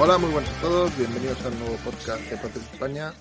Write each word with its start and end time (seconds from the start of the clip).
Hola, 0.00 0.16
muy 0.16 0.30
buenas 0.30 0.50
a 0.50 0.60
todos. 0.60 0.96
Bienvenidos 0.96 1.44
al 1.44 1.58
nuevo 1.58 1.76
podcast 1.84 2.20
de 2.30 2.36
Patria 2.36 2.62
España. 2.72 3.12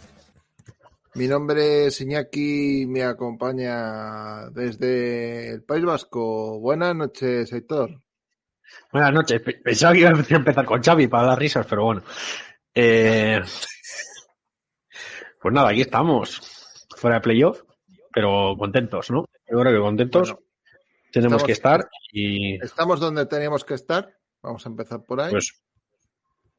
Mi 1.17 1.27
nombre 1.27 1.87
es 1.87 1.99
Iñaki 2.01 2.85
me 2.87 3.03
acompaña 3.03 4.49
desde 4.51 5.49
el 5.51 5.63
País 5.63 5.83
Vasco. 5.83 6.59
Buenas 6.59 6.95
noches, 6.95 7.51
Héctor. 7.51 8.01
Buenas 8.91 9.13
noches. 9.13 9.41
Pe- 9.41 9.55
Pensaba 9.63 9.93
que 9.93 9.99
iba 10.01 10.09
a 10.09 10.13
empezar 10.35 10.65
con 10.65 10.81
Xavi 10.83 11.07
para 11.07 11.27
dar 11.27 11.39
risas, 11.39 11.65
pero 11.67 11.85
bueno. 11.85 12.03
Eh, 12.73 13.41
Pues 15.41 15.53
nada, 15.53 15.69
aquí 15.69 15.81
estamos. 15.81 16.41
Fuera 16.95 17.17
de 17.17 17.21
playoff, 17.21 17.61
pero 18.11 18.55
contentos, 18.57 19.09
¿no? 19.11 19.25
Yo 19.49 19.59
creo 19.59 19.73
que 19.73 19.79
contentos. 19.79 20.31
Bueno, 20.33 20.45
tenemos 21.11 21.41
estamos- 21.41 21.43
que 21.45 21.51
estar 21.51 21.89
y 22.11 22.55
Estamos 22.63 22.99
donde 22.99 23.25
teníamos 23.27 23.63
que 23.63 23.75
estar. 23.75 24.13
Vamos 24.41 24.65
a 24.65 24.69
empezar 24.69 25.03
por 25.05 25.21
ahí. 25.21 25.31
pues 25.31 25.63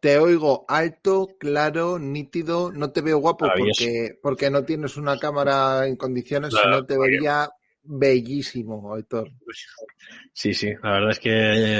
Te 0.00 0.18
oigo 0.18 0.64
alto, 0.68 1.28
claro, 1.38 1.98
nítido. 1.98 2.70
No 2.72 2.92
te 2.92 3.00
veo 3.00 3.18
guapo 3.18 3.46
porque, 3.56 4.18
porque 4.22 4.48
no 4.50 4.64
tienes 4.64 4.96
una 4.96 5.18
cámara 5.18 5.86
en 5.86 5.96
condiciones, 5.96 6.50
Claro, 6.50 6.76
sino 6.76 6.86
te 6.86 6.98
vería 6.98 7.50
bellísimo, 7.82 8.96
Héctor. 8.96 9.30
sí, 10.32 10.54
sí. 10.54 10.72
La 10.82 10.92
verdad 10.92 11.10
es 11.10 11.18
que 11.20 11.30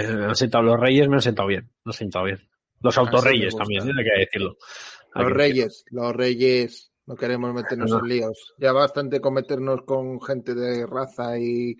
eh, 0.00 0.06
me 0.08 0.24
han 0.26 0.34
sentado 0.36 0.64
los 0.64 0.80
reyes, 0.80 1.08
me 1.08 1.16
han 1.16 1.22
sentado 1.22 1.48
bien. 1.48 1.70
Me 1.84 1.90
han 1.90 1.92
sentado 1.94 2.24
bien. 2.24 2.38
Los 2.80 2.96
autorreyes 2.98 3.54
también, 3.56 3.88
¿eh? 3.88 3.92
hay 3.96 4.04
que 4.04 4.20
decirlo. 4.20 4.56
Hay 5.14 5.22
Los 5.24 5.32
que 5.32 5.38
reyes, 5.38 5.84
los 5.90 6.14
reyes. 6.14 6.92
No 7.06 7.14
queremos 7.16 7.54
meternos 7.54 7.90
No. 7.90 8.00
en 8.00 8.08
líos. 8.08 8.54
Ya 8.58 8.72
bastante 8.72 9.20
con 9.20 9.32
meternos 9.34 9.80
con 9.86 10.20
gente 10.20 10.54
de 10.54 10.86
raza 10.86 11.38
y, 11.38 11.76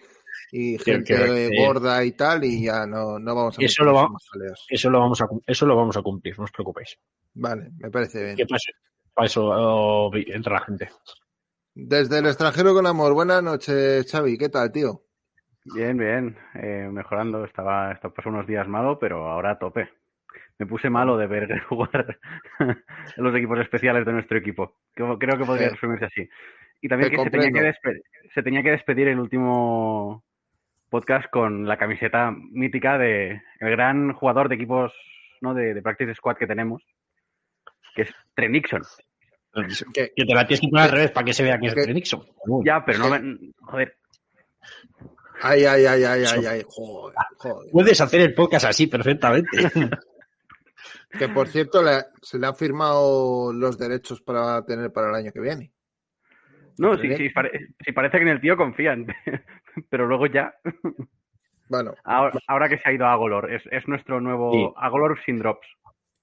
y 0.53 0.78
gente 0.78 1.14
que- 1.14 1.48
que- 1.50 1.67
gorda 1.67 2.05
y 2.05 2.12
tal, 2.12 2.44
y 2.44 2.64
ya 2.64 2.86
no, 2.86 3.19
no 3.19 3.34
vamos 3.34 3.58
a 3.58 3.62
Eso 3.62 3.84
lo 3.84 3.94
va- 3.94 4.05
en 4.06 4.12
más 4.12 4.28
jaleos. 4.33 4.67
Eso 4.69 4.91
lo 4.91 4.98
vamos 5.00 5.20
a 5.20 5.27
eso 5.47 5.67
lo 5.67 5.77
vamos 5.77 5.97
a 5.97 6.03
cumplir, 6.03 6.39
no 6.39 6.44
os 6.44 6.53
preocupéis. 6.53 6.98
Vale, 7.34 7.70
me 7.78 7.91
parece 7.91 8.25
bien. 8.25 8.36
Que 8.36 8.47
pase. 8.47 8.72
Para 9.14 9.27
eso 9.27 9.47
oh, 9.48 10.11
entra 10.14 10.55
la 10.55 10.61
gente. 10.61 10.89
Desde 11.75 12.19
el 12.19 12.27
extranjero 12.27 12.75
con 12.75 12.86
amor. 12.86 13.14
Buenas 13.14 13.42
noches, 13.42 14.11
Xavi. 14.11 14.36
¿Qué 14.39 14.48
tal, 14.48 14.72
tío? 14.72 15.03
Bien, 15.75 15.97
bien, 15.97 16.36
eh, 16.55 16.89
mejorando. 16.91 17.44
Estaba, 17.44 17.92
estaba 17.92 18.14
pasó 18.14 18.31
unos 18.31 18.47
días 18.47 18.66
malo, 18.66 18.98
pero 18.98 19.27
ahora 19.28 19.53
a 19.53 19.59
tope. 19.59 19.89
Me 20.59 20.66
puse 20.66 20.91
malo 20.91 21.16
de 21.16 21.27
ver 21.28 21.48
jugar 21.69 22.19
los 23.16 23.34
equipos 23.36 23.61
especiales 23.61 24.05
de 24.06 24.12
nuestro 24.12 24.39
equipo. 24.39 24.78
Creo, 24.94 25.19
creo 25.19 25.39
que 25.39 25.44
podría 25.44 25.69
Sí. 25.69 25.75
resumirse 25.75 26.05
así. 26.06 26.28
Y 26.81 26.89
también 26.89 27.11
Te 27.11 27.16
que 27.16 27.22
se 27.25 27.31
tenía 27.31 27.50
que, 27.53 27.72
se 28.34 28.42
tenía 28.42 28.62
que 28.62 28.70
despedir 28.70 29.09
el 29.09 29.19
último 29.20 30.25
podcast 30.91 31.28
con 31.31 31.67
la 31.67 31.77
camiseta 31.77 32.31
mítica 32.33 32.98
de 32.98 33.42
el 33.61 33.70
gran 33.70 34.12
jugador 34.12 34.48
de 34.48 34.55
equipos 34.56 34.92
¿no? 35.41 35.55
de, 35.55 35.75
de 35.75 35.83
Practice 35.83 36.14
Squad 36.14 36.36
que 36.36 36.47
tenemos, 36.47 36.83
que 37.94 38.03
es 38.03 38.14
Trent 38.34 38.53
Nixon. 38.53 38.83
Que- 39.92 40.12
Que 40.14 40.25
te 40.25 40.34
la 40.34 40.47
tienes 40.47 40.61
que 40.61 40.69
poner 40.69 40.84
al 40.86 40.91
revés 40.92 41.11
para 41.11 41.25
que 41.25 41.33
se 41.34 41.42
vea 41.42 41.59
que 41.59 41.66
es 41.69 41.75
de 41.75 41.94
Nixon. 41.94 42.22
Ya, 42.64 42.84
pero 42.84 42.98
no 42.98 43.11
me... 43.11 43.39
Joder, 43.61 43.97
Ay, 45.41 45.64
ay, 45.64 45.86
ay, 45.86 46.03
ay, 46.05 46.25
ay, 46.25 46.47
ay. 46.47 46.62
Joder, 46.66 47.14
joder. 47.36 47.70
Puedes 47.70 48.00
hacer 48.00 48.21
el 48.22 48.34
podcast 48.34 48.66
así 48.66 48.88
perfectamente. 48.88 49.48
Que 51.16 51.28
por 51.28 51.48
cierto, 51.48 51.82
le- 51.82 52.04
se 52.21 52.38
le 52.38 52.47
han 52.48 52.56
firmado 52.56 53.53
los 53.53 53.78
derechos 53.78 54.21
para 54.21 54.65
tener 54.65 54.93
para 54.93 55.09
el 55.10 55.15
año 55.15 55.32
que 55.32 55.41
viene. 55.41 55.72
No, 56.78 56.97
sí, 56.97 57.03
sí, 57.03 57.09
Nixon. 57.25 57.33
pare- 57.34 57.66
sí 57.84 57.93
parece 57.93 58.16
que 58.19 58.22
en 58.22 58.28
el 58.28 58.41
tío 58.41 58.56
confían, 58.56 59.06
pero 59.91 60.06
luego 60.06 60.27
ya... 60.27 60.55
Bueno, 61.69 61.93
Ahora, 62.05 62.33
ahora 62.47 62.69
que 62.69 62.78
se 62.78 62.89
ha 62.89 62.93
ido 62.93 63.05
a 63.06 63.12
Agolor, 63.12 63.53
es, 63.53 63.62
es 63.71 63.87
nuestro 63.89 64.21
nuevo 64.21 64.53
Sí. 64.53 64.75
Agolor 64.77 65.19
sin 65.25 65.39
drops. 65.39 65.66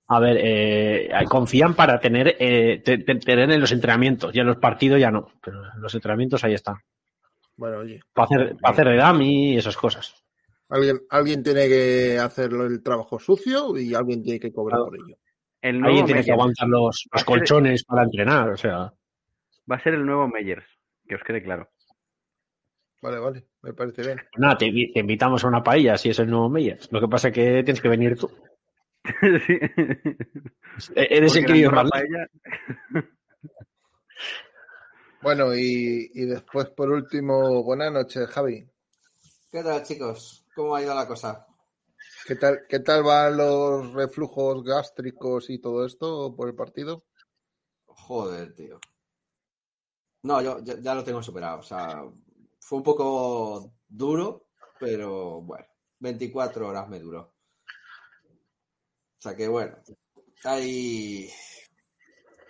A 0.07 0.19
ver, 0.19 0.37
eh, 0.39 1.09
confían 1.29 1.73
para 1.75 1.99
tener, 1.99 2.35
eh, 2.39 2.81
te- 2.83 2.97
te- 2.99 3.15
tener 3.15 3.51
en 3.51 3.59
los 3.61 3.71
entrenamientos. 3.71 4.33
Ya 4.33 4.41
en 4.41 4.47
los 4.47 4.57
partidos 4.57 4.99
ya 4.99 5.09
no. 5.11 5.27
Pero 5.43 5.63
en 5.73 5.81
los 5.81 5.93
entrenamientos 5.95 6.43
ahí 6.43 6.53
están. 6.53 6.75
bueno, 7.57 7.77
oye. 7.79 7.99
Para 8.13 8.25
hacer, 8.25 8.55
para 8.61 8.73
hacer 8.73 8.87
de 8.87 8.97
dummy 9.01 9.53
y 9.53 9.57
esas 9.57 9.75
cosas. 9.77 10.15
Alguien, 10.69 10.99
alguien 11.11 11.43
tiene 11.43 11.67
que 11.67 12.17
hacer 12.19 12.51
el 12.51 12.81
trabajo 12.83 13.19
sucio 13.19 13.77
y 13.77 13.93
alguien 13.95 14.21
tiene 14.23 14.39
que 14.39 14.51
cobrar 14.51 14.77
Claro. 14.79 14.85
por 14.91 14.95
ello. 14.97 15.17
El 15.61 15.83
Alguien 15.83 16.05
tiene 16.05 16.23
que 16.23 16.31
aguantar 16.31 16.67
los, 16.67 17.07
los 17.11 17.23
colchones 17.23 17.83
para 17.83 18.03
entrenar. 18.03 18.49
O 18.49 18.57
sea, 18.57 18.91
Va 19.71 19.77
a 19.77 19.79
ser 19.83 19.93
el 19.95 20.05
nuevo 20.05 20.27
Meyers, 20.27 20.65
que 21.07 21.15
os 21.15 21.23
quede 21.23 21.41
claro. 21.43 21.69
Vale, 23.01 23.19
vale, 23.19 23.47
me 23.61 23.73
parece 23.73 24.01
bien. 24.03 24.17
pues 24.17 24.39
nada, 24.39 24.57
te, 24.57 24.65
te 24.93 24.99
invitamos 24.99 25.43
a 25.43 25.47
una 25.47 25.63
paella 25.63 25.97
si 25.97 26.09
es 26.09 26.19
el 26.19 26.29
nuevo 26.29 26.49
Meyers. 26.49 26.91
Lo 26.91 26.99
que 27.01 27.07
pasa 27.07 27.27
es 27.29 27.33
que 27.33 27.63
tienes 27.63 27.81
que 27.81 27.89
venir 27.89 28.17
tú. 28.17 28.29
sí. 29.21 29.53
E- 30.95 31.07
Eres 31.17 31.31
Porque 31.33 31.39
el 31.39 31.45
que 31.45 31.53
vive 31.53 31.65
la 31.67 31.71
más 31.83 31.89
paella- 31.91 32.29
Bueno, 35.21 35.55
y, 35.55 36.11
y 36.13 36.25
después, 36.25 36.69
por 36.69 36.89
último, 36.91 37.63
buenas 37.63 37.91
noches, 37.91 38.27
Javi. 38.29 38.67
¿Qué 39.51 39.63
tal, 39.63 39.81
chicos? 39.83 40.45
¿Cómo 40.53 40.75
ha 40.75 40.81
ido 40.83 40.93
la 40.93 41.07
cosa? 41.07 41.47
¿Qué 42.27 42.35
tal, 42.35 42.61
¿Qué 42.69 42.79
tal 42.79 43.03
van 43.03 43.37
los 43.37 43.93
reflujos 43.93 44.63
gástricos 44.63 45.49
y 45.49 45.59
todo 45.59 45.85
esto 45.85 46.35
por 46.35 46.47
el 46.49 46.55
partido? 46.55 47.05
Joder, 47.85 48.53
tío. 48.53 48.79
No, 50.25 50.41
yo 50.41 50.59
ya, 50.63 50.79
ya 50.81 50.95
lo 50.95 51.03
tengo 51.03 51.21
superado. 51.21 51.59
O 51.59 51.63
sea, 51.63 52.03
fue 52.59 52.77
un 52.79 52.83
poco 52.83 53.73
duro, 53.87 54.47
pero 54.79 55.41
bueno, 55.41 55.65
24 55.99 56.67
horas 56.67 56.89
me 56.89 56.99
duró. 56.99 57.21
O 59.17 59.21
sea 59.21 59.35
que 59.35 59.47
bueno, 59.47 59.77
hay... 60.43 61.29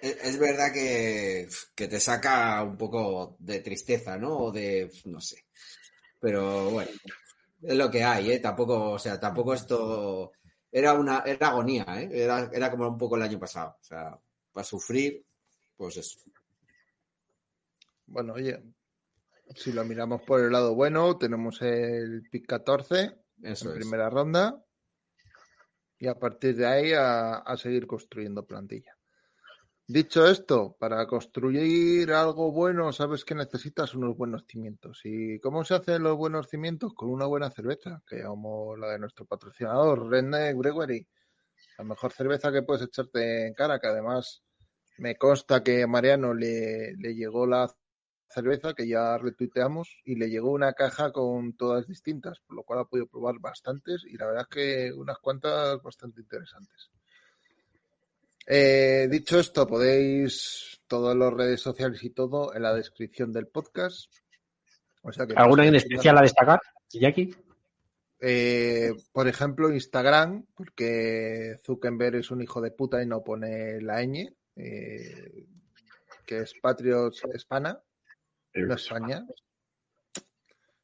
Es, 0.02 0.18
es 0.24 0.40
verdad 0.40 0.72
que, 0.72 1.50
que 1.76 1.88
te 1.90 2.00
saca 2.00 2.64
un 2.64 2.78
poco 2.78 3.36
de 3.40 3.60
tristeza, 3.60 4.18
¿no? 4.18 4.38
O 4.38 4.52
de, 4.52 4.90
no 5.06 5.20
sé. 5.20 5.46
Pero 6.20 6.70
bueno, 6.72 6.92
es 7.62 7.76
lo 7.76 7.92
que 7.92 8.04
hay, 8.04 8.32
¿eh? 8.32 8.40
Tampoco, 8.40 8.92
o 8.92 9.00
sea, 9.00 9.20
tampoco 9.20 9.54
esto... 9.54 10.32
Era 10.72 10.94
una 10.94 11.24
era 11.26 11.50
agonía, 11.50 11.86
¿eh? 12.00 12.10
Era, 12.12 12.50
era 12.54 12.72
como 12.72 12.88
un 12.88 12.98
poco 12.98 13.16
el 13.18 13.24
año 13.24 13.40
pasado. 13.40 13.78
O 13.82 13.84
sea, 13.84 14.18
para 14.54 14.64
sufrir, 14.66 15.26
pues 15.76 15.98
eso. 15.98 16.20
Bueno, 18.08 18.34
oye, 18.34 18.62
si 19.56 19.72
lo 19.72 19.84
miramos 19.84 20.22
por 20.22 20.42
el 20.42 20.52
lado 20.52 20.76
bueno, 20.76 21.18
tenemos 21.18 21.62
el 21.62 22.24
pick 22.32 22.46
14 22.48 23.16
Eso 23.44 23.70
en 23.70 23.72
es. 23.72 23.74
primera 23.76 24.10
ronda 24.10 24.62
y 25.98 26.08
a 26.08 26.16
partir 26.20 26.56
de 26.56 26.66
ahí 26.68 26.94
a, 26.94 27.36
a 27.38 27.58
seguir 27.58 27.88
construyendo 27.88 28.46
plantilla. 28.46 28.96
Dicho 29.88 30.28
esto, 30.28 30.76
para 30.80 31.06
construir 31.06 32.12
algo 32.12 32.52
bueno, 32.52 32.92
sabes 32.92 33.24
que 33.24 33.36
necesitas 33.36 33.94
unos 33.94 34.18
buenos 34.18 34.44
cimientos. 34.48 35.02
¿Y 35.04 35.40
cómo 35.40 35.64
se 35.64 35.76
hacen 35.76 36.02
los 36.02 36.18
buenos 36.18 36.48
cimientos? 36.50 36.94
Con 36.96 37.10
una 37.12 37.28
buena 37.28 37.52
cerveza, 37.52 38.02
que 38.08 38.24
como 38.24 38.76
la 38.76 38.90
de 38.90 39.00
nuestro 39.00 39.26
patrocinador, 39.28 40.10
Redneck 40.10 40.58
Brewery. 40.58 41.08
La 41.78 41.84
mejor 41.86 42.12
cerveza 42.14 42.52
que 42.52 42.64
puedes 42.64 42.82
echarte 42.84 43.48
en 43.48 43.54
cara, 43.54 43.80
que 43.80 43.88
además 43.88 44.44
me 44.98 45.18
consta 45.18 45.62
que 45.64 45.84
a 45.84 45.88
Mariano 45.88 46.34
le, 46.34 46.94
le 46.96 47.14
llegó 47.14 47.46
la 47.46 47.72
cerveza 48.36 48.74
que 48.74 48.88
ya 48.88 49.18
retuiteamos 49.18 49.98
y 50.04 50.16
le 50.16 50.30
llegó 50.30 50.52
una 50.52 50.74
caja 50.74 51.12
con 51.12 51.54
todas 51.54 51.88
distintas, 51.88 52.40
por 52.42 52.58
lo 52.58 52.64
cual 52.64 52.80
ha 52.80 52.86
podido 52.86 53.08
probar 53.08 53.40
bastantes 53.40 54.04
y 54.06 54.18
la 54.18 54.28
verdad 54.28 54.48
es 54.50 54.56
que 54.56 54.94
unas 54.94 55.18
cuantas 55.20 55.82
bastante 55.82 56.22
interesantes. 56.22 56.92
Eh, 58.46 59.08
dicho 59.10 59.40
esto, 59.40 59.66
podéis 59.66 60.80
todas 60.88 61.16
las 61.16 61.34
redes 61.34 61.62
sociales 61.62 62.04
y 62.04 62.12
todo 62.12 62.54
en 62.54 62.62
la 62.62 62.76
descripción 62.76 63.32
del 63.32 63.48
podcast. 63.48 64.14
O 65.02 65.12
sea 65.12 65.26
que 65.26 65.34
¿Alguna 65.36 65.66
en 65.66 65.76
especial 65.76 66.18
a 66.18 66.22
destacar, 66.22 66.60
Jackie? 66.92 67.34
eh, 68.20 68.94
por 69.12 69.28
ejemplo, 69.28 69.72
Instagram, 69.72 70.46
porque 70.56 71.60
Zuckerberg 71.66 72.18
es 72.18 72.32
un 72.32 72.42
hijo 72.42 72.62
de 72.62 72.72
puta 72.72 73.02
y 73.02 73.06
no 73.06 73.24
pone 73.24 73.82
la 73.82 74.04
ñ, 74.04 74.34
eh, 74.56 75.46
que 76.26 76.40
es 76.40 76.54
Patriots 76.62 77.24
Hispana, 77.34 77.80
no 78.56 78.74
España. 78.76 79.26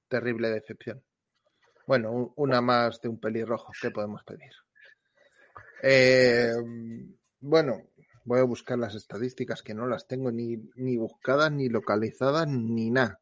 Terrible 0.07 0.49
decepción. 0.49 1.01
Bueno, 1.87 2.11
un- 2.11 2.33
una 2.35 2.61
más 2.61 3.01
de 3.01 3.09
un 3.09 3.19
pelirrojo, 3.19 3.71
¿qué 3.81 3.91
podemos 3.91 4.23
pedir? 4.23 4.51
Eh, 5.83 6.53
bueno, 7.39 7.87
Voy 8.23 8.39
a 8.39 8.43
buscar 8.43 8.77
las 8.77 8.93
estadísticas 8.93 9.63
que 9.63 9.73
no 9.73 9.87
las 9.87 10.07
tengo 10.07 10.31
ni, 10.31 10.55
ni 10.75 10.95
buscadas, 10.95 11.51
ni 11.51 11.69
localizadas, 11.69 12.47
ni 12.47 12.91
nada. 12.91 13.19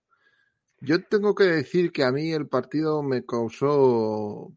Yo 0.81 1.01
tengo 1.05 1.33
que 1.35 1.45
decir 1.45 1.93
que 1.93 2.03
a 2.03 2.11
mí 2.11 2.33
el 2.33 2.49
partido 2.49 3.01
me 3.01 3.25
causó 3.25 4.51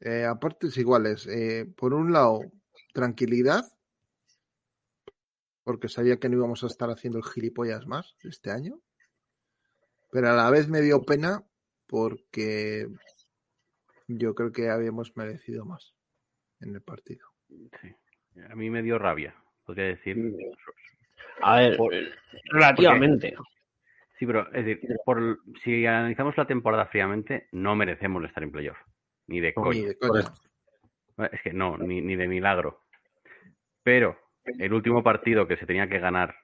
eh, 0.00 0.24
a 0.24 0.34
partes 0.38 0.76
iguales. 0.76 1.26
Eh, 1.26 1.66
por 1.76 1.94
un 1.94 2.12
lado, 2.12 2.40
tranquilidad, 2.92 3.64
porque 5.64 5.88
sabía 5.88 6.18
que 6.18 6.28
no 6.28 6.36
íbamos 6.36 6.62
a 6.64 6.66
estar 6.66 6.90
haciendo 6.90 7.18
el 7.18 7.24
gilipollas 7.24 7.86
más 7.86 8.16
este 8.22 8.50
año. 8.50 8.80
Pero 10.10 10.28
a 10.30 10.34
la 10.34 10.50
vez 10.50 10.68
me 10.68 10.80
dio 10.80 11.02
pena 11.02 11.42
porque 11.86 12.86
yo 14.08 14.34
creo 14.34 14.52
que 14.52 14.68
habíamos 14.70 15.16
merecido 15.16 15.64
más 15.64 15.94
en 16.60 16.74
el 16.74 16.82
partido. 16.82 17.26
Sí. 17.48 17.94
A 18.50 18.54
mí 18.54 18.70
me 18.70 18.82
dio 18.82 18.98
rabia, 18.98 19.34
podría 19.64 19.86
decir. 19.86 20.34
A 21.42 21.56
ver, 21.56 21.76
Por- 21.76 21.94
relativamente. 22.50 23.34
Sí, 24.18 24.26
pero 24.26 24.52
es 24.52 24.64
decir, 24.64 24.88
por, 25.04 25.40
si 25.64 25.84
analizamos 25.84 26.36
la 26.36 26.46
temporada 26.46 26.86
fríamente, 26.86 27.48
no 27.52 27.74
merecemos 27.74 28.24
estar 28.24 28.42
en 28.42 28.52
playoff. 28.52 28.78
Ni 29.26 29.40
de 29.40 29.48
Ni 29.48 29.54
coña. 29.54 29.86
de 29.88 29.98
coña. 29.98 30.32
Es 31.32 31.42
que 31.42 31.52
no, 31.52 31.76
ni, 31.76 32.00
ni 32.00 32.16
de 32.16 32.28
milagro. 32.28 32.80
Pero 33.82 34.16
el 34.44 34.72
último 34.72 35.02
partido 35.02 35.46
que 35.46 35.56
se 35.56 35.66
tenía 35.66 35.88
que 35.88 35.98
ganar 35.98 36.34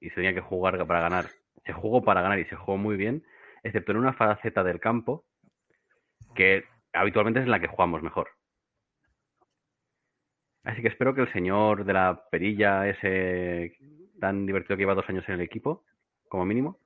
y 0.00 0.08
se 0.10 0.16
tenía 0.16 0.34
que 0.34 0.40
jugar 0.40 0.84
para 0.86 1.00
ganar, 1.00 1.30
se 1.64 1.72
jugó 1.72 2.02
para 2.02 2.22
ganar 2.22 2.38
y 2.38 2.44
se 2.46 2.56
jugó 2.56 2.76
muy 2.78 2.96
bien, 2.96 3.24
excepto 3.62 3.92
en 3.92 3.98
una 3.98 4.12
faceta 4.14 4.62
del 4.62 4.80
campo 4.80 5.24
que 6.34 6.64
habitualmente 6.92 7.40
es 7.40 7.44
en 7.46 7.50
la 7.50 7.60
que 7.60 7.66
jugamos 7.68 8.02
mejor. 8.02 8.28
Así 10.64 10.82
que 10.82 10.88
espero 10.88 11.14
que 11.14 11.22
el 11.22 11.32
señor 11.32 11.84
de 11.84 11.92
la 11.92 12.24
perilla, 12.30 12.86
ese 12.88 13.76
tan 14.20 14.46
divertido 14.46 14.76
que 14.76 14.82
lleva 14.82 14.94
dos 14.94 15.08
años 15.08 15.24
en 15.28 15.34
el 15.34 15.40
equipo, 15.40 15.84
como 16.28 16.44
mínimo, 16.44 16.78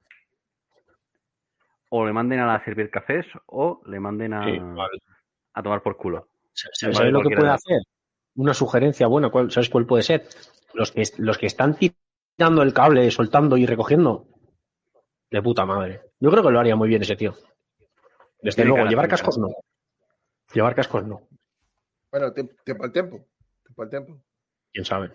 o 1.89 2.06
le 2.06 2.12
manden 2.12 2.41
a 2.41 2.47
la 2.47 2.65
servir 2.65 2.91
cafés 2.91 3.27
o 3.47 3.83
le 3.87 4.00
manden 4.00 4.33
a, 4.35 4.44
Sí, 4.44 4.59
vale. 4.59 4.99
a 5.55 5.62
tomar 5.62 5.83
por 5.83 5.97
culo. 5.97 6.29
¿Sabes 6.55 6.97
Vale, 6.97 7.11
lo 7.11 7.23
que 7.23 7.35
puede 7.35 7.49
de- 7.49 7.55
hacer? 7.55 7.81
Una 8.34 8.55
sugerencia 8.55 9.06
buena, 9.06 9.31
¿cuál- 9.31 9.50
¿sabes 9.50 9.69
cuál 9.69 9.87
puede 9.87 10.02
ser? 10.02 10.26
Los 10.75 10.93
que, 10.93 11.02
los 11.19 11.37
que 11.38 11.46
están 11.46 11.76
tirando 11.76 12.62
el 12.62 12.73
cable, 12.73 13.11
soltando 13.11 13.56
y 13.56 13.67
recogiendo. 13.67 14.26
De 15.31 15.43
puta 15.43 15.64
madre. 15.67 16.02
Yo 16.20 16.31
creo 16.31 16.43
que 16.43 16.50
lo 16.50 16.61
haría 16.61 16.76
muy 16.76 16.88
bien 16.88 17.02
ese 17.02 17.17
tío. 17.17 17.34
Desde 18.40 18.62
Tiene 18.62 18.70
luego, 18.70 18.88
llevar 18.88 19.08
cascos 19.08 19.38
no. 19.38 19.49
Llevar 20.52 20.75
cascos 20.75 21.06
no. 21.06 21.29
Bueno, 22.11 22.32
tiempo, 22.32 22.55
tiempo 22.64 22.84
al 22.84 22.93
tiempo. 22.93 23.17
Tiempo 23.64 23.82
al 23.82 23.90
tiempo. 23.90 24.25
Quién 24.73 24.84
sabe. 24.84 25.11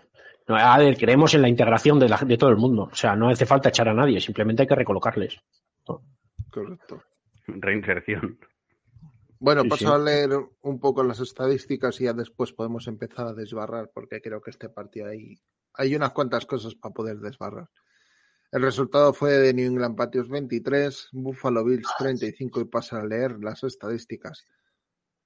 No, 0.48 0.56
a 0.56 0.78
ver, 0.78 0.96
creemos 0.96 1.34
en 1.34 1.42
la 1.42 1.48
integración 1.48 1.98
de, 1.98 2.08
la, 2.08 2.16
de 2.16 2.38
todo 2.38 2.50
el 2.50 2.56
mundo. 2.56 2.88
O 2.90 2.94
sea, 2.94 3.14
no 3.14 3.28
hace 3.28 3.44
falta 3.46 3.68
echar 3.68 3.88
a 3.88 3.94
nadie, 3.94 4.20
simplemente 4.20 4.62
hay 4.62 4.68
que 4.68 4.74
recolocarles. 4.74 5.38
Correcto. 6.50 7.02
Reinserción. 7.46 8.38
Bueno, 9.40 9.62
Sí, 9.62 9.68
paso 9.68 9.84
sí. 9.86 9.92
a 9.92 9.98
leer 9.98 10.30
un 10.62 10.80
poco 10.80 11.02
las 11.04 11.20
estadísticas 11.20 12.00
y 12.00 12.04
ya 12.04 12.12
después 12.12 12.52
podemos 12.52 12.86
empezar 12.88 13.26
a 13.26 13.34
desbarrar, 13.34 13.90
porque 13.94 14.20
creo 14.20 14.40
que 14.40 14.50
este 14.50 14.68
partido 14.68 15.08
hay, 15.08 15.40
hay 15.74 15.94
unas 15.94 16.12
cuantas 16.12 16.44
cosas 16.46 16.74
para 16.74 16.92
poder 16.92 17.18
desbarrar. 17.18 17.68
El 18.50 18.62
resultado 18.62 19.12
fue 19.12 19.32
de 19.32 19.52
New 19.52 19.70
England 19.70 19.96
Patriots 19.96 20.30
23, 20.30 21.08
Buffalo 21.12 21.64
Bills 21.64 21.88
35 21.98 22.60
y 22.60 22.64
pasa 22.64 22.98
a 23.00 23.04
leer 23.06 23.38
las 23.40 23.62
estadísticas. 23.62 24.46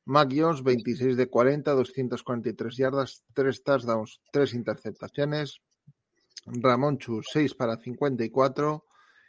Mac 0.05 0.33
Jones 0.35 0.65
26 0.65 1.17
de 1.17 1.29
40, 1.29 1.71
243 1.73 2.77
yardas, 2.77 3.25
3 3.35 3.63
touchdowns, 3.63 4.21
3 4.33 4.55
interceptaciones. 4.55 5.61
Ramón 6.47 6.99
Chu 6.99 7.23
6 7.23 7.55
para 7.55 7.77
54 7.77 8.85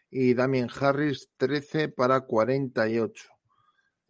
y 0.10 0.34
Damien 0.34 0.68
Harris 0.80 1.30
13 1.38 1.90
para 1.90 2.22
48. 2.22 3.33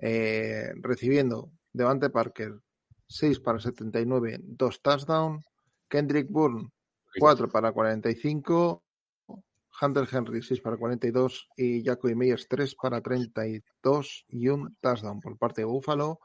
Eh, 0.05 0.73
recibiendo 0.81 1.49
Devante 1.71 2.09
Parker 2.09 2.59
6 3.07 3.39
para 3.39 3.59
79, 3.59 4.41
2 4.43 4.81
touchdowns. 4.81 5.45
Kendrick 5.87 6.29
Bourne 6.29 6.69
4 7.17 7.47
para 7.47 7.71
45. 7.71 8.83
Hunter 9.81 10.07
Henry 10.11 10.41
6 10.43 10.59
para 10.59 10.75
42 10.75 11.47
y 11.55 11.83
Jacoby 11.83 12.15
Meyers 12.15 12.47
3 12.49 12.75
para 12.75 13.01
32 13.01 14.25
y 14.27 14.49
un 14.49 14.75
touchdown 14.81 15.21
por 15.21 15.37
parte 15.37 15.61
de 15.61 15.65
Buffalo. 15.65 16.19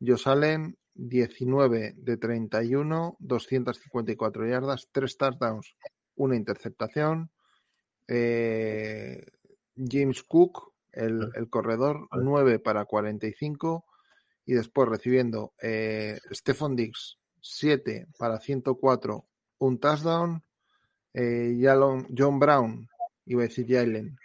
Josh 0.00 0.26
Allen 0.26 0.78
19 0.94 1.94
de 1.98 2.16
31, 2.16 3.16
254 3.20 4.48
yardas, 4.48 4.88
3 4.90 5.16
touchdowns, 5.18 5.76
una 6.14 6.34
interceptación. 6.34 7.30
Eh, 8.08 9.26
James 9.76 10.22
Cook, 10.22 10.72
el, 10.96 11.30
el 11.34 11.48
corredor, 11.48 12.08
9 12.12 12.58
para 12.58 12.84
45 12.84 13.84
y 14.46 14.54
después 14.54 14.88
recibiendo 14.88 15.52
eh, 15.60 16.18
Stephon 16.30 16.76
Diggs 16.76 17.18
7 17.40 18.06
para 18.18 18.40
104, 18.40 19.24
un 19.58 19.78
touchdown. 19.78 20.42
Eh, 21.12 21.58
John 22.16 22.38
Brown, 22.38 22.88
iba 23.24 23.42
a 23.42 23.46
decir 23.46 23.66
Jalen, 23.68 24.18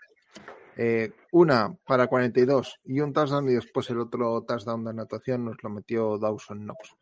eh, 0.77 1.13
una 1.31 1.73
para 1.85 2.07
42 2.07 2.79
y 2.85 2.99
un 2.99 3.13
touchdown 3.13 3.49
y 3.49 3.53
después 3.53 3.89
el 3.89 3.99
otro 3.99 4.43
touchdown 4.43 4.83
de 4.83 4.89
anotación 4.89 5.45
nos 5.45 5.61
lo 5.63 5.69
metió 5.69 6.17
Dawson 6.17 6.65
Knox. 6.65 6.95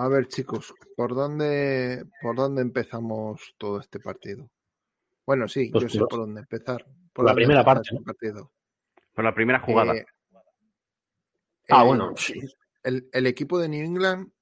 A 0.00 0.08
ver 0.08 0.28
chicos, 0.28 0.74
¿por 0.96 1.14
dónde, 1.14 2.04
¿por 2.22 2.36
dónde 2.36 2.62
empezamos 2.62 3.54
todo 3.58 3.80
este 3.80 3.98
partido? 3.98 4.48
Bueno, 5.28 5.46
sí, 5.46 5.68
Pues 5.70 5.82
yo 5.82 5.88
sé 5.90 5.98
por- 5.98 6.08
por 6.08 6.20
dónde 6.20 6.40
empezar. 6.40 6.86
por 7.12 7.26
la 7.26 7.34
primera 7.34 7.62
parte, 7.62 7.90
¿no? 7.92 8.02
partido. 8.02 8.50
Por 9.12 9.24
la 9.24 9.34
primera 9.34 9.60
jugada. 9.60 9.94
Eh, 9.94 10.06
Ah, 11.68 11.82
eh, 11.82 11.86
bueno, 11.86 12.16
sí. 12.16 12.40
el, 12.82 13.10
el 13.12 13.26
equipo 13.26 13.58
de 13.58 13.68
New 13.68 13.84
England 13.84 14.32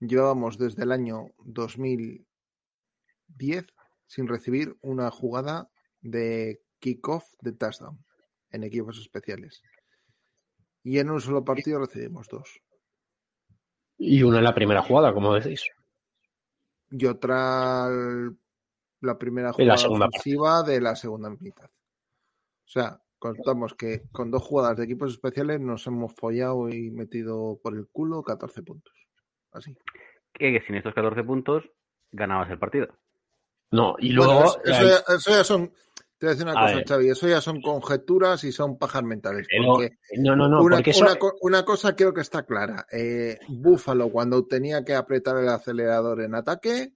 llevábamos 0.00 0.56
desde 0.56 0.84
el 0.84 0.92
año 0.92 1.26
2010 1.44 3.66
sin 4.06 4.28
recibir 4.28 4.78
una 4.80 5.10
jugada 5.10 5.68
de 6.00 6.62
kickoff 6.78 7.26
de 7.42 7.52
touchdown 7.52 8.02
en 8.50 8.64
equipos 8.64 8.98
especiales. 8.98 9.60
Y 10.84 11.00
en 11.00 11.10
un 11.10 11.20
solo 11.20 11.44
partido 11.44 11.80
recibimos 11.80 12.28
dos. 12.28 12.62
Y 13.98 14.22
una 14.22 14.38
en 14.38 14.44
la 14.44 14.54
primera 14.54 14.80
jugada, 14.80 15.12
como 15.12 15.34
decís. 15.34 15.68
Y 16.92 17.04
otra 17.04 17.90
la 19.00 19.18
primera 19.18 19.52
jugada 19.52 19.72
la 19.72 19.78
segunda 19.78 20.06
ofensiva 20.06 20.62
de 20.62 20.80
la 20.80 20.96
segunda 20.96 21.30
mitad. 21.30 21.66
O 21.66 22.70
sea, 22.70 23.00
contamos 23.18 23.74
que 23.74 24.02
con 24.12 24.30
dos 24.30 24.42
jugadas 24.42 24.76
de 24.76 24.84
equipos 24.84 25.12
especiales 25.12 25.60
nos 25.60 25.86
hemos 25.86 26.12
follado 26.14 26.68
y 26.68 26.90
metido 26.90 27.58
por 27.62 27.74
el 27.76 27.88
culo 27.88 28.22
14 28.22 28.62
puntos. 28.62 28.92
Así. 29.52 29.76
Que 30.32 30.60
sin 30.66 30.76
estos 30.76 30.94
14 30.94 31.22
puntos 31.24 31.64
ganabas 32.12 32.50
el 32.50 32.58
partido. 32.58 32.88
No, 33.70 33.96
y 33.98 34.16
Bueno, 34.16 34.32
luego. 34.34 34.44
eso, 34.44 34.60
eso 34.64 34.82
ya, 34.88 35.14
eso 35.14 35.30
ya 35.30 35.44
son. 35.44 35.72
Te 36.18 36.26
voy 36.26 36.30
a 36.30 36.34
decir 36.34 36.46
una 36.48 36.60
A 36.60 36.64
cosa, 36.64 36.74
ver. 36.76 36.86
Xavi. 36.88 37.08
Eso 37.10 37.28
ya 37.28 37.40
son 37.40 37.60
conjeturas 37.62 38.42
y 38.44 38.50
son 38.50 38.76
pajas 38.76 39.04
mentales. 39.04 39.46
Pero- 39.48 39.74
Porque 39.74 39.90
no, 40.18 40.34
no, 40.34 40.48
no, 40.48 40.62
una, 40.62 40.76
porque 40.76 40.90
eso. 40.90 41.04
una 41.04 41.16
co- 41.16 41.36
una 41.42 41.64
cosa 41.64 41.94
creo 41.94 42.12
que 42.12 42.22
está 42.22 42.44
clara. 42.44 42.86
Eh, 42.90 43.38
Búfalo, 43.48 44.10
cuando 44.10 44.44
tenía 44.46 44.84
que 44.84 44.94
apretar 44.94 45.36
el 45.36 45.48
acelerador 45.48 46.20
en 46.22 46.34
ataque, 46.34 46.94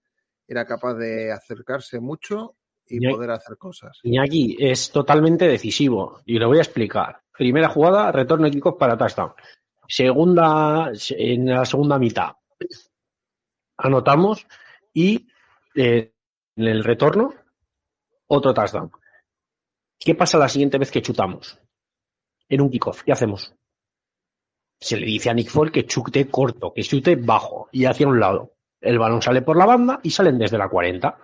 era 0.53 0.67
capaz 0.67 0.95
de 0.95 1.33
acercarse 1.33 1.99
mucho 1.99 2.57
y 2.87 3.07
poder 3.09 3.31
hacer 3.31 3.57
cosas. 3.57 3.99
Iñaki 4.03 4.57
es 4.59 4.91
totalmente 4.91 5.49
decisivo 5.49 6.21
y 6.27 6.39
lo 6.39 6.49
voy 6.49 6.59
a 6.59 6.63
explicar. 6.63 7.23
Primera 7.37 7.69
jugada, 7.69 8.13
retorno 8.13 8.45
de 8.45 8.51
kickoff 8.51 8.79
para 8.79 8.97
touchdown. 8.97 9.33
Segunda, 9.89 10.93
en 11.11 11.47
la 11.47 11.65
segunda 11.65 11.99
mitad, 11.99 12.33
anotamos 13.79 14.47
y 14.93 15.27
eh, 15.75 16.13
en 16.57 16.65
el 16.65 16.85
retorno, 16.85 17.35
otro 18.27 18.53
touchdown. 18.53 18.91
¿Qué 19.99 20.15
pasa 20.15 20.39
la 20.39 20.49
siguiente 20.49 20.79
vez 20.79 20.91
que 20.91 21.03
chutamos? 21.03 21.59
En 22.49 22.61
un 22.61 22.71
kickoff, 22.71 23.03
¿qué 23.03 23.13
hacemos? 23.13 23.55
Se 24.79 24.97
le 24.97 25.07
dice 25.07 25.31
a 25.31 25.35
Nick 25.35 25.49
Folk 25.49 25.73
que 25.73 25.87
chute 25.87 26.29
corto, 26.29 26.73
que 26.75 26.83
chute 26.83 27.17
bajo 27.17 27.69
y 27.73 27.87
hacia 27.87 28.07
un 28.07 28.21
lado. 28.21 28.52
El 28.83 28.99
balón 28.99 29.23
sale 29.23 29.43
por 29.43 29.57
la 29.57 29.67
banda 29.67 30.01
y 30.03 30.11
salen 30.11 30.39
desde 30.39 30.59
la 30.59 30.69
40. 30.69 31.17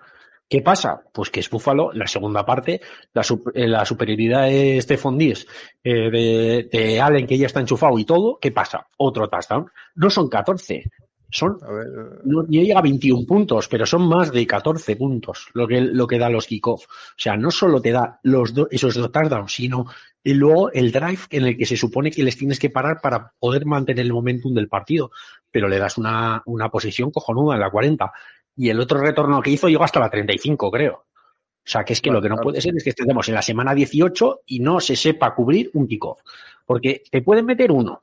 ¿Qué 0.48 0.62
pasa? 0.62 1.02
Pues 1.12 1.28
que 1.28 1.40
es 1.40 1.50
Búfalo, 1.50 1.92
la 1.92 2.06
segunda 2.06 2.46
parte, 2.46 2.80
la, 3.12 3.22
eh, 3.52 3.68
la 3.68 3.84
superioridad 3.84 4.46
de 4.46 4.80
Stephon 4.80 5.18
Diggs, 5.18 5.46
eh, 5.84 6.10
de, 6.10 6.68
de 6.72 7.00
Allen 7.00 7.26
que 7.26 7.36
ya 7.36 7.46
está 7.46 7.60
enchufado 7.60 7.98
y 7.98 8.06
todo. 8.06 8.38
¿Qué 8.40 8.50
pasa? 8.50 8.86
Otro 8.96 9.28
touchdown. 9.28 9.70
No 9.96 10.08
son 10.08 10.30
14, 10.30 10.84
Son, 11.30 11.58
A 11.62 11.70
ver, 11.72 11.86
no, 12.24 12.42
no 12.42 12.48
llega 12.48 12.78
a 12.78 12.82
21 12.82 13.26
puntos, 13.26 13.68
pero 13.68 13.84
son 13.84 14.08
más 14.08 14.32
de 14.32 14.46
14 14.46 14.96
puntos 14.96 15.48
lo 15.52 15.68
que, 15.68 15.80
lo 15.82 16.06
que 16.06 16.18
da 16.18 16.30
los 16.30 16.46
kickoff. 16.46 16.84
O 16.86 16.88
sea, 17.18 17.36
no 17.36 17.50
solo 17.50 17.82
te 17.82 17.92
da 17.92 18.18
los 18.22 18.54
do- 18.54 18.68
esos 18.70 18.94
dos 18.94 19.12
touchdowns, 19.12 19.52
sino 19.52 19.84
y 20.24 20.32
luego 20.34 20.70
el 20.72 20.90
drive 20.90 21.20
en 21.30 21.44
el 21.46 21.56
que 21.58 21.66
se 21.66 21.76
supone 21.76 22.10
que 22.10 22.22
les 22.22 22.36
tienes 22.36 22.58
que 22.58 22.70
parar 22.70 23.00
para 23.02 23.32
poder 23.38 23.66
mantener 23.66 24.06
el 24.06 24.12
momentum 24.12 24.54
del 24.54 24.68
partido. 24.68 25.10
Pero 25.50 25.68
le 25.68 25.78
das 25.78 25.98
una, 25.98 26.42
una 26.46 26.70
posición 26.70 27.10
cojonuda 27.10 27.54
en 27.54 27.60
la 27.60 27.70
40. 27.70 28.10
Y 28.56 28.70
el 28.70 28.80
otro 28.80 28.98
retorno 29.00 29.40
que 29.42 29.50
hizo 29.50 29.68
llegó 29.68 29.84
hasta 29.84 30.00
la 30.00 30.10
35, 30.10 30.70
creo. 30.70 30.94
O 30.94 31.70
sea, 31.70 31.84
que 31.84 31.92
es 31.92 32.00
que 32.00 32.08
Claro, 32.08 32.18
lo 32.18 32.22
que 32.22 32.28
no 32.30 32.34
claro. 32.36 32.44
puede 32.50 32.60
ser 32.62 32.74
es 32.76 32.82
que 32.84 32.90
estemos 32.90 33.28
en 33.28 33.34
la 33.34 33.42
semana 33.42 33.74
18 33.74 34.40
y 34.46 34.60
no 34.60 34.80
se 34.80 34.96
sepa 34.96 35.34
cubrir 35.34 35.70
un 35.74 35.86
kickoff. 35.86 36.20
Porque 36.64 37.02
te 37.10 37.20
pueden 37.22 37.44
meter 37.44 37.70
uno. 37.70 38.00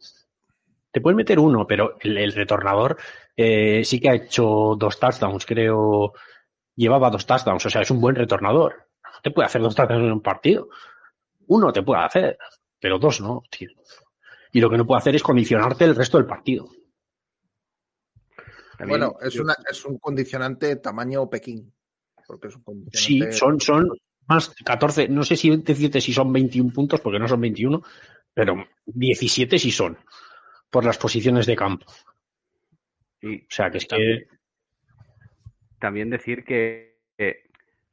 Te 0.96 1.02
pueden 1.02 1.18
meter 1.18 1.38
uno, 1.40 1.68
pero 1.68 1.98
el, 2.00 2.18
el 2.18 2.32
retornador 2.32 2.96
eh, 3.36 3.84
sí 3.84 4.00
que 4.00 4.10
ha 4.10 4.16
hecho 4.16 4.78
dos 4.80 4.98
touchdowns, 4.98 5.46
creo. 5.46 6.14
Llevaba 6.74 7.10
dos 7.10 7.26
touchdowns, 7.26 7.66
o 7.66 7.70
sea, 7.70 7.82
es 7.82 7.92
un 7.92 8.00
buen 8.00 8.16
retornador. 8.16 8.88
No 9.04 9.20
te 9.22 9.32
puede 9.32 9.46
hacer 9.48 9.62
dos 9.62 9.76
touchdowns 9.76 10.06
en 10.06 10.14
un 10.14 10.22
partido. 10.22 10.70
Uno 11.48 11.74
te 11.74 11.84
puede 11.84 12.02
hacer, 12.02 12.38
pero 12.80 12.98
dos 12.98 13.20
no, 13.20 13.44
tío. 13.52 13.72
Y 14.54 14.62
lo 14.62 14.70
que 14.70 14.78
no 14.78 14.86
puede 14.88 15.00
hacer 15.00 15.16
es 15.18 15.22
condicionarte 15.22 15.84
el 15.84 15.98
resto 15.98 16.18
del 16.18 16.28
partido. 16.28 16.70
También 18.78 19.00
bueno, 19.02 19.16
es, 19.22 19.34
yo- 19.34 19.44
una, 19.44 19.56
es 19.70 19.84
un 19.84 19.98
condicionante 20.00 20.78
tamaño 20.78 21.30
Pekín. 21.30 21.74
Porque 22.26 22.48
es 22.48 22.56
un 22.66 22.86
Sí, 22.94 23.22
son, 23.34 23.60
son 23.60 23.90
más 24.28 24.50
14, 24.64 25.10
no 25.10 25.24
sé 25.24 25.36
si 25.36 25.54
decirte 25.58 26.00
si 26.00 26.14
son 26.14 26.32
21 26.32 26.72
puntos, 26.72 27.02
porque 27.02 27.20
no 27.20 27.28
son 27.28 27.42
21, 27.42 27.82
pero 28.34 28.56
17 28.86 29.60
sí 29.60 29.72
son, 29.72 29.98
por 30.76 30.86
las 30.86 30.98
posiciones 30.98 31.46
de 31.46 31.56
campo. 31.56 31.86
y 33.22 33.38
O 33.44 33.46
sea, 33.50 33.72
que 33.72 33.78
es 33.78 33.86
que 33.86 33.90
también, 33.96 34.28
también 35.80 36.10
decir 36.10 36.44
que, 36.44 36.98
que 37.18 37.50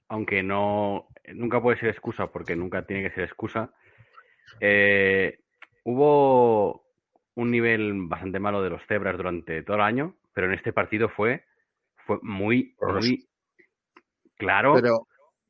aunque 0.09 0.43
no 0.43 1.09
nunca 1.33 1.63
puede 1.63 1.79
ser 1.79 1.91
excusa, 1.91 2.27
porque 2.33 2.57
nunca 2.57 2.85
tiene 2.85 3.05
que 3.09 3.15
ser 3.15 3.25
excusa, 3.25 3.73
eh, 4.61 5.39
hubo 5.85 6.85
un 7.37 7.51
nivel 7.51 7.93
bastante 8.09 8.41
malo 8.41 8.63
de 8.63 8.71
los 8.71 8.83
cebras 8.89 9.17
durante 9.17 9.63
todo 9.63 9.77
el 9.77 9.83
año, 9.83 10.17
pero 10.35 10.49
en 10.49 10.55
este 10.55 10.73
partido 10.73 11.09
fue, 11.09 11.45
fue 12.05 12.19
muy, 12.23 12.75
muy 12.81 13.29
claro 14.37 14.75
Pero, 14.75 15.07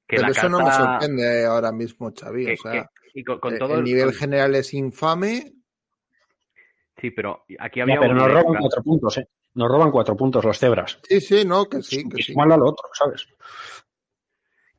que 0.06 0.16
pero 0.16 0.22
la 0.22 0.28
eso 0.28 0.48
no 0.50 0.58
me 0.62 0.70
sorprende 0.70 1.44
ahora 1.46 1.72
mismo, 1.72 2.12
Xavi. 2.14 2.44
que- 2.44 2.52
o 2.52 2.56
sea, 2.58 2.72
que- 2.72 2.88
y 3.20 3.24
con, 3.24 3.40
con 3.40 3.54
eh, 3.54 3.58
todo 3.58 3.72
el 3.72 3.78
el- 3.78 3.84
nivel 3.84 4.04
con- 4.10 4.14
general 4.14 4.54
es 4.54 4.72
infame. 4.74 5.52
Sí, 7.00 7.10
pero 7.10 7.44
aquí 7.58 7.80
había 7.80 7.98
pero 7.98 8.12
un 8.12 8.18
nos 8.18 8.28
roban 8.32 8.56
cuatro 8.60 8.82
puntos, 8.82 9.18
¿eh? 9.18 9.28
Nos 9.54 9.68
roban 9.70 9.90
cuatro 9.90 10.16
puntos 10.16 10.44
los 10.44 10.58
cebras. 10.58 10.98
Sí, 11.02 11.20
sí, 11.20 11.44
no, 11.44 11.66
que 11.66 11.82
sí, 11.82 12.08
que 12.08 12.20
Es 12.20 12.26
sí. 12.26 12.32
igual 12.32 12.52
a 12.52 12.56
lo 12.56 12.66
otro, 12.66 12.88
¿sabes? 12.92 13.26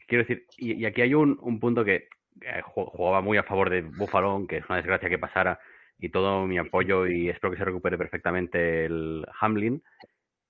Quiero 0.08 0.24
decir, 0.24 0.46
y, 0.58 0.74
y 0.74 0.86
aquí 0.86 1.02
hay 1.02 1.14
un, 1.14 1.38
un 1.42 1.60
punto 1.60 1.84
que 1.84 2.08
eh, 2.42 2.62
ju- 2.76 2.90
jugaba 2.92 3.22
muy 3.22 3.38
a 3.38 3.44
favor 3.44 3.70
de 3.70 3.82
Buffalo, 3.82 4.46
que 4.48 4.58
es 4.58 4.66
una 4.70 4.78
desgracia 4.78 5.10
que 5.10 5.18
pasara, 5.20 5.60
y 5.98 6.10
todo 6.10 6.46
mi 6.46 6.58
apoyo, 6.58 7.08
y 7.08 7.30
espero 7.30 7.52
que 7.52 7.58
se 7.58 7.66
recupere 7.66 7.98
perfectamente 7.98 8.86
el 8.86 9.26
Hamlin. 9.40 9.82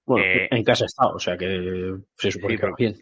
Bueno, 0.06 0.26
Eh, 0.26 0.48
en 0.52 0.64
casa 0.64 0.86
está, 0.86 1.08
o 1.08 1.20
sea 1.20 1.38
que 1.38 1.96
se 2.16 2.32
supone 2.32 2.56
sí, 2.56 2.60
que 2.60 2.68
va 2.68 2.76
pero- 2.76 2.76
bien. 2.78 2.96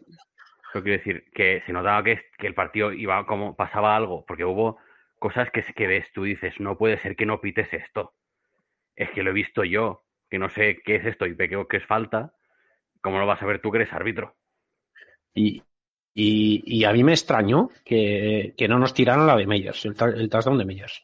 Pero 0.73 0.83
quiero 0.83 0.97
decir 0.99 1.25
que 1.33 1.61
se 1.65 1.73
notaba 1.73 2.01
que, 2.03 2.21
que 2.37 2.47
el 2.47 2.53
partido 2.53 2.93
iba 2.93 3.25
como 3.25 3.55
pasaba 3.55 3.95
algo, 3.95 4.23
porque 4.25 4.45
hubo 4.45 4.77
cosas 5.19 5.49
que, 5.51 5.61
que 5.75 5.87
ves, 5.87 6.05
tú 6.13 6.23
dices, 6.23 6.59
no 6.59 6.77
puede 6.77 6.97
ser 6.99 7.15
que 7.17 7.25
no 7.25 7.41
pites 7.41 7.73
esto. 7.73 8.13
Es 8.95 9.09
que 9.11 9.21
lo 9.21 9.31
he 9.31 9.33
visto 9.33 9.65
yo, 9.65 10.05
que 10.29 10.39
no 10.39 10.49
sé 10.49 10.79
qué 10.85 10.95
es 10.95 11.05
esto 11.05 11.25
y 11.25 11.33
veo 11.33 11.67
que 11.67 11.77
es 11.77 11.85
falta. 11.85 12.33
¿Cómo 13.01 13.19
lo 13.19 13.27
vas 13.27 13.41
a 13.41 13.47
ver 13.47 13.61
tú 13.61 13.71
que 13.71 13.79
eres 13.79 13.93
árbitro? 13.93 14.37
Y, 15.33 15.63
y, 16.13 16.83
a 16.83 16.91
mí 16.91 17.03
me 17.03 17.13
extrañó 17.13 17.69
que, 17.85 18.53
que 18.57 18.67
no 18.67 18.79
nos 18.79 18.93
tiraran 18.93 19.27
la 19.27 19.35
de 19.35 19.47
Meyers, 19.47 19.85
el, 19.85 19.95
touchdown 19.95 20.57
de 20.57 20.65
Meyers. 20.65 21.03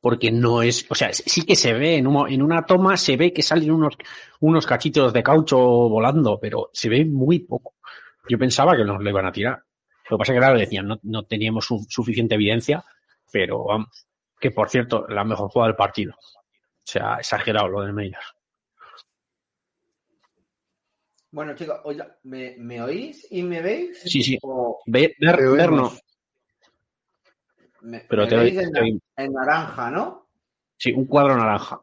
Porque 0.00 0.30
no 0.30 0.62
es, 0.62 0.86
o 0.90 0.94
sea, 0.94 1.12
sí 1.12 1.44
que 1.44 1.56
se 1.56 1.72
ve, 1.72 1.96
en, 1.96 2.06
un- 2.06 2.30
en 2.30 2.42
una 2.42 2.64
toma 2.64 2.96
se 2.96 3.16
ve 3.16 3.32
que 3.32 3.42
salen 3.42 3.70
unos, 3.72 3.96
unos 4.40 4.66
cachitos 4.66 5.12
de 5.12 5.22
caucho 5.22 5.58
volando, 5.58 6.38
pero 6.40 6.70
se 6.72 6.88
ve 6.88 7.04
muy 7.04 7.40
poco. 7.40 7.74
Yo 8.28 8.38
pensaba 8.38 8.76
que 8.76 8.84
nos 8.84 9.02
lo 9.02 9.10
iban 9.10 9.26
a 9.26 9.32
tirar. 9.32 9.62
Lo 10.10 10.16
que 10.16 10.20
pasa 10.20 10.32
es 10.32 10.36
que, 10.36 10.40
claro, 10.40 10.58
decían, 10.58 10.86
no, 10.86 10.98
no 11.02 11.24
teníamos 11.24 11.64
su- 11.64 11.84
suficiente 11.88 12.34
evidencia, 12.36 12.84
pero 13.32 13.64
vamos, 13.64 14.06
que 14.38 14.50
por 14.52 14.68
cierto, 14.68 15.06
la 15.08 15.24
mejor 15.24 15.50
jugada 15.50 15.68
del 15.72 15.76
partido. 15.76 16.14
O 16.86 16.88
sea, 16.88 17.16
exagerado 17.16 17.66
lo 17.68 17.82
de 17.82 17.92
Meyers. 17.92 18.32
Bueno, 21.32 21.54
chicos, 21.56 21.80
oiga, 21.82 22.16
¿me, 22.22 22.54
me 22.58 22.80
oís 22.80 23.26
y 23.30 23.42
me 23.42 23.60
veis? 23.60 24.00
Sí, 24.02 24.22
sí. 24.22 24.38
O 24.42 24.78
Ver, 24.86 25.12
ver, 25.18 25.36
Te 25.36 25.46
ver 25.48 25.68
oímos. 25.70 25.92
no, 25.94 26.00
me, 27.80 28.00
pero 28.08 28.22
me 28.22 28.28
te, 28.28 28.36
veis 28.36 28.56
en, 28.58 28.72
te 28.72 28.80
oí- 28.80 29.00
en 29.16 29.32
naranja, 29.32 29.90
¿no? 29.90 30.28
Sí, 30.76 30.92
un 30.92 31.06
cuadro 31.06 31.36
naranja. 31.36 31.80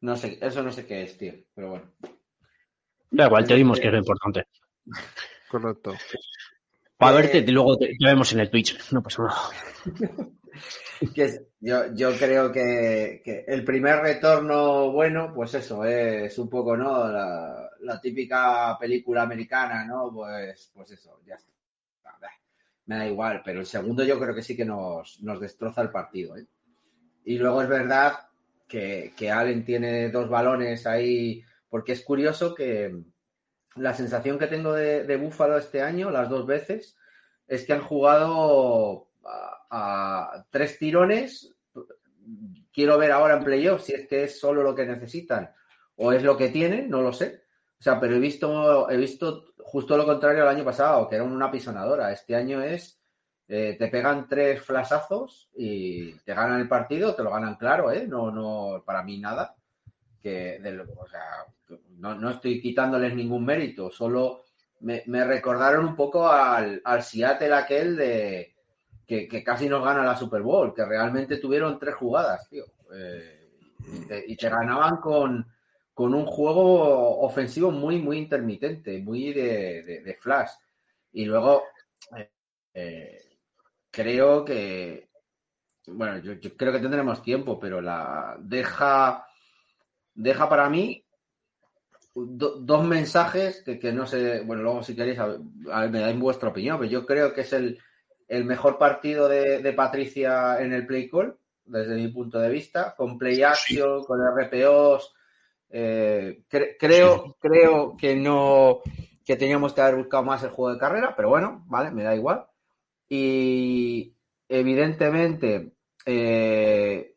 No 0.00 0.16
sé, 0.16 0.38
eso 0.40 0.62
no 0.62 0.72
sé 0.72 0.86
qué 0.86 1.02
es, 1.02 1.18
tío, 1.18 1.34
pero 1.54 1.68
bueno. 1.70 1.92
Da 3.10 3.26
igual, 3.26 3.46
te 3.46 3.54
dimos 3.56 3.78
que 3.78 3.88
es 3.88 3.92
lo 3.92 3.98
importante. 3.98 4.46
Correcto. 5.50 5.92
Para 6.96 7.18
Eh, 7.18 7.22
verte, 7.22 7.52
luego 7.52 7.76
te, 7.76 7.88
te 7.88 8.06
vemos 8.06 8.32
en 8.32 8.40
el 8.40 8.50
Twitch. 8.50 8.90
No 8.92 9.02
pasa 9.02 9.22
nada. 9.22 9.40
Que 11.14 11.46
yo, 11.60 11.94
yo 11.94 12.12
creo 12.18 12.52
que, 12.52 13.22
el 13.46 13.64
primer 13.64 14.00
retorno 14.00 14.92
bueno, 14.92 15.32
pues 15.34 15.54
eso, 15.54 15.84
es 15.84 16.38
un 16.38 16.48
poco, 16.48 16.76
¿no? 16.76 17.08
La, 17.08 17.70
la 17.80 18.00
típica 18.00 18.76
película 18.78 19.22
americana, 19.22 19.84
¿no? 19.84 20.12
Pues, 20.12 20.70
pues 20.74 20.90
eso, 20.90 21.20
ya 21.26 21.34
está. 21.34 21.50
Me 22.86 22.96
da 22.96 23.06
igual, 23.06 23.40
pero 23.44 23.60
el 23.60 23.66
segundo 23.66 24.02
yo 24.02 24.18
creo 24.18 24.34
que 24.34 24.42
sí 24.42 24.56
que 24.56 24.64
nos, 24.64 25.20
nos 25.22 25.38
destroza 25.38 25.80
el 25.80 25.90
partido, 25.90 26.36
¿eh? 26.36 26.46
Y 27.24 27.38
luego 27.38 27.62
es 27.62 27.68
verdad 27.68 28.14
que, 28.66 29.12
que 29.16 29.30
Allen 29.30 29.64
tiene 29.64 30.10
dos 30.10 30.28
balones 30.28 30.86
ahí, 30.88 31.44
porque 31.68 31.92
es 31.92 32.02
curioso 32.02 32.52
que 32.52 33.00
la 33.76 33.94
sensación 33.94 34.38
que 34.40 34.48
tengo 34.48 34.72
de, 34.72 35.04
de 35.04 35.16
Búfalo 35.16 35.56
este 35.56 35.82
año, 35.82 36.10
las 36.10 36.28
dos 36.28 36.46
veces, 36.46 36.96
es 37.46 37.64
que 37.64 37.74
han 37.74 37.82
jugado 37.82 39.09
a, 39.24 40.44
tres 40.50 40.78
tirones. 40.78 41.54
Quiero 42.72 42.98
ver 42.98 43.12
ahora 43.12 43.36
en 43.36 43.44
playoff 43.44 43.82
si 43.82 43.94
es 43.94 44.06
que 44.06 44.24
es 44.24 44.38
solo 44.38 44.62
lo 44.62 44.74
que 44.74 44.86
necesitan 44.86 45.50
o 45.96 46.12
es 46.12 46.22
lo 46.22 46.36
que 46.36 46.48
tienen, 46.48 46.88
no 46.88 47.02
lo 47.02 47.12
sé. 47.12 47.44
O 47.78 47.82
sea, 47.82 47.98
pero 47.98 48.16
he 48.16 48.18
visto, 48.18 48.88
he 48.90 48.96
visto 48.96 49.52
justo 49.58 49.96
lo 49.96 50.06
contrario 50.06 50.42
el 50.42 50.48
año 50.48 50.64
pasado, 50.64 51.08
que 51.08 51.16
era 51.16 51.24
una 51.24 51.50
pisonadora. 51.50 52.12
Este 52.12 52.34
año 52.34 52.62
es, 52.62 53.00
eh, 53.48 53.76
te 53.78 53.88
pegan 53.88 54.26
tres 54.28 54.62
flasazos 54.62 55.50
y 55.54 56.12
te 56.20 56.34
ganan 56.34 56.60
el 56.60 56.68
partido, 56.68 57.14
te 57.14 57.22
lo 57.22 57.30
ganan 57.30 57.56
claro, 57.56 57.90
¿eh? 57.90 58.06
No, 58.06 58.30
no, 58.30 58.82
para 58.84 59.02
mí 59.02 59.18
nada. 59.18 59.54
Que, 60.22 60.60
o 60.96 61.08
sea, 61.08 61.44
no, 61.96 62.14
no 62.14 62.30
estoy 62.30 62.60
quitándoles 62.60 63.14
ningún 63.14 63.44
mérito, 63.44 63.90
solo 63.90 64.42
me, 64.80 65.02
me 65.06 65.24
recordaron 65.24 65.86
un 65.86 65.96
poco 65.96 66.28
al, 66.28 66.80
al 66.84 67.02
Seattle 67.02 67.54
aquel 67.54 67.96
de 67.96 68.54
que, 69.28 69.42
casi 69.42 69.68
nos 69.68 69.84
gana 69.84 70.04
la 70.04 70.16
Super 70.16 70.42
Bowl, 70.42 70.72
que 70.72 70.84
realmente 70.84 71.38
tuvieron 71.38 71.78
tres 71.80 71.96
jugadas, 71.96 72.48
tío. 72.48 72.64
Eh, 72.94 73.48
y, 74.28 74.36
te, 74.36 74.48
ganaban 74.48 74.98
con, 74.98 75.44
con 75.92 76.14
un 76.14 76.26
juego 76.26 77.20
ofensivo 77.20 77.72
muy, 77.72 77.98
muy 77.98 78.18
intermitente, 78.18 78.98
muy 79.00 79.32
de, 79.32 80.02
de- 80.04 80.14
flash. 80.14 80.50
Y 81.12 81.24
luego 81.24 81.64
eh, 82.16 82.30
eh, 82.74 83.18
creo 83.90 84.44
que, 84.44 85.08
bueno, 85.88 86.18
yo, 86.18 86.34
creo 86.56 86.72
que 86.72 86.78
tendremos 86.80 87.22
tiempo, 87.22 87.58
pero 87.58 87.80
la 87.80 88.36
deja, 88.40 89.26
deja 90.14 90.48
para 90.48 90.68
mí 90.70 91.04
do- 92.14 92.56
dos 92.60 92.84
mensajes 92.84 93.62
que, 93.64 93.78
que 93.78 93.92
no 93.92 94.06
sé, 94.06 94.40
bueno, 94.42 94.62
luego 94.62 94.82
si 94.82 94.94
queréis, 94.94 95.18
a 95.18 95.26
a 95.72 95.88
me 95.88 96.00
dais 96.00 96.18
vuestra 96.18 96.50
opinión, 96.50 96.78
pero 96.78 96.90
yo 96.90 97.06
creo 97.06 97.32
que 97.32 97.42
es 97.42 97.52
el, 97.52 97.78
el 98.30 98.44
mejor 98.46 98.78
partido 98.78 99.28
de, 99.28 99.60
de 99.60 99.72
Patricia 99.74 100.60
en 100.62 100.72
el 100.72 100.86
play 100.86 101.08
call, 101.10 101.36
desde 101.66 101.96
mi 101.96 102.08
punto 102.08 102.38
de 102.40 102.48
vista, 102.48 102.94
con 102.96 103.18
play 103.18 103.42
action, 103.42 104.04
con 104.04 104.20
RPOs. 104.22 105.14
eh, 105.70 106.42
cre- 106.50 106.76
creo, 106.78 107.36
creo 107.40 107.96
que 107.96 108.16
no, 108.16 108.80
que 109.24 109.36
teníamos 109.36 109.72
que 109.72 109.80
haber 109.82 109.96
buscado 109.96 110.22
más 110.24 110.42
el 110.44 110.50
juego 110.50 110.72
de 110.74 110.80
carrera, 110.80 111.14
pero 111.16 111.28
bueno, 111.30 111.64
vale, 111.68 111.90
me 111.90 112.02
da 112.04 112.14
igual. 112.14 112.46
Y 113.08 114.14
evidentemente, 114.48 115.72
eh, 116.06 117.14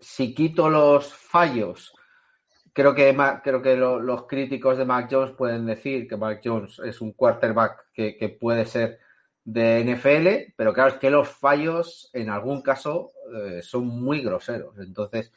si 0.00 0.34
quito 0.34 0.68
los 0.68 1.12
fallos, 1.14 1.94
creo 2.72 2.94
que, 2.94 3.16
creo 3.42 3.62
que 3.62 3.76
lo- 3.76 4.00
los 4.00 4.26
críticos 4.26 4.78
de 4.78 4.84
Mac 4.84 5.08
Jones 5.10 5.32
pueden 5.32 5.66
decir 5.66 6.08
que 6.08 6.16
Mac 6.16 6.40
Jones 6.44 6.80
es 6.84 7.00
un 7.00 7.12
quarterback 7.12 7.86
que, 7.92 8.16
que 8.16 8.28
puede 8.30 8.66
ser 8.66 8.98
de 9.46 9.80
NFL, 9.80 10.54
pero 10.56 10.74
claro, 10.74 10.90
es 10.90 10.98
que 10.98 11.10
los 11.10 11.28
fallos 11.30 12.10
en 12.12 12.30
algún 12.30 12.62
caso 12.62 13.12
eh, 13.34 13.62
son 13.62 13.86
muy 13.88 14.20
groseros. 14.22 14.78
Entonces, 14.78 15.32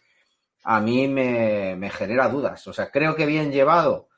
a 0.64 0.82
mí 0.82 1.08
me, 1.08 1.76
me 1.78 1.90
genera 1.92 2.30
dudas. 2.30 2.68
O 2.68 2.74
sea, 2.74 2.92
creo 2.92 3.16
que 3.16 3.26
bien 3.28 3.52
llevado 3.52 4.10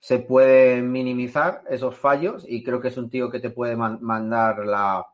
se 0.00 0.20
pueden 0.20 0.92
minimizar 0.92 1.62
esos 1.70 1.96
fallos 1.96 2.44
y 2.48 2.64
creo 2.64 2.80
que 2.80 2.88
es 2.88 2.98
un 2.98 3.10
tío 3.10 3.30
que 3.30 3.40
te 3.40 3.50
puede 3.50 3.76
man- 3.76 3.98
mandar 4.02 4.60
la 4.66 5.06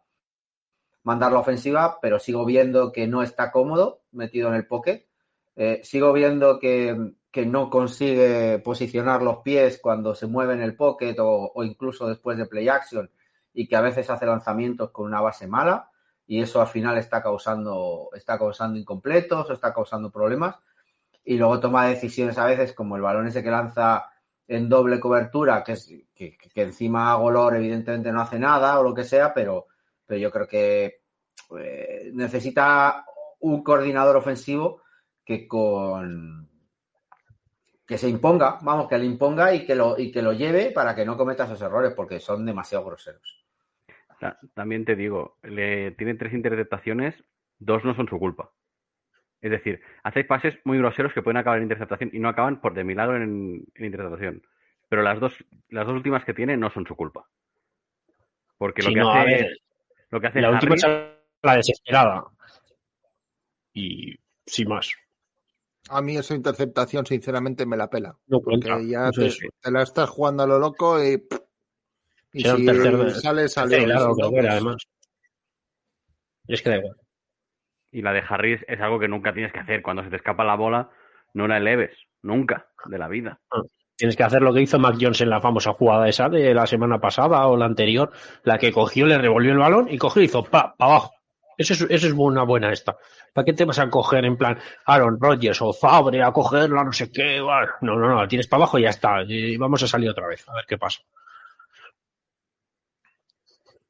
mandar 1.02 1.32
la 1.32 1.38
ofensiva, 1.40 1.98
pero 2.00 2.18
sigo 2.18 2.44
viendo 2.44 2.92
que 2.92 3.06
no 3.06 3.22
está 3.22 3.52
cómodo 3.52 4.02
metido 4.12 4.48
en 4.48 4.54
el 4.54 4.66
pocket. 4.66 5.06
Eh, 5.54 5.80
sigo 5.84 6.12
viendo 6.12 6.58
que, 6.58 7.12
que 7.30 7.46
no 7.46 7.70
consigue 7.70 8.58
posicionar 8.58 9.22
los 9.22 9.38
pies 9.38 9.78
cuando 9.82 10.14
se 10.14 10.26
mueve 10.26 10.54
en 10.54 10.62
el 10.62 10.76
pocket 10.76 11.14
o 11.20 11.62
incluso 11.64 12.08
después 12.08 12.36
de 12.38 12.46
play 12.46 12.68
action 12.68 13.10
y 13.56 13.66
que 13.66 13.74
a 13.74 13.80
veces 13.80 14.10
hace 14.10 14.26
lanzamientos 14.26 14.90
con 14.90 15.06
una 15.06 15.22
base 15.22 15.46
mala 15.46 15.90
y 16.26 16.42
eso 16.42 16.60
al 16.60 16.66
final 16.66 16.98
está 16.98 17.22
causando, 17.22 18.10
está 18.14 18.38
causando 18.38 18.78
incompletos 18.78 19.48
o 19.48 19.52
está 19.54 19.72
causando 19.72 20.10
problemas. 20.10 20.56
Y 21.24 21.38
luego 21.38 21.58
toma 21.58 21.86
decisiones 21.86 22.36
a 22.36 22.44
veces 22.44 22.74
como 22.74 22.96
el 22.96 23.02
balón 23.02 23.26
ese 23.26 23.42
que 23.42 23.50
lanza 23.50 24.10
en 24.46 24.68
doble 24.68 25.00
cobertura, 25.00 25.64
que, 25.64 25.72
es, 25.72 25.90
que, 26.14 26.36
encima 26.54 27.14
Golor 27.14 27.56
evidentemente 27.56 28.12
no 28.12 28.20
hace 28.20 28.38
nada 28.38 28.78
o 28.78 28.82
lo 28.82 28.94
que 28.94 29.04
sea, 29.04 29.32
pero, 29.32 29.68
pero 30.04 30.20
yo 30.20 30.30
creo 30.30 30.46
que 30.46 31.00
eh, 31.58 32.10
necesita 32.12 33.06
un 33.40 33.62
coordinador 33.64 34.16
ofensivo 34.16 34.82
que 35.24 35.48
con 35.48 36.46
que 37.86 37.96
se 37.96 38.08
imponga, 38.08 38.58
vamos, 38.62 38.88
que 38.88 38.98
le 38.98 39.06
imponga 39.06 39.54
y 39.54 39.64
que 39.64 39.74
lo, 39.74 39.96
y 39.96 40.10
que 40.10 40.20
lo 40.20 40.32
lleve 40.32 40.72
para 40.72 40.94
que 40.94 41.04
no 41.04 41.16
cometa 41.16 41.44
esos 41.44 41.62
errores, 41.62 41.94
porque 41.94 42.18
son 42.18 42.44
demasiado 42.44 42.84
groseros. 42.84 43.45
Ta- 44.20 44.38
También 44.54 44.84
te 44.84 44.96
digo, 44.96 45.36
le 45.42 45.90
tiene 45.92 46.14
tres 46.14 46.32
interceptaciones, 46.32 47.14
dos 47.58 47.84
no 47.84 47.94
son 47.94 48.08
su 48.08 48.18
culpa. 48.18 48.50
Es 49.40 49.50
decir, 49.50 49.80
hacéis 50.02 50.26
pases 50.26 50.58
muy 50.64 50.78
groseros 50.78 51.12
que 51.12 51.22
pueden 51.22 51.36
acabar 51.36 51.58
en 51.58 51.64
interceptación 51.64 52.10
y 52.12 52.18
no 52.18 52.28
acaban 52.28 52.60
por 52.60 52.74
de 52.74 52.84
milagro 52.84 53.16
en, 53.16 53.64
en 53.74 53.84
interceptación. 53.84 54.42
Pero 54.88 55.02
las 55.02 55.20
dos, 55.20 55.32
las 55.68 55.86
dos 55.86 55.96
últimas 55.96 56.24
que 56.24 56.34
tiene 56.34 56.56
no 56.56 56.70
son 56.70 56.86
su 56.86 56.96
culpa. 56.96 57.28
Porque 58.58 58.82
lo 58.82 58.88
Sí, 58.88 58.94
que 58.94 59.00
no, 59.00 59.12
hace, 59.12 59.30
ver, 59.30 59.58
lo 60.10 60.20
que 60.20 60.26
hace 60.28 60.40
la 60.40 60.50
última 60.50 60.74
es 60.74 60.84
la 61.42 61.56
desesperada. 61.56 62.24
Y 63.74 64.16
sin 64.46 64.68
más. 64.68 64.90
A 65.90 66.00
mí 66.00 66.16
esa 66.16 66.34
interceptación, 66.34 67.04
sinceramente, 67.06 67.66
me 67.66 67.76
la 67.76 67.90
pela. 67.90 68.16
No 68.26 68.40
Porque 68.40 68.86
ya 68.88 69.10
te 69.12 69.70
la 69.70 69.82
estás 69.82 70.08
jugando 70.08 70.42
a 70.42 70.46
lo 70.46 70.58
loco 70.58 71.02
y, 71.04 71.22
y 72.36 72.42
Será 72.42 72.54
un 72.54 72.60
si 72.60 72.66
tercer- 72.66 73.10
sale. 73.48 73.48
Sí, 73.48 73.76
que 73.76 73.84
fuera, 73.84 74.30
pues, 74.30 74.46
además. 74.52 74.76
Y 76.48 76.54
es 76.54 76.62
que 76.62 76.70
da 76.70 76.76
igual. 76.76 76.96
Y 77.92 78.02
la 78.02 78.12
de 78.12 78.22
Harris 78.28 78.60
es 78.68 78.80
algo 78.80 78.98
que 78.98 79.08
nunca 79.08 79.32
tienes 79.32 79.52
que 79.52 79.60
hacer. 79.60 79.82
Cuando 79.82 80.02
se 80.02 80.10
te 80.10 80.16
escapa 80.16 80.44
la 80.44 80.54
bola, 80.56 80.90
no 81.34 81.48
la 81.48 81.56
eleves. 81.56 81.96
Nunca. 82.22 82.68
De 82.86 82.98
la 82.98 83.08
vida. 83.08 83.40
Tienes 83.96 84.16
que 84.16 84.22
hacer 84.22 84.42
lo 84.42 84.52
que 84.52 84.60
hizo 84.60 84.78
Mac 84.78 84.96
Jones 85.00 85.20
en 85.22 85.30
la 85.30 85.40
famosa 85.40 85.72
jugada 85.72 86.08
esa 86.08 86.28
de 86.28 86.52
la 86.52 86.66
semana 86.66 87.00
pasada 87.00 87.46
o 87.46 87.56
la 87.56 87.64
anterior, 87.64 88.12
la 88.44 88.58
que 88.58 88.70
cogió, 88.70 89.06
le 89.06 89.16
revolvió 89.16 89.52
el 89.52 89.58
balón 89.58 89.88
y 89.90 89.96
cogió 89.96 90.20
y 90.22 90.26
hizo 90.26 90.44
pa, 90.44 90.74
pa 90.76 90.84
abajo. 90.84 91.12
Eso 91.56 91.72
es, 91.72 91.80
eso 91.88 92.06
es 92.06 92.12
una 92.12 92.42
buena 92.42 92.70
esta. 92.70 92.96
¿Para 93.32 93.46
qué 93.46 93.54
te 93.54 93.64
vas 93.64 93.78
a 93.78 93.88
coger 93.88 94.26
en 94.26 94.36
plan 94.36 94.58
Aaron 94.84 95.18
Rodgers 95.18 95.62
o 95.62 95.72
Fabre 95.72 96.22
a 96.22 96.30
cogerla, 96.30 96.84
no 96.84 96.92
sé 96.92 97.10
qué? 97.10 97.38
No, 97.38 97.96
no, 97.96 98.08
no, 98.08 98.20
la 98.20 98.28
tienes 98.28 98.46
para 98.46 98.64
abajo 98.64 98.78
y 98.78 98.82
ya 98.82 98.90
está. 98.90 99.22
Y 99.22 99.56
vamos 99.56 99.82
a 99.82 99.88
salir 99.88 100.10
otra 100.10 100.26
vez, 100.26 100.46
a 100.46 100.54
ver 100.54 100.66
qué 100.68 100.76
pasa. 100.76 101.00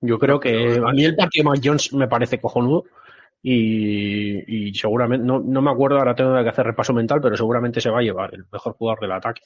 Yo 0.06 0.18
creo 0.18 0.40
que 0.40 0.80
a 0.84 0.92
mí 0.92 1.04
el 1.04 1.16
partido 1.16 1.44
de 1.44 1.50
Mac 1.50 1.60
Jones 1.64 1.92
me 1.92 2.08
parece 2.08 2.40
cojonudo 2.40 2.84
y, 3.42 4.68
y 4.68 4.74
seguramente, 4.74 5.26
no, 5.26 5.40
no 5.40 5.62
me 5.62 5.70
acuerdo, 5.70 5.98
ahora 5.98 6.14
tengo 6.14 6.42
que 6.42 6.48
hacer 6.48 6.66
repaso 6.66 6.92
mental, 6.92 7.20
pero 7.20 7.36
seguramente 7.36 7.80
se 7.80 7.90
va 7.90 8.00
a 8.00 8.02
llevar 8.02 8.34
el 8.34 8.46
mejor 8.50 8.74
jugador 8.74 9.00
del 9.00 9.12
ataque. 9.12 9.42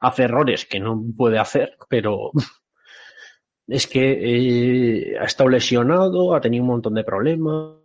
Hace 0.00 0.24
errores 0.24 0.66
que 0.66 0.80
no 0.80 1.00
puede 1.16 1.38
hacer, 1.38 1.76
pero 1.88 2.30
es 3.68 3.86
que 3.86 5.12
eh, 5.12 5.18
ha 5.18 5.24
estado 5.24 5.50
lesionado, 5.50 6.34
ha 6.34 6.40
tenido 6.40 6.62
un 6.64 6.70
montón 6.70 6.94
de 6.94 7.04
problemas, 7.04 7.76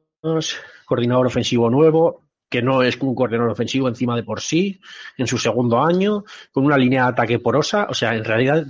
coordinador 0.86 1.28
ofensivo 1.28 1.70
nuevo, 1.70 2.26
que 2.50 2.62
no 2.62 2.82
es 2.84 3.00
un 3.02 3.16
coordinador 3.16 3.52
ofensivo 3.52 3.88
encima 3.88 4.16
de 4.16 4.24
por 4.24 4.42
sí, 4.42 4.80
en 5.18 5.28
su 5.28 5.38
segundo 5.38 5.84
año, 5.84 6.24
con 6.52 6.66
una 6.66 6.78
línea 6.78 7.04
de 7.04 7.10
ataque 7.10 7.40
porosa, 7.40 7.88
o 7.90 7.94
sea, 7.94 8.16
en 8.16 8.24
realidad, 8.24 8.66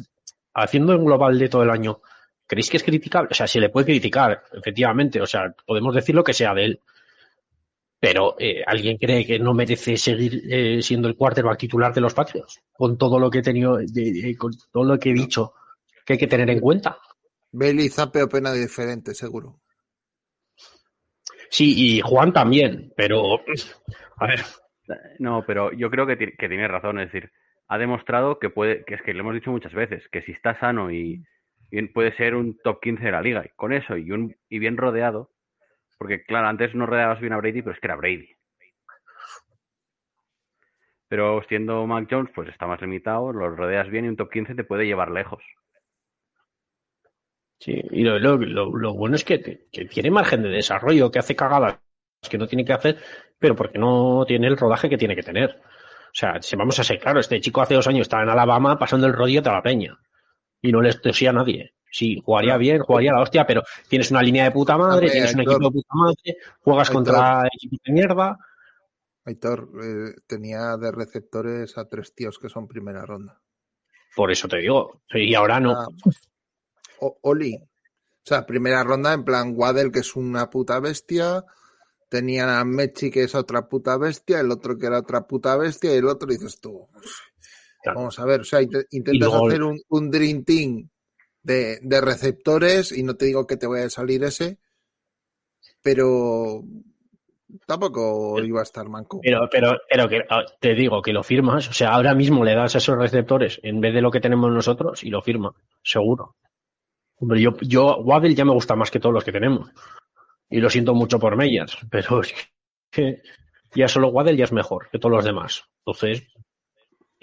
haciendo 0.54 0.94
en 0.94 1.06
global 1.06 1.38
de 1.38 1.50
todo 1.50 1.64
el 1.64 1.70
año, 1.70 2.02
¿creéis 2.48 2.70
que 2.70 2.78
es 2.78 2.84
criticable? 2.84 3.30
O 3.32 3.36
sea, 3.36 3.48
se 3.48 3.60
le 3.60 3.70
puede 3.70 3.88
criticar, 3.88 4.44
efectivamente, 4.54 5.22
o 5.22 5.26
sea, 5.28 5.54
podemos 5.66 5.94
decir 5.96 6.16
lo 6.16 6.24
que 6.24 6.34
sea 6.34 6.54
de 6.54 6.66
él, 6.66 6.82
pero 8.00 8.36
eh, 8.40 8.64
¿alguien 8.66 8.98
cree 8.98 9.26
que 9.26 9.40
no 9.40 9.54
merece 9.54 9.98
seguir 9.98 10.42
eh, 10.50 10.82
siendo 10.82 11.08
el 11.08 11.16
quarterback 11.16 11.58
titular 11.58 11.94
de 11.94 12.02
los 12.02 12.14
Patriots? 12.14 12.62
Con 12.74 12.98
todo 12.98 13.18
lo 13.20 13.30
que 13.30 13.40
he 13.40 13.44
tenido, 13.44 13.78
de- 13.78 13.86
de- 14.12 14.38
con 14.38 14.52
todo 14.72 14.84
lo 14.84 15.00
que 15.00 15.10
he 15.10 15.14
dicho 15.14 15.54
que 16.06 16.14
hay 16.14 16.20
que 16.20 16.28
tener 16.28 16.50
en 16.50 16.60
cuenta. 16.60 16.98
Bailey 17.52 17.90
Zappe 17.90 18.22
opina 18.22 18.52
diferente, 18.54 19.14
seguro. 19.16 19.62
Sí, 21.50 21.96
y 21.98 22.02
Juan 22.02 22.34
también, 22.34 22.92
pero 22.98 23.40
a 24.18 24.28
ver, 24.28 24.42
No, 25.20 25.44
pero 25.48 25.72
yo 25.74 25.90
creo 25.90 26.06
que, 26.06 26.18
que 26.18 26.48
tiene 26.50 26.68
razón. 26.68 27.00
Es 27.00 27.12
decir, 27.12 27.32
ha 27.68 27.78
demostrado 27.78 28.40
que 28.40 28.50
puede, 28.50 28.84
que 28.86 28.96
es 28.96 29.02
que 29.02 29.14
le 29.14 29.22
hemos 29.22 29.34
dicho 29.34 29.52
muchas 29.52 29.74
veces, 29.74 30.04
que 30.12 30.22
si 30.22 30.32
está 30.32 30.60
sano 30.60 30.92
y 30.92 31.24
bien 31.72 31.92
puede 31.94 32.16
ser 32.18 32.36
un 32.36 32.58
top 32.64 32.80
15 32.82 33.06
de 33.06 33.12
la 33.12 33.22
liga. 33.22 33.44
Y 33.46 33.50
con 33.56 33.74
eso 33.74 33.98
y, 33.98 34.12
un, 34.12 34.36
y 34.50 34.60
bien 34.60 34.78
rodeado, 34.78 35.32
porque 36.00 36.24
claro, 36.24 36.48
antes 36.48 36.76
no 36.76 36.86
rodeabas 36.88 37.22
bien 37.22 37.34
a 37.34 37.38
Brady, 37.38 37.62
pero 37.64 37.74
es 37.76 37.80
que 37.82 37.88
era 37.88 37.98
Brady. 37.98 38.30
Pero 41.08 41.42
siendo 41.50 41.88
Mac 41.88 42.08
Jones, 42.12 42.32
pues 42.36 42.48
está 42.50 42.68
más 42.68 42.80
limitado, 42.80 43.34
lo 43.34 43.50
rodeas 43.50 43.90
bien 43.90 44.06
y 44.06 44.10
un 44.10 44.16
top 44.18 44.30
15 44.30 44.54
te 44.54 44.64
puede 44.64 44.86
llevar 44.86 45.10
lejos. 45.10 45.42
sí, 47.60 47.82
y 47.92 48.04
lo, 48.04 48.20
lo- 48.20 48.38
lo- 48.38 48.76
lo 48.78 48.94
bueno 48.94 49.16
es 49.16 49.24
que, 49.24 49.68
que 49.72 49.86
tiene 49.86 50.12
margen 50.12 50.44
de 50.44 50.50
desarrollo, 50.50 51.12
que 51.12 51.20
hace 51.20 51.36
cagadas 51.36 51.80
que 52.30 52.38
no 52.38 52.48
tiene 52.48 52.66
que 52.66 52.74
hacer, 52.74 52.98
pero 53.38 53.56
porque 53.56 53.78
no 53.78 54.26
tiene 54.28 54.48
el 54.48 54.58
rodaje 54.58 54.90
que 54.90 54.98
tiene 54.98 55.16
que 55.16 55.22
tener. 55.24 55.62
O 55.62 56.18
sea, 56.18 56.42
si 56.42 56.56
vamos 56.56 56.80
a 56.80 56.84
ser 56.84 57.00
claros, 57.00 57.26
este 57.26 57.40
chico 57.42 57.62
hace 57.62 57.76
dos 57.76 57.88
años 57.88 58.02
estaba 58.04 58.24
en 58.24 58.30
Alabama 58.30 58.80
pasando 58.80 59.06
el 59.08 59.14
rodillo 59.14 59.42
a 59.46 59.52
la 59.54 59.62
peña 59.62 59.98
y 60.62 60.72
no 60.72 60.82
le 60.82 60.94
tosía 60.96 61.30
a 61.30 61.34
nadie. 61.34 61.74
Sí, 61.92 62.20
jugaría 62.24 62.58
bien, 62.58 62.82
jugaría 62.82 63.14
la 63.14 63.22
hostia, 63.22 63.46
pero 63.48 63.64
tienes 63.88 64.12
una 64.12 64.22
línea 64.22 64.44
de 64.46 64.52
puta 64.52 64.78
madre, 64.78 65.10
tienes 65.10 65.34
un 65.34 65.42
equipo 65.42 65.70
de 65.70 65.72
puta 65.72 65.94
madre, 65.96 66.38
juegas 66.60 66.90
contra 66.90 67.48
equipos 67.54 67.80
de 67.86 67.94
mierda. 67.94 68.38
Aitor 69.24 69.70
eh, 69.84 70.14
tenía 70.28 70.76
de 70.78 70.92
receptores 70.92 71.78
a 71.78 71.88
tres 71.88 72.14
tíos 72.14 72.38
que 72.38 72.50
son 72.50 72.68
primera 72.68 73.06
ronda. 73.06 73.42
Por 74.16 74.32
eso 74.32 74.48
te 74.48 74.58
digo. 74.58 75.02
Y 75.14 75.34
ahora 75.36 75.60
no. 75.60 75.72
Ah, 75.72 75.88
O- 77.00 77.18
Oli. 77.24 77.56
O 77.56 78.28
sea, 78.28 78.46
primera 78.46 78.84
ronda 78.84 79.14
en 79.14 79.24
plan 79.24 79.54
Waddell, 79.56 79.92
que 79.92 80.00
es 80.00 80.16
una 80.16 80.50
puta 80.50 80.80
bestia. 80.80 81.44
Tenían 82.10 82.50
a 82.50 82.64
Mechi, 82.66 83.10
que 83.12 83.24
es 83.24 83.36
otra 83.36 83.68
puta 83.68 83.98
bestia. 83.98 84.40
El 84.40 84.52
otro 84.52 84.78
que 84.78 84.86
era 84.88 85.00
otra 85.00 85.26
puta 85.28 85.56
bestia. 85.58 85.94
Y 85.94 85.98
el 85.98 86.08
otro 86.08 86.28
dices 86.30 86.60
tú. 86.60 86.88
Claro. 87.86 88.00
Vamos 88.00 88.20
a 88.20 88.26
ver. 88.26 88.42
O 88.42 88.44
sea, 88.44 88.62
int- 88.62 88.86
intentas 88.92 89.30
luego- 89.30 89.48
hacer 89.48 89.64
un, 89.64 89.82
un 89.90 90.12
Dream 90.12 90.44
Team 90.44 90.90
de, 91.42 91.80
de 91.82 92.02
receptores. 92.02 92.92
Y 92.92 93.04
no 93.04 93.16
te 93.16 93.26
digo 93.26 93.48
que 93.48 93.58
te 93.58 93.68
vaya 93.68 93.86
a 93.86 93.90
salir 93.90 94.24
ese. 94.24 94.60
Pero 95.82 96.64
tampoco 97.66 98.42
iba 98.42 98.60
a 98.60 98.64
estar 98.64 98.88
manco. 98.90 99.20
Pero, 99.22 99.48
pero, 99.52 99.78
pero 99.90 100.10
que 100.10 100.22
ah, 100.30 100.44
te 100.60 100.74
digo 100.74 101.02
que 101.02 101.14
lo 101.14 101.24
firmas. 101.24 101.70
O 101.70 101.74
sea, 101.74 101.94
ahora 101.94 102.14
mismo 102.16 102.44
le 102.44 102.56
das 102.56 102.76
a 102.76 102.80
esos 102.80 102.98
receptores 102.98 103.60
en 103.64 103.80
vez 103.82 103.94
de 103.94 104.02
lo 104.02 104.12
que 104.12 104.20
tenemos 104.20 104.52
nosotros 104.52 105.04
y 105.04 105.10
lo 105.10 105.22
firma, 105.22 105.54
seguro. 105.84 106.36
Hombre, 107.18 107.40
yo, 107.42 107.56
yo, 107.62 107.98
Waddle 108.00 108.36
ya 108.36 108.44
me 108.46 108.52
gusta 108.54 108.76
más 108.76 108.92
que 108.92 109.00
todos 109.00 109.14
los 109.14 109.24
que 109.24 109.32
tenemos. 109.32 109.70
Y 110.50 110.60
lo 110.60 110.70
siento 110.70 110.94
mucho 110.94 111.18
por 111.20 111.36
Meyers, 111.38 111.78
pero 111.90 112.22
es 112.22 112.34
que 112.92 113.22
ya 113.74 113.88
solo 113.88 114.10
Waddle 114.10 114.36
ya 114.38 114.44
es 114.46 114.52
mejor 114.52 114.90
que 114.92 115.00
todos 115.00 115.16
los 115.16 115.26
demás. 115.26 115.64
Entonces, 115.86 116.28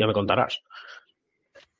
ya 0.03 0.07
me 0.07 0.13
contarás. 0.13 0.63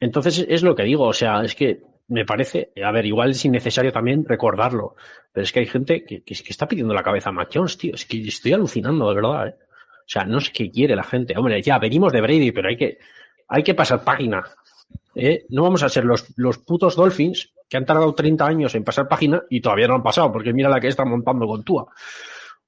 Entonces, 0.01 0.45
es 0.49 0.63
lo 0.63 0.75
que 0.75 0.85
digo. 0.85 1.05
O 1.05 1.13
sea, 1.13 1.43
es 1.43 1.55
que 1.55 1.83
me 2.09 2.25
parece, 2.25 2.73
a 2.83 2.91
ver, 2.91 3.07
igual 3.07 3.31
es 3.31 3.45
innecesario 3.45 3.93
también 3.93 4.25
recordarlo, 4.25 4.97
pero 5.33 5.45
es 5.45 5.53
que 5.53 5.61
hay 5.61 5.67
gente 5.67 6.05
que, 6.05 6.23
que, 6.23 6.35
es 6.35 6.43
que 6.43 6.51
está 6.51 6.67
pidiendo 6.69 6.95
la 6.95 7.03
cabeza 7.03 7.31
a 7.31 7.33
Mac 7.33 7.51
tío. 7.51 7.95
Es 7.95 8.07
que 8.07 8.21
estoy 8.27 8.53
alucinando, 8.53 9.09
de 9.09 9.15
verdad, 9.15 9.49
¿eh? 9.49 9.55
O 10.03 10.09
sea, 10.13 10.25
no 10.25 10.41
sé 10.41 10.51
qué 10.53 10.71
quiere 10.71 10.97
la 10.97 11.05
gente. 11.05 11.37
Hombre, 11.39 11.63
ya 11.63 11.79
venimos 11.79 12.13
de 12.13 12.21
Brady, 12.21 12.53
pero 12.53 12.69
hay 12.69 12.77
que, 12.77 12.99
hay 13.49 13.63
que 13.63 13.75
pasar 13.75 14.03
página. 14.03 14.45
¿eh? 15.15 15.47
No 15.49 15.63
vamos 15.63 15.83
a 15.83 15.89
ser 15.89 16.05
los, 16.05 16.27
los 16.37 16.59
putos 16.59 16.97
Dolphins 16.97 17.53
que 17.69 17.77
han 17.77 17.87
tardado 17.87 18.13
30 18.15 18.47
años 18.47 18.75
en 18.75 18.85
pasar 18.85 19.09
página 19.09 19.43
y 19.49 19.61
todavía 19.61 19.87
no 19.87 19.95
han 19.95 20.03
pasado, 20.03 20.31
porque 20.31 20.53
mira 20.53 20.69
la 20.69 20.81
que 20.81 20.89
están 20.89 21.09
montando 21.09 21.47
con 21.47 21.65
Tua. 21.65 21.87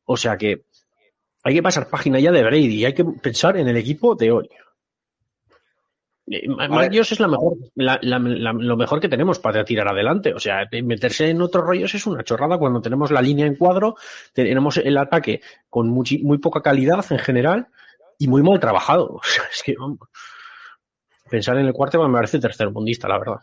O 0.04 0.16
sea 0.16 0.36
que 0.38 0.64
hay 1.42 1.54
que 1.54 1.62
pasar 1.62 1.88
página 1.88 2.18
ya 2.18 2.32
de 2.32 2.42
Brady 2.42 2.86
hay 2.86 2.94
que 2.94 3.04
pensar 3.04 3.56
en 3.58 3.68
el 3.68 3.76
equipo 3.76 4.14
de 4.14 4.32
hoy. 4.32 4.48
Eh, 6.26 6.48
Ma- 6.48 6.68
Mac 6.68 6.80
ver. 6.82 6.90
Jones 6.92 7.12
es 7.12 7.20
la 7.20 7.28
mejor, 7.28 7.56
la- 7.74 7.98
la- 8.02 8.18
la- 8.18 8.52
lo 8.52 8.76
mejor 8.76 8.98
que 9.00 9.08
tenemos 9.08 9.38
para 9.38 9.64
tirar 9.64 9.88
adelante. 9.88 10.32
O 10.32 10.38
sea, 10.40 10.66
meterse 10.82 11.28
en 11.28 11.42
otros 11.42 11.64
rollos 11.66 11.94
es 11.94 12.06
una 12.06 12.24
chorrada 12.24 12.56
cuando 12.58 12.80
tenemos 12.80 13.10
la 13.10 13.20
línea 13.20 13.46
en 13.46 13.56
cuadro, 13.56 13.96
tenemos 14.32 14.76
el 14.78 14.96
ataque 14.96 15.40
con 15.68 15.88
muy 15.90 16.38
poca 16.38 16.62
calidad 16.62 17.04
en 17.10 17.18
general 17.18 17.66
y 18.18 18.26
muy 18.28 18.42
mal 18.42 18.58
trabajado. 18.60 19.08
O 19.20 19.22
sea, 19.22 19.44
es 19.52 19.62
que 19.62 19.74
vamos, 19.78 19.98
pensar 21.28 21.56
en 21.58 21.66
el 21.66 21.72
cuarto 21.72 22.06
me 22.06 22.12
parece 22.14 22.38
tercer 22.38 22.70
mundista, 22.70 23.08
la 23.08 23.18
verdad. 23.18 23.40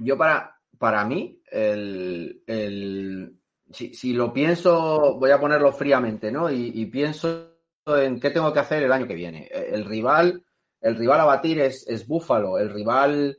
Yo 0.00 0.16
para, 0.16 0.56
para 0.78 1.04
mí, 1.04 1.40
el, 1.50 2.42
el- 2.46 3.34
si, 3.70 3.92
si 3.92 4.12
lo 4.14 4.32
pienso, 4.32 5.16
voy 5.18 5.30
a 5.30 5.38
ponerlo 5.38 5.70
fríamente, 5.72 6.32
¿no? 6.32 6.50
Y, 6.50 6.72
y 6.74 6.86
pienso 6.86 7.50
en 7.86 8.18
qué 8.18 8.30
tengo 8.30 8.52
que 8.52 8.60
hacer 8.60 8.82
el 8.82 8.92
año 8.92 9.06
que 9.06 9.14
viene. 9.14 9.46
El 9.52 9.84
rival, 9.84 10.42
el 10.80 10.96
rival 10.96 11.20
a 11.20 11.24
batir 11.24 11.60
es, 11.60 11.86
es 11.88 12.06
Búfalo, 12.06 12.58
el 12.58 12.72
rival, 12.72 13.38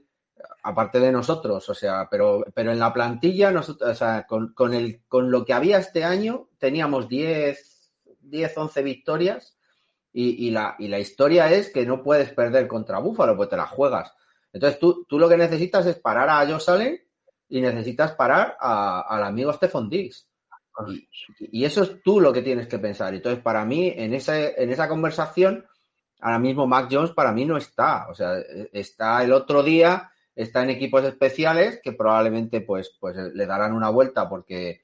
aparte 0.63 0.99
de 0.99 1.11
nosotros, 1.11 1.67
o 1.69 1.73
sea, 1.73 2.07
pero, 2.09 2.43
pero 2.53 2.71
en 2.71 2.79
la 2.79 2.93
plantilla, 2.93 3.51
nosotros, 3.51 3.91
o 3.91 3.95
sea, 3.95 4.25
con, 4.27 4.53
con 4.53 4.73
el, 4.73 5.01
con 5.07 5.31
lo 5.31 5.45
que 5.45 5.53
había 5.53 5.79
este 5.79 6.03
año, 6.03 6.49
teníamos 6.57 7.07
10, 7.09 7.91
10 8.21 8.57
11 8.57 8.81
victorias 8.83 9.57
y, 10.13 10.47
y 10.47 10.51
la, 10.51 10.75
y 10.79 10.87
la 10.87 10.99
historia 10.99 11.51
es 11.51 11.71
que 11.71 11.85
no 11.85 12.03
puedes 12.03 12.31
perder 12.33 12.67
contra 12.67 12.99
Búfalo, 12.99 13.35
pues 13.37 13.49
te 13.49 13.57
la 13.57 13.67
juegas. 13.67 14.13
Entonces 14.53 14.79
tú, 14.79 15.05
tú 15.07 15.19
lo 15.19 15.29
que 15.29 15.37
necesitas 15.37 15.85
es 15.85 15.97
parar 15.99 16.29
a 16.29 16.47
Josh 16.51 16.69
Allen 16.69 16.99
y 17.47 17.61
necesitas 17.61 18.13
parar 18.13 18.57
a- 18.59 19.01
al 19.01 19.23
amigo 19.23 19.53
Stephon 19.53 19.89
Diggs. 19.89 20.27
Y, 20.87 21.09
y 21.61 21.65
eso 21.65 21.83
es 21.83 22.01
tú 22.03 22.19
lo 22.21 22.31
que 22.31 22.41
tienes 22.41 22.67
que 22.67 22.79
pensar. 22.79 23.13
Entonces, 23.13 23.41
para 23.43 23.65
mí, 23.65 23.93
en, 23.95 24.13
ese, 24.13 24.55
en 24.61 24.71
esa 24.71 24.87
conversación, 24.87 25.65
ahora 26.19 26.39
mismo 26.39 26.67
Mac 26.67 26.87
Jones 26.91 27.11
para 27.11 27.31
mí 27.31 27.45
no 27.45 27.57
está. 27.57 28.07
O 28.09 28.13
sea, 28.15 28.35
está 28.71 29.23
el 29.23 29.31
otro 29.33 29.63
día, 29.63 30.11
está 30.35 30.63
en 30.63 30.69
equipos 30.71 31.03
especiales 31.03 31.79
que 31.83 31.93
probablemente 31.93 32.61
pues, 32.61 32.95
pues 32.99 33.15
le 33.15 33.45
darán 33.45 33.73
una 33.73 33.89
vuelta 33.89 34.27
porque 34.29 34.81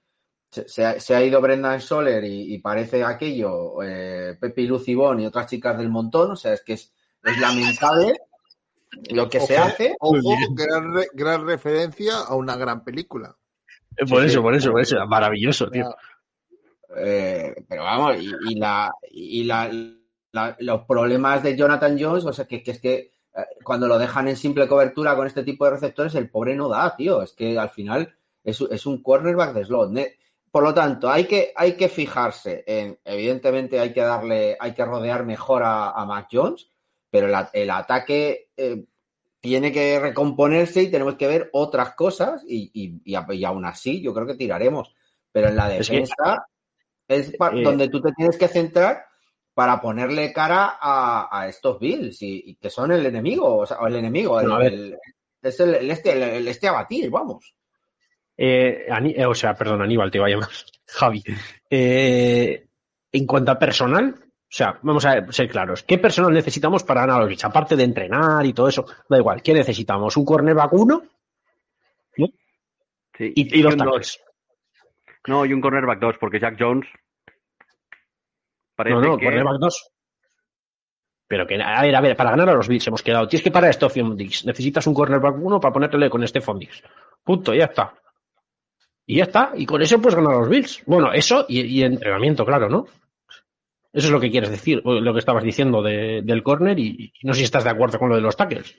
se, 0.50 0.68
se 0.70 0.86
ha, 0.86 1.00
se 1.00 1.16
ha 1.16 1.24
ido 1.24 1.42
Brendan 1.42 1.82
Soler 1.82 2.24
y, 2.24 2.54
y 2.54 2.58
parece 2.60 3.04
aquello, 3.04 3.82
eh, 3.84 4.38
Pepe 4.40 4.62
y 4.62 4.68
Lucibón 4.68 5.20
y 5.20 5.26
otras 5.26 5.48
chicas 5.48 5.78
del 5.78 5.90
montón. 5.90 6.32
O 6.32 6.36
sea, 6.36 6.54
es 6.54 6.62
que 6.62 6.74
es, 6.74 6.94
es 7.24 7.38
lamentable 7.40 8.16
lo 9.12 9.30
que 9.30 9.40
se 9.42 9.58
hace. 9.58 9.96
Ojo, 10.00 10.20
gran, 10.52 10.94
re- 10.94 11.10
gran 11.14 11.46
referencia 11.46 12.20
a 12.20 12.36
una 12.36 12.56
gran 12.56 12.84
película. 12.84 13.36
Eh, 13.98 14.06
Por 14.08 14.22
Sí, 14.22 14.28
eso, 14.28 14.36
sí. 14.38 14.42
por 14.42 14.56
eso, 14.56 14.72
por 14.72 14.82
eso. 14.82 15.06
Maravilloso, 15.08 15.70
tío. 15.70 15.94
Eh, 16.98 17.54
pero 17.68 17.84
vamos, 17.84 18.16
y, 18.22 18.32
y 18.52 18.56
la, 18.56 18.90
y 19.12 19.44
la, 19.44 19.70
la- 20.36 20.56
los 20.60 20.82
problemas 20.84 21.42
de 21.42 21.56
Jonathan 21.56 21.98
Jones, 22.00 22.26
o 22.26 22.34
sea, 22.34 22.46
que, 22.46 22.62
que 22.62 22.72
es 22.72 22.80
que 22.82 22.94
eh, 23.36 23.42
cuando 23.64 23.88
lo 23.88 23.98
dejan 23.98 24.28
en 24.28 24.36
simple 24.36 24.68
cobertura 24.68 25.16
con 25.16 25.26
este 25.28 25.44
tipo 25.44 25.66
de 25.66 25.72
receptores, 25.72 26.14
el 26.16 26.30
pobre 26.30 26.56
no 26.56 26.68
da, 26.70 26.96
tío. 26.96 27.22
Es 27.22 27.34
que 27.34 27.58
al 27.58 27.70
final 27.70 28.14
es, 28.44 28.60
es 28.62 28.86
un 28.86 29.02
cornerback 29.02 29.54
de 29.54 29.66
slot. 29.66 29.92
Por 30.52 30.64
lo 30.64 30.74
tanto, 30.74 31.10
hay 31.10 31.26
que, 31.26 31.52
hay 31.56 31.74
que 31.76 31.90
fijarse 31.90 32.64
en, 32.66 32.98
evidentemente 33.04 33.80
hay 33.80 33.92
que 33.94 34.02
darle, 34.02 34.56
hay 34.60 34.74
que 34.74 34.86
rodear 34.86 35.26
mejor 35.26 35.64
a, 35.64 35.92
a 35.92 36.06
Mac 36.06 36.28
Jones, 36.32 36.70
pero 37.10 37.28
el, 37.54 37.70
ataque 37.70 38.50
eh, 38.56 38.86
tiene 39.42 39.72
que 39.72 40.00
recomponerse 40.00 40.82
y 40.84 40.90
tenemos 40.92 41.16
que 41.16 41.28
ver 41.28 41.50
otras 41.54 41.94
cosas 41.96 42.42
y, 42.48 42.72
y, 42.74 43.02
y, 43.04 43.44
aún 43.46 43.66
así 43.66 44.02
yo 44.02 44.14
creo 44.14 44.26
que 44.28 44.36
tiraremos. 44.36 44.94
Pero 45.32 45.50
en 45.50 45.56
la 45.58 45.76
Es 45.76 45.90
que- 45.90 45.96
defensa 45.96 46.46
es 47.08 47.36
pa- 47.38 47.52
Eh, 47.54 47.62
donde 47.62 47.90
tú 47.90 48.02
te 48.02 48.12
tienes 48.14 48.38
que 48.38 48.48
centrar 48.48 49.06
para 49.56 49.82
ponerle 49.82 50.32
cara 50.32 50.78
a, 50.80 51.28
a 51.32 51.48
estos 51.48 51.80
Bills 51.80 52.22
y, 52.22 52.44
y 52.52 52.56
que 52.56 52.70
son 52.70 52.92
el 52.92 53.04
enemigo, 53.06 53.58
o 53.60 53.66
sea, 53.66 53.78
el 53.88 53.96
enemigo, 53.96 54.40
el, 54.40 54.96
es 55.42 55.60
el, 55.60 55.74
el 55.76 55.90
este, 55.90 56.12
el, 56.14 56.22
el 56.24 56.48
este 56.48 56.68
a 56.68 56.74
batir, 56.74 57.10
vamos. 57.10 57.56
Eh, 58.38 58.86
Ani- 58.92 59.16
eh, 59.16 59.26
o 59.26 59.34
sea, 59.34 59.56
perdón, 59.56 59.82
Aníbal, 59.82 60.12
te 60.12 60.18
iba 60.20 60.28
a 60.28 60.30
llamar. 60.30 60.50
Javi. 60.88 61.24
Eh, 61.70 62.68
en 63.12 63.26
cuanto 63.26 63.52
a 63.52 63.58
personal, 63.58 64.14
o 64.20 64.48
sea, 64.50 64.78
vamos 64.84 65.06
a 65.06 65.26
ser 65.32 65.50
claros. 65.50 65.84
¿Qué 65.84 65.98
personal 65.98 66.34
necesitamos 66.34 66.84
para 66.84 67.02
ganar 67.02 67.16
a 67.16 67.20
los 67.22 67.30
Bills? 67.30 67.46
Aparte 67.46 67.76
de 67.78 67.84
entrenar 67.86 68.46
y 68.46 68.52
todo 68.54 68.68
eso, 68.68 68.86
da 69.10 69.18
igual. 69.18 69.42
¿Qué 69.42 69.54
necesitamos? 69.54 70.16
¿Un 70.18 70.26
cornerback 70.26 70.74
uno 70.74 71.02
Sí, 73.18 73.32
y, 73.34 73.60
y 73.60 73.62
dos 73.62 73.74
un 73.74 73.78
dos. 73.80 73.88
tackles? 73.88 74.20
No, 75.28 75.46
y 75.46 75.54
un 75.54 75.62
cornerback 75.62 76.00
2, 76.00 76.16
porque 76.20 76.40
Jack 76.40 76.58
Jones 76.60 76.86
parece 78.76 78.96
No, 78.96 79.02
no, 79.02 79.18
que... 79.18 79.26
cornerback 79.26 79.58
dos. 79.60 79.90
Pero 81.28 81.48
que, 81.48 81.62
a 81.62 81.82
ver, 81.82 81.96
a 81.96 82.02
ver, 82.02 82.16
para 82.16 82.30
ganar 82.32 82.50
a 82.50 82.54
los 82.54 82.68
Bills 82.68 82.86
hemos 82.88 83.02
quedado. 83.02 83.28
Tienes 83.28 83.44
que 83.44 83.50
parar 83.52 83.72
a 83.72 83.74
Stephon 83.74 84.16
Diggs. 84.16 84.46
Necesitas 84.46 84.86
un 84.86 84.94
cornerback 84.94 85.36
uno 85.42 85.60
para 85.60 85.74
ponértele 85.74 86.10
con 86.10 86.26
Stephon 86.28 86.60
Diggs. 86.60 86.84
Punto, 87.24 87.54
ya 87.54 87.66
está. 87.66 87.94
Y 89.08 89.18
ya 89.18 89.24
está. 89.24 89.52
Y 89.56 89.66
con 89.66 89.82
eso 89.82 90.00
puedes 90.00 90.16
ganar 90.16 90.34
a 90.36 90.40
los 90.40 90.50
Bills. 90.50 90.84
Bueno, 90.86 91.12
eso 91.14 91.46
y, 91.50 91.62
y 91.62 91.84
entrenamiento, 91.84 92.46
claro, 92.46 92.70
¿no? 92.70 92.86
Eso 93.92 94.08
es 94.08 94.12
lo 94.12 94.20
que 94.20 94.30
quieres 94.30 94.50
decir, 94.52 94.82
o 94.84 94.94
lo 95.00 95.14
que 95.14 95.20
estabas 95.20 95.44
diciendo 95.44 95.82
de- 95.82 96.22
del 96.24 96.44
corner 96.44 96.78
y, 96.78 97.14
y 97.22 97.26
no 97.26 97.34
sé 97.34 97.40
si 97.40 97.44
estás 97.46 97.64
de 97.64 97.70
acuerdo 97.70 97.98
con 97.98 98.10
lo 98.10 98.16
de 98.16 98.22
los 98.22 98.36
tackles. 98.36 98.76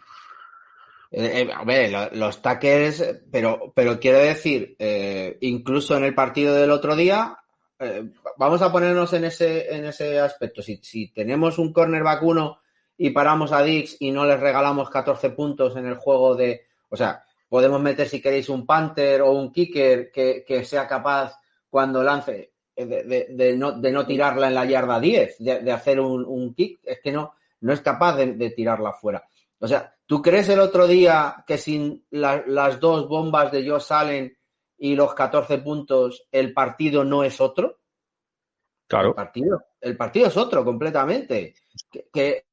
Eh, 1.11 1.47
eh, 1.49 1.53
a 1.53 1.65
ver, 1.65 1.91
lo- 1.91 2.11
los 2.19 2.43
tackles, 2.43 3.23
pero, 3.33 3.73
pero 3.75 3.99
quiero 3.99 4.19
decir, 4.19 4.77
eh, 4.79 5.39
incluso 5.41 5.97
en 5.97 6.05
el 6.05 6.15
partido 6.15 6.55
del 6.55 6.71
otro 6.71 6.95
día, 6.97 7.39
eh, 7.79 8.05
vamos 8.37 8.63
a 8.63 8.73
ponernos 8.73 9.13
en 9.13 9.25
ese, 9.25 9.75
en 9.75 9.85
ese 9.85 10.19
aspecto. 10.19 10.63
Si, 10.63 11.09
tenemos 11.13 11.59
un 11.59 11.73
cornerback 11.73 12.23
uno 12.23 12.61
y 12.97 13.11
paramos 13.11 13.53
a 13.53 13.63
Dix 13.63 13.97
y 14.01 14.11
no 14.11 14.25
les 14.25 14.41
regalamos 14.41 14.91
14 14.91 15.31
puntos 15.31 15.77
en 15.77 15.87
el 15.87 15.97
juego 15.97 16.35
de. 16.35 16.67
O 16.89 16.97
sea, 16.97 17.25
podemos 17.49 17.81
meter 17.81 18.09
si 18.09 18.21
queréis 18.21 18.49
un 18.49 18.65
Panther 18.65 19.23
o 19.23 19.33
un 19.33 19.53
kicker 19.53 20.11
que, 20.11 20.45
que 20.47 20.65
sea 20.65 20.87
capaz 20.87 21.39
cuando 21.69 22.03
lance 22.03 22.53
eh, 22.75 23.27
de, 23.31 23.57
no, 23.57 23.73
de 23.73 23.91
no 23.93 24.07
tirarla 24.07 24.49
en 24.49 24.55
la 24.55 24.65
yarda 24.65 25.01
10, 25.01 25.37
de, 25.39 25.73
hacer 25.73 25.99
un, 26.01 26.25
un 26.25 26.55
kick, 26.55 26.81
es 26.85 27.01
que 27.01 27.13
no, 27.13 27.35
no 27.61 27.73
es 27.73 27.81
capaz 27.81 28.17
de, 28.17 28.51
tirarla 28.51 28.93
fuera. 28.93 29.27
O 29.59 29.67
sea, 29.67 29.95
¿tú 30.05 30.21
crees 30.21 30.49
el 30.51 30.61
otro 30.61 30.87
día 30.87 31.43
que 31.47 31.57
sin 31.57 32.05
la- 32.11 32.45
las 32.47 32.79
dos 32.79 33.09
bombas 33.09 33.51
de 33.51 33.69
Josh 33.69 33.93
Allen 33.93 34.36
y 34.79 34.95
los 34.95 35.15
14 35.15 35.59
puntos 35.59 36.27
el 36.33 36.53
partido 36.53 37.05
no 37.05 37.25
es 37.25 37.41
otro? 37.41 37.67
El 37.69 38.89
Claro. 38.89 39.15
partido, 39.15 39.63
el 39.81 39.97
partido 39.97 40.27
es 40.29 40.37
otro 40.37 40.65
completamente. 40.65 41.55
Que, 41.91 42.09
que- 42.13 42.47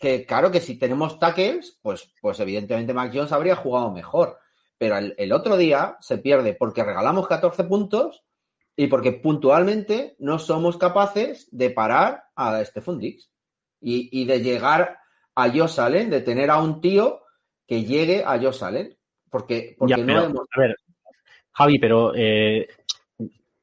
que, 0.00 0.24
claro 0.24 0.52
que 0.52 0.60
si 0.60 0.78
tenemos 0.78 1.18
tackles, 1.18 1.78
pues, 1.82 2.14
pues 2.20 2.38
evidentemente 2.38 2.94
Mac 2.94 3.10
Jones 3.12 3.32
habría 3.32 3.56
jugado 3.56 3.90
mejor. 3.90 4.38
Pero 4.78 4.96
el, 4.98 5.14
el 5.18 5.32
otro 5.32 5.56
día 5.56 5.96
se 6.00 6.18
pierde 6.18 6.54
porque 6.54 6.84
regalamos 6.84 7.26
14 7.26 7.64
puntos 7.64 8.24
y 8.76 8.86
porque 8.86 9.10
puntualmente 9.12 10.14
no 10.20 10.38
somos 10.38 10.76
capaces 10.76 11.48
de 11.50 11.70
parar 11.70 12.22
a 12.36 12.64
Stephon 12.64 12.98
Diggs 13.00 13.30
y, 13.80 14.08
y 14.20 14.26
de 14.26 14.40
llegar 14.40 14.98
a 15.34 15.48
Josh 15.50 15.80
Allen, 15.80 16.08
de 16.08 16.20
tener 16.20 16.50
a 16.50 16.60
un 16.62 16.80
tío 16.80 17.22
que 17.66 17.82
llegue 17.84 18.22
a 18.24 18.38
Josh 18.38 18.62
Allen. 18.62 18.96
Porque, 19.28 19.74
porque 19.78 19.90
Ya, 19.92 19.96
no 19.98 20.06
pero, 20.06 20.24
hemos. 20.24 20.46
a 20.56 20.60
ver, 20.60 20.76
Javi, 21.52 21.78
pero 21.78 22.12
eh, 22.14 22.68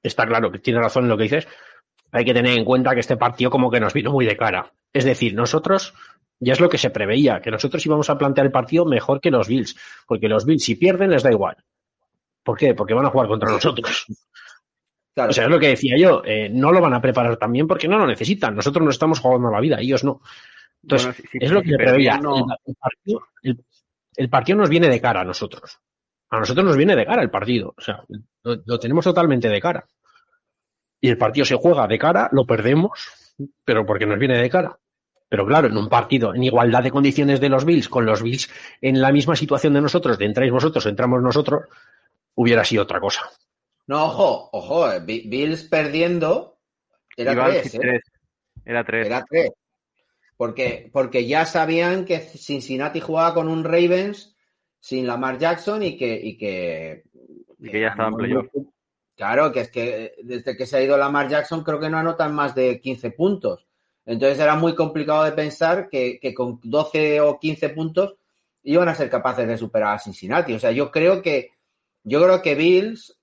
está 0.04 0.26
claro 0.28 0.52
que 0.52 0.60
tiene 0.60 0.80
razón 0.80 1.04
en 1.04 1.10
lo 1.10 1.17
que 1.17 1.23
dices. 1.23 1.47
Hay 2.12 2.23
que 2.26 2.34
tener 2.34 2.58
en 2.58 2.65
cuenta 2.65 2.93
que 2.93 3.02
este 3.02 3.17
partido 3.17 3.50
como 3.52 3.69
que 3.69 3.80
nos 3.80 3.93
vino 3.93 4.12
muy 4.12 4.26
de 4.26 4.38
cara. 4.38 4.71
Es 4.93 5.04
decir, 5.06 5.34
nosotros, 5.34 5.93
ya 6.39 6.54
es 6.54 6.60
lo 6.60 6.69
que 6.69 6.78
se 6.78 6.89
preveía, 6.89 7.41
que 7.41 7.52
nosotros 7.52 7.86
íbamos 7.86 8.10
a 8.10 8.17
plantear 8.17 8.45
el 8.47 8.52
partido 8.52 8.86
mejor 8.86 9.19
que 9.19 9.32
los 9.32 9.47
Bills, 9.47 9.76
porque 10.08 10.30
los 10.30 10.45
Bills 10.45 10.63
si 10.63 10.76
pierden 10.76 11.10
les 11.12 11.23
da 11.23 11.32
igual. 11.32 11.58
¿Por 12.43 12.58
qué? 12.58 12.73
Porque 12.73 12.93
van 12.93 13.06
a 13.06 13.10
jugar 13.10 13.28
contra 13.28 13.52
nosotros. 13.52 14.06
Claro, 15.13 15.32
O 15.32 15.34
sea, 15.34 15.45
es 15.45 15.50
lo 15.50 15.60
que 15.60 15.69
decía 15.69 15.97
yo, 15.97 16.21
eh, 16.23 16.47
no 16.50 16.71
lo 16.71 16.80
van 16.80 16.93
a 16.93 17.02
preparar 17.02 17.38
también 17.38 17.67
porque 17.67 17.88
no 17.88 17.97
lo 17.97 18.06
necesitan. 18.08 18.56
Nosotros 18.56 18.84
no 18.86 18.91
estamos 18.91 19.19
jugando 19.19 19.50
la 19.52 19.60
vida, 19.60 19.80
ellos 19.82 20.04
no. 20.04 20.21
Entonces, 20.84 21.08
Bueno, 21.08 21.17
si- 21.32 21.39
si- 21.39 21.45
es 21.45 21.52
lo 21.52 21.60
si 21.60 21.65
que 21.65 21.71
se 21.71 21.78
preveía. 21.78 22.12
perdían, 22.13 22.21
no- 22.21 22.38
El, 22.38 22.58
el 22.71 22.76
partido, 22.76 23.21
el- 23.41 23.65
el 24.15 24.30
partido 24.30 24.58
nos 24.60 24.69
viene 24.69 24.88
de 24.89 25.02
cara 25.02 25.21
a 25.21 25.26
nosotros. 25.26 25.80
A 26.30 26.40
nosotros 26.40 26.66
nos 26.66 26.78
viene 26.78 26.96
de 26.96 27.06
cara 27.06 27.22
el 27.22 27.30
partido. 27.30 27.74
O 27.78 27.82
sea, 27.82 28.04
lo, 28.44 28.62
lo 28.66 28.80
tenemos 28.80 29.04
totalmente 29.06 29.48
de 29.50 29.62
cara. 29.62 29.86
Y 31.00 31.10
el 31.10 31.18
partido 31.18 31.46
se 31.46 31.56
juega 31.56 31.88
de 31.88 32.00
cara, 32.00 32.28
lo 32.32 32.46
perdemos, 32.46 33.34
pero 33.63 33.86
porque 33.86 34.06
nos 34.06 34.18
viene 34.20 34.38
de 34.38 34.50
cara. 34.50 34.78
Pero 35.30 35.46
claro, 35.46 35.68
en 35.68 35.78
un 35.78 35.90
partido 35.90 36.34
en 36.34 36.44
igualdad 36.44 36.84
de 36.84 36.92
condiciones 36.92 37.40
de 37.40 37.50
los 37.50 37.66
Bills, 37.66 37.90
con 37.90 38.06
los 38.06 38.24
Bills 38.24 38.50
en 38.82 39.02
la 39.02 39.12
misma 39.12 39.36
situación 39.36 39.74
de 39.74 39.82
nosotros, 39.82 40.18
de 40.18 40.26
entráis 40.26 40.52
vosotros, 40.52 40.86
entramos 40.86 41.22
nosotros, 41.22 41.66
hubiera 42.36 42.63
sido 42.63 42.84
otra 42.84 43.00
cosa. 43.00 43.22
no, 43.88 44.06
ojo, 44.06 44.50
ojo, 44.54 44.92
eh, 44.92 45.00
Bi- 45.02 45.28
Bills 45.28 45.63
perdiendo 45.63 46.58
era 47.16 47.34
Iban 47.34 47.52
tres, 47.52 47.76
¿eh? 47.76 47.80
tres. 47.80 48.02
Era 48.66 48.84
tres. 48.86 49.06
Era 49.06 49.26
tres. 49.26 49.50
Porque, 50.38 50.90
porque 50.94 51.26
ya 51.28 51.46
sabían 51.46 52.06
que 52.06 52.20
Cincinnati 52.20 53.00
jugaba 53.02 53.34
con 53.34 53.48
un 53.50 53.63
Ravens 53.63 54.36
sin 54.80 55.08
Lamar 55.08 55.38
Jackson 55.38 55.84
y 55.84 55.98
que. 55.98 56.20
Y 56.22 56.38
que, 56.38 57.04
Y 57.60 57.70
que 57.70 57.82
ya 57.82 57.90
estaba 57.90 58.10
en 58.10 58.16
playoff. 58.16 58.48
Claro, 59.16 59.52
que 59.52 59.62
es 59.62 59.72
que 59.72 60.13
desde 60.24 60.56
que 60.56 60.66
se 60.66 60.78
ha 60.78 60.82
ido 60.82 60.98
Lamar 60.98 61.28
Jackson 61.28 61.63
creo 61.63 61.80
que 61.80 61.90
no 61.90 61.98
anotan 61.98 62.36
más 62.36 62.54
de 62.54 62.80
15 62.80 63.12
puntos. 63.12 63.68
Entonces 64.06 64.40
era 64.40 64.56
muy 64.56 64.76
complicado 64.76 65.24
de 65.24 65.32
pensar 65.32 65.90
que, 65.90 66.20
que 66.20 66.34
con 66.34 66.60
12 66.63 67.20
o 67.22 67.40
15 67.40 67.70
puntos 67.70 68.16
iban 68.63 68.88
a 68.88 68.96
ser 68.96 69.10
capaces 69.10 69.48
de 69.48 69.58
superar 69.58 69.96
a 69.96 70.00
Cincinnati. 70.00 70.54
O 70.54 70.60
sea, 70.60 70.72
yo 70.72 70.92
creo 70.92 71.22
que 71.22 71.52
yo 72.04 72.24
creo 72.24 72.42
que 72.42 72.56
Bills, 72.56 73.20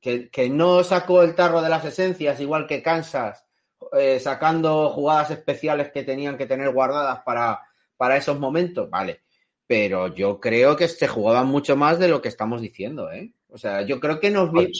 que, 0.00 0.30
que 0.30 0.48
no 0.48 0.84
sacó 0.84 1.22
el 1.22 1.34
tarro 1.34 1.62
de 1.62 1.68
las 1.68 1.84
esencias, 1.84 2.38
igual 2.38 2.66
que 2.68 2.80
Kansas, 2.80 3.44
eh, 3.92 4.20
sacando 4.20 4.90
jugadas 4.90 5.32
especiales 5.32 5.90
que 5.90 6.04
tenían 6.04 6.38
que 6.38 6.46
tener 6.46 6.70
guardadas 6.70 7.22
para, 7.24 7.60
para 7.96 8.16
esos 8.16 8.38
momentos, 8.38 8.88
vale. 8.88 9.22
Pero 9.70 10.12
yo 10.12 10.40
creo 10.40 10.76
que 10.76 10.88
se 10.88 11.06
jugaban 11.06 11.46
mucho 11.46 11.76
más 11.76 12.00
de 12.00 12.08
lo 12.08 12.20
que 12.20 12.26
estamos 12.26 12.60
diciendo, 12.60 13.12
¿eh? 13.12 13.32
O 13.50 13.56
sea, 13.56 13.82
yo 13.82 14.00
creo 14.00 14.18
que 14.18 14.28
nos 14.28 14.50
vi. 14.50 14.72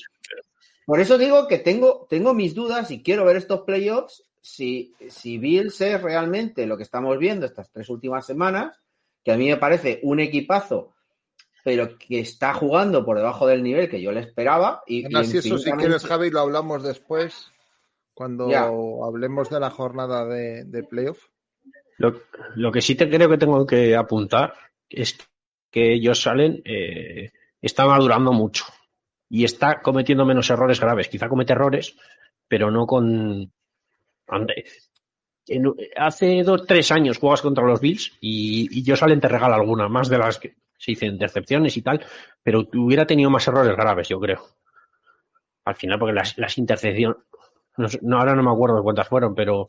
Por 0.84 0.98
eso 0.98 1.16
digo 1.16 1.46
que 1.46 1.58
tengo, 1.58 2.08
tengo 2.10 2.34
mis 2.34 2.56
dudas 2.56 2.90
y 2.90 3.00
quiero 3.00 3.24
ver 3.24 3.36
estos 3.36 3.60
playoffs 3.60 4.24
si, 4.40 4.92
si 5.08 5.38
Bills 5.38 5.80
es 5.80 6.02
realmente 6.02 6.66
lo 6.66 6.76
que 6.76 6.82
estamos 6.82 7.16
viendo 7.18 7.46
estas 7.46 7.70
tres 7.70 7.88
últimas 7.88 8.26
semanas, 8.26 8.80
que 9.22 9.30
a 9.30 9.36
mí 9.36 9.46
me 9.48 9.58
parece 9.58 10.00
un 10.02 10.18
equipazo, 10.18 10.92
pero 11.62 11.96
que 11.96 12.18
está 12.18 12.52
jugando 12.52 13.04
por 13.04 13.16
debajo 13.16 13.46
del 13.46 13.62
nivel 13.62 13.88
que 13.88 14.02
yo 14.02 14.10
le 14.10 14.18
esperaba. 14.18 14.82
Y, 14.88 15.04
así 15.16 15.38
eso, 15.38 15.56
si 15.56 15.70
quieres, 15.70 16.04
Javi, 16.04 16.30
lo 16.30 16.40
hablamos 16.40 16.82
después, 16.82 17.52
cuando 18.12 18.50
Ya. 18.50 18.64
hablemos 19.06 19.50
de 19.50 19.60
la 19.60 19.70
jornada 19.70 20.26
de, 20.26 20.64
de 20.64 20.82
playoff. 20.82 21.26
Lo, 21.98 22.22
lo 22.56 22.72
que 22.72 22.82
sí 22.82 22.96
te 22.96 23.08
creo 23.08 23.28
que 23.28 23.38
tengo 23.38 23.64
que 23.64 23.94
apuntar 23.94 24.54
es 24.90 25.16
que 25.70 25.94
ellos 25.94 26.20
salen, 26.20 26.60
eh, 26.64 27.30
está 27.62 27.86
madurando 27.86 28.32
mucho 28.32 28.64
y 29.28 29.44
está 29.44 29.80
cometiendo 29.80 30.24
menos 30.26 30.50
errores 30.50 30.80
graves. 30.80 31.08
Quizá 31.08 31.28
comete 31.28 31.52
errores, 31.52 31.96
pero 32.48 32.70
no 32.70 32.86
con. 32.86 33.52
en- 35.46 35.74
hace 35.96 36.42
dos, 36.42 36.66
tres 36.66 36.90
años 36.92 37.18
juegas 37.18 37.42
contra 37.42 37.64
los 37.64 37.80
Bills 37.80 38.12
y, 38.20 38.68
y 38.78 38.82
yo 38.82 38.96
salen 38.96 39.20
te 39.20 39.28
regala 39.28 39.56
alguna, 39.56 39.88
más 39.88 40.08
de 40.08 40.18
las 40.18 40.38
que 40.38 40.54
se 40.78 40.92
dicen 40.92 41.12
intercepciones 41.12 41.76
y 41.76 41.82
tal, 41.82 42.04
pero 42.42 42.66
hubiera 42.74 43.06
tenido 43.06 43.28
más 43.30 43.46
errores 43.48 43.76
graves, 43.76 44.08
yo 44.08 44.18
creo. 44.20 44.42
Al 45.64 45.74
final, 45.74 45.98
porque 45.98 46.14
las, 46.14 46.38
las 46.38 46.56
intercepciones, 46.58 47.16
no, 48.02 48.18
ahora 48.18 48.34
no 48.34 48.42
me 48.42 48.50
acuerdo 48.50 48.76
de 48.76 48.82
cuántas 48.82 49.08
fueron, 49.08 49.34
pero, 49.34 49.68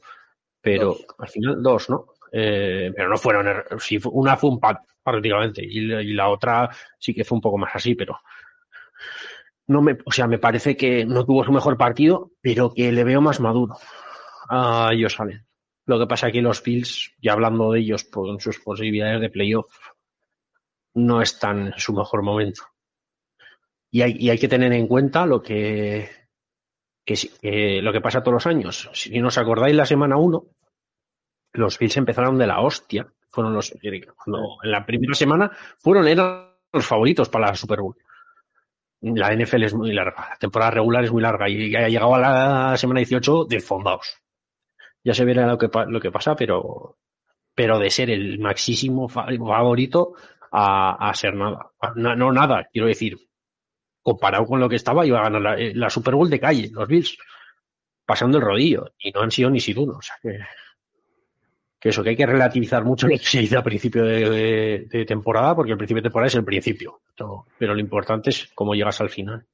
pero 0.62 0.90
Dos. 0.94 1.06
al 1.18 1.28
final 1.30 1.62
dos, 1.64 1.90
¿no? 1.90 2.06
Eh, 2.32 2.92
pero 2.96 3.10
no 3.10 3.18
fueron, 3.18 3.48
er- 3.48 3.66
una 4.12 4.38
fue 4.38 4.50
un 4.52 4.60
pat 4.60 4.82
prácticamente 5.04 5.62
y, 5.66 5.82
la- 6.14 6.30
otra 6.30 6.70
sí 6.98 7.14
que 7.14 7.24
fue 7.26 7.36
un 7.38 7.42
poco 7.42 7.58
más 7.58 7.76
así, 7.76 7.94
pero 7.96 8.20
no 9.68 9.82
me, 9.82 9.98
o 10.06 10.12
sea, 10.12 10.28
me 10.28 10.38
parece 10.38 10.76
que 10.76 11.06
no 11.06 11.26
tuvo 11.26 11.44
su 11.44 11.52
mejor 11.52 11.78
partido, 11.78 12.32
pero 12.42 12.74
que 12.74 12.92
le 12.92 13.04
veo 13.04 13.22
más 13.22 13.40
maduro 13.40 13.76
a 14.50 14.90
ellos 14.94 15.14
salen. 15.14 15.46
Lo 15.86 15.98
que 16.00 16.08
pasa 16.08 16.32
que 16.32 16.42
los 16.42 16.62
Bills, 16.64 17.14
ya 17.22 17.34
hablando 17.34 17.72
de 17.72 17.80
ellos 17.80 18.04
con 18.06 18.40
sus 18.40 18.60
posibilidades 18.60 19.22
de 19.22 19.30
playoff, 19.30 19.66
no 20.94 21.22
están 21.22 21.68
en 21.68 21.80
su 21.80 21.94
mejor 21.94 22.22
momento. 22.22 22.64
Y 23.92 24.02
hay, 24.02 24.16
y 24.20 24.30
hay 24.30 24.38
que 24.38 24.48
tener 24.48 24.72
en 24.74 24.88
cuenta 24.88 25.26
lo 25.26 25.42
que, 25.42 26.10
que, 27.06 27.16
que 27.42 27.82
lo 27.82 27.92
que 27.92 28.02
pasa 28.02 28.22
todos 28.22 28.36
los 28.36 28.48
años. 28.48 28.90
Si 28.94 29.20
no 29.20 29.28
os 29.30 29.38
acordáis, 29.38 29.76
la 29.76 29.86
semana 29.86 30.18
1, 30.18 30.44
los 31.54 31.78
Bills 31.80 31.98
empezaron 31.98 32.38
de 32.38 32.48
la 32.48 32.62
hostia. 32.62 33.08
Fueron 33.30 33.54
los, 33.54 33.74
cuando 34.24 34.58
en 34.64 34.72
la 34.72 34.86
primera 34.86 35.14
semana 35.14 35.52
fueron, 35.78 36.08
eran 36.08 36.50
los 36.74 36.86
favoritos 36.86 37.30
para 37.30 37.48
la 37.48 37.56
Super 37.56 37.80
Bowl. 37.80 37.96
La 39.02 39.34
NFL 39.36 39.64
es 39.64 39.74
muy 39.74 39.94
larga, 39.94 40.28
la 40.30 40.36
temporada 40.38 40.72
regular 40.72 41.04
es 41.04 41.12
muy 41.12 41.22
larga 41.24 41.50
y 41.50 41.74
ha 41.76 41.90
llegado 41.90 42.14
a 42.16 42.20
la 42.20 42.78
semana 42.78 43.00
18 43.00 43.46
desfondados. 43.46 44.22
Ya 45.04 45.14
se 45.16 45.26
verá 45.26 45.48
lo 45.48 45.58
que, 45.58 45.70
lo 45.88 46.00
que 46.00 46.12
pasa, 46.12 46.36
pero, 46.36 46.98
pero 47.56 47.80
de 47.80 47.90
ser 47.90 48.12
el 48.12 48.38
maxísimo 48.38 49.08
fa- 49.10 49.26
favorito 49.26 50.14
a, 50.52 51.10
a 51.10 51.14
ser 51.16 51.34
nada. 51.34 51.72
No, 51.96 52.32
nada, 52.32 52.68
quiero 52.72 52.88
decir, 52.88 53.18
comparado 54.04 54.46
con 54.46 54.60
lo 54.60 54.70
que 54.70 54.76
estaba, 54.76 55.06
iba 55.06 55.20
a 55.20 55.24
ganar 55.24 55.42
la, 55.42 55.56
eh, 55.58 55.74
la 55.74 55.90
Super 55.90 56.14
Bowl 56.14 56.30
de 56.30 56.40
calle, 56.40 56.70
los 56.72 56.88
Bills, 56.88 57.18
pasando 58.06 58.38
el 58.38 58.44
rodillo, 58.44 58.94
y 59.00 59.10
no 59.12 59.22
han 59.22 59.32
sido 59.32 59.50
ni 59.50 59.60
sido 59.60 59.82
uno. 59.82 59.94
O 59.98 60.02
sea 60.04 60.16
que, 60.22 60.38
que 61.82 61.90
eso, 61.90 62.04
que 62.04 62.12
hay 62.12 62.16
que 62.16 62.26
relativizar 62.28 62.84
mucho 62.86 63.08
lo 63.08 63.18
que 63.18 63.26
se 63.26 63.40
dice 63.40 63.58
a 63.58 63.64
principio 63.64 64.06
de, 64.06 64.30
de- 64.30 64.86
de 64.88 65.06
temporada, 65.06 65.56
porque 65.56 65.72
el 65.72 65.78
principio 65.78 66.02
de 66.02 66.10
temporada 66.10 66.28
es 66.28 66.36
el 66.36 66.46
principio. 66.46 67.02
Pero, 67.18 67.46
pero 67.58 67.74
lo 67.74 67.80
importante 67.82 68.30
es 68.30 68.52
cómo 68.54 68.76
llegas 68.76 69.02
al 69.02 69.10
final. 69.10 69.46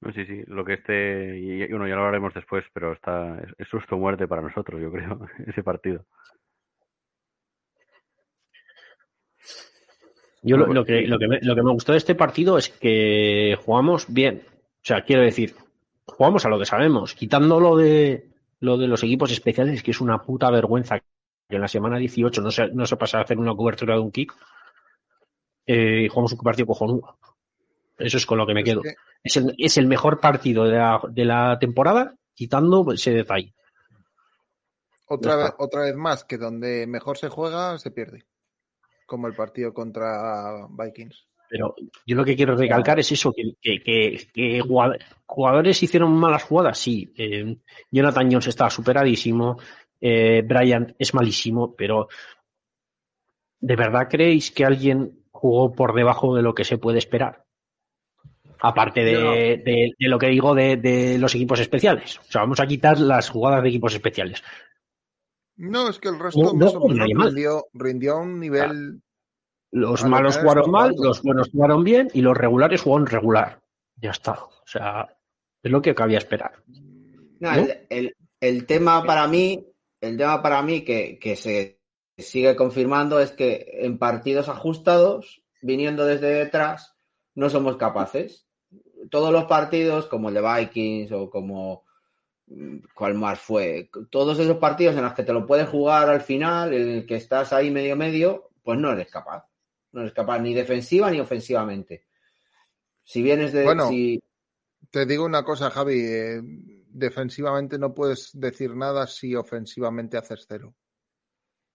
No, 0.00 0.12
sí, 0.12 0.24
sí, 0.26 0.42
lo 0.46 0.64
que 0.64 0.74
este, 0.74 1.38
y 1.38 1.66
bueno, 1.70 1.88
ya 1.88 1.94
lo 1.94 2.02
hablaremos 2.02 2.34
después, 2.34 2.64
pero 2.72 2.92
está, 2.92 3.40
es, 3.58 3.66
susto 3.68 3.96
o 3.96 3.98
muerte 3.98 4.28
para 4.28 4.42
nosotros, 4.42 4.80
yo 4.80 4.90
creo, 4.92 5.20
ese 5.46 5.62
partido. 5.62 6.04
Yo 10.42 10.56
lo, 10.56 10.84
que, 10.84 11.00
y- 11.02 11.06
lo, 11.06 11.18
que 11.18 11.26
me, 11.28 11.40
lo 11.40 11.54
que 11.56 11.62
me 11.62 11.72
gustó 11.72 11.92
de 11.92 11.98
este 11.98 12.14
partido 12.14 12.58
es 12.58 12.68
que 12.68 13.56
jugamos 13.64 14.06
bien. 14.12 14.42
O 14.46 14.84
sea, 14.84 15.02
quiero 15.02 15.22
decir, 15.22 15.54
jugamos 16.06 16.44
a 16.44 16.48
lo 16.48 16.58
que 16.58 16.66
sabemos, 16.66 17.14
quitando 17.14 17.60
lo 17.60 17.76
de, 17.76 18.28
lo 18.60 18.76
de 18.78 18.86
los 18.88 19.02
equipos 19.02 19.30
especiales, 19.32 19.82
que 19.82 19.90
es 19.90 20.00
una 20.00 20.22
puta 20.22 20.50
vergüenza 20.50 20.98
que 20.98 21.56
en 21.56 21.60
la 21.60 21.68
semana 21.68 21.98
18 21.98 22.40
no 22.40 22.50
se, 22.50 22.68
no 22.68 22.86
se 22.86 22.96
pasa 22.96 23.18
a 23.18 23.22
hacer 23.22 23.38
una 23.38 23.54
cobertura 23.54 23.94
de 23.94 24.00
un 24.00 24.10
kick. 24.10 24.34
Eh, 25.66 26.08
jugamos 26.08 26.32
un 26.32 26.38
partido 26.38 26.66
cojonudo. 26.66 27.18
Eso 27.98 28.16
es 28.18 28.26
con 28.26 28.38
lo 28.38 28.46
que 28.46 28.54
me 28.54 28.60
Es 28.60 28.64
quedo. 28.66 28.82
que- 28.82 28.94
Es 29.22 29.36
el, 29.36 29.54
es 29.58 29.76
el 29.76 29.86
mejor 29.86 30.20
partido 30.20 30.64
de 30.64 30.76
la, 30.76 31.00
de 31.08 31.24
la 31.24 31.58
temporada, 31.58 32.14
quitando 32.34 32.92
ese 32.92 33.10
detalle. 33.12 33.54
Otra 35.08 35.36
vez, 35.36 35.52
otra 35.58 35.82
vez 35.82 35.94
más, 35.96 36.24
que 36.24 36.36
donde 36.38 36.86
mejor 36.86 37.16
se 37.18 37.28
juega, 37.28 37.78
se 37.78 37.90
pierde. 37.90 38.24
Como 39.06 39.26
el 39.28 39.34
partido 39.34 39.72
contra 39.72 40.66
Vikings. 40.68 41.26
Pero 41.48 41.74
yo 42.06 42.16
lo 42.16 42.24
que 42.24 42.34
quiero 42.36 42.56
recalcar 42.56 42.98
es 42.98 43.12
eso, 43.12 43.32
que, 43.32 43.54
que, 43.60 43.82
que- 43.82 44.28
que 44.32 44.60
jugad- 44.60 44.98
jugadores 45.24 45.82
hicieron 45.82 46.12
malas 46.14 46.42
jugadas, 46.44 46.78
sí. 46.78 47.12
Eh, 47.16 47.56
Jonathan 47.90 48.28
Jones 48.30 48.46
está 48.48 48.68
superadísimo, 48.70 49.58
eh, 50.00 50.42
Bryant 50.44 50.94
es 50.98 51.14
malísimo, 51.14 51.74
pero 51.74 52.08
¿de 53.60 53.76
verdad 53.76 54.08
creéis 54.10 54.50
que 54.50 54.64
alguien 54.64 55.20
jugó 55.30 55.72
por 55.72 55.94
debajo 55.94 56.34
de 56.34 56.42
lo 56.42 56.54
que 56.54 56.64
se 56.64 56.78
puede 56.78 56.98
esperar? 56.98 57.44
Aparte 58.60 59.04
de, 59.04 59.12
Yo 59.12 59.20
no. 59.20 59.32
de- 59.32 59.92
de 59.98 60.08
lo 60.08 60.18
que 60.18 60.28
digo 60.28 60.54
de, 60.54 60.76
de 60.78 61.18
los 61.18 61.34
equipos 61.34 61.60
especiales. 61.60 62.18
O 62.18 62.22
sea, 62.30 62.40
vamos 62.40 62.58
a 62.60 62.66
quitar 62.66 62.98
las 62.98 63.28
jugadas 63.28 63.62
de 63.62 63.68
equipos 63.68 63.94
especiales. 63.94 64.42
No, 65.58 65.88
es 65.88 65.98
que 65.98 66.08
el 66.08 66.18
resto 66.18 66.42
No, 66.42 66.54
más 66.54 66.74
o 66.74 66.88
menos 66.88 67.26
rindió, 67.26 67.66
rindió 67.72 68.14
a 68.14 68.20
un 68.20 68.40
nivel. 68.40 69.00
Los 69.78 70.04
A 70.04 70.08
malos 70.08 70.38
jugaron 70.38 70.70
mal, 70.70 70.90
jugando. 70.90 71.04
los 71.08 71.22
buenos 71.22 71.50
jugaron 71.50 71.84
bien 71.84 72.08
y 72.14 72.22
los 72.22 72.36
regulares 72.36 72.80
jugaron 72.82 73.06
regular. 73.06 73.60
Ya 73.96 74.10
está. 74.10 74.32
O 74.32 74.50
sea, 74.66 75.06
es 75.62 75.70
lo 75.70 75.82
que 75.82 75.94
cabía 75.94 76.18
esperar. 76.18 76.52
No, 77.40 77.52
¿No? 77.52 77.58
el, 77.62 77.86
el- 77.90 78.16
el 78.40 78.66
tema 78.66 79.02
para 79.04 79.26
mí, 79.26 79.66
el 80.00 80.16
tema 80.16 80.42
para 80.42 80.62
mí 80.62 80.82
que, 80.82 81.18
que 81.18 81.36
se 81.36 81.80
sigue 82.16 82.54
confirmando 82.56 83.18
es 83.20 83.32
que 83.32 83.66
en 83.80 83.98
partidos 83.98 84.48
ajustados, 84.48 85.42
viniendo 85.62 86.04
desde 86.06 86.28
detrás, 86.32 86.94
no 87.34 87.48
somos 87.50 87.76
capaces. 87.76 88.46
Todos 89.10 89.32
los 89.32 89.44
partidos, 89.44 90.06
como 90.06 90.28
el 90.28 90.34
de 90.36 90.42
Vikings 90.42 91.12
o 91.12 91.28
como 91.30 91.84
mm, 92.46 92.78
cuál 92.94 93.14
más 93.14 93.38
fue, 93.38 93.90
todos 94.10 94.38
esos 94.38 94.56
partidos 94.58 94.96
en 94.96 95.02
los 95.02 95.12
que 95.14 95.22
te 95.24 95.32
lo 95.34 95.46
puedes 95.46 95.68
jugar 95.68 96.08
al 96.08 96.20
final, 96.22 96.72
en 96.72 96.88
el 96.90 97.06
que 97.06 97.16
estás 97.16 97.52
ahí 97.52 97.70
medio 97.70 97.94
medio, 97.96 98.50
pues 98.62 98.78
no 98.78 98.92
eres 98.92 99.10
capaz. 99.10 99.44
No 99.96 100.02
eres 100.02 100.12
capaz 100.12 100.38
ni 100.40 100.52
defensiva 100.52 101.10
ni 101.10 101.18
ofensivamente. 101.20 102.04
Si 103.02 103.22
vienes 103.22 103.52
de 103.54 103.64
Bueno, 103.64 103.88
si, 103.88 104.20
Te 104.90 105.06
digo 105.06 105.24
una 105.24 105.42
cosa, 105.42 105.70
Javi. 105.70 105.98
eh, 105.98 106.40
defensivamente 106.88 107.78
no 107.78 107.94
puedes 107.94 108.30
decir 108.34 108.76
nada 108.76 109.06
si 109.06 109.34
ofensivamente 109.34 110.18
haces 110.18 110.44
cero. 110.46 110.74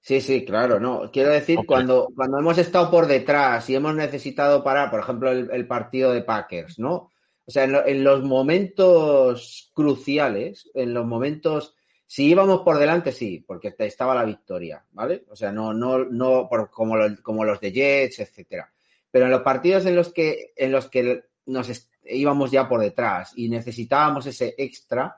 Sí, 0.01 0.21
sí, 0.21 0.45
claro, 0.45 0.79
no. 0.79 1.11
Quiero 1.11 1.31
decir, 1.31 1.57
cuando, 1.65 2.09
cuando 2.15 2.39
hemos 2.39 2.57
estado 2.59 2.89
por 2.91 3.07
detrás 3.07 3.67
y 3.69 3.75
hemos 3.75 3.95
necesitado 3.95 4.63
parar, 4.63 4.89
por 4.91 4.99
ejemplo, 4.99 5.31
el, 5.31 5.49
el 5.51 5.67
partido 5.67 6.11
de 6.11 6.21
Packers, 6.21 6.77
¿no? 6.79 7.11
O 7.45 7.51
sea, 7.51 7.63
en, 7.63 7.71
lo- 7.71 7.85
en 7.87 8.03
los 8.03 8.23
momentos 8.23 9.71
cruciales, 9.73 10.69
en 10.75 10.93
los 10.93 11.05
momentos, 11.07 11.75
si 12.11 12.27
íbamos 12.27 12.59
por 12.63 12.77
delante, 12.77 13.13
sí, 13.13 13.41
porque 13.47 13.73
estaba 13.77 14.13
la 14.13 14.25
victoria, 14.25 14.83
¿vale? 14.91 15.23
O 15.29 15.35
sea, 15.37 15.49
no, 15.49 15.73
no, 15.73 15.99
no 15.99 16.45
por, 16.49 16.69
como, 16.69 16.97
los, 16.97 17.21
como 17.21 17.45
los 17.45 17.61
de 17.61 17.71
Jets, 17.71 18.19
etcétera. 18.19 18.69
Pero 19.09 19.27
en 19.27 19.31
los 19.31 19.43
partidos 19.43 19.85
en 19.85 19.95
los 19.95 20.11
que, 20.11 20.51
en 20.57 20.73
los 20.73 20.89
que 20.89 21.23
nos 21.45 21.89
íbamos 22.03 22.51
ya 22.51 22.67
por 22.67 22.81
detrás 22.81 23.31
y 23.37 23.47
necesitábamos 23.47 24.25
ese 24.25 24.55
extra, 24.57 25.15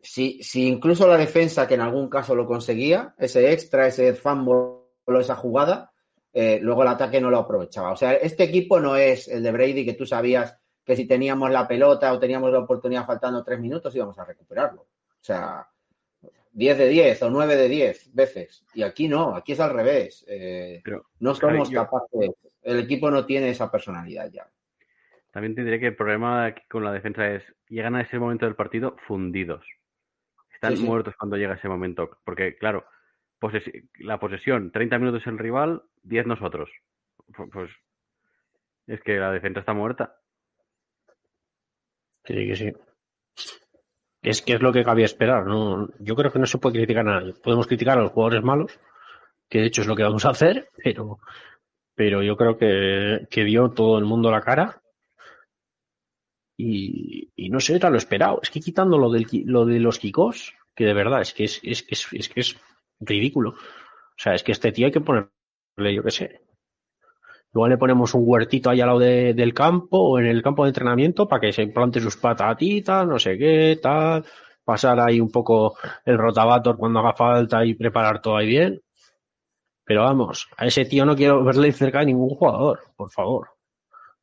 si, 0.00 0.40
si 0.44 0.68
incluso 0.68 1.08
la 1.08 1.16
defensa, 1.16 1.66
que 1.66 1.74
en 1.74 1.80
algún 1.80 2.08
caso 2.08 2.36
lo 2.36 2.46
conseguía, 2.46 3.12
ese 3.18 3.52
extra, 3.52 3.88
ese 3.88 4.14
fumble 4.14 4.84
esa 5.18 5.34
jugada, 5.34 5.90
eh, 6.32 6.60
luego 6.62 6.82
el 6.82 6.88
ataque 6.88 7.20
no 7.20 7.30
lo 7.30 7.38
aprovechaba. 7.38 7.90
O 7.90 7.96
sea, 7.96 8.12
este 8.12 8.44
equipo 8.44 8.78
no 8.78 8.94
es 8.94 9.26
el 9.26 9.42
de 9.42 9.50
Brady 9.50 9.84
que 9.84 9.94
tú 9.94 10.06
sabías 10.06 10.56
que 10.84 10.94
si 10.94 11.04
teníamos 11.04 11.50
la 11.50 11.66
pelota 11.66 12.12
o 12.12 12.20
teníamos 12.20 12.52
la 12.52 12.60
oportunidad 12.60 13.04
faltando 13.04 13.42
tres 13.42 13.58
minutos 13.58 13.92
íbamos 13.96 14.16
a 14.20 14.24
recuperarlo. 14.24 14.82
O 14.82 15.24
sea, 15.26 15.66
10 16.56 16.78
de 16.78 16.88
10 16.88 17.22
o 17.22 17.30
9 17.30 17.54
de 17.54 17.68
10 17.68 18.14
veces. 18.14 18.64
Y 18.74 18.82
aquí 18.82 19.08
no, 19.08 19.34
aquí 19.36 19.52
es 19.52 19.60
al 19.60 19.74
revés. 19.74 20.24
Eh, 20.26 20.80
Pero, 20.82 21.04
no 21.20 21.34
somos 21.34 21.68
capaces. 21.70 22.30
El 22.62 22.78
equipo 22.80 23.10
no 23.10 23.26
tiene 23.26 23.50
esa 23.50 23.70
personalidad 23.70 24.30
ya. 24.30 24.48
También 25.30 25.54
te 25.54 25.62
diré 25.64 25.78
que 25.78 25.88
el 25.88 25.96
problema 25.96 26.46
aquí 26.46 26.62
con 26.70 26.82
la 26.82 26.92
defensa 26.92 27.30
es, 27.30 27.42
llegan 27.68 27.94
a 27.94 28.00
ese 28.00 28.18
momento 28.18 28.46
del 28.46 28.54
partido 28.56 28.96
fundidos. 29.06 29.66
Están 30.54 30.72
Sí, 30.72 30.78
sí. 30.78 30.84
muertos 30.84 31.14
cuando 31.18 31.36
llega 31.36 31.54
ese 31.56 31.68
momento. 31.68 32.18
Porque, 32.24 32.56
claro, 32.56 32.86
la 33.98 34.18
posesión, 34.18 34.72
30 34.72 34.98
minutos 34.98 35.26
el 35.26 35.38
rival, 35.38 35.82
10 36.04 36.26
nosotros. 36.26 36.70
Pu- 37.34 37.50
Pues 37.52 37.70
es 38.86 39.02
que 39.02 39.16
la 39.18 39.30
defensa 39.30 39.60
está 39.60 39.74
muerta. 39.74 40.16
Sí, 42.24 42.34
que 42.34 42.56
sí. 42.56 42.72
Es 44.26 44.42
que 44.42 44.54
es 44.54 44.60
lo 44.60 44.72
que 44.72 44.82
cabía 44.82 45.04
esperar, 45.04 45.46
¿no? 45.46 45.88
Yo 46.00 46.16
creo 46.16 46.32
que 46.32 46.40
no 46.40 46.46
se 46.46 46.58
puede 46.58 46.78
criticar 46.78 47.06
a 47.06 47.20
nadie. 47.20 47.32
Podemos 47.34 47.68
criticar 47.68 47.96
a 47.96 48.02
los 48.02 48.10
jugadores 48.10 48.42
malos, 48.42 48.80
que 49.48 49.60
de 49.60 49.66
hecho 49.66 49.82
es 49.82 49.86
lo 49.86 49.94
que 49.94 50.02
vamos 50.02 50.24
a 50.24 50.30
hacer, 50.30 50.68
pero, 50.82 51.20
pero 51.94 52.24
yo 52.24 52.36
creo 52.36 52.58
que, 52.58 53.28
que 53.30 53.44
dio 53.44 53.70
todo 53.70 53.98
el 53.98 54.04
mundo 54.04 54.32
la 54.32 54.40
cara. 54.40 54.82
Y, 56.58 57.30
y 57.36 57.50
no 57.50 57.60
sé, 57.60 57.76
era 57.76 57.88
lo 57.88 57.98
esperado. 57.98 58.40
Es 58.42 58.50
que 58.50 58.58
quitando 58.58 58.98
lo, 58.98 59.12
del, 59.12 59.28
lo 59.44 59.64
de 59.64 59.78
los 59.78 60.00
kickoffs, 60.00 60.54
que 60.74 60.86
de 60.86 60.94
verdad 60.94 61.20
es 61.20 61.32
que 61.32 61.44
es, 61.44 61.60
es, 61.62 61.86
es, 61.88 62.08
es 62.10 62.28
que 62.28 62.40
es 62.40 62.56
ridículo. 62.98 63.50
O 63.50 64.18
sea, 64.18 64.34
es 64.34 64.42
que 64.42 64.50
este 64.50 64.72
tío 64.72 64.86
hay 64.86 64.92
que 64.92 65.02
ponerle, 65.02 65.94
yo 65.94 66.02
qué 66.02 66.10
sé. 66.10 66.40
Igual 67.52 67.70
le 67.70 67.78
ponemos 67.78 68.12
un 68.14 68.22
huertito 68.24 68.68
ahí 68.70 68.80
al 68.80 68.88
lado 68.88 68.98
de- 68.98 69.32
del 69.34 69.54
campo 69.54 69.98
o 69.98 70.18
en 70.18 70.26
el 70.26 70.42
campo 70.42 70.64
de 70.64 70.70
entrenamiento 70.70 71.26
para 71.26 71.40
que 71.40 71.52
se 71.52 71.66
plante 71.68 72.00
sus 72.00 72.16
patatitas, 72.16 73.06
no 73.06 73.18
sé 73.18 73.38
qué, 73.38 73.78
tal. 73.82 74.24
Pasar 74.64 74.98
ahí 75.00 75.20
un 75.20 75.30
poco 75.30 75.76
el 76.04 76.18
rotabator 76.18 76.76
cuando 76.76 76.98
haga 76.98 77.12
falta 77.14 77.64
y 77.64 77.74
preparar 77.74 78.20
todo 78.20 78.36
ahí 78.36 78.48
bien. 78.48 78.82
Pero 79.84 80.02
vamos, 80.02 80.48
a 80.56 80.66
ese 80.66 80.84
tío 80.84 81.04
no 81.06 81.14
quiero 81.14 81.44
verle 81.44 81.70
cerca 81.72 82.00
de 82.00 82.06
ningún 82.06 82.30
jugador, 82.30 82.80
por 82.96 83.10
favor. 83.10 83.50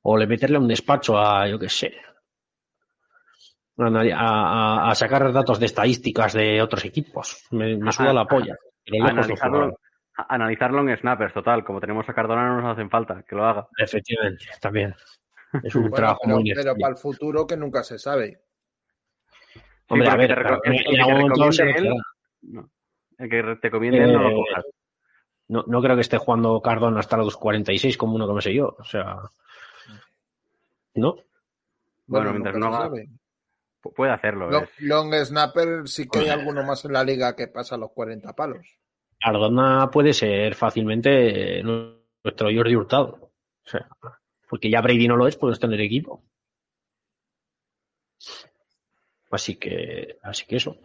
O 0.01 0.17
le 0.17 0.27
meterle 0.27 0.57
un 0.57 0.67
despacho 0.67 1.17
a, 1.17 1.47
yo 1.47 1.57
qué 1.57 1.69
sé, 1.69 1.93
a, 3.77 4.93
sacar 4.95 5.31
datos 5.31 5.59
de 5.59 5.65
estadísticas 5.65 6.33
de 6.33 6.61
otros 6.61 6.85
equipos. 6.85 7.45
Me, 7.51 7.77
me 7.77 7.91
suda 7.91 8.13
la 8.13 8.25
polla. 8.25 8.55
Pero 8.85 9.05
lejos 9.05 9.15
los 9.29 9.41
Analizarlo, 9.41 9.77
analizarlo 10.15 10.81
en 10.81 10.95
snappers, 10.97 11.33
total. 11.33 11.63
Como 11.63 11.79
tenemos 11.79 12.07
a 12.07 12.13
Cardona, 12.13 12.47
no 12.47 12.61
nos 12.61 12.73
hacen 12.73 12.89
falta 12.89 13.23
que 13.27 13.35
lo 13.35 13.45
haga. 13.45 13.67
Efectivamente, 13.77 14.45
también. 14.61 14.93
Es 15.63 15.75
un 15.75 15.83
Bueno, 15.83 15.95
trabajo 15.95 16.21
pero, 16.25 16.35
muy 16.37 16.53
pero 16.53 16.75
para 16.75 16.91
el 16.93 16.97
futuro 16.97 17.45
que 17.45 17.57
nunca 17.57 17.83
se 17.83 17.97
sabe. 17.99 18.41
Hombre, 19.89 20.07
Sí, 20.07 20.13
a 20.13 20.17
ver, 20.17 20.27
te 20.29 20.41
claro, 20.41 20.61
el 20.63 20.73
en 20.73 20.83
que 20.83 21.01
algún 21.01 21.15
te 21.33 21.39
momento 21.39 21.51
se 21.51 21.63
recomiende 21.63 21.89
él, 21.89 21.95
retirará. 21.95 22.03
no. 22.41 22.69
El 23.19 23.29
que 23.29 23.55
te 23.61 23.71
comiende 23.71 24.07
no 24.07 24.19
lo 24.21 24.29
Eh, 24.29 24.33
cojas. 24.35 24.65
No, 25.49 25.63
no 25.67 25.81
creo 25.81 25.95
que 25.95 26.01
esté 26.01 26.17
jugando 26.17 26.61
Cardona 26.61 26.99
hasta 26.99 27.17
los 27.17 27.37
46 27.37 27.97
como 27.97 28.15
uno 28.15 28.27
que 28.27 28.33
me 28.33 28.41
sé 28.41 28.53
yo. 28.53 28.75
O 28.79 28.83
sea. 28.83 29.17
¿No? 30.95 31.15
Bueno, 32.07 32.31
mientras 32.31 32.55
no 32.55 32.67
haga- 32.67 32.89
Puede 33.95 34.13
hacerlo. 34.13 34.49
Long, 34.49 34.65
long 34.79 35.13
snapper 35.25 35.87
sí 35.89 36.07
que 36.07 36.19
hay 36.19 36.29
alguno 36.29 36.63
más 36.63 36.85
en 36.85 36.93
la 36.93 37.03
liga 37.03 37.35
que 37.35 37.47
pasa 37.49 37.75
los 37.75 37.91
40 37.91 38.33
palos. 38.33 38.65
Cardona 39.19 39.89
puede 39.91 40.13
ser 40.13 40.55
fácilmente 40.55 41.61
nuestro 41.63 42.49
Jordi 42.53 42.75
Hurtado. 42.75 43.31
O 43.65 43.69
sea, 43.69 43.87
porque 44.49 44.69
ya 44.69 44.81
Brady 44.81 45.07
no 45.07 45.15
lo 45.15 45.27
es, 45.27 45.35
puedes 45.37 45.59
tener 45.59 45.79
equipo. 45.81 46.23
Así 49.31 49.55
que, 49.55 50.17
así 50.21 50.45
que 50.45 50.57
eso. 50.57 50.77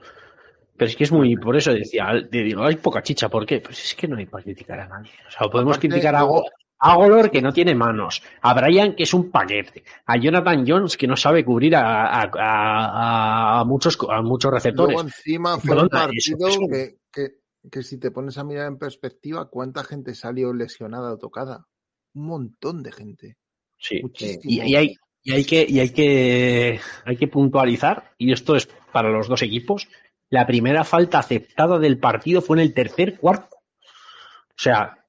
Pero 0.77 0.89
es 0.89 0.97
que 0.97 1.05
es 1.05 1.13
muy, 1.13 1.37
por 1.37 1.57
eso 1.57 1.73
decía, 1.75 2.07
te 2.31 2.43
digo, 2.43 2.65
hay 2.65 2.77
poca 2.77 3.03
chicha, 3.03 3.29
¿por 3.29 3.45
qué? 3.45 3.61
Pues 3.61 3.85
es 3.85 3.95
que 3.95 4.09
no 4.09 4.17
hay 4.17 4.27
para 4.27 4.45
criticar 4.45 4.81
a 4.81 4.87
nadie. 4.89 5.11
O 5.27 5.31
sea, 5.31 5.49
podemos 5.49 5.77
Aparte, 5.77 5.89
criticar 5.89 6.15
a, 6.15 6.23
Go- 6.23 6.45
a 6.79 6.95
Golor 6.95 7.31
que 7.31 7.43
no 7.43 7.53
tiene 7.53 7.75
manos, 7.75 8.23
a 8.41 8.55
Brian 8.55 8.95
que 8.95 9.03
es 9.03 9.13
un 9.13 9.31
paquete, 9.31 9.83
a 10.07 10.17
Jonathan 10.17 10.65
Jones 10.67 10.97
que 10.97 11.07
no 11.09 11.17
sabe 11.17 11.45
cubrir 11.45 11.75
a, 11.77 12.23
a- 12.23 12.31
a- 12.39 13.61
a 13.61 13.65
muchos, 13.65 13.99
a 14.09 14.23
muchos 14.23 14.53
receptores. 14.53 14.95
Luego 14.95 15.09
encima 15.09 15.59
fue 15.59 15.73
un 15.75 15.79
eso- 15.81 15.89
partido 15.91 16.49
eso- 16.49 16.61
que, 16.71 16.95
que, 17.13 17.29
que 17.71 17.83
si 17.83 17.99
te 17.99 18.11
pones 18.11 18.39
a 18.39 18.45
mirar 18.45 18.67
en 18.67 18.79
perspectiva, 18.79 19.49
¿cuánta 19.51 19.85
gente 19.85 20.15
salió 20.15 20.53
lesionada 20.53 21.13
o 21.13 21.19
tocada? 21.19 21.67
Un 22.15 22.27
montón 22.27 22.83
de 22.83 22.93
gente. 22.93 23.37
Sí. 23.77 24.01
Muchísimo. 24.03 24.43
Y, 24.45 24.61
y 24.61 24.77
hay, 24.77 24.97
y 25.23 25.33
hay 25.33 25.45
que, 25.45 25.67
y 25.69 25.81
hay 25.81 25.91
que, 25.91 26.81
hay 27.05 27.17
que 27.17 27.29
puntualizar, 27.29 28.15
y 28.19 28.33
esto 28.33 28.57
es 28.57 28.69
para 28.93 29.11
los 29.11 29.29
dos 29.29 29.43
equipos, 29.43 29.89
la 30.31 30.47
primera 30.47 30.85
falta 30.85 31.19
aceptada 31.19 31.79
del 31.79 31.99
partido 31.99 32.43
fue 32.43 32.59
en 32.59 32.63
el 32.63 32.75
tercer 32.75 33.19
cuarto. 33.19 33.57
O 33.57 34.61
sea, 34.61 35.05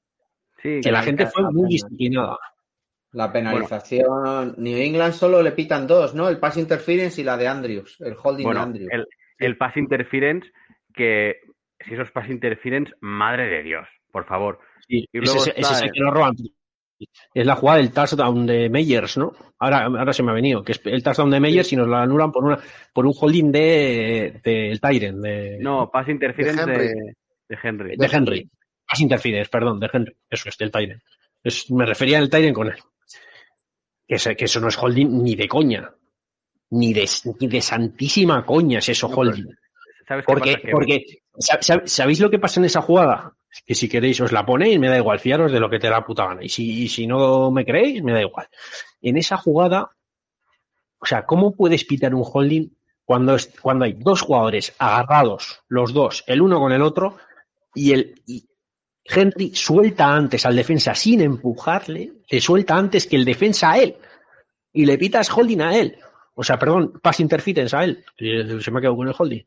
sí, 0.62 0.80
que 0.82 0.92
la 0.92 1.02
gente 1.02 1.26
fue 1.26 1.42
muy 1.50 1.68
disciplinada. 1.68 2.38
La 3.12 3.32
penalización. 3.32 4.54
New 4.58 4.78
England 4.78 5.14
solo 5.14 5.42
le 5.42 5.52
pitan 5.52 5.86
dos, 5.86 6.14
¿no? 6.14 6.28
El 6.28 6.38
pass 6.38 6.56
interference 6.58 7.20
y 7.20 7.24
la 7.24 7.36
de 7.36 7.48
Andrews. 7.48 7.96
El 8.00 8.14
holding 8.22 8.44
bueno, 8.44 8.60
de 8.60 8.66
Andrews. 8.66 8.88
el, 8.92 9.06
el 9.38 9.56
pass 9.56 9.76
interference, 9.76 10.50
que 10.94 11.40
si 11.86 11.94
esos 11.94 12.10
pass 12.10 12.28
interference, 12.30 12.92
madre 13.00 13.46
de 13.48 13.62
Dios, 13.62 13.88
por 14.12 14.26
favor. 14.26 14.58
Sí, 14.86 15.06
Y 15.12 15.18
ese, 15.18 15.24
luego 15.26 15.40
ese- 15.40 15.50
está 15.50 15.60
ese 15.60 15.72
es 15.72 15.80
el 15.82 15.86
el- 15.88 15.92
que 15.92 16.00
nos 16.00 16.14
roban. 16.14 16.34
Es 17.32 17.46
la 17.46 17.56
jugada 17.56 17.78
del 17.78 17.92
touchdown 17.92 18.46
de 18.46 18.68
Meyers, 18.68 19.16
¿no? 19.16 19.32
Ahora, 19.58 19.84
ahora 19.86 20.12
se 20.12 20.22
me 20.22 20.32
ha 20.32 20.34
venido, 20.34 20.62
que 20.62 20.72
es 20.72 20.82
el 20.84 21.02
touchdown 21.02 21.30
de 21.30 21.40
Meyers 21.40 21.72
y 21.72 21.76
nos 21.76 21.88
la 21.88 22.02
anulan 22.02 22.30
por 22.30 22.44
una, 22.44 22.58
por 22.92 23.06
un 23.06 23.14
holding 23.18 23.50
de, 23.50 24.38
del 24.44 24.78
Tyren, 24.80 25.18
de, 25.22 25.56
No, 25.60 25.90
pass 25.90 26.08
interference 26.10 26.60
De 26.66 26.66
de, 26.66 26.82
Henry. 26.84 27.14
de 27.48 27.58
Henry. 27.62 27.96
de 27.96 28.06
Henry. 28.12 28.50
Pass 28.86 29.00
interference, 29.00 29.48
perdón, 29.50 29.80
de 29.80 29.88
Henry. 29.90 30.14
Eso 30.28 30.48
es, 30.50 30.58
del 30.58 30.70
Tyren. 30.70 31.00
Es, 31.42 31.70
me 31.70 31.86
refería 31.86 32.18
al 32.18 32.28
Tyren 32.28 32.52
con 32.52 32.66
él. 32.68 32.76
Que, 34.06 34.16
eso 34.16 34.60
no 34.60 34.68
es 34.68 34.76
holding 34.76 35.22
ni 35.22 35.36
de 35.36 35.48
coña. 35.48 35.88
Ni 36.72 36.92
de, 36.92 37.08
ni 37.40 37.48
de 37.48 37.60
santísima 37.62 38.44
coña 38.44 38.78
es 38.80 38.88
eso 38.90 39.08
No, 39.08 39.16
pero 39.16 39.30
holding. 39.30 39.54
¿Sabes 40.06 40.26
qué 40.26 40.32
Porque, 40.32 40.52
pasa? 40.52 40.66
Que- 40.66 40.70
porque 40.72 40.94
¿sab- 40.94 41.00
sab- 41.06 41.19
¿sabéis 41.38 42.20
lo 42.20 42.30
que 42.30 42.38
pasa 42.38 42.60
en 42.60 42.66
esa 42.66 42.82
jugada? 42.82 43.34
Que 43.66 43.74
si 43.74 43.88
queréis 43.88 44.20
os 44.20 44.32
la 44.32 44.46
ponéis, 44.46 44.78
me 44.78 44.88
da 44.88 44.96
igual, 44.96 45.18
fiaros 45.18 45.52
de 45.52 45.60
lo 45.60 45.68
que 45.68 45.78
te 45.78 45.88
da 45.88 45.98
la 45.98 46.06
puta 46.06 46.26
gana. 46.26 46.42
Y 46.42 46.48
si, 46.48 47.06
no 47.06 47.50
me 47.50 47.64
creéis, 47.64 48.02
me 48.02 48.12
da 48.12 48.20
igual. 48.20 48.48
En 49.00 49.16
esa 49.16 49.36
jugada, 49.36 49.90
o 50.98 51.06
sea, 51.06 51.24
¿cómo 51.24 51.54
puedes 51.54 51.84
pitar 51.84 52.14
un 52.14 52.24
holding 52.24 52.68
cuando, 53.04 53.36
cuando 53.60 53.84
hay 53.84 53.94
dos 53.94 54.22
jugadores 54.22 54.74
agarrados, 54.78 55.62
los 55.68 55.92
dos, 55.92 56.22
el 56.26 56.42
uno 56.42 56.60
con 56.60 56.72
el 56.72 56.82
otro, 56.82 57.16
y 57.74 57.92
el 57.92 58.14
y 58.26 58.46
Henry 59.04 59.52
suelta 59.54 60.14
antes 60.14 60.46
al 60.46 60.54
defensa 60.54 60.94
sin 60.94 61.20
empujarle, 61.20 62.12
le 62.28 62.40
suelta 62.40 62.76
antes 62.76 63.06
que 63.06 63.16
el 63.16 63.24
defensa 63.24 63.72
a 63.72 63.78
él, 63.78 63.96
y 64.72 64.86
le 64.86 64.96
pitas 64.98 65.30
holding 65.30 65.60
a 65.60 65.76
él. 65.76 65.96
O 66.34 66.44
sea, 66.44 66.58
perdón, 66.58 67.00
pass 67.02 67.18
interference 67.18 67.76
a 67.76 67.82
él. 67.84 68.04
Eh, 68.16 68.60
Se 68.60 68.70
me 68.70 68.78
ha 68.78 68.80
quedado 68.80 68.96
con 68.96 69.08
el 69.08 69.14
holding 69.18 69.44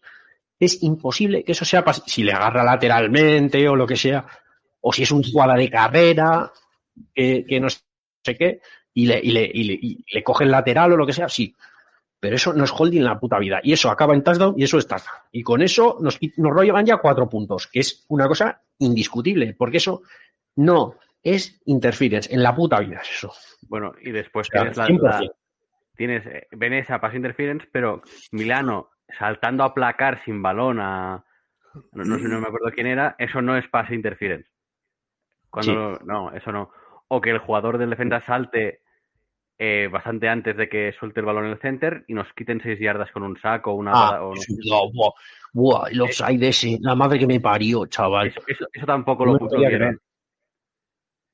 es 0.60 0.82
imposible 0.84 1.44
que 1.44 1.52
eso 1.54 1.66
sea 1.66 1.84
si 2.06 2.24
le 2.24 2.32
agarra 2.34 2.64
lateralmente 2.64 3.68
o 3.68 3.76
lo 3.76 3.86
que 3.88 3.96
sea, 3.96 4.26
o 4.82 4.92
si 4.94 5.04
es 5.04 5.12
un 5.12 5.24
jugada 5.24 5.56
de 5.56 5.70
carrera, 5.70 6.52
que, 7.14 7.46
que 7.48 7.60
no 7.60 7.68
sé 7.70 7.82
qué, 8.38 8.62
y 8.94 9.06
le, 9.06 9.20
y, 9.22 9.32
le, 9.32 9.50
y, 9.54 9.64
le, 9.64 9.74
y 9.74 10.06
le 10.12 10.24
coge 10.24 10.44
el 10.44 10.52
lateral 10.52 10.94
o 10.94 10.98
lo 10.98 11.06
que 11.06 11.14
sea, 11.14 11.28
sí. 11.30 11.56
Pero 12.20 12.38
eso 12.38 12.54
no 12.54 12.64
es 12.64 12.72
holding 12.72 13.00
en 13.00 13.06
la 13.06 13.20
puta 13.20 13.38
vida. 13.38 13.60
Y 13.64 13.74
eso 13.74 13.90
acaba 13.90 14.14
en 14.14 14.24
touchdown 14.24 14.54
y 14.58 14.64
eso 14.64 14.78
es 14.78 14.88
touchdown. 14.88 15.18
Y 15.34 15.44
con 15.44 15.62
eso 15.62 15.98
nos, 16.00 16.20
nos 16.38 16.62
llevan 16.64 16.86
ya 16.86 16.98
cuatro 16.98 17.28
puntos, 17.28 17.68
que 17.68 17.82
es 17.82 18.06
una 18.08 18.28
cosa 18.30 18.62
indiscutible, 18.80 19.54
porque 19.56 19.78
eso 19.78 20.04
no 20.56 20.96
es 21.22 21.62
interference 21.66 22.34
en 22.34 22.42
la 22.44 22.56
puta 22.56 22.80
vida, 22.80 23.02
es 23.04 23.10
eso. 23.18 23.34
Bueno, 23.68 23.94
y 24.02 24.12
después 24.12 24.48
tienes 24.50 24.78
la, 24.78 24.88
100%. 24.88 25.02
la- 25.02 25.32
tienes 25.96 26.26
eh, 26.26 26.48
Veneza 26.52 27.00
pass 27.02 27.14
interference, 27.16 27.68
pero 27.72 28.02
Milano 28.32 28.90
saltando 29.18 29.64
a 29.64 29.74
placar 29.74 30.24
sin 30.24 30.42
balón 30.42 30.80
a 30.80 31.24
no, 31.94 32.04
no 32.06 32.18
sé, 32.20 32.24
no 32.28 32.40
me 32.40 32.48
acuerdo 32.48 32.72
quién 32.74 32.88
era, 32.88 33.16
eso 33.18 33.42
no 33.42 33.58
es 33.58 33.68
pass 33.68 33.90
interference. 33.92 34.50
Cuando 35.50 36.00
no, 36.06 36.32
eso 36.34 36.52
no. 36.52 36.72
O 37.08 37.22
que 37.22 37.30
el 37.32 37.40
jugador 37.40 37.78
del 37.78 37.90
defensa 37.92 38.22
salte 38.22 38.82
eh, 39.60 39.88
bastante 39.92 40.28
antes 40.30 40.58
de 40.58 40.68
que 40.68 40.94
suelte 41.00 41.20
el 41.20 41.26
balón 41.28 41.46
en 41.46 41.52
el 41.52 41.60
center 41.60 42.04
y 42.08 42.14
nos 42.14 42.32
quiten 42.34 42.60
seis 42.62 42.80
yardas 42.80 43.12
con 43.12 43.24
un 43.24 43.40
saco 43.40 43.72
o 43.72 43.76
una 43.76 43.92
Ah, 43.94 44.24
o 44.24 44.34
no- 44.34 44.42
eso, 44.42 44.54
buah, 44.68 44.92
buah, 44.94 45.12
buah, 45.54 45.88
el 45.92 46.02
offside 46.02 46.48
ese, 46.48 46.78
la 46.82 46.96
madre 46.96 47.20
que 47.20 47.28
me 47.28 47.40
parió, 47.40 47.86
chaval. 47.86 48.28
eso, 48.28 48.42
eso- 48.48 48.68
eso 48.74 48.86
tampoco 48.86 49.26
No 49.26 49.34
lo 49.34 49.48
creer. 49.48 49.84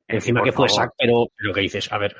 Eh, 0.07 0.15
Encima 0.15 0.41
que 0.43 0.51
fue 0.51 0.67
favor. 0.67 0.85
sac, 0.85 0.93
pero, 0.97 1.27
pero 1.37 1.53
que 1.53 1.61
dices, 1.61 1.91
a 1.91 1.97
ver. 1.97 2.15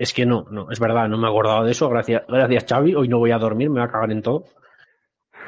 Es 0.00 0.12
que 0.12 0.24
no, 0.26 0.46
no, 0.50 0.70
es 0.70 0.80
verdad, 0.80 1.08
no 1.08 1.16
me 1.18 1.26
he 1.26 1.30
acordado 1.30 1.64
de 1.64 1.72
eso. 1.72 1.88
Gracias, 1.88 2.22
gracias 2.26 2.64
Xavi. 2.68 2.94
Hoy 2.94 3.06
no 3.08 3.18
voy 3.18 3.30
a 3.30 3.38
dormir, 3.38 3.68
me 3.70 3.80
voy 3.80 3.88
a 3.88 3.92
cagar 3.92 4.10
en 4.10 4.22
todo. 4.22 4.44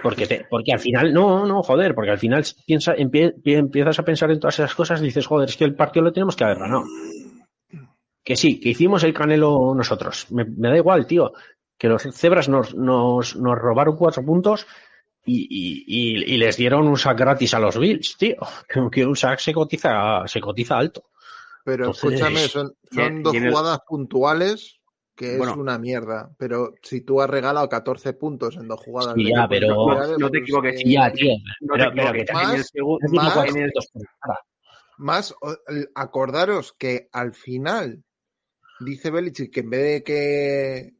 Porque, 0.03 0.27
te, 0.27 0.47
porque 0.51 0.73
al 0.73 0.81
final, 0.81 1.13
no, 1.13 1.47
no, 1.47 1.63
joder, 1.63 1.95
porque 1.95 2.11
al 2.11 2.19
final 2.19 2.45
piensa, 2.67 2.95
empie- 2.97 3.35
pie- 3.43 3.59
empiezas 3.59 3.99
a 3.99 4.05
pensar 4.05 4.31
en 4.31 4.41
todas 4.41 4.59
esas 4.59 4.75
cosas 4.75 5.01
y 5.01 5.05
dices, 5.05 5.27
joder, 5.27 5.49
es 5.49 5.57
que 5.57 5.65
el 5.65 5.75
partido 5.77 6.05
lo 6.05 6.13
tenemos 6.13 6.35
que 6.37 6.43
haber 6.45 6.59
ganado. 6.59 6.85
Que 8.25 8.37
sí, 8.37 8.61
que 8.61 8.71
hicimos 8.71 9.03
el 9.05 9.15
canelo 9.15 9.75
nosotros. 9.75 10.27
Me, 10.31 10.45
da 10.47 10.77
igual, 10.77 11.07
tío. 11.07 11.33
Que 11.79 11.89
los 11.89 12.03
cebras 12.03 12.49
nos, 12.49 12.75
nos, 12.75 13.37
nos 13.37 13.59
robaron 13.59 13.97
cuatro 13.97 14.25
puntos 14.25 14.67
y, 15.25 15.47
y, 15.51 16.35
y- 16.35 16.37
les 16.37 16.57
dieron 16.57 16.87
un 16.89 16.97
sack 16.97 17.19
gratis 17.19 17.55
a 17.55 17.59
los 17.61 17.79
Bills, 17.79 18.17
tío. 18.19 18.37
Que 18.91 19.07
un 19.07 19.17
sack 19.17 19.39
se 19.39 19.53
cotiza, 19.53 20.27
se 20.27 20.41
cotiza 20.41 20.79
alto. 20.79 21.05
Pero 21.65 21.87
Entonces- 21.87 22.05
escúchame, 22.13 22.39
son, 22.49 22.75
Y- 22.91 22.95
son 22.97 23.23
dos 23.23 23.35
y 23.35 23.37
en 23.39 23.45
el- 23.45 23.51
jugadas 23.51 23.79
puntuales 23.87 24.79
que 25.15 25.33
es 25.33 25.39
Bueno. 25.39 25.55
una 25.59 25.79
mierda. 25.79 26.31
Pero 26.39 26.73
si 26.83 27.03
tú 27.03 27.21
has 27.21 27.29
regalado 27.31 27.69
14 27.69 28.15
puntos 28.15 28.57
en 28.57 28.67
dos 28.67 28.81
jugadas. 28.81 29.15
Sí, 29.15 29.29
ya, 29.29 29.47
pero- 29.49 29.69
No 29.87 30.17
te 30.31 30.39
pues, 30.39 30.43
equivoques, 30.43 30.75
eh, 30.75 30.79
Sí, 30.79 30.93
ya, 30.93 31.13
tío. 31.13 31.33
No 31.61 31.75
pero, 31.75 31.91
te 31.91 31.97
pero 31.97 32.13
que 32.13 32.21
equivoques. 32.23 32.73
te 32.73 32.83
más- 33.13 33.49
en 33.49 33.57
el 33.57 33.73
en 35.69 35.77
el- 35.77 35.89
acordaros 35.95 36.73
que 36.79 37.09
al 37.13 37.35
final 37.35 38.03
dice 38.81 39.11
Belichick 39.11 39.53
que 39.53 39.61
en 39.61 39.71
vez 39.71 39.83
de 39.83 40.03
que, 40.03 40.91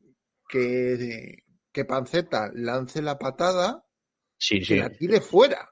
que, 0.49 1.39
que 1.73 1.85
Panceta 1.85 2.51
lance 2.55 3.01
la 3.03 3.19
patada, 3.19 3.85
Sí, 4.39 4.59
que 4.61 4.65
sí. 4.65 4.77
la 4.77 4.91
tire 4.91 5.21
fuera. 5.21 5.69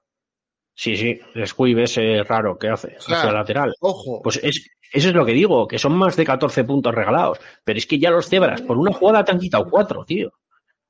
Sí, 0.74 0.96
sí. 0.96 1.20
El 1.34 1.46
squib 1.46 1.78
ese 1.80 2.22
raro 2.24 2.56
que 2.56 2.68
hace 2.68 2.96
O 2.96 3.00
sea, 3.02 3.18
hacia 3.18 3.28
el 3.30 3.34
lateral. 3.36 3.74
Ojo, 3.80 4.22
Pues 4.22 4.40
es, 4.42 4.66
eso 4.92 5.08
es 5.08 5.14
lo 5.14 5.24
que 5.24 5.32
digo, 5.32 5.66
que 5.68 5.78
son 5.78 5.92
más 5.96 6.16
de 6.16 6.24
14 6.24 6.64
puntos 6.64 6.94
regalados. 6.94 7.38
Pero 7.64 7.78
es 7.78 7.86
que 7.86 7.98
ya 7.98 8.10
los 8.10 8.28
cebras, 8.28 8.62
por 8.62 8.76
una 8.78 8.92
jugada 8.92 9.24
te 9.24 9.32
han 9.32 9.38
quitado 9.38 9.68
cuatro, 9.70 10.04
tío. 10.04 10.32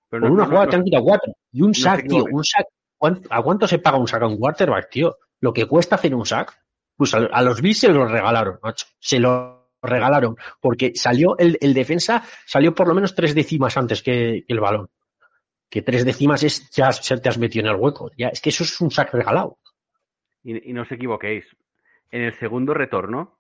pero 0.09 0.23
Por 0.23 0.29
no- 0.31 0.35
una 0.35 0.43
no- 0.45 0.49
jugada 0.49 0.65
no- 0.67 0.71
te 0.71 0.77
han 0.77 0.85
quitado 0.85 1.05
cuatro. 1.05 1.33
Y 1.53 1.63
un 1.63 1.75
sack, 1.75 2.07
tío, 2.09 2.25
un 2.31 2.45
sack. 2.45 2.67
¿cuán- 2.97 3.23
¿A 3.31 3.43
cuánto 3.43 3.67
se 3.69 3.79
paga 3.79 3.97
un 3.99 4.09
sack 4.09 4.23
a 4.23 4.27
un 4.27 4.37
quarterback, 4.39 4.91
tío? 4.91 5.17
Lo 5.41 5.53
que 5.53 5.67
cuesta 5.67 5.95
hacer 5.97 6.15
un 6.15 6.27
sack. 6.27 6.61
Pues 6.97 7.15
a, 7.15 7.19
a 7.19 7.43
los 7.43 7.63
Bills 7.63 7.79
se 7.79 7.89
lo 7.89 8.05
regalaron, 8.07 8.59
macho. 8.63 8.87
Se 8.99 9.19
lo 9.19 9.71
regalaron. 9.83 10.37
Porque 10.61 10.93
salió 10.95 11.39
el, 11.39 11.57
el 11.61 11.73
defensa, 11.73 12.23
salió 12.45 12.75
por 12.75 12.87
lo 12.89 12.95
menos 12.95 13.15
tres 13.15 13.35
décimas 13.35 13.77
antes 13.79 14.03
que, 14.03 14.45
que 14.47 14.53
el 14.53 14.61
balón. 14.61 14.91
Que 15.71 15.81
tres 15.83 16.05
décimas 16.05 16.43
es 16.43 16.69
ya 16.71 16.93
se 16.93 17.17
te 17.19 17.29
has 17.29 17.39
metido 17.39 17.67
en 17.67 17.73
el 17.75 17.81
hueco. 17.81 18.11
Ya, 18.19 18.29
es 18.29 18.41
que 18.41 18.51
eso 18.51 18.65
es 18.65 18.81
un 18.81 18.91
sack 18.91 19.15
regalado. 19.15 19.59
Y, 20.43 20.71
y 20.71 20.73
no 20.75 20.83
os 20.83 20.91
equivoquéis. 20.93 21.45
En 22.11 22.23
el 22.23 22.35
segundo 22.39 22.75
retorno 22.75 23.39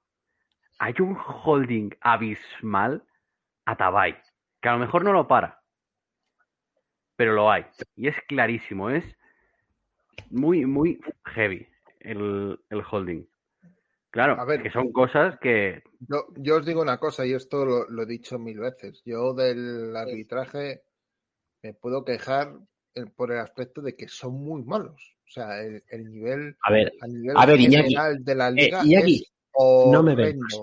hay 0.81 0.95
un 1.01 1.15
holding 1.17 1.91
abismal 2.01 3.05
a 3.67 3.77
Tabay, 3.77 4.17
que 4.61 4.69
a 4.69 4.73
lo 4.73 4.79
mejor 4.79 5.05
no 5.05 5.13
lo 5.13 5.29
para, 5.29 5.63
pero 7.17 7.35
lo 7.35 7.51
hay. 7.51 7.67
Y 7.97 8.09
es 8.09 8.17
clarísimo, 8.27 8.89
es 8.89 9.05
muy, 10.31 10.65
muy 10.65 10.99
heavy 11.27 11.69
el, 12.01 12.59
el 12.71 12.83
holding. 12.91 13.27
Claro, 14.11 14.41
A 14.41 14.45
ver. 14.45 14.63
que 14.63 14.71
son 14.71 14.91
cosas 14.91 15.39
que... 15.39 15.83
yo, 16.01 16.27
yo 16.39 16.57
os 16.57 16.67
digo 16.67 16.81
una 16.83 16.99
cosa, 16.99 17.25
y 17.27 17.35
esto 17.35 17.65
lo, 17.65 17.89
lo 17.89 18.03
he 18.03 18.07
dicho 18.07 18.39
mil 18.39 18.59
veces. 18.59 19.03
Yo 19.05 19.35
del 19.35 19.95
arbitraje 19.95 20.83
me 21.63 21.75
puedo 21.75 22.05
quejar 22.05 22.55
eh, 22.95 23.05
por 23.15 23.31
el 23.33 23.39
aspecto 23.39 23.83
de 23.83 23.95
que 23.95 24.09
son 24.09 24.33
muy 24.43 24.65
malos. 24.65 25.15
O 25.27 25.31
sea, 25.31 25.63
el, 25.63 25.85
el 25.91 26.11
nivel 26.11 26.57
A 26.63 26.73
ver, 26.73 26.93
a 27.03 27.07
nivel 27.07 27.37
A 27.37 27.47
ver, 27.47 27.61
Iñaki. 27.61 27.77
general 27.85 28.25
de 28.25 28.35
la 28.35 28.51
liga 28.51 28.83
Iñaki, 28.83 29.15
es 29.17 29.33
no 29.59 30.03
me 30.03 30.15
vengas. 30.15 30.61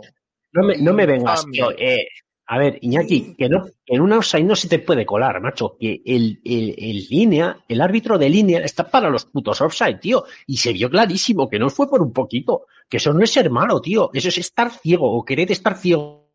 No 0.53 0.63
me, 0.63 0.77
no 0.77 0.93
me 0.93 1.05
vengas, 1.05 1.45
tío. 1.51 1.71
Eh, 1.71 2.07
a 2.49 2.57
ver, 2.57 2.79
Iñaki, 2.81 3.35
que 3.35 3.49
no, 3.49 3.65
en 3.85 4.01
una 4.01 4.19
offside 4.19 4.45
no 4.45 4.55
se 4.55 4.69
te 4.69 4.79
puede 4.79 5.05
colar, 5.05 5.41
macho. 5.41 5.75
Que 5.77 6.01
el, 6.05 6.39
el, 6.45 6.75
el 6.77 7.07
línea, 7.09 7.57
el 7.67 7.81
árbitro 7.81 8.17
de 8.17 8.29
línea 8.29 8.61
está 8.61 8.89
para 8.89 9.09
los 9.09 9.25
putos 9.25 9.59
offside, 9.59 9.99
tío. 9.99 10.23
Y 10.45 10.57
se 10.57 10.71
vio 10.71 10.89
clarísimo 10.89 11.49
que 11.49 11.59
no 11.59 11.69
fue 11.69 11.89
por 11.89 12.01
un 12.01 12.13
poquito. 12.13 12.67
Que 12.87 12.97
eso 12.97 13.13
no 13.13 13.21
es 13.21 13.31
ser 13.31 13.49
malo, 13.49 13.81
tío. 13.81 14.09
Eso 14.13 14.29
es 14.29 14.37
estar 14.37 14.71
ciego 14.71 15.11
o 15.11 15.25
querer 15.25 15.51
estar 15.51 15.77
ciego. 15.77 16.25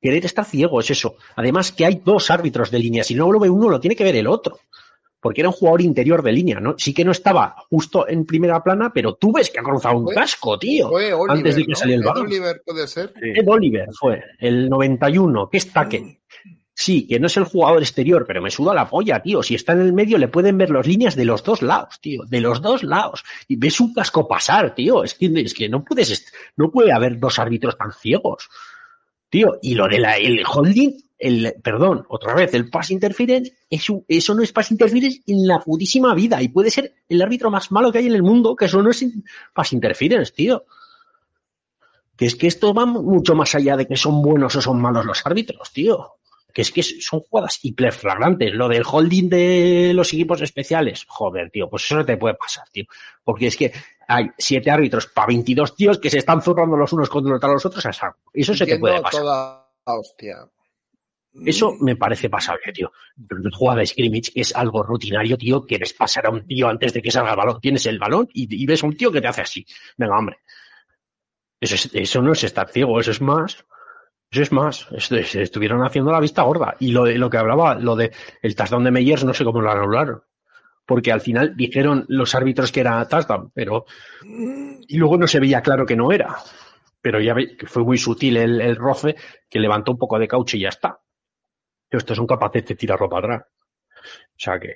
Querer 0.00 0.24
estar 0.24 0.44
ciego 0.44 0.80
es 0.80 0.90
eso. 0.90 1.16
Además 1.36 1.72
que 1.72 1.84
hay 1.84 2.00
dos 2.04 2.30
árbitros 2.30 2.70
de 2.70 2.78
línea. 2.78 3.02
Si 3.02 3.14
no 3.14 3.30
lo 3.30 3.40
ve 3.40 3.50
uno, 3.50 3.68
lo 3.68 3.80
tiene 3.80 3.96
que 3.96 4.04
ver 4.04 4.16
el 4.16 4.28
otro. 4.28 4.60
Porque 5.20 5.42
era 5.42 5.48
un 5.50 5.54
jugador 5.54 5.82
interior 5.82 6.22
de 6.22 6.32
línea, 6.32 6.60
¿no? 6.60 6.74
Sí 6.78 6.94
que 6.94 7.04
no 7.04 7.12
estaba 7.12 7.54
justo 7.68 8.08
en 8.08 8.24
primera 8.24 8.62
plana, 8.62 8.90
pero 8.92 9.14
tú 9.14 9.32
ves 9.32 9.50
que 9.50 9.60
ha 9.60 9.62
cruzado 9.62 9.98
un 9.98 10.04
Fue- 10.04 10.14
casco, 10.14 10.58
tío. 10.58 10.88
Fue 10.88 11.12
Oliver, 11.12 11.36
antes 11.36 11.56
de 11.56 11.62
que 11.64 11.70
¿no? 11.72 11.76
saliera 11.76 11.98
el 12.00 12.02
Ed 12.02 12.08
balón. 12.08 12.26
Oliver 12.26 12.62
puede 12.64 12.86
ser. 12.88 13.12
Ed 13.20 13.46
Oliver 13.48 13.88
fue, 13.98 14.22
el 14.38 14.68
91, 14.70 15.48
que 15.48 15.58
es 15.58 15.70
tackle. 15.72 16.20
Sí, 16.72 17.06
que 17.06 17.20
no 17.20 17.26
es 17.26 17.36
el 17.36 17.44
jugador 17.44 17.82
exterior, 17.82 18.24
pero 18.26 18.40
me 18.40 18.50
suda 18.50 18.72
la 18.72 18.88
polla, 18.88 19.20
tío. 19.20 19.42
Si 19.42 19.54
está 19.54 19.72
en 19.74 19.80
el 19.82 19.92
medio, 19.92 20.16
le 20.16 20.28
pueden 20.28 20.56
ver 20.56 20.70
las 20.70 20.86
líneas 20.86 21.14
de 21.14 21.26
los 21.26 21.42
dos 21.44 21.60
lados, 21.60 22.00
tío. 22.00 22.22
De 22.24 22.40
los 22.40 22.62
dos 22.62 22.82
lados. 22.82 23.22
Y 23.48 23.56
ves 23.56 23.78
un 23.80 23.92
casco 23.92 24.26
pasar, 24.26 24.74
tío. 24.74 25.04
Es 25.04 25.12
que, 25.12 25.26
es 25.42 25.52
que 25.52 25.68
no 25.68 25.84
puedes, 25.84 26.32
no 26.56 26.70
puede 26.70 26.90
haber 26.92 27.18
dos 27.18 27.38
árbitros 27.38 27.76
tan 27.76 27.92
ciegos. 27.92 28.48
Tío, 29.28 29.58
y 29.60 29.74
lo 29.74 29.88
de 29.88 29.98
la, 29.98 30.16
el 30.16 30.42
holding, 30.50 30.92
el, 31.20 31.54
perdón, 31.62 32.06
otra 32.08 32.34
vez, 32.34 32.54
el 32.54 32.70
pass 32.70 32.90
interference, 32.90 33.52
eso, 33.68 34.02
eso 34.08 34.34
no 34.34 34.42
es 34.42 34.52
pass 34.52 34.70
interference 34.70 35.20
en 35.26 35.46
la 35.46 35.60
putísima 35.60 36.14
vida. 36.14 36.42
Y 36.42 36.48
puede 36.48 36.70
ser 36.70 36.94
el 37.08 37.20
árbitro 37.20 37.50
más 37.50 37.70
malo 37.70 37.92
que 37.92 37.98
hay 37.98 38.06
en 38.06 38.14
el 38.14 38.22
mundo, 38.22 38.56
que 38.56 38.64
eso 38.64 38.82
no 38.82 38.90
es 38.90 39.04
pass 39.52 39.74
interference, 39.74 40.32
tío. 40.32 40.64
Que 42.16 42.26
es 42.26 42.34
que 42.34 42.46
esto 42.46 42.72
va 42.72 42.86
mucho 42.86 43.34
más 43.34 43.54
allá 43.54 43.76
de 43.76 43.86
que 43.86 43.96
son 43.96 44.22
buenos 44.22 44.56
o 44.56 44.62
son 44.62 44.80
malos 44.80 45.04
los 45.04 45.24
árbitros, 45.24 45.70
tío. 45.72 46.14
Que 46.52 46.62
es 46.62 46.72
que 46.72 46.82
son 46.82 47.20
jugadas 47.20 47.60
hiperflagrantes. 47.62 48.54
Lo 48.54 48.68
del 48.68 48.82
holding 48.90 49.28
de 49.28 49.92
los 49.94 50.12
equipos 50.12 50.40
especiales, 50.40 51.04
joder, 51.06 51.50
tío, 51.50 51.68
pues 51.68 51.84
eso 51.84 51.96
no 51.96 52.04
te 52.04 52.16
puede 52.16 52.34
pasar, 52.34 52.68
tío. 52.70 52.84
Porque 53.22 53.46
es 53.46 53.56
que 53.56 53.72
hay 54.08 54.30
siete 54.38 54.70
árbitros 54.70 55.06
para 55.06 55.28
22 55.28 55.76
tíos 55.76 55.98
que 55.98 56.10
se 56.10 56.18
están 56.18 56.42
zurrando 56.42 56.76
los 56.76 56.92
unos 56.92 57.10
contra 57.10 57.52
los 57.52 57.64
otros 57.66 57.84
a 57.84 57.92
saco. 57.92 58.18
Eso 58.32 58.54
se 58.54 58.66
te 58.66 58.78
puede 58.78 59.00
pasar. 59.00 59.20
toda 59.20 59.66
hostia. 59.84 60.48
Eso 61.44 61.76
me 61.80 61.94
parece 61.96 62.28
pasable, 62.28 62.72
tío. 62.72 62.90
Pero 63.28 63.40
tu 63.42 63.50
jugada 63.50 63.80
de 63.80 63.86
scrimmage 63.86 64.32
es 64.34 64.54
algo 64.54 64.82
rutinario, 64.82 65.36
tío, 65.36 65.64
que 65.64 65.78
ves 65.78 65.92
pasar 65.92 66.26
a 66.26 66.30
un 66.30 66.46
tío 66.46 66.68
antes 66.68 66.92
de 66.92 67.00
que 67.00 67.10
salga 67.10 67.30
el 67.30 67.36
balón. 67.36 67.60
Tienes 67.60 67.86
el 67.86 67.98
balón 67.98 68.28
y, 68.32 68.66
ves 68.66 68.82
a 68.82 68.86
un 68.86 68.96
tío 68.96 69.12
que 69.12 69.20
te 69.20 69.28
hace 69.28 69.42
así. 69.42 69.64
Venga, 69.96 70.18
hombre. 70.18 70.38
Eso, 71.60 71.74
es- 71.76 71.90
eso 71.92 72.22
no 72.22 72.32
es 72.32 72.42
estar 72.44 72.68
ciego, 72.68 72.98
eso 73.00 73.10
es 73.10 73.20
más. 73.20 73.64
Eso 74.30 74.42
es 74.42 74.52
más. 74.52 74.88
Es- 74.92 75.34
estuvieron 75.34 75.82
haciendo 75.82 76.10
la 76.10 76.20
vista 76.20 76.42
gorda. 76.42 76.76
Y 76.80 76.92
lo 76.92 77.04
de 77.04 77.16
lo 77.18 77.30
que 77.30 77.36
hablaba, 77.38 77.74
lo 77.74 77.96
de 77.96 78.12
el 78.42 78.54
touchdown 78.56 78.84
de 78.84 78.90
Meyers, 78.90 79.24
no 79.24 79.34
sé 79.34 79.44
cómo 79.44 79.60
lo 79.60 79.70
anularon. 79.70 80.22
Porque 80.86 81.12
al 81.12 81.20
final 81.20 81.56
dijeron 81.56 82.04
los 82.08 82.34
árbitros 82.34 82.72
que 82.72 82.80
era 82.80 83.06
touchdown, 83.06 83.52
pero. 83.54 83.84
Y 84.88 84.96
luego 84.98 85.16
no 85.16 85.28
se 85.28 85.38
veía 85.38 85.60
claro 85.62 85.86
que 85.86 85.94
no 85.96 86.10
era. 86.10 86.36
Pero 87.00 87.20
ya 87.20 87.34
ve 87.34 87.56
que 87.56 87.66
fue 87.66 87.84
muy 87.84 87.98
sutil 87.98 88.36
el 88.36 88.76
roce, 88.76 89.14
que 89.48 89.60
levantó 89.60 89.92
un 89.92 89.98
poco 89.98 90.18
de 90.18 90.26
caucho 90.28 90.56
y 90.56 90.60
ya 90.60 90.70
está. 90.70 90.98
Estos 91.90 92.16
son 92.16 92.26
capaces 92.26 92.64
de 92.66 92.74
tirar 92.76 92.98
ropa 92.98 93.18
atrás. 93.18 93.42
O 93.46 94.36
sea 94.38 94.58
que. 94.58 94.74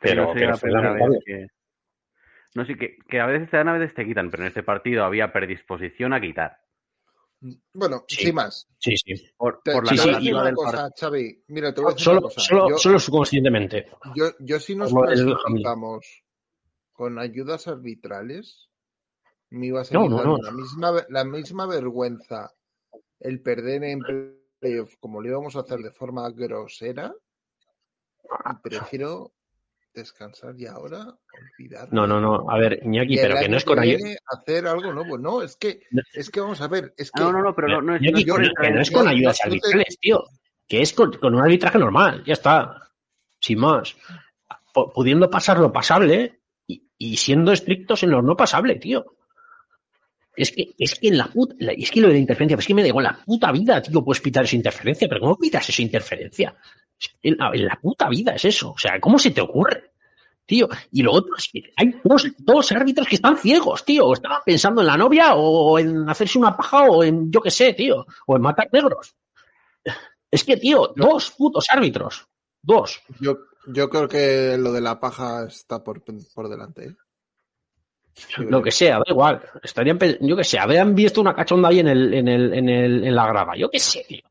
Pero, 0.00 0.26
no 0.26 0.32
pero 0.34 0.80
la 0.82 1.18
que... 1.24 1.46
No 2.54 2.64
sé, 2.64 2.76
que, 2.76 2.96
que 3.08 3.20
a 3.20 3.26
veces 3.26 3.50
te 3.50 3.56
dan, 3.56 3.68
a 3.68 3.78
veces 3.78 3.94
te 3.94 4.04
quitan, 4.04 4.30
pero 4.30 4.42
en 4.42 4.48
este 4.48 4.62
partido 4.62 5.04
había 5.04 5.32
predisposición 5.32 6.12
a 6.12 6.20
quitar. 6.20 6.58
Bueno, 7.74 8.04
Sí. 8.08 8.24
sin 8.24 8.34
más. 8.34 8.66
Sí, 8.78 8.96
sí. 8.96 9.12
Por, 9.36 9.60
Te, 9.62 9.72
por 9.72 9.84
la 9.84 9.92
sí, 9.92 9.98
sí, 10.20 10.32
una 10.32 10.52
cosa. 10.54 10.90
Xavi. 10.98 11.44
Mira, 11.48 11.72
te 11.74 11.80
voy 11.82 11.90
a 11.90 11.92
decir 11.94 12.04
Solo, 12.04 12.18
una 12.20 12.28
cosa. 12.28 12.40
solo, 12.40 12.68
yo, 12.70 12.78
solo 12.78 12.98
subconscientemente. 12.98 13.86
yo, 14.14 14.30
yo 14.40 14.58
si 14.58 14.74
nos 14.74 14.92
clasificamos 14.92 16.24
con 16.92 17.18
ayudas 17.18 17.68
arbitrales, 17.68 18.70
me 19.50 19.66
iba 19.66 19.80
a 19.80 19.82
No, 19.82 19.86
seguir 19.86 20.10
no, 20.10 20.24
no. 20.24 20.38
La, 20.38 20.50
misma, 20.50 20.92
la 21.10 21.24
misma 21.24 21.66
vergüenza 21.66 22.52
el 23.20 23.42
perder 23.42 23.84
en 23.84 24.00
playoff 24.58 24.94
como 25.00 25.20
lo 25.20 25.28
íbamos 25.28 25.56
a 25.56 25.60
hacer 25.60 25.78
de 25.80 25.90
forma 25.92 26.28
grosera. 26.30 27.12
Ah, 28.44 28.60
prefiero 28.62 29.32
descansar 29.94 30.54
y 30.58 30.66
ahora 30.66 31.06
olvidar. 31.58 31.88
No, 31.92 32.06
no, 32.06 32.20
no. 32.20 32.50
A 32.50 32.58
ver, 32.58 32.80
Iñaki, 32.84 33.16
pero 33.16 33.36
que 33.38 33.48
no 33.48 33.56
es 33.56 33.64
con 33.64 33.78
ayuda. 33.78 34.16
hacer 34.26 34.66
algo 34.66 34.92
nuevo. 34.92 35.16
No, 35.16 35.40
es 35.42 35.56
que, 35.56 35.82
es 36.12 36.30
que 36.30 36.40
vamos 36.40 36.60
a 36.60 36.68
ver, 36.68 36.92
es 36.96 37.10
que 37.10 37.22
No, 37.22 37.32
no, 37.32 37.40
no, 37.42 37.54
pero 37.54 37.68
no, 37.68 37.80
no 37.80 37.98
que, 37.98 38.70
no 38.72 38.80
es 38.80 38.90
con 38.90 39.08
ayudas 39.08 39.40
arbitrales, 39.42 39.98
tío. 39.98 40.24
Que 40.68 40.82
es 40.82 40.92
con, 40.92 41.12
con 41.14 41.34
un 41.34 41.40
arbitraje 41.42 41.78
normal. 41.78 42.22
Ya 42.26 42.34
está. 42.34 42.90
Sin 43.40 43.60
más. 43.60 43.94
P- 44.74 44.84
pudiendo 44.94 45.30
pasar 45.30 45.58
lo 45.58 45.72
pasable 45.72 46.42
y, 46.66 46.90
y 46.98 47.16
siendo 47.16 47.52
estrictos 47.52 48.02
en 48.02 48.10
lo 48.10 48.20
no 48.20 48.36
pasable, 48.36 48.74
tío. 48.76 49.15
Es 50.36 50.52
que, 50.52 50.74
es 50.78 50.94
que 50.94 51.08
en 51.08 51.18
la 51.18 51.28
puta, 51.28 51.54
es 51.58 51.90
que 51.90 52.00
lo 52.00 52.08
de 52.08 52.14
la 52.14 52.20
interferencia, 52.20 52.56
es 52.58 52.66
que 52.66 52.74
me 52.74 52.82
digo, 52.82 53.00
en 53.00 53.04
la 53.04 53.18
puta 53.24 53.50
vida, 53.52 53.80
tío, 53.80 54.04
puedes 54.04 54.20
pitar 54.20 54.44
esa 54.44 54.56
interferencia, 54.56 55.08
pero 55.08 55.20
¿cómo 55.20 55.38
pitas 55.38 55.68
esa 55.68 55.82
interferencia? 55.82 56.54
Es 56.98 57.08
que 57.08 57.28
En 57.30 57.36
la, 57.38 57.50
en 57.54 57.64
la 57.64 57.78
puta 57.80 58.08
vida 58.08 58.34
es 58.34 58.44
eso. 58.44 58.72
O 58.72 58.78
sea, 58.78 59.00
¿cómo 59.00 59.18
se 59.18 59.30
te 59.30 59.40
ocurre? 59.40 59.92
Tío, 60.44 60.68
y 60.92 61.02
lo 61.02 61.12
otro 61.12 61.34
es 61.36 61.48
que 61.52 61.72
hay 61.76 62.00
dos, 62.04 62.28
dos 62.38 62.70
árbitros 62.70 63.08
que 63.08 63.16
están 63.16 63.36
ciegos, 63.36 63.84
tío. 63.84 64.06
O 64.06 64.14
estaban 64.14 64.42
pensando 64.44 64.80
en 64.80 64.86
la 64.86 64.96
novia, 64.96 65.34
o 65.34 65.78
en 65.78 66.08
hacerse 66.08 66.38
una 66.38 66.56
paja, 66.56 66.84
o 66.84 67.02
en, 67.02 67.32
yo 67.32 67.40
qué 67.40 67.50
sé, 67.50 67.72
tío, 67.72 68.06
o 68.26 68.36
en 68.36 68.42
matar 68.42 68.68
negros. 68.72 69.16
Es 70.30 70.44
que, 70.44 70.56
tío, 70.56 70.92
dos 70.94 71.32
putos 71.32 71.66
árbitros. 71.70 72.26
Dos. 72.62 73.00
yo, 73.20 73.38
yo 73.68 73.88
creo 73.88 74.08
que 74.08 74.56
lo 74.58 74.72
de 74.72 74.80
la 74.80 75.00
paja 75.00 75.46
está 75.46 75.82
por, 75.82 76.02
por 76.34 76.48
delante. 76.48 76.88
¿eh? 76.88 76.96
Lo 78.38 78.62
que 78.62 78.70
sea, 78.70 78.96
da 78.98 79.04
igual. 79.08 79.40
Estarían, 79.62 79.98
yo 80.20 80.36
qué 80.36 80.44
sé, 80.44 80.58
habrían 80.58 80.94
visto 80.94 81.20
una 81.20 81.34
cachonda 81.34 81.68
ahí 81.68 81.80
en 81.80 81.88
el, 81.88 82.14
en 82.14 82.28
el, 82.28 82.54
en 82.54 82.68
el, 82.68 83.04
en 83.04 83.14
la 83.14 83.26
grava. 83.26 83.56
Yo 83.56 83.70
qué 83.70 83.78
sé, 83.78 84.04
tío. 84.08 84.22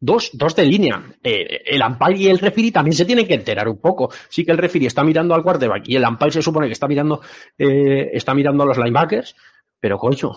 Dos, 0.00 0.30
dos 0.32 0.54
de 0.54 0.64
línea. 0.64 1.02
Eh, 1.24 1.62
el 1.66 1.82
umpire 1.82 2.18
y 2.18 2.28
el 2.28 2.38
referee 2.38 2.70
también 2.70 2.94
se 2.94 3.04
tienen 3.04 3.26
que 3.26 3.34
enterar 3.34 3.68
un 3.68 3.80
poco. 3.80 4.10
Sí 4.28 4.44
que 4.44 4.52
el 4.52 4.58
referee 4.58 4.86
está 4.86 5.02
mirando 5.02 5.34
al 5.34 5.42
quarterback 5.42 5.88
y 5.88 5.96
el 5.96 6.04
umpire 6.04 6.30
se 6.30 6.42
supone 6.42 6.66
que 6.68 6.74
está 6.74 6.86
mirando, 6.86 7.20
eh, 7.56 8.10
está 8.12 8.32
mirando 8.34 8.62
a 8.62 8.66
los 8.66 8.78
linebackers. 8.78 9.34
Pero 9.80 9.96
coño, 9.98 10.32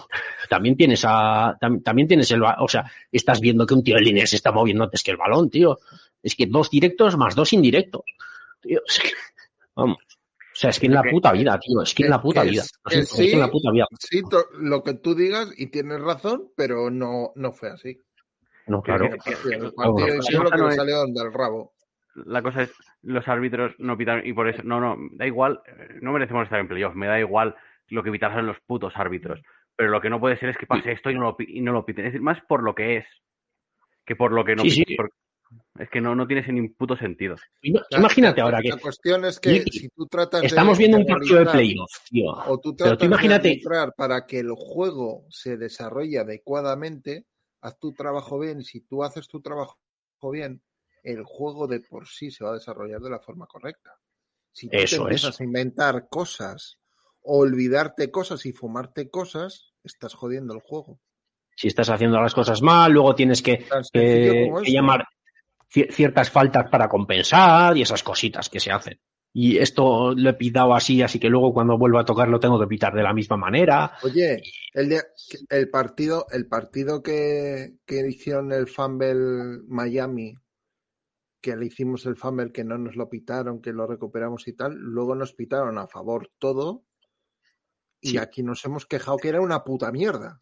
también 0.50 0.76
tienes 0.78 1.04
a, 1.06 1.58
tam- 1.60 1.82
también 1.84 2.08
tienes 2.08 2.30
el, 2.32 2.44
o 2.44 2.68
sea, 2.68 2.86
estás 3.12 3.40
viendo 3.40 3.66
que 3.66 3.74
un 3.74 3.84
tío 3.84 3.98
en 3.98 4.04
línea 4.04 4.26
se 4.28 4.36
está 4.36 4.52
moviendo 4.52 4.84
antes 4.84 5.04
que 5.04 5.12
el 5.12 5.18
balón, 5.18 5.50
tío. 5.50 5.80
Es 6.24 6.36
que 6.36 6.46
dos 6.48 6.70
directos 6.70 7.18
más 7.18 7.36
dos 7.36 7.52
indirectos. 7.54 8.04
Tío, 8.62 8.82
es 8.88 9.00
que, 9.00 9.10
vamos. 9.76 9.98
O 10.62 10.64
sea, 10.64 10.70
es 10.70 10.80
que 10.80 10.86
en 10.86 10.93
la 10.93 11.01
puta 11.03 11.32
vida, 11.32 11.57
tío, 11.59 11.82
es 11.82 11.93
que 11.95 12.03
en 12.03 12.09
la 12.12 12.22
puta 12.22 12.43
vida. 12.43 12.62
Es 12.62 12.97
es 12.97 13.14
que 13.16 13.32
en 13.34 13.39
la 13.39 13.45
sí. 13.47 13.51
puta 13.51 13.72
vida. 13.72 13.86
Sí, 13.99 14.22
lo 14.59 14.84
que 14.84 14.93
tú 14.93 15.16
digas 15.16 15.51
y 15.57 15.72
tienes 15.72 15.99
razón, 16.01 16.49
pero 16.55 16.91
no, 16.91 17.32
no 17.36 17.51
fue 17.51 17.72
así. 17.72 17.97
No, 18.68 18.82
claro. 18.84 19.09
Sí, 19.26 19.49
la 19.49 20.22
sí 20.22 20.36
cosa 20.38 20.68
es- 20.70 20.76
salió 20.76 21.03
del 21.05 21.34
rabo. 21.34 21.74
La 22.26 22.41
cosa 22.43 22.62
es, 22.64 22.74
los 23.01 23.28
árbitros 23.28 23.74
no 23.80 23.97
pitaron 23.97 24.26
y 24.28 24.34
por 24.34 24.47
eso, 24.49 24.62
no, 24.64 24.80
no, 24.80 24.97
da 25.14 25.26
igual, 25.26 25.62
eh, 25.66 25.97
no 26.01 26.12
merecemos 26.12 26.43
estar 26.43 26.59
en 26.59 26.68
playoff, 26.68 26.93
me 26.93 27.07
da 27.07 27.20
igual 27.20 27.55
lo 27.88 28.03
que 28.03 28.12
pitasen 28.12 28.45
los 28.45 28.57
putos 28.68 28.93
árbitros. 28.95 29.41
Pero 29.76 29.89
lo 29.89 29.99
que 30.01 30.09
no 30.12 30.20
puede 30.20 30.38
ser 30.38 30.49
es 30.49 30.57
que 30.57 30.68
pase 30.68 30.91
esto 30.91 31.09
y 31.09 31.16
no 31.16 31.22
lo, 31.22 31.38
pi- 31.38 31.47
y 31.57 31.62
no 31.62 31.72
lo 31.72 31.86
piten. 31.86 32.05
Es 32.05 32.12
decir, 32.12 32.22
más 32.22 32.38
por 32.47 32.62
lo 32.62 32.76
que 32.76 32.97
es 32.97 33.05
que 34.05 34.16
por 34.16 34.32
lo 34.32 34.43
que 34.45 34.55
no 34.55 34.64
Sí, 34.64 34.70
sí. 34.72 34.84
piten, 34.86 34.97
por- 34.97 35.12
Es 35.80 35.89
que 35.89 36.02
no, 36.02 36.16
no 36.16 36.28
tiene 36.28 36.41
ese 36.41 36.52
ni 36.52 36.68
puto 36.70 36.95
sentido. 36.95 37.36
Imagínate 37.62 38.41
ahora 38.41 38.62
que 38.62 38.70
La 38.70 38.78
cuestión 38.78 39.26
es 39.26 39.39
que 39.39 39.64
si 39.72 39.89
tú 39.89 40.06
tratas 40.08 40.43
estamos 40.43 40.78
de, 40.78 40.82
viendo 40.84 40.97
un 40.97 41.06
partido 41.06 41.36
de 41.36 41.41
arbitrar 41.41 41.56
playoff, 41.64 41.91
tío. 42.10 42.32
o 42.32 42.58
tú 42.60 42.76
Pero 42.76 42.97
tú 42.97 43.06
imagínate- 43.06 43.47
de 43.47 43.54
arbitrar 43.56 43.93
para 43.95 44.26
que 44.26 44.39
el 44.39 44.52
juego 44.52 45.26
se 45.30 45.58
desarrolle 45.58 46.20
adecuadamente, 46.20 47.26
haz 47.62 47.78
tu 47.80 47.93
trabajo 47.93 48.39
bien 48.39 48.62
y 48.62 48.64
si 48.64 48.82
tú 48.82 49.04
haces 49.04 49.28
tu 49.28 49.41
trabajo 49.41 49.78
bien, 50.32 50.62
el 51.04 51.24
juego 51.24 51.68
de 51.68 51.80
por 51.80 52.08
sí 52.08 52.32
se 52.32 52.43
va 52.43 52.52
a 52.52 52.56
desarrollar 52.56 52.99
de 53.02 53.10
la 53.10 53.20
forma 53.20 53.47
correcta. 53.47 53.97
Si 54.52 54.68
tú 54.70 54.78
Eso 54.78 54.97
te 54.97 55.02
empiezas 55.04 55.36
es. 55.36 55.41
a 55.41 55.43
inventar 55.43 56.08
cosas, 56.10 56.78
o 57.22 57.39
olvidarte 57.39 58.12
cosas 58.12 58.45
y 58.45 58.52
fumarte 58.52 59.10
cosas, 59.10 59.74
estás 59.84 60.14
jodiendo 60.14 60.54
el 60.54 60.60
juego. 60.62 60.99
Si 61.56 61.68
estás 61.68 61.89
haciendo 61.89 62.20
las 62.22 62.34
cosas 62.34 62.62
mal, 62.62 62.91
luego 62.91 63.16
tienes 63.16 63.41
que, 63.41 63.66
llamar 64.66 65.06
ciertas 65.72 66.30
faltas 66.30 66.70
para 66.70 66.88
compensar 66.90 67.76
y 67.78 67.82
esas 67.82 68.04
cositas 68.04 68.50
que 68.50 68.60
se 68.60 68.72
hacen. 68.72 69.00
Y 69.34 69.58
esto 69.58 70.14
lo 70.14 70.30
he 70.30 70.34
pitado 70.34 70.74
así, 70.74 71.02
así 71.02 71.18
que 71.18 71.30
luego 71.30 71.54
cuando 71.54 71.78
vuelva 71.78 72.02
a 72.02 72.06
tocar 72.06 72.28
lo 72.28 72.40
tengo 72.42 72.60
que 72.60 72.68
pitar 72.68 72.94
de 72.94 73.04
la 73.04 73.14
misma 73.14 73.38
manera. 73.38 73.94
Oye, 74.04 74.42
el, 74.74 74.94
el 75.50 75.70
partido, 75.70 76.26
el 76.32 76.48
partido 76.48 77.02
que, 77.02 77.76
que 77.86 78.06
hicieron 78.10 78.52
el 78.52 78.68
Fumble 78.68 79.62
Miami, 79.70 80.36
que 81.40 81.56
le 81.56 81.68
hicimos 81.68 82.06
el 82.08 82.18
Fumble, 82.18 82.52
que 82.52 82.66
no 82.66 82.78
nos 82.78 82.98
lo 82.98 83.08
pitaron, 83.10 83.62
que 83.62 83.72
lo 83.72 83.88
recuperamos 83.88 84.46
y 84.50 84.54
tal, 84.54 84.74
luego 84.76 85.16
nos 85.16 85.34
pitaron 85.34 85.78
a 85.78 85.88
favor 85.88 86.30
todo. 86.38 86.84
Y 88.02 88.10
Sí. 88.10 88.18
aquí 88.18 88.44
nos 88.44 88.66
hemos 88.66 88.86
quejado 88.86 89.16
que 89.18 89.30
era 89.30 89.40
una 89.40 89.64
puta 89.64 89.92
mierda. 89.94 90.42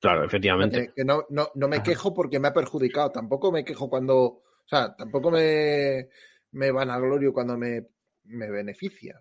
Claro, 0.00 0.24
efectivamente. 0.24 0.86
Que, 0.88 0.92
que 0.94 1.04
no, 1.04 1.24
no, 1.28 1.48
no 1.54 1.68
me 1.68 1.76
Ajá. 1.76 1.82
quejo 1.84 2.14
porque 2.14 2.38
me 2.40 2.48
ha 2.48 2.52
perjudicado. 2.54 3.10
Tampoco 3.10 3.52
me 3.52 3.64
quejo 3.64 3.90
cuando. 3.90 4.40
O 4.64 4.68
sea, 4.68 4.94
tampoco 4.96 5.30
me, 5.30 6.08
me 6.52 6.70
vanaglorio 6.70 7.32
cuando 7.32 7.56
me, 7.56 7.86
me 8.24 8.50
beneficia. 8.50 9.20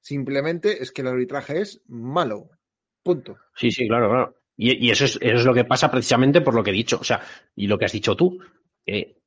Simplemente 0.00 0.82
es 0.82 0.92
que 0.92 1.02
el 1.02 1.08
arbitraje 1.08 1.60
es 1.60 1.82
malo. 1.88 2.50
Punto. 3.02 3.36
Sí, 3.54 3.70
sí, 3.70 3.88
claro, 3.88 4.08
claro. 4.08 4.34
Y, 4.56 4.86
y 4.86 4.90
eso, 4.90 5.04
es, 5.04 5.18
eso 5.20 5.36
es 5.36 5.44
lo 5.44 5.54
que 5.54 5.64
pasa 5.64 5.90
precisamente 5.90 6.40
por 6.40 6.54
lo 6.54 6.62
que 6.62 6.70
he 6.70 6.74
dicho. 6.74 6.98
O 7.00 7.04
sea, 7.04 7.20
y 7.54 7.66
lo 7.66 7.78
que 7.78 7.84
has 7.84 7.92
dicho 7.92 8.16
tú. 8.16 8.38
que 8.84 9.18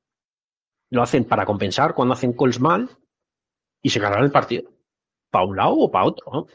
lo 0.90 1.02
hacen 1.02 1.26
para 1.26 1.46
compensar 1.46 1.94
cuando 1.96 2.14
hacen 2.14 2.34
calls 2.34 2.60
mal 2.60 2.90
y 3.82 3.90
se 3.90 4.00
ganan 4.00 4.24
el 4.24 4.32
partido. 4.32 4.72
Para 5.30 5.46
un 5.46 5.56
lado 5.56 5.76
o 5.78 5.92
para 5.92 6.06
otro. 6.06 6.32
¿no? 6.32 6.40
O 6.40 6.48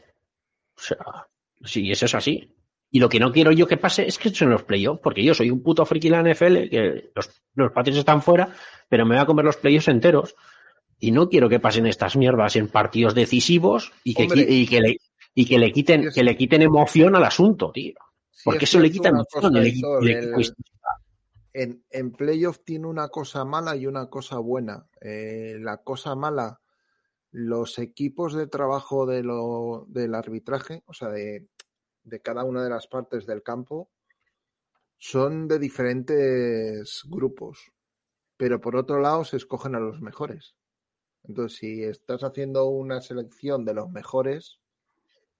sea, 0.75 1.27
sí, 1.63 1.91
eso 1.91 2.05
es 2.05 2.15
así. 2.15 2.56
Y 2.89 2.99
lo 2.99 3.09
que 3.09 3.19
no 3.19 3.31
quiero 3.31 3.51
yo 3.51 3.67
que 3.67 3.77
pase 3.77 4.07
es 4.07 4.17
que 4.17 4.29
son 4.29 4.49
los 4.49 4.63
playoffs, 4.63 5.01
porque 5.01 5.23
yo 5.23 5.33
soy 5.33 5.49
un 5.51 5.61
puto 5.61 5.85
friki 5.85 6.09
de 6.09 6.21
la 6.21 6.33
NFL, 6.33 6.69
que 6.69 7.11
los, 7.15 7.29
los 7.55 7.71
Patriots 7.71 7.99
están 7.99 8.21
fuera, 8.21 8.49
pero 8.87 9.05
me 9.05 9.15
voy 9.15 9.21
a 9.23 9.25
comer 9.25 9.43
los 9.45 9.57
playoffs 9.57 9.89
enteros. 9.89 10.35
Y 10.99 11.11
no 11.11 11.29
quiero 11.29 11.49
que 11.49 11.59
pasen 11.59 11.85
estas 11.85 12.15
mierdas 12.15 12.55
en 12.55 12.69
partidos 12.69 13.13
decisivos 13.13 13.91
y 14.03 14.13
que, 14.15 14.23
y 14.23 14.65
que, 14.67 14.79
le, 14.81 14.97
y 15.35 15.45
que 15.45 15.59
le 15.59 15.71
quiten, 15.71 16.09
que 16.13 16.23
le 16.23 16.35
quiten 16.37 16.61
emoción 16.61 17.15
al 17.15 17.25
asunto, 17.25 17.71
tío. 17.71 17.93
Sí, 18.31 18.41
Porque 18.45 18.63
es 18.65 18.69
eso 18.71 18.79
le 18.79 18.89
quita 18.89 19.09
emoción. 19.09 19.53
le- 19.53 19.73
le- 20.01 20.19
el- 20.19 20.53
en, 21.53 21.83
en 21.89 22.11
playoff 22.11 22.59
tiene 22.63 22.87
una 22.87 23.09
cosa 23.09 23.43
mala 23.43 23.75
y 23.75 23.85
una 23.87 24.09
cosa 24.09 24.37
buena. 24.37 24.87
Eh, 25.01 25.57
la 25.59 25.77
cosa 25.77 26.15
mala, 26.15 26.61
los 27.31 27.79
equipos 27.79 28.33
de 28.33 28.47
trabajo 28.47 29.05
de 29.05 29.23
lo, 29.23 29.85
del 29.89 30.13
arbitraje, 30.15 30.83
o 30.85 30.93
sea, 30.93 31.09
de, 31.09 31.47
de 32.07 32.21
cada 32.21 32.43
una 32.43 32.63
de 32.63 32.69
las 32.69 32.87
partes 32.87 33.25
del 33.25 33.43
campo, 33.43 33.89
son 34.97 35.47
de 35.47 35.59
diferentes 35.59 37.03
grupos. 37.05 37.71
Pero 38.37 38.61
por 38.61 38.75
otro 38.75 38.99
lado, 38.99 39.25
se 39.25 39.37
escogen 39.37 39.75
a 39.75 39.79
los 39.79 40.01
mejores. 40.01 40.55
Entonces, 41.23 41.59
si 41.59 41.83
estás 41.83 42.23
haciendo 42.23 42.65
una 42.65 43.01
selección 43.01 43.65
de 43.65 43.73
los 43.73 43.89
mejores, 43.89 44.59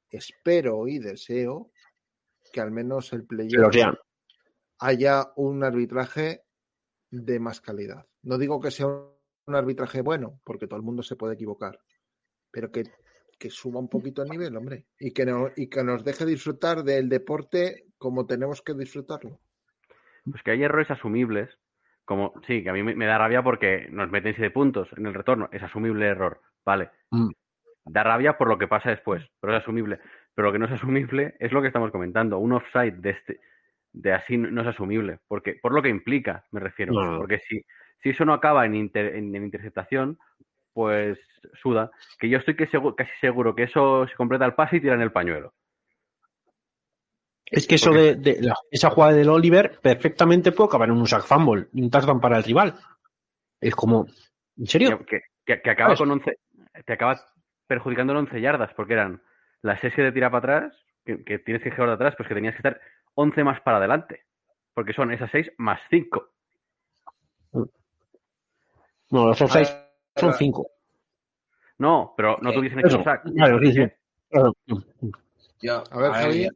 espero 0.09 0.87
y 0.87 0.99
deseo 0.99 1.71
que 2.51 2.61
al 2.61 2.71
menos 2.71 3.13
el 3.13 3.25
playoff 3.25 3.75
haya 4.79 5.31
un 5.35 5.63
arbitraje 5.63 6.43
de 7.09 7.39
más 7.39 7.61
calidad. 7.61 8.05
No 8.23 8.37
digo 8.37 8.59
que 8.59 8.71
sea 8.71 8.87
un 8.87 9.55
arbitraje 9.55 10.01
bueno, 10.01 10.41
porque 10.43 10.67
todo 10.67 10.77
el 10.77 10.85
mundo 10.85 11.03
se 11.03 11.15
puede 11.15 11.35
equivocar, 11.35 11.79
pero 12.51 12.71
que, 12.71 12.83
que 13.37 13.49
suba 13.49 13.79
un 13.79 13.89
poquito 13.89 14.23
el 14.23 14.29
nivel, 14.29 14.55
hombre, 14.55 14.85
y 14.99 15.11
que, 15.11 15.25
no, 15.25 15.49
y 15.55 15.67
que 15.69 15.83
nos 15.83 16.03
deje 16.03 16.25
disfrutar 16.25 16.83
del 16.83 17.09
deporte 17.09 17.85
como 17.97 18.25
tenemos 18.25 18.61
que 18.61 18.73
disfrutarlo. 18.73 19.39
Pues 20.29 20.43
que 20.43 20.51
hay 20.51 20.63
errores 20.63 20.91
asumibles, 20.91 21.49
como, 22.05 22.33
sí, 22.45 22.63
que 22.63 22.69
a 22.69 22.73
mí 22.73 22.83
me, 22.83 22.95
me 22.95 23.05
da 23.05 23.17
rabia 23.17 23.43
porque 23.43 23.87
nos 23.91 24.09
meten 24.09 24.33
7 24.33 24.51
puntos 24.51 24.89
en 24.97 25.05
el 25.05 25.13
retorno, 25.13 25.49
es 25.51 25.61
asumible 25.63 26.05
el 26.05 26.11
error, 26.11 26.41
vale. 26.65 26.89
Mm. 27.11 27.29
Da 27.85 28.03
rabia 28.03 28.37
por 28.37 28.49
lo 28.49 28.57
que 28.57 28.67
pasa 28.67 28.89
después, 28.89 29.23
pero 29.39 29.55
es 29.55 29.61
asumible. 29.61 29.99
Pero 30.35 30.47
lo 30.47 30.51
que 30.53 30.59
no 30.59 30.65
es 30.65 30.71
asumible 30.71 31.35
es 31.39 31.51
lo 31.51 31.61
que 31.61 31.67
estamos 31.67 31.91
comentando, 31.91 32.37
un 32.39 32.51
offside 32.53 32.93
de 32.95 33.09
este 33.11 33.39
de 33.93 34.13
así 34.13 34.37
no 34.37 34.61
es 34.61 34.67
asumible, 34.67 35.19
porque 35.27 35.55
por 35.55 35.73
lo 35.73 35.81
que 35.81 35.89
implica, 35.89 36.45
me 36.51 36.59
refiero, 36.59 36.93
no. 36.93 37.17
porque 37.17 37.39
si, 37.39 37.65
si 38.03 38.09
eso 38.09 38.25
no 38.25 38.33
acaba 38.33 38.65
en, 38.65 38.75
inter- 38.75 39.15
en, 39.15 39.33
en 39.35 39.43
interceptación, 39.45 40.19
pues 40.77 41.17
suda, 41.59 41.89
que 42.19 42.29
yo 42.29 42.37
estoy 42.37 42.55
que 42.55 42.69
segu- 42.69 42.93
casi 42.93 43.09
seguro 43.19 43.55
que 43.55 43.63
eso 43.63 44.05
se 44.07 44.13
completa 44.13 44.45
el 44.45 44.53
pase 44.53 44.75
y 44.77 44.81
tiran 44.81 45.01
el 45.01 45.11
pañuelo. 45.11 45.55
Es 47.47 47.65
que 47.65 47.75
eso 47.75 47.89
de, 47.91 48.13
de 48.13 48.37
la- 48.43 48.53
esa 48.69 48.91
jugada 48.91 49.13
del 49.13 49.29
Oliver 49.29 49.79
perfectamente 49.81 50.51
puede 50.51 50.67
acabar 50.67 50.89
en 50.89 50.97
un 50.97 51.07
sack 51.07 51.23
fumble, 51.23 51.65
un 51.73 51.89
touchdown 51.89 52.21
para 52.21 52.37
el 52.37 52.43
rival. 52.43 52.75
Es 53.59 53.73
como, 53.75 54.05
¿en 54.55 54.67
serio? 54.67 54.99
Que, 55.03 55.21
que- 55.47 55.61
que 55.63 55.69
acaba 55.71 55.95
¿Sabes? 55.95 55.99
con 55.99 56.11
11, 56.11 56.37
te 56.85 56.93
acaba 56.93 57.19
perjudicando 57.65 58.13
en 58.13 58.19
11 58.19 58.39
yardas, 58.39 58.71
porque 58.75 58.93
eran 58.93 59.23
las 59.63 59.79
6 59.81 59.95
que 59.95 60.03
te 60.03 60.11
tira 60.11 60.29
para 60.29 60.59
atrás, 60.67 60.85
que, 61.03 61.23
que 61.23 61.39
tienes 61.39 61.63
que 61.63 61.71
girar 61.71 61.87
de 61.87 61.93
atrás, 61.95 62.13
pues 62.15 62.29
que 62.29 62.35
tenías 62.35 62.53
que 62.53 62.59
estar 62.59 62.79
11 63.15 63.43
más 63.43 63.61
para 63.61 63.77
adelante, 63.77 64.25
porque 64.75 64.93
son 64.93 65.11
esas 65.11 65.31
6 65.31 65.51
más 65.57 65.79
5. 65.89 66.29
No, 69.09 69.27
los 69.27 69.41
offsides 69.41 69.71
Ahora, 69.71 69.86
son 70.17 70.33
cinco. 70.33 70.71
No, 71.79 72.13
pero 72.17 72.37
no 72.41 72.51
claro, 72.51 73.59
sí, 73.61 73.73
sí. 73.73 73.87
Claro. 74.29 74.53
Yo, 75.61 75.83
A 75.91 76.27
ver, 76.27 76.49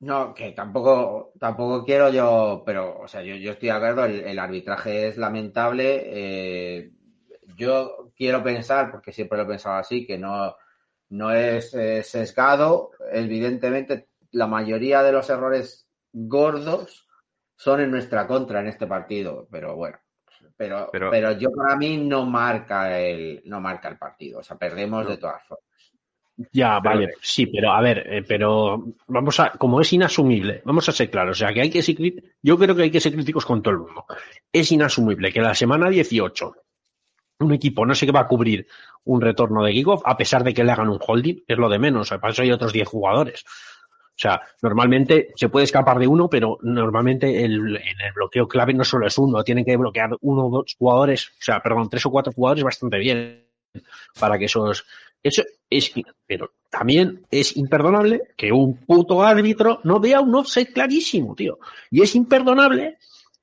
no, 0.00 0.34
que 0.34 0.52
tampoco, 0.52 1.32
tampoco 1.38 1.84
quiero 1.84 2.10
yo, 2.10 2.62
pero, 2.66 3.00
o 3.00 3.08
sea, 3.08 3.22
yo, 3.22 3.36
yo 3.36 3.52
estoy 3.52 3.68
de 3.68 3.74
acuerdo, 3.74 4.04
el, 4.04 4.20
el 4.20 4.38
arbitraje 4.38 5.08
es 5.08 5.16
lamentable. 5.16 6.02
eh, 6.04 6.90
yo 7.56 8.12
quiero 8.16 8.42
pensar, 8.42 8.90
porque 8.90 9.12
siempre 9.12 9.38
lo 9.38 9.44
he 9.44 9.48
pensado 9.48 9.76
así, 9.76 10.06
que 10.06 10.18
no, 10.18 10.56
no 11.10 11.30
es 11.30 11.72
eh, 11.74 12.02
sesgado. 12.02 12.90
Evidentemente, 13.12 14.08
la 14.32 14.46
mayoría 14.46 15.02
de 15.02 15.12
los 15.12 15.30
errores 15.30 15.88
gordos 16.12 17.08
son 17.56 17.80
en 17.80 17.90
nuestra 17.90 18.26
contra 18.26 18.60
en 18.60 18.66
este 18.66 18.86
partido, 18.86 19.46
pero 19.50 19.76
bueno. 19.76 19.98
Pero, 20.56 20.88
Pero- 20.92 21.10
pero, 21.10 21.32
yo 21.32 21.50
para 21.52 21.76
mí 21.76 21.96
no 21.96 22.24
marca 22.26 22.98
el 22.98 23.42
no 23.46 23.60
marca 23.60 23.88
el 23.88 23.98
partido, 23.98 24.38
o 24.38 24.42
sea, 24.42 24.56
perdemos 24.56 25.04
No. 25.04 25.10
de 25.10 25.16
todas 25.18 25.42
formas. 25.44 25.64
Ya, 26.52 26.80
Pero- 26.82 26.94
vale, 26.94 27.10
sí, 27.22 27.46
pero 27.46 27.72
a 27.72 27.80
ver, 27.80 28.06
eh, 28.12 28.24
pero 28.26 28.84
vamos 29.06 29.38
a, 29.40 29.50
como 29.50 29.80
es 29.80 29.92
inasumible, 29.92 30.62
vamos 30.64 30.88
a 30.88 30.92
ser 30.92 31.08
claros, 31.10 31.36
o 31.36 31.38
sea, 31.40 31.52
que 31.52 31.60
hay 31.60 31.70
que 31.70 31.82
ser, 31.82 31.96
yo 32.42 32.58
creo 32.58 32.74
que 32.74 32.82
hay 32.82 32.90
que 32.90 33.00
ser 33.00 33.12
críticos 33.12 33.44
con 33.46 33.62
todo 33.62 33.72
el 33.74 33.80
mundo. 33.80 34.04
Es 34.52 34.70
inasumible 34.72 35.32
que 35.32 35.40
la 35.40 35.54
semana 35.54 35.88
18 35.88 36.54
un 37.40 37.52
equipo 37.52 37.84
no 37.84 37.94
sé 37.94 38.06
qué 38.06 38.12
va 38.12 38.20
a 38.20 38.28
cubrir 38.28 38.66
un 39.04 39.20
retorno 39.20 39.62
de 39.64 39.72
kickoff 39.72 40.02
a 40.04 40.16
pesar 40.16 40.42
de 40.44 40.54
que 40.54 40.62
le 40.64 40.70
hagan 40.72 40.88
un 40.88 41.00
holding, 41.04 41.42
es 41.46 41.58
lo 41.58 41.68
de 41.68 41.78
menos, 41.80 42.02
o 42.02 42.04
sea, 42.04 42.20
para 42.20 42.32
eso 42.32 42.42
hay 42.42 42.52
otros 42.52 42.72
10 42.72 42.86
jugadores. 42.88 43.44
O 44.14 44.16
sea, 44.16 44.40
normalmente 44.62 45.32
se 45.34 45.48
puede 45.48 45.64
escapar 45.64 45.98
de 45.98 46.06
uno, 46.06 46.30
pero 46.30 46.58
normalmente 46.62 47.44
el, 47.44 47.76
en 47.76 48.00
el 48.00 48.12
bloqueo 48.14 48.46
clave 48.46 48.72
no 48.72 48.84
solo 48.84 49.08
es 49.08 49.18
uno, 49.18 49.42
tienen 49.42 49.64
que 49.64 49.76
bloquear 49.76 50.10
uno 50.20 50.46
o 50.46 50.50
dos 50.50 50.76
jugadores, 50.78 51.30
o 51.30 51.42
sea, 51.42 51.60
perdón, 51.60 51.88
tres 51.90 52.06
o 52.06 52.10
cuatro 52.10 52.32
jugadores 52.32 52.62
bastante 52.62 52.98
bien 52.98 53.44
para 54.18 54.38
que 54.38 54.44
esos... 54.44 54.86
Eso 55.20 55.42
es... 55.68 55.92
Pero 56.26 56.52
también 56.70 57.26
es 57.30 57.56
imperdonable 57.56 58.22
que 58.36 58.52
un 58.52 58.76
puto 58.76 59.22
árbitro 59.22 59.80
no 59.82 59.98
vea 59.98 60.20
un 60.20 60.34
offset 60.34 60.72
clarísimo, 60.72 61.34
tío. 61.34 61.58
Y 61.90 62.02
es 62.02 62.14
imperdonable 62.14 62.98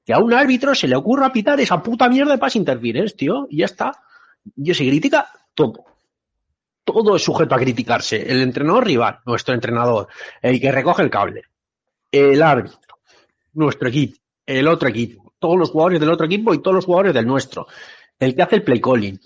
que 0.05 0.13
a 0.13 0.19
un 0.19 0.33
árbitro 0.33 0.73
se 0.75 0.87
le 0.87 0.95
ocurra 0.95 1.33
pitar 1.33 1.59
esa 1.59 1.81
puta 1.81 2.07
mierda 2.07 2.33
de 2.33 2.37
pass 2.37 2.55
interference, 2.55 3.15
tío. 3.15 3.47
Y 3.49 3.57
ya 3.57 3.65
está. 3.65 3.91
Yo 4.55 4.73
se 4.73 4.87
critica 4.87 5.29
todo. 5.53 5.90
Todo 6.83 7.15
es 7.15 7.23
sujeto 7.23 7.55
a 7.55 7.59
criticarse. 7.59 8.21
El 8.21 8.41
entrenador 8.41 8.85
rival, 8.85 9.19
nuestro 9.25 9.53
entrenador, 9.53 10.07
el 10.41 10.59
que 10.59 10.71
recoge 10.71 11.03
el 11.03 11.09
cable, 11.09 11.43
el 12.11 12.41
árbitro, 12.41 12.99
nuestro 13.53 13.89
equipo, 13.89 14.17
el 14.45 14.67
otro 14.67 14.89
equipo, 14.89 15.33
todos 15.39 15.57
los 15.57 15.69
jugadores 15.69 15.99
del 15.99 16.09
otro 16.09 16.25
equipo 16.25 16.53
y 16.53 16.61
todos 16.61 16.75
los 16.75 16.85
jugadores 16.85 17.13
del 17.13 17.25
nuestro, 17.25 17.67
el 18.19 18.35
que 18.35 18.41
hace 18.41 18.55
el 18.57 18.63
play 18.63 18.81
calling, 18.81 19.19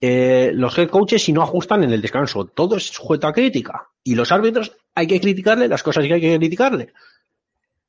eh, 0.00 0.50
los 0.54 0.76
head 0.76 0.88
coaches 0.88 1.22
si 1.22 1.32
no 1.32 1.42
ajustan 1.42 1.84
en 1.84 1.92
el 1.92 2.02
descanso, 2.02 2.46
todo 2.46 2.76
es 2.76 2.86
sujeto 2.86 3.28
a 3.28 3.32
crítica. 3.32 3.88
Y 4.02 4.14
los 4.14 4.32
árbitros 4.32 4.72
hay 4.94 5.06
que 5.06 5.20
criticarle 5.20 5.68
las 5.68 5.82
cosas 5.82 6.04
que 6.04 6.14
hay 6.14 6.20
que 6.20 6.36
criticarle. 6.38 6.92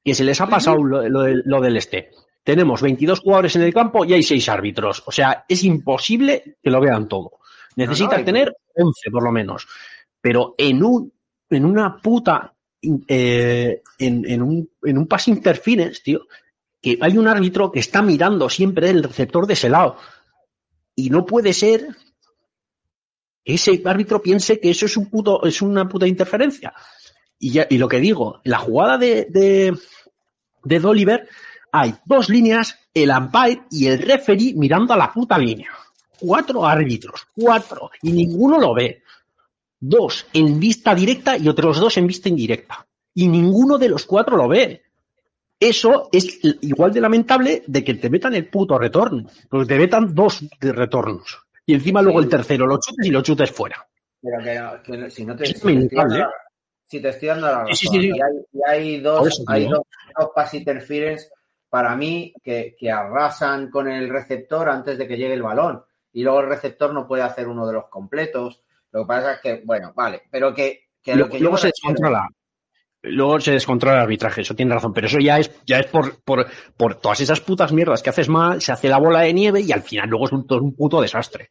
Que 0.03 0.13
se 0.13 0.23
les 0.23 0.39
ha 0.39 0.47
pasado 0.47 0.83
lo, 0.83 1.07
lo 1.07 1.61
del 1.61 1.77
este. 1.77 2.11
Tenemos 2.43 2.81
22 2.81 3.21
jugadores 3.21 3.55
en 3.55 3.63
el 3.63 3.73
campo 3.73 4.05
y 4.05 4.13
hay 4.13 4.21
6 4.21 4.49
árbitros. 4.49 5.01
O 5.05 5.11
sea, 5.11 5.45
es 5.47 5.63
imposible 5.63 6.57
que 6.61 6.69
lo 6.69 6.81
vean 6.81 7.07
todo. 7.07 7.39
Necesitan 7.75 8.19
hay- 8.19 8.25
tener 8.25 8.55
11 8.75 9.11
por 9.11 9.23
lo 9.23 9.31
menos. 9.31 9.67
Pero 10.21 10.55
en 10.57 10.83
un, 10.83 11.11
en 11.49 11.65
una 11.65 11.97
puta, 11.97 12.53
eh, 13.07 13.81
en, 13.99 14.29
en 14.29 14.41
un, 14.41 14.69
en 14.83 14.97
un 14.97 15.07
pass 15.07 15.27
interference, 15.27 16.01
tío, 16.03 16.21
que 16.81 16.97
hay 17.01 17.17
un 17.17 17.27
árbitro 17.27 17.71
que 17.71 17.79
está 17.79 18.01
mirando 18.01 18.49
siempre 18.49 18.89
el 18.89 19.03
receptor 19.03 19.47
de 19.47 19.53
ese 19.53 19.69
lado. 19.69 19.97
Y 20.95 21.09
no 21.09 21.25
puede 21.25 21.53
ser 21.53 21.87
que 23.43 23.55
ese 23.55 23.81
árbitro 23.85 24.21
piense 24.21 24.59
que 24.59 24.69
eso 24.69 24.85
es 24.85 24.95
un 24.97 25.09
puto, 25.09 25.43
es 25.45 25.61
una 25.61 25.87
puta 25.87 26.07
interferencia. 26.07 26.73
Y 27.39 27.51
ya, 27.51 27.67
y 27.69 27.77
lo 27.77 27.87
que 27.89 27.99
digo, 27.99 28.39
la 28.45 28.59
jugada 28.59 28.97
de, 28.97 29.27
de, 29.29 29.77
de 30.63 30.79
Dolliver, 30.79 31.27
hay 31.71 31.95
dos 32.05 32.29
líneas, 32.29 32.77
el 32.93 33.09
umpire 33.09 33.63
y 33.71 33.87
el 33.87 33.99
referee 33.99 34.53
mirando 34.55 34.93
a 34.93 34.97
la 34.97 35.11
puta 35.11 35.37
línea. 35.37 35.69
Cuatro 36.19 36.65
árbitros, 36.65 37.27
cuatro, 37.35 37.91
y 38.01 38.11
ninguno 38.11 38.59
lo 38.59 38.73
ve. 38.73 39.03
Dos 39.79 40.25
en 40.33 40.59
vista 40.59 40.95
directa 40.95 41.37
y 41.37 41.47
otros 41.47 41.79
dos 41.79 41.97
en 41.97 42.07
vista 42.07 42.29
indirecta. 42.29 42.85
Y 43.13 43.27
ninguno 43.27 43.77
de 43.77 43.89
los 43.89 44.05
cuatro 44.05 44.37
lo 44.37 44.47
ve. 44.47 44.81
Eso 45.59 46.09
es 46.11 46.39
igual 46.61 46.93
de 46.93 47.01
lamentable 47.01 47.63
de 47.67 47.83
que 47.83 47.93
te 47.95 48.09
metan 48.09 48.33
el 48.33 48.47
puto 48.47 48.77
retorno. 48.77 49.29
Porque 49.49 49.67
te 49.67 49.77
metan 49.77 50.13
dos 50.13 50.43
de 50.59 50.71
retornos. 50.71 51.43
Y 51.65 51.73
encima 51.73 52.01
luego 52.01 52.19
el 52.19 52.29
tercero 52.29 52.65
lo 52.65 52.79
chutes 52.79 53.05
y 53.05 53.11
lo 53.11 53.21
chutes 53.21 53.51
fuera. 53.51 53.85
Pero 54.21 54.81
que, 54.83 54.91
que 54.91 55.11
si 55.11 55.25
no 55.25 55.35
te, 55.35 55.43
Es 55.43 55.59
si 55.59 55.67
lamentable, 55.67 56.19
dando, 56.19 56.33
si 56.85 57.01
te 57.01 57.09
estoy 57.09 57.27
dando 57.29 57.47
la 57.47 57.59
razón, 57.59 57.75
Sí, 57.75 57.87
sí, 57.87 58.01
sí. 58.01 58.07
Y, 58.07 58.21
hay, 58.21 58.33
y 58.51 58.59
hay 58.65 59.01
Por 59.01 59.11
dos, 59.11 59.27
eso, 59.27 59.43
hay 59.47 59.67
dos, 59.67 59.81
dos 60.17 60.29
pass 60.33 60.53
interference 60.53 61.29
para 61.69 61.95
mí 61.95 62.33
que, 62.43 62.75
que 62.77 62.91
arrasan 62.91 63.69
con 63.69 63.89
el 63.89 64.09
receptor 64.09 64.69
antes 64.69 64.97
de 64.97 65.07
que 65.07 65.17
llegue 65.17 65.33
el 65.33 65.41
balón. 65.41 65.83
Y 66.13 66.23
luego 66.23 66.41
el 66.41 66.47
receptor 66.49 66.93
no 66.93 67.07
puede 67.07 67.23
hacer 67.23 67.47
uno 67.47 67.65
de 67.67 67.73
los 67.73 67.89
completos. 67.89 68.61
Lo 68.91 69.01
que 69.01 69.07
pasa 69.07 69.33
es 69.33 69.39
que, 69.41 69.61
bueno, 69.65 69.91
vale, 69.95 70.23
pero 70.31 70.53
que, 70.53 70.89
lo 71.07 71.27
que 71.27 71.37
yo 71.39 71.43
luego 71.43 71.57
se 71.57 71.67
refiero- 71.67 71.89
descontrola. 71.93 72.27
Luego 73.05 73.37
se 73.41 73.51
descontrola 73.51 73.97
el 73.97 74.01
arbitraje, 74.03 74.41
eso 74.41 74.55
tiene 74.55 74.73
razón, 74.73 74.93
pero 74.93 75.07
eso 75.07 75.19
ya 75.19 75.37
es, 75.37 75.51
ya 75.65 75.79
es 75.79 75.87
por, 75.87 76.21
por, 76.23 76.45
por 76.77 76.95
todas 76.95 77.19
esas 77.19 77.41
putas 77.41 77.73
mierdas 77.73 78.01
que 78.01 78.09
haces 78.09 78.29
mal, 78.29 78.61
se 78.61 78.71
hace 78.71 78.87
la 78.87 78.97
bola 78.97 79.19
de 79.19 79.33
nieve 79.33 79.59
y 79.59 79.73
al 79.73 79.81
final 79.81 80.07
luego 80.09 80.25
es 80.27 80.31
un, 80.31 80.47
todo 80.47 80.61
un 80.61 80.73
puto 80.73 81.01
desastre. 81.01 81.49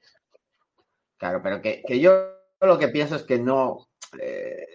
Claro, 1.19 1.41
pero 1.43 1.61
que, 1.61 1.83
que 1.87 2.01
yo 2.01 2.13
lo 2.61 2.79
que 2.79 2.89
pienso 2.89 3.17
es 3.17 3.25
que 3.25 3.39
no, 3.39 3.89
eh, 4.19 4.67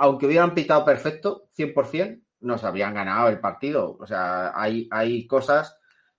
aunque 0.00 0.26
hubieran 0.26 0.54
pitado 0.54 0.84
perfecto, 0.84 1.44
100%, 1.56 2.20
nos 2.40 2.64
habrían 2.64 2.94
ganado 2.94 3.28
el 3.28 3.38
partido. 3.38 3.96
O 4.00 4.06
sea, 4.06 4.52
hay, 4.60 4.88
hay 4.90 5.24
cosas 5.26 5.78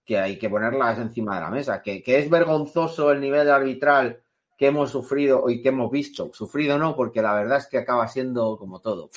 que 0.10 0.18
hay 0.20 0.40
que 0.40 0.50
ponerlas 0.50 0.98
encima 0.98 1.36
de 1.36 1.42
la 1.42 1.52
mesa. 1.52 1.82
Que, 1.84 2.02
que 2.02 2.18
es 2.18 2.28
vergonzoso 2.30 3.12
el 3.12 3.22
nivel 3.22 3.50
arbitral 3.52 4.22
que 4.58 4.68
hemos 4.68 4.90
sufrido 4.92 5.48
y 5.50 5.62
que 5.62 5.70
hemos 5.70 5.92
visto. 5.92 6.32
Sufrido 6.34 6.80
no, 6.80 6.96
porque 6.96 7.22
la 7.22 7.36
verdad 7.36 7.60
es 7.60 7.68
que 7.68 7.78
acaba 7.78 8.08
siendo 8.08 8.58
como 8.58 8.80
todo. 8.82 9.12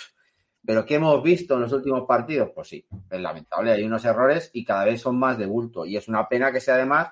Pero 0.64 0.84
que 0.84 0.96
hemos 0.96 1.22
visto 1.22 1.54
en 1.54 1.62
los 1.62 1.72
últimos 1.72 2.06
partidos, 2.06 2.50
pues 2.54 2.68
sí, 2.68 2.86
es 3.10 3.20
lamentable. 3.20 3.72
Hay 3.72 3.82
unos 3.84 4.04
errores 4.04 4.50
y 4.52 4.64
cada 4.64 4.84
vez 4.84 5.00
son 5.00 5.18
más 5.18 5.38
de 5.38 5.46
bulto. 5.46 5.86
Y 5.86 5.96
es 5.96 6.08
una 6.08 6.28
pena 6.28 6.52
que 6.52 6.60
sea 6.60 6.74
además 6.74 7.08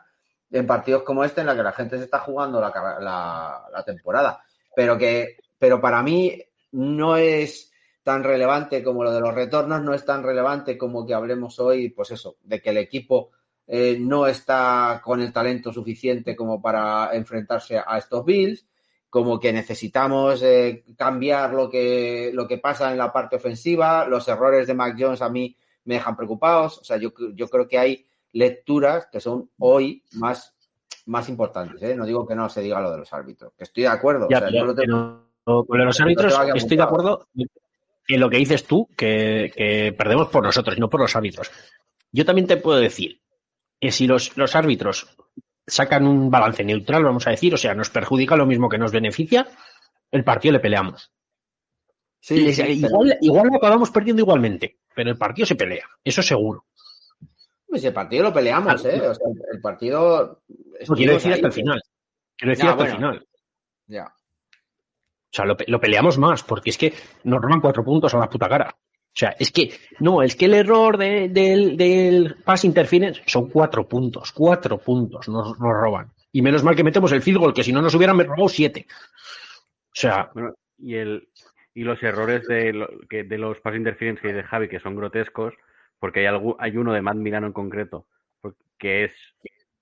en 0.51 0.67
partidos 0.67 1.03
como 1.05 1.25
este 1.25 1.41
en 1.41 1.47
la 1.47 1.57
que 1.57 1.63
la 1.63 1.73
gente 1.73 1.97
se 1.97 2.05
está 2.05 2.19
jugando 2.21 2.61
la, 2.61 2.71
la- 3.01 3.63
la 3.73 3.83
temporada. 3.85 4.43
Pero 4.77 4.99
que, 4.99 5.39
pero 5.59 5.81
para 5.81 6.03
mí 6.03 6.41
no 6.73 7.17
es 7.17 7.73
tan 8.03 8.25
relevante 8.25 8.83
como 8.83 9.05
lo 9.05 9.13
de 9.13 9.21
los 9.21 9.35
retornos, 9.35 9.83
no 9.83 9.95
es 9.95 10.05
tan 10.05 10.23
relevante 10.23 10.79
como 10.79 11.07
que 11.07 11.15
hablemos 11.15 11.59
hoy, 11.59 11.91
pues 11.91 12.11
eso, 12.13 12.37
de 12.45 12.61
que 12.61 12.71
el 12.71 12.79
equipo 12.79 13.31
eh, 13.73 13.97
no 14.01 14.27
está 14.27 15.01
con 15.05 15.21
el 15.21 15.33
talento 15.33 15.73
suficiente 15.73 16.35
como 16.35 16.61
para 16.61 17.15
enfrentarse 17.15 17.79
a 17.79 17.99
estos 17.99 18.25
Bills, 18.25 18.67
como 19.09 19.39
que 19.39 19.53
necesitamos 19.53 20.43
eh, 20.43 20.83
cambiar 20.97 21.53
lo 21.55 21.71
que, 21.71 22.31
lo 22.35 22.49
que 22.49 22.59
pasa 22.59 22.91
en 22.91 22.99
la 22.99 23.13
parte 23.13 23.37
ofensiva, 23.37 24.07
los 24.09 24.27
errores 24.27 24.67
de 24.67 24.75
Mac 24.75 24.97
Jones 24.99 25.23
a 25.23 25.29
mí 25.29 25.55
me 25.85 25.95
dejan 25.95 26.17
preocupados, 26.17 26.79
o 26.79 26.85
sea, 26.85 26.97
yo, 26.97 27.13
yo 27.35 27.49
creo 27.49 27.69
que 27.69 27.79
hay 27.79 28.05
lecturas 28.33 29.07
que 29.11 29.21
son 29.21 29.51
hoy 29.59 30.03
más, 30.15 30.53
más 31.07 31.29
importantes, 31.29 31.81
¿eh? 31.83 31.95
no 31.95 32.05
digo 32.07 32.27
que 32.27 32.35
no 32.35 32.49
se 32.49 32.63
diga 32.63 32.81
lo 32.81 32.91
de 32.91 32.99
los 32.99 33.13
árbitros, 33.13 33.53
que 33.57 33.65
estoy 33.65 33.85
de 33.85 33.89
acuerdo, 33.89 34.27
Ya, 34.29 34.39
o 34.39 34.41
sea, 34.41 34.49
pero- 34.49 34.59
yo 34.61 34.65
lo 34.67 34.75
tengo- 34.75 35.27
pero 35.45 35.65
con 35.65 35.85
los 35.85 36.01
árbitros 36.01 36.35
estoy 36.57 36.77
de 36.77 36.83
acuerdo 36.83 37.29
en 38.09 38.21
lo 38.21 38.29
que 38.29 38.37
dices 38.37 38.65
tú, 38.65 38.89
que, 38.97 39.53
que 39.57 39.95
perdemos 39.97 40.29
por 40.29 40.43
nosotros 40.43 40.77
y 40.77 40.81
no 40.81 40.91
por 40.91 41.01
los 41.01 41.15
árbitros. 41.15 41.51
Yo 42.13 42.25
también 42.25 42.47
te 42.49 42.57
puedo 42.57 42.79
decir 42.79 43.21
que 43.81 43.91
si 43.91 44.07
los, 44.07 44.37
los 44.37 44.55
árbitros 44.55 45.17
sacan 45.67 46.07
un 46.07 46.31
balance 46.31 46.63
neutral, 46.65 47.05
vamos 47.05 47.27
a 47.27 47.31
decir, 47.31 47.55
o 47.55 47.57
sea, 47.57 47.75
nos 47.75 47.91
perjudica 47.91 48.37
lo 48.37 48.47
mismo 48.47 48.69
que 48.69 48.79
nos 48.79 48.93
beneficia, 48.93 49.47
el 50.11 50.25
partido 50.25 50.53
le 50.53 50.61
peleamos. 50.61 51.11
Sí, 52.21 52.41
Les- 52.41 52.57
sí, 52.57 52.63
pero- 52.63 52.73
igual, 52.73 53.19
igual 53.21 53.49
lo 53.49 53.57
acabamos 53.57 53.91
perdiendo 53.91 54.21
igualmente, 54.23 54.79
pero 54.95 55.11
el 55.11 55.17
partido 55.17 55.47
se 55.47 55.55
pelea, 55.55 55.87
eso 56.05 56.23
seguro. 56.23 56.67
Pues 57.67 57.85
el 57.85 57.93
partido 57.95 58.25
lo 58.25 58.33
peleamos, 58.33 58.85
¿eh? 58.85 59.01
O 59.01 59.15
sea, 59.15 59.27
el- 59.53 59.61
partido. 59.61 60.43
No 60.89 60.95
quiero 60.97 61.15
decir 61.15 61.33
hasta 61.33 61.47
el 61.47 61.53
final. 61.53 61.81
Quiero 62.37 62.51
decir 62.51 62.65
Ya, 62.67 62.71
hasta 62.73 62.85
el 62.87 62.93
final. 62.97 63.27
Ya. 63.87 64.05
O 64.07 65.33
sea, 65.33 65.45
lo, 65.45 65.57
lo 65.69 65.81
peleamos 65.81 66.19
más, 66.19 66.43
porque 66.43 66.71
es 66.71 66.77
que 66.79 66.93
nos 67.25 67.41
roban 67.41 67.61
cuatro 67.61 67.85
puntos 67.85 68.13
a 68.13 68.19
la 68.19 68.29
puta 68.29 68.49
cara. 68.49 68.77
O 69.13 69.17
sea, 69.21 69.35
es 69.39 69.51
que, 69.51 69.73
no, 69.99 70.23
es 70.23 70.37
que 70.37 70.45
el 70.47 70.55
error 70.55 70.97
de- 70.97 71.29
del, 71.29 71.77
del 71.77 72.37
pass 72.45 72.65
interference 72.65 73.23
son 73.27 73.51
cuatro 73.51 73.87
puntos, 73.89 74.33
cuatro 74.33 74.79
puntos 74.79 75.29
nos, 75.29 75.59
nos 75.59 75.73
roban. 75.73 76.13
Y 76.33 76.43
menos 76.43 76.63
mal 76.63 76.77
que 76.77 76.85
metemos 76.85 77.11
el 77.13 77.21
field 77.23 77.39
goal, 77.39 77.53
que 77.55 77.65
si 77.65 77.73
no 77.73 77.83
nos 77.83 77.95
hubieran 77.95 78.19
robado 78.19 78.49
siete. 78.49 78.87
O 78.89 79.93
sea, 79.95 80.31
y 80.79 80.95
el 80.95 81.29
y 81.75 81.83
los 81.85 82.03
errores 82.03 82.47
de, 82.47 82.73
lo- 82.73 82.89
que, 83.09 83.25
de 83.25 83.39
los 83.39 83.61
pass 83.61 83.75
interference 83.77 84.21
que 84.23 84.29
dice 84.29 84.43
Javi, 84.45 84.69
que 84.69 84.81
son 84.81 84.95
grotescos, 84.97 85.55
porque 85.99 86.27
hay, 86.27 86.41
hay 86.59 86.77
uno 86.77 86.93
de 86.93 87.03
Matt 87.03 87.17
Milano 87.17 87.47
en 87.49 87.53
concreto, 87.53 88.07
que 88.79 89.05
es 89.05 89.13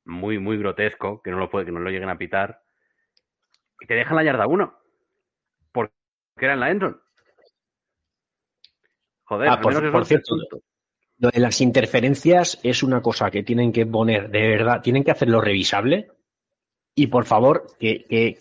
muy, 0.05 0.39
muy 0.39 0.57
grotesco, 0.59 1.23
que 1.23 1.31
no 1.31 1.39
lo 1.39 1.51
puede, 1.51 1.67
que 1.67 1.73
no 1.73 1.81
lo 1.81 1.91
lleguen 1.91 2.09
a 2.11 2.19
pitar, 2.19 2.63
y 3.81 3.87
te 3.87 3.95
dejan 3.95 4.17
la 4.17 4.25
yarda 4.25 4.47
uno, 4.47 4.75
porque 5.73 5.93
era 6.41 6.57
la 6.57 6.71
endzone. 6.71 6.97
Joder, 9.29 9.49
Ah, 9.49 9.55
al 9.55 9.61
por- 9.61 9.75
menos 9.75 9.91
por 9.93 10.03
eso 10.03 10.03
es 10.03 10.09
cierto, 10.09 10.35
punto. 10.37 10.65
lo 11.19 11.29
de 11.31 11.41
las 11.41 11.61
interferencias 11.61 12.59
es 12.63 12.83
una 12.83 13.03
cosa 13.03 13.31
que 13.31 13.43
tienen 13.43 13.73
que 13.73 13.85
poner, 13.87 14.31
de 14.31 14.41
verdad, 14.49 14.81
tienen 14.83 15.05
que 15.05 15.11
hacerlo 15.11 15.41
revisable. 15.41 16.11
Y 16.95 17.07
por 17.07 17.27
favor, 17.27 17.67
que, 17.79 18.05
que, 18.07 18.37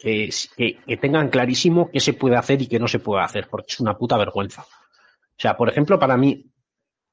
que, 0.88 0.98
tengan 0.98 1.30
clarísimo 1.30 1.92
qué 1.92 2.00
se 2.00 2.14
puede 2.14 2.38
hacer 2.38 2.60
y 2.62 2.68
qué 2.68 2.80
no 2.80 2.88
se 2.88 2.98
puede 3.00 3.22
hacer, 3.24 3.48
porque 3.50 3.68
es 3.70 3.80
una 3.80 3.96
puta 3.98 4.18
vergüenza. 4.18 4.64
O 4.64 5.40
sea, 5.40 5.56
por 5.56 5.70
ejemplo, 5.70 6.00
para 6.00 6.18
mí, 6.18 6.44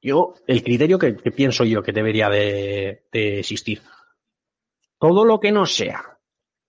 yo, 0.00 0.34
el 0.46 0.62
criterio 0.62 0.98
que, 0.98 1.16
que 1.16 1.30
pienso 1.32 1.64
yo 1.64 1.82
que 1.82 1.92
debería 1.92 2.30
de, 2.30 3.04
de 3.12 3.40
existir. 3.40 3.82
Todo 4.98 5.24
lo 5.26 5.38
que 5.38 5.52
no 5.52 5.66
sea 5.66 6.02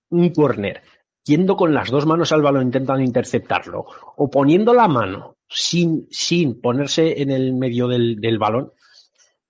un 0.09 0.29
corner, 0.33 0.81
yendo 1.23 1.55
con 1.55 1.73
las 1.73 1.89
dos 1.89 2.05
manos 2.05 2.31
al 2.33 2.41
balón 2.41 2.63
intentando 2.63 3.01
interceptarlo, 3.01 3.85
o 4.17 4.29
poniendo 4.29 4.73
la 4.73 4.87
mano 4.89 5.34
sin, 5.47 6.07
sin 6.11 6.59
ponerse 6.61 7.21
en 7.21 7.31
el 7.31 7.53
medio 7.53 7.87
del, 7.87 8.17
del 8.19 8.37
balón, 8.37 8.71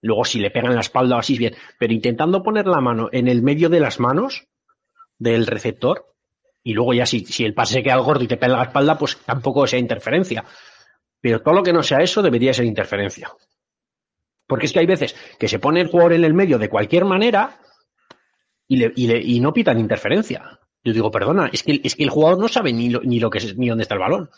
luego 0.01 0.25
si 0.25 0.39
le 0.39 0.51
pegan 0.51 0.75
la 0.75 0.81
espalda 0.81 1.15
o 1.15 1.19
así 1.19 1.37
bien, 1.37 1.55
pero 1.79 1.93
intentando 1.93 2.43
poner 2.43 2.67
la 2.67 2.81
mano 2.81 3.09
en 3.11 3.27
el 3.27 3.41
medio 3.41 3.69
de 3.69 3.79
las 3.79 3.99
manos 3.99 4.47
del 5.17 5.47
receptor, 5.47 6.05
y 6.63 6.73
luego 6.73 6.93
ya 6.93 7.05
si, 7.05 7.25
si 7.25 7.45
el 7.45 7.53
pase 7.53 7.73
se 7.75 7.83
queda 7.83 7.97
gordo 7.97 8.23
y 8.23 8.27
te 8.27 8.37
pega 8.37 8.57
la 8.57 8.63
espalda, 8.63 8.97
pues 8.97 9.17
tampoco 9.17 9.67
sea 9.67 9.77
interferencia. 9.79 10.43
Pero 11.21 11.41
todo 11.41 11.53
lo 11.55 11.63
que 11.63 11.73
no 11.73 11.83
sea 11.83 11.99
eso 12.01 12.21
debería 12.23 12.53
ser 12.53 12.65
interferencia. 12.65 13.31
Porque 14.47 14.65
es 14.65 14.73
que 14.73 14.79
hay 14.79 14.85
veces 14.87 15.15
que 15.39 15.47
se 15.47 15.59
pone 15.59 15.81
el 15.81 15.87
jugador 15.87 16.13
en 16.13 16.23
el 16.23 16.33
medio 16.33 16.57
de 16.57 16.69
cualquier 16.69 17.05
manera 17.05 17.59
y, 18.67 18.77
le- 18.77 18.93
y 18.95 19.07
le- 19.07 19.21
y 19.21 19.39
no 19.39 19.53
pitan 19.53 19.79
interferencia. 19.79 20.59
Yo 20.83 20.93
digo, 20.93 21.09
perdona, 21.11 21.49
es 21.53 21.63
que, 21.63 21.81
es 21.83 21.95
que 21.95 22.03
el 22.03 22.09
jugador 22.09 22.39
no 22.39 22.47
sabe 22.47 22.73
ni 22.73 22.89
lo, 22.89 23.01
ni 23.01 23.19
lo 23.19 23.29
que 23.29 23.39
es, 23.39 23.57
ni 23.57 23.69
dónde 23.69 23.83
está 23.83 23.95
el 23.95 24.01
balón. 24.01 24.29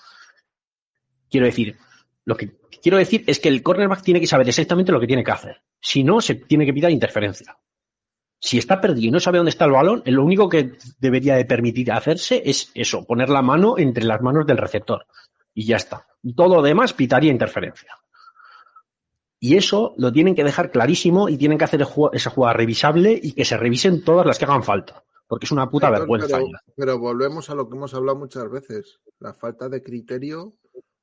Quiero 1.30 1.46
decir, 1.46 1.78
lo 2.26 2.36
que 2.36 2.58
quiero 2.82 2.98
decir 2.98 3.24
es 3.28 3.40
que 3.40 3.50
el 3.50 3.64
cornerback 3.64 4.02
tiene 4.02 4.20
que 4.20 4.28
saber 4.28 4.48
exactamente 4.48 4.92
lo 4.92 5.00
que 5.00 5.08
tiene 5.08 5.24
que 5.24 5.32
hacer. 5.32 5.62
Si 5.80 6.04
no, 6.04 6.22
se 6.22 6.36
tiene 6.36 6.66
que 6.66 6.74
pitar 6.74 6.92
interferencia. 6.92 7.58
Si 8.40 8.58
está 8.58 8.80
perdido 8.80 9.08
y 9.08 9.12
no 9.12 9.20
sabe 9.20 9.38
dónde 9.38 9.50
está 9.50 9.66
el 9.66 9.72
balón, 9.72 10.04
lo 10.06 10.24
único 10.24 10.48
que 10.48 10.74
debería 11.00 11.36
de 11.36 11.46
permitir 11.46 11.92
hacerse 11.92 12.42
es 12.46 12.72
eso, 12.76 13.06
poner 13.06 13.30
la 13.30 13.42
mano 13.42 13.78
entre 13.78 14.04
las 14.04 14.22
manos 14.22 14.46
del 14.46 14.58
receptor. 14.58 15.08
Y 15.54 15.66
ya 15.66 15.78
está. 15.78 16.06
Todo 16.36 16.56
lo 16.56 16.62
demás 16.62 16.94
pitaría 16.94 17.32
interferencia. 17.32 17.98
Y 19.40 19.56
eso 19.56 19.94
lo 19.98 20.12
tienen 20.12 20.36
que 20.36 20.44
dejar 20.44 20.72
clarísimo 20.72 21.30
y 21.30 21.38
tienen 21.38 21.58
que 21.58 21.64
hacer 21.64 21.86
esa 22.14 22.30
jugada 22.30 22.54
revisable 22.54 23.20
y 23.22 23.34
que 23.34 23.46
se 23.46 23.58
revisen 23.58 24.04
todas 24.04 24.26
las 24.26 24.38
que 24.38 24.46
hagan 24.46 24.64
falta. 24.64 25.04
Porque 25.28 25.46
es 25.46 25.52
una 25.52 25.70
puta 25.70 25.90
vergüenza. 25.90 26.38
Pero, 26.38 26.60
pero, 26.76 27.00
volvemos 27.00 27.50
a 27.50 27.56
lo 27.56 27.68
que 27.68 27.76
hemos 27.76 27.94
hablado 27.94 28.18
muchas 28.18 28.50
veces. 28.50 29.00
La 29.20 29.34
falta 29.34 29.68
de 29.68 29.84
criterio 29.84 30.54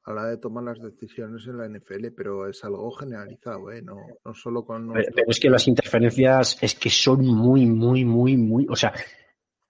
a 0.04 0.12
la 0.12 0.22
hora 0.22 0.30
de 0.30 0.36
tomar 0.36 0.64
las 0.64 0.80
decisiones 0.80 1.46
en 1.46 1.58
la 1.58 1.68
NFL, 1.68 2.08
pero 2.14 2.46
es 2.46 2.62
algo 2.62 2.90
generalizado, 2.92 3.72
¿eh? 3.72 3.80
no, 3.80 3.96
no 4.22 4.34
solo 4.34 4.64
con... 4.64 4.92
Pero, 4.92 5.08
pero, 5.14 5.30
es 5.30 5.40
que 5.40 5.48
las 5.48 5.66
interferencias 5.66 6.58
es 6.60 6.74
que 6.74 6.90
son 6.90 7.24
muy, 7.24 7.64
muy, 7.64 8.04
muy, 8.04 8.36
muy... 8.36 8.66
O 8.68 8.76
sea, 8.76 8.92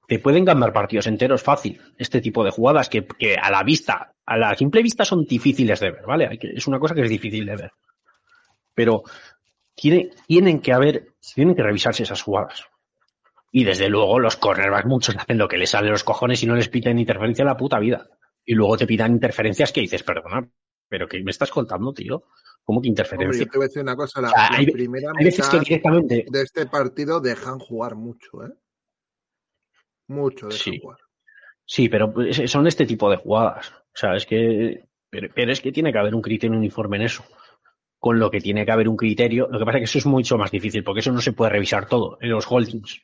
te 0.08 0.18
pueden 0.18 0.44
cambiar 0.44 0.72
partidos 0.72 1.06
enteros 1.06 1.42
fácil, 1.42 1.80
este 1.96 2.20
tipo 2.20 2.42
de 2.42 2.50
jugadas 2.50 2.88
que, 2.88 3.06
que 3.06 3.36
a 3.36 3.48
la 3.50 3.62
vista, 3.62 4.12
a 4.26 4.36
la 4.36 4.54
simple 4.56 4.82
vista 4.82 5.04
son 5.04 5.24
difíciles 5.24 5.78
de 5.78 5.92
ver, 5.92 6.04
¿vale? 6.04 6.38
Es 6.40 6.66
una 6.66 6.80
cosa 6.80 6.96
que 6.96 7.02
es 7.02 7.10
difícil 7.10 7.46
de 7.46 7.56
ver. 7.56 7.72
Pero 8.74 9.04
tiene, 9.72 10.10
tienen 10.26 10.60
que 10.60 10.72
haber, 10.72 11.12
tienen 11.34 11.54
que 11.54 11.62
revisarse 11.62 12.02
esas 12.02 12.22
jugadas. 12.22 12.64
Y 13.52 13.62
desde 13.62 13.88
luego 13.88 14.18
los 14.18 14.36
cornerbacks 14.36 14.86
muchos 14.86 15.16
hacen 15.16 15.38
lo 15.38 15.46
que 15.46 15.58
les 15.58 15.70
sale 15.70 15.90
los 15.90 16.02
cojones 16.02 16.42
y 16.42 16.46
no 16.46 16.56
les 16.56 16.68
piten 16.68 16.98
interferencia 16.98 17.44
la 17.44 17.56
puta 17.56 17.78
vida 17.78 18.08
y 18.44 18.54
luego 18.54 18.76
te 18.76 18.86
pidan 18.86 19.12
interferencias 19.12 19.72
que 19.72 19.80
dices, 19.80 20.02
perdona, 20.02 20.48
pero 20.88 21.08
¿qué 21.08 21.22
me 21.22 21.30
estás 21.30 21.50
contando, 21.50 21.92
tío? 21.92 22.24
¿Cómo 22.62 22.80
que 22.80 22.88
interferencia? 22.88 23.26
Hombre, 23.26 23.44
yo 23.46 23.50
te 23.50 23.58
voy 23.58 23.64
a 23.64 23.68
decir 23.68 23.82
una 23.82 23.96
cosa, 23.96 24.20
la, 24.20 24.28
O 24.28 24.30
sea, 24.30 24.50
la 24.50 24.56
hay- 24.58 24.66
primera 24.70 25.10
Hay 25.18 25.24
veces 25.24 25.48
que 25.48 25.58
directamente. 25.60 26.24
de 26.28 26.42
este 26.42 26.66
partido 26.66 27.20
dejan 27.20 27.58
jugar 27.58 27.94
mucho, 27.94 28.44
¿eh? 28.44 28.52
Mucho 30.08 30.46
dejan 30.46 30.58
Sí. 30.60 30.80
jugar. 30.80 30.98
Sí, 31.66 31.88
pero 31.88 32.12
es- 32.22 32.50
son 32.50 32.66
este 32.66 32.86
tipo 32.86 33.10
de 33.10 33.16
jugadas. 33.16 33.70
O 33.72 33.96
sea, 33.96 34.14
es 34.16 34.26
que. 34.26 34.84
Pero, 35.10 35.28
pero 35.34 35.52
es 35.52 35.60
que 35.60 35.72
tiene 35.72 35.92
que 35.92 35.98
haber 35.98 36.14
un 36.14 36.20
criterio 36.22 36.56
uniforme 36.56 36.96
en 36.96 37.02
eso. 37.04 37.24
Con 37.98 38.18
lo 38.18 38.30
que 38.30 38.40
tiene 38.40 38.66
que 38.66 38.72
haber 38.72 38.88
un 38.88 38.96
criterio. 38.96 39.48
Lo 39.50 39.58
que 39.58 39.64
pasa 39.64 39.78
es 39.78 39.82
que 39.82 39.84
eso 39.84 39.98
es 39.98 40.06
mucho 40.06 40.36
más 40.36 40.50
difícil, 40.50 40.84
porque 40.84 41.00
eso 41.00 41.12
no 41.12 41.20
se 41.22 41.32
puede 41.32 41.52
revisar 41.52 41.86
todo 41.88 42.18
en 42.20 42.30
los 42.30 42.46
holdings. 42.50 43.00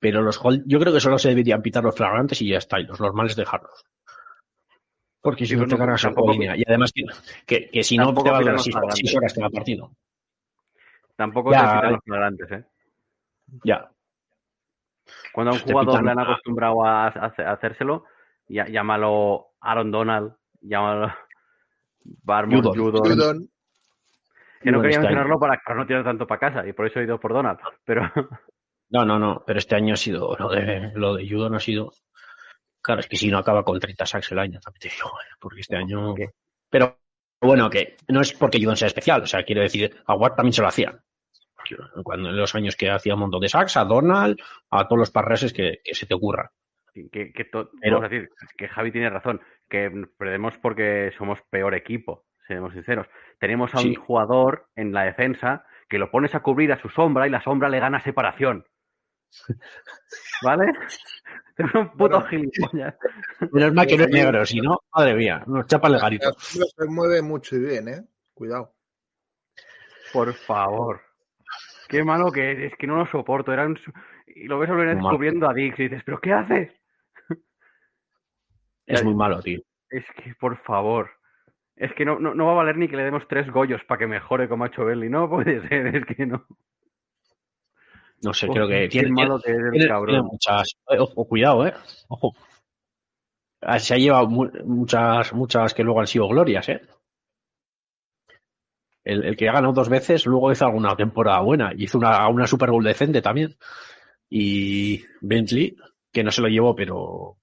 Pero 0.00 0.22
los 0.22 0.38
hold, 0.44 0.64
yo 0.66 0.78
creo 0.80 0.92
que 0.92 1.00
solo 1.00 1.18
se 1.18 1.28
deberían 1.28 1.62
pitar 1.62 1.84
los 1.84 1.94
flagrantes 1.94 2.42
y 2.42 2.48
ya 2.48 2.58
está, 2.58 2.80
y 2.80 2.84
los 2.84 2.98
normales 3.00 3.36
dejarlos. 3.36 3.84
Porque 5.26 5.44
si 5.44 5.54
Sí, 5.54 5.60
no 5.60 5.66
te 5.66 5.76
cargas 5.76 6.04
a 6.04 6.10
línea. 6.10 6.56
Y 6.56 6.62
además 6.64 6.92
que, 6.94 7.02
que, 7.44 7.68
que 7.68 7.82
si 7.82 7.98
no 7.98 8.14
te 8.14 8.30
va 8.30 8.36
a 8.36 8.40
durar 8.40 8.54
los 8.54 8.62
seis, 8.62 8.74
flagrantes. 8.76 9.00
seis 9.00 9.16
horas 9.16 9.34
cada 9.34 9.50
partido. 9.50 9.90
Tampoco 11.16 11.50
Ya, 11.50 11.80
te 11.80 11.90
los 11.90 12.00
flagrantes, 12.04 12.50
¿eh? 12.52 12.64
Ya. 13.64 13.90
Cuando 15.32 15.50
a 15.50 15.54
un 15.54 15.60
jugador 15.60 16.04
le 16.04 16.10
han 16.12 16.18
acostumbrado 16.20 16.84
a, 16.84 17.06
a 17.06 17.08
hace- 17.08 17.42
a 17.42 17.52
hacérselo, 17.52 18.04
ya- 18.46 18.68
llámalo 18.68 19.48
Aaron 19.60 19.90
Donald, 19.90 20.32
llámalo 20.60 21.12
Barmore, 22.04 22.58
Judon. 22.58 22.74
Judon, 22.78 23.02
Judon, 23.10 23.48
que 24.62 24.70
no 24.70 24.78
Judon 24.78 24.82
quería 24.82 24.96
este 24.98 25.00
mencionarlo 25.08 25.40
para, 25.40 25.60
para 25.66 25.78
no 25.80 25.86
tirar 25.86 26.04
tanto 26.04 26.24
para 26.28 26.38
casa 26.38 26.66
y 26.68 26.72
por 26.72 26.86
eso 26.86 27.00
he 27.00 27.04
ido 27.04 27.18
por 27.18 27.32
Donald, 27.32 27.58
pero 27.84 28.02
No, 28.90 29.04
no, 29.04 29.18
no, 29.18 29.42
pero 29.44 29.58
este 29.58 29.74
año 29.74 29.94
ha 29.94 29.96
sido, 29.96 30.36
lo 30.38 30.48
de, 30.50 30.92
lo 30.94 31.14
de 31.16 31.28
judo 31.28 31.50
no 31.50 31.56
ha 31.56 31.60
sido, 31.60 31.92
claro, 32.86 33.00
es 33.00 33.08
que 33.08 33.16
si 33.16 33.28
no 33.30 33.38
acaba 33.38 33.64
con 33.64 33.78
30 33.78 34.06
sacks 34.06 34.32
el 34.32 34.38
año, 34.38 34.60
también 34.60 34.80
te 34.80 34.88
digo, 34.88 35.10
porque 35.40 35.60
este 35.60 35.76
año, 35.76 36.14
pero 36.70 36.98
bueno, 37.40 37.68
que 37.68 37.96
no 38.08 38.20
es 38.22 38.32
porque 38.32 38.58
Judon 38.60 38.76
sea 38.76 38.88
especial, 38.88 39.22
o 39.22 39.26
sea, 39.26 39.42
quiero 39.42 39.60
decir, 39.62 39.94
a 40.06 40.14
Watt 40.14 40.36
también 40.36 40.52
se 40.52 40.62
lo 40.62 40.68
hacían. 40.68 41.00
Cuando 42.04 42.28
en 42.30 42.36
los 42.36 42.54
años 42.54 42.76
que 42.76 42.90
hacía 42.90 43.14
un 43.14 43.20
montón 43.20 43.40
de 43.40 43.48
sacks, 43.48 43.76
a 43.76 43.84
Donald, 43.84 44.38
a 44.70 44.86
todos 44.86 45.00
los 45.00 45.10
parreses 45.10 45.52
que, 45.52 45.80
que 45.82 45.94
se 45.94 46.06
te 46.06 46.14
ocurran. 46.14 46.46
que, 47.12 47.32
Pero- 47.34 47.68
vamos 47.82 48.04
a 48.04 48.08
decir 48.08 48.30
que 48.56 48.68
Javi 48.68 48.92
tiene 48.92 49.10
razón, 49.10 49.40
que 49.68 49.90
perdemos 50.16 50.56
porque 50.58 51.12
somos 51.18 51.40
peor 51.50 51.74
equipo, 51.74 52.24
seamos 52.46 52.72
sinceros. 52.72 53.06
Tenemos 53.40 53.74
a 53.74 53.78
un 53.78 53.82
Sí. 53.84 53.94
jugador 53.96 54.68
en 54.76 54.92
la 54.92 55.02
defensa 55.04 55.64
que 55.88 55.98
lo 55.98 56.10
pones 56.10 56.34
a 56.34 56.40
cubrir 56.40 56.72
a 56.72 56.80
su 56.80 56.88
sombra 56.88 57.26
y 57.26 57.30
la 57.30 57.42
sombra 57.42 57.68
le 57.68 57.80
gana 57.80 58.00
separación. 58.00 58.64
¿Vale? 60.42 60.72
Es 61.58 61.74
un 61.74 61.88
puto 61.92 62.20
Bueno. 62.20 62.26
gilipollas. 62.26 62.94
Menos 63.52 63.72
mal 63.72 63.86
que 63.86 63.96
no 63.96 64.04
es 64.04 64.10
negro, 64.10 64.44
si 64.44 64.60
no, 64.60 64.78
madre 64.94 65.14
mía, 65.14 65.42
nos 65.46 65.66
chapan 65.66 65.94
el 65.94 66.00
garito. 66.00 66.30
se 66.38 66.60
mueve 66.86 67.22
mucho 67.22 67.56
y 67.56 67.60
bien, 67.60 67.88
¿eh? 67.88 68.02
Cuidado. 68.34 68.74
Por 70.12 70.34
favor. 70.34 71.00
Qué 71.88 72.04
malo 72.04 72.30
que 72.30 72.52
es, 72.52 72.72
es 72.72 72.78
que 72.78 72.86
no 72.86 72.96
lo 72.98 73.06
soporto. 73.06 73.54
Era 73.54 73.64
un 73.64 73.78
Y 74.26 74.48
lo 74.48 74.58
ves 74.58 74.68
a 74.68 74.74
Lorenz 74.74 74.96
Muy 74.96 75.04
mal. 75.04 75.14
cubriendo 75.14 75.48
a 75.48 75.54
Dix 75.54 75.78
y 75.78 75.84
dices, 75.84 76.02
¿pero 76.04 76.20
qué 76.20 76.34
haces? 76.34 76.72
Es 78.86 79.02
muy 79.02 79.14
malo, 79.14 79.40
tío. 79.40 79.60
Es 79.88 80.04
que, 80.22 80.34
por 80.38 80.58
favor. 80.62 81.10
Es 81.74 81.90
que 81.94 82.04
no, 82.04 82.18
no, 82.18 82.34
no 82.34 82.46
va 82.46 82.52
a 82.52 82.56
valer 82.56 82.76
ni 82.76 82.86
que 82.88 82.96
le 82.96 83.04
demos 83.04 83.26
tres 83.28 83.50
gollos 83.50 83.82
para 83.84 83.98
que 83.98 84.06
mejore 84.06 84.46
como 84.48 84.64
ha 84.64 84.68
hecho 84.68 84.84
Belly. 84.84 85.08
No 85.08 85.28
puede 85.30 85.66
ser, 85.68 85.86
es 85.96 86.04
que 86.04 86.26
no. 86.26 86.46
No 88.22 88.32
sé, 88.32 88.46
Uf, 88.48 88.54
creo 88.54 88.68
que 88.68 88.88
tiene, 88.88 89.10
malo 89.10 89.38
que 89.40 89.50
es 89.52 89.58
el 89.58 89.70
tiene- 89.72 89.88
cabrón. 89.88 90.14
tiene 90.14 90.22
muchas, 90.22 90.68
eh, 90.90 90.98
ojo, 90.98 91.24
cuidado, 91.26 91.66
eh, 91.66 91.74
ojo. 92.08 92.34
Ah, 93.62 93.78
Se 93.78 93.94
ha 93.94 93.98
llevado 93.98 94.26
mu- 94.28 94.50
muchas, 94.64 95.32
muchas 95.32 95.74
que 95.74 95.82
luego 95.82 96.00
han 96.00 96.06
sido 96.06 96.28
glorias, 96.28 96.68
eh. 96.68 96.80
El, 99.04 99.24
el 99.24 99.36
que 99.36 99.48
ha 99.48 99.52
ganado 99.52 99.72
dos 99.72 99.88
veces, 99.88 100.26
luego 100.26 100.50
hizo 100.50 100.64
alguna 100.66 100.96
temporada 100.96 101.40
buena. 101.40 101.72
y 101.76 101.84
Hizo 101.84 101.98
una, 101.98 102.28
una 102.28 102.46
Super 102.46 102.70
Bowl 102.70 102.82
decente 102.84 103.22
también. 103.22 103.56
Y 104.28 105.04
Bentley, 105.20 105.76
que 106.12 106.24
no 106.24 106.32
se 106.32 106.42
lo 106.42 106.48
llevó, 106.48 106.74
pero 106.74 107.36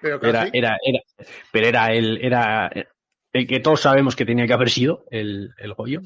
Pero 0.00 0.16
era, 0.22 0.44
casi. 0.44 0.50
era, 0.56 0.78
era, 0.82 1.00
pero 1.52 1.66
era 1.66 1.92
el, 1.92 2.18
era 2.24 2.70
el 3.32 3.46
que 3.46 3.60
todos 3.60 3.80
sabemos 3.82 4.16
que 4.16 4.24
tenía 4.24 4.46
que 4.46 4.54
haber 4.54 4.70
sido 4.70 5.04
el, 5.10 5.50
el 5.58 5.74
Goyo. 5.74 6.00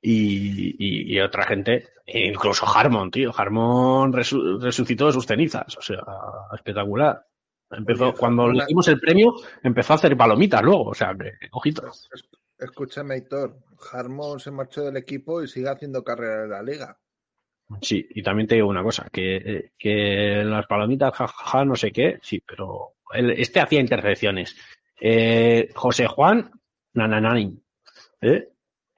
Y, 0.00 0.76
y, 0.78 1.14
y 1.16 1.20
otra 1.20 1.44
gente, 1.44 1.88
incluso 2.06 2.66
Harmon, 2.66 3.10
tío. 3.10 3.32
Harmon 3.36 4.12
resu- 4.12 4.60
resucitó 4.60 5.06
de 5.06 5.12
sus 5.12 5.26
cenizas. 5.26 5.76
O 5.76 5.82
sea, 5.82 6.02
espectacular. 6.54 7.24
Empezó, 7.70 8.08
Oye, 8.10 8.16
cuando 8.18 8.48
le 8.48 8.64
dimos 8.66 8.86
el 8.88 8.98
premio, 9.00 9.34
empezó 9.62 9.92
a 9.92 9.96
hacer 9.96 10.16
palomitas 10.16 10.62
luego. 10.62 10.84
O 10.90 10.94
sea, 10.94 11.14
que, 11.18 11.32
ojito. 11.50 11.82
Escúchame, 12.58 13.16
Héctor. 13.16 13.56
Harmon 13.92 14.40
se 14.40 14.50
marchó 14.50 14.84
del 14.84 14.96
equipo 14.96 15.42
y 15.42 15.48
sigue 15.48 15.68
haciendo 15.68 16.02
carrera 16.02 16.44
en 16.44 16.50
la 16.50 16.62
liga. 16.62 16.98
Sí, 17.82 18.06
y 18.10 18.22
también 18.22 18.48
te 18.48 18.54
digo 18.54 18.68
una 18.68 18.82
cosa, 18.82 19.06
que, 19.12 19.72
que 19.78 20.42
las 20.42 20.66
palomitas, 20.66 21.14
jajaja, 21.14 21.66
no 21.66 21.76
sé 21.76 21.92
qué, 21.92 22.18
sí, 22.22 22.40
pero 22.40 22.94
él- 23.12 23.32
este 23.32 23.60
hacía 23.60 23.78
intercepciones. 23.80 24.56
Eh, 24.98 25.68
José 25.74 26.06
Juan, 26.06 26.50
nananani, 26.94 27.62
¿eh? 28.22 28.48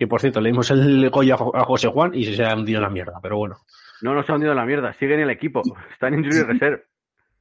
Que 0.00 0.06
por 0.06 0.18
cierto, 0.20 0.40
le 0.40 0.48
dimos 0.48 0.70
el 0.70 1.10
Goya 1.10 1.34
a 1.34 1.36
Jo- 1.36 1.54
a 1.54 1.64
José 1.64 1.88
Juan 1.88 2.12
y 2.14 2.24
se 2.24 2.42
ha 2.42 2.54
hundido 2.54 2.78
en 2.78 2.82
la 2.84 2.88
mierda, 2.88 3.20
pero 3.22 3.36
bueno. 3.36 3.58
No 4.00 4.14
nos 4.14 4.28
ha 4.30 4.32
hundido 4.32 4.52
en 4.52 4.56
la 4.56 4.64
mierda. 4.64 4.94
Sigue 4.94 5.12
en 5.12 5.20
el 5.20 5.30
equipo. 5.30 5.60
Está 5.92 6.08
en 6.08 6.14
injury 6.14 6.42
reserve. 6.42 6.84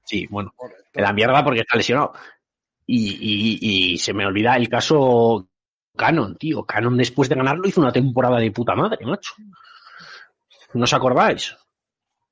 Sí, 0.04 0.28
bueno, 0.30 0.54
en 0.94 1.04
la 1.04 1.14
mierda 1.14 1.42
porque 1.44 1.62
está 1.62 1.78
lesionado. 1.78 2.12
Y, 2.86 3.12
y, 3.62 3.94
y 3.94 3.98
se 3.98 4.14
me 4.14 4.26
olvida 4.26 4.56
el 4.58 4.68
caso 4.68 5.48
Canon, 5.96 6.36
tío. 6.36 6.66
Canon 6.66 6.98
después 6.98 7.30
de 7.30 7.36
ganarlo 7.36 7.66
hizo 7.68 7.80
una 7.80 7.92
temporada 7.94 8.40
de 8.40 8.52
puta 8.52 8.76
madre, 8.76 9.06
macho. 9.06 9.34
¿No 10.74 10.84
os 10.84 10.94
acordáis? 10.94 11.56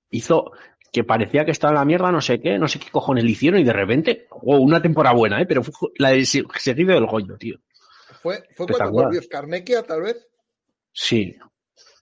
Hizo 0.09 0.51
que 0.91 1.03
parecía 1.03 1.45
que 1.45 1.51
estaba 1.51 1.71
en 1.71 1.75
la 1.79 1.85
mierda, 1.85 2.11
no 2.11 2.19
sé 2.19 2.41
qué, 2.41 2.57
no 2.57 2.67
sé 2.67 2.79
qué 2.79 2.89
cojones 2.91 3.23
le 3.23 3.31
hicieron 3.31 3.59
y 3.59 3.63
de 3.63 3.73
repente, 3.73 4.27
wow, 4.41 4.57
una 4.61 4.81
temporada 4.81 5.15
buena, 5.15 5.39
¿eh? 5.41 5.45
Pero 5.45 5.63
fue 5.63 5.89
la 5.97 6.09
de 6.09 6.25
se- 6.25 6.43
seguido 6.55 6.93
del 6.95 7.05
Goyo, 7.05 7.37
tío. 7.37 7.59
¿Fue, 8.21 8.43
fue 8.55 8.67
cuando 8.67 8.91
volvió 8.91 9.21
Skarnekia, 9.21 9.83
tal 9.83 10.01
vez? 10.01 10.27
Sí, 10.91 11.35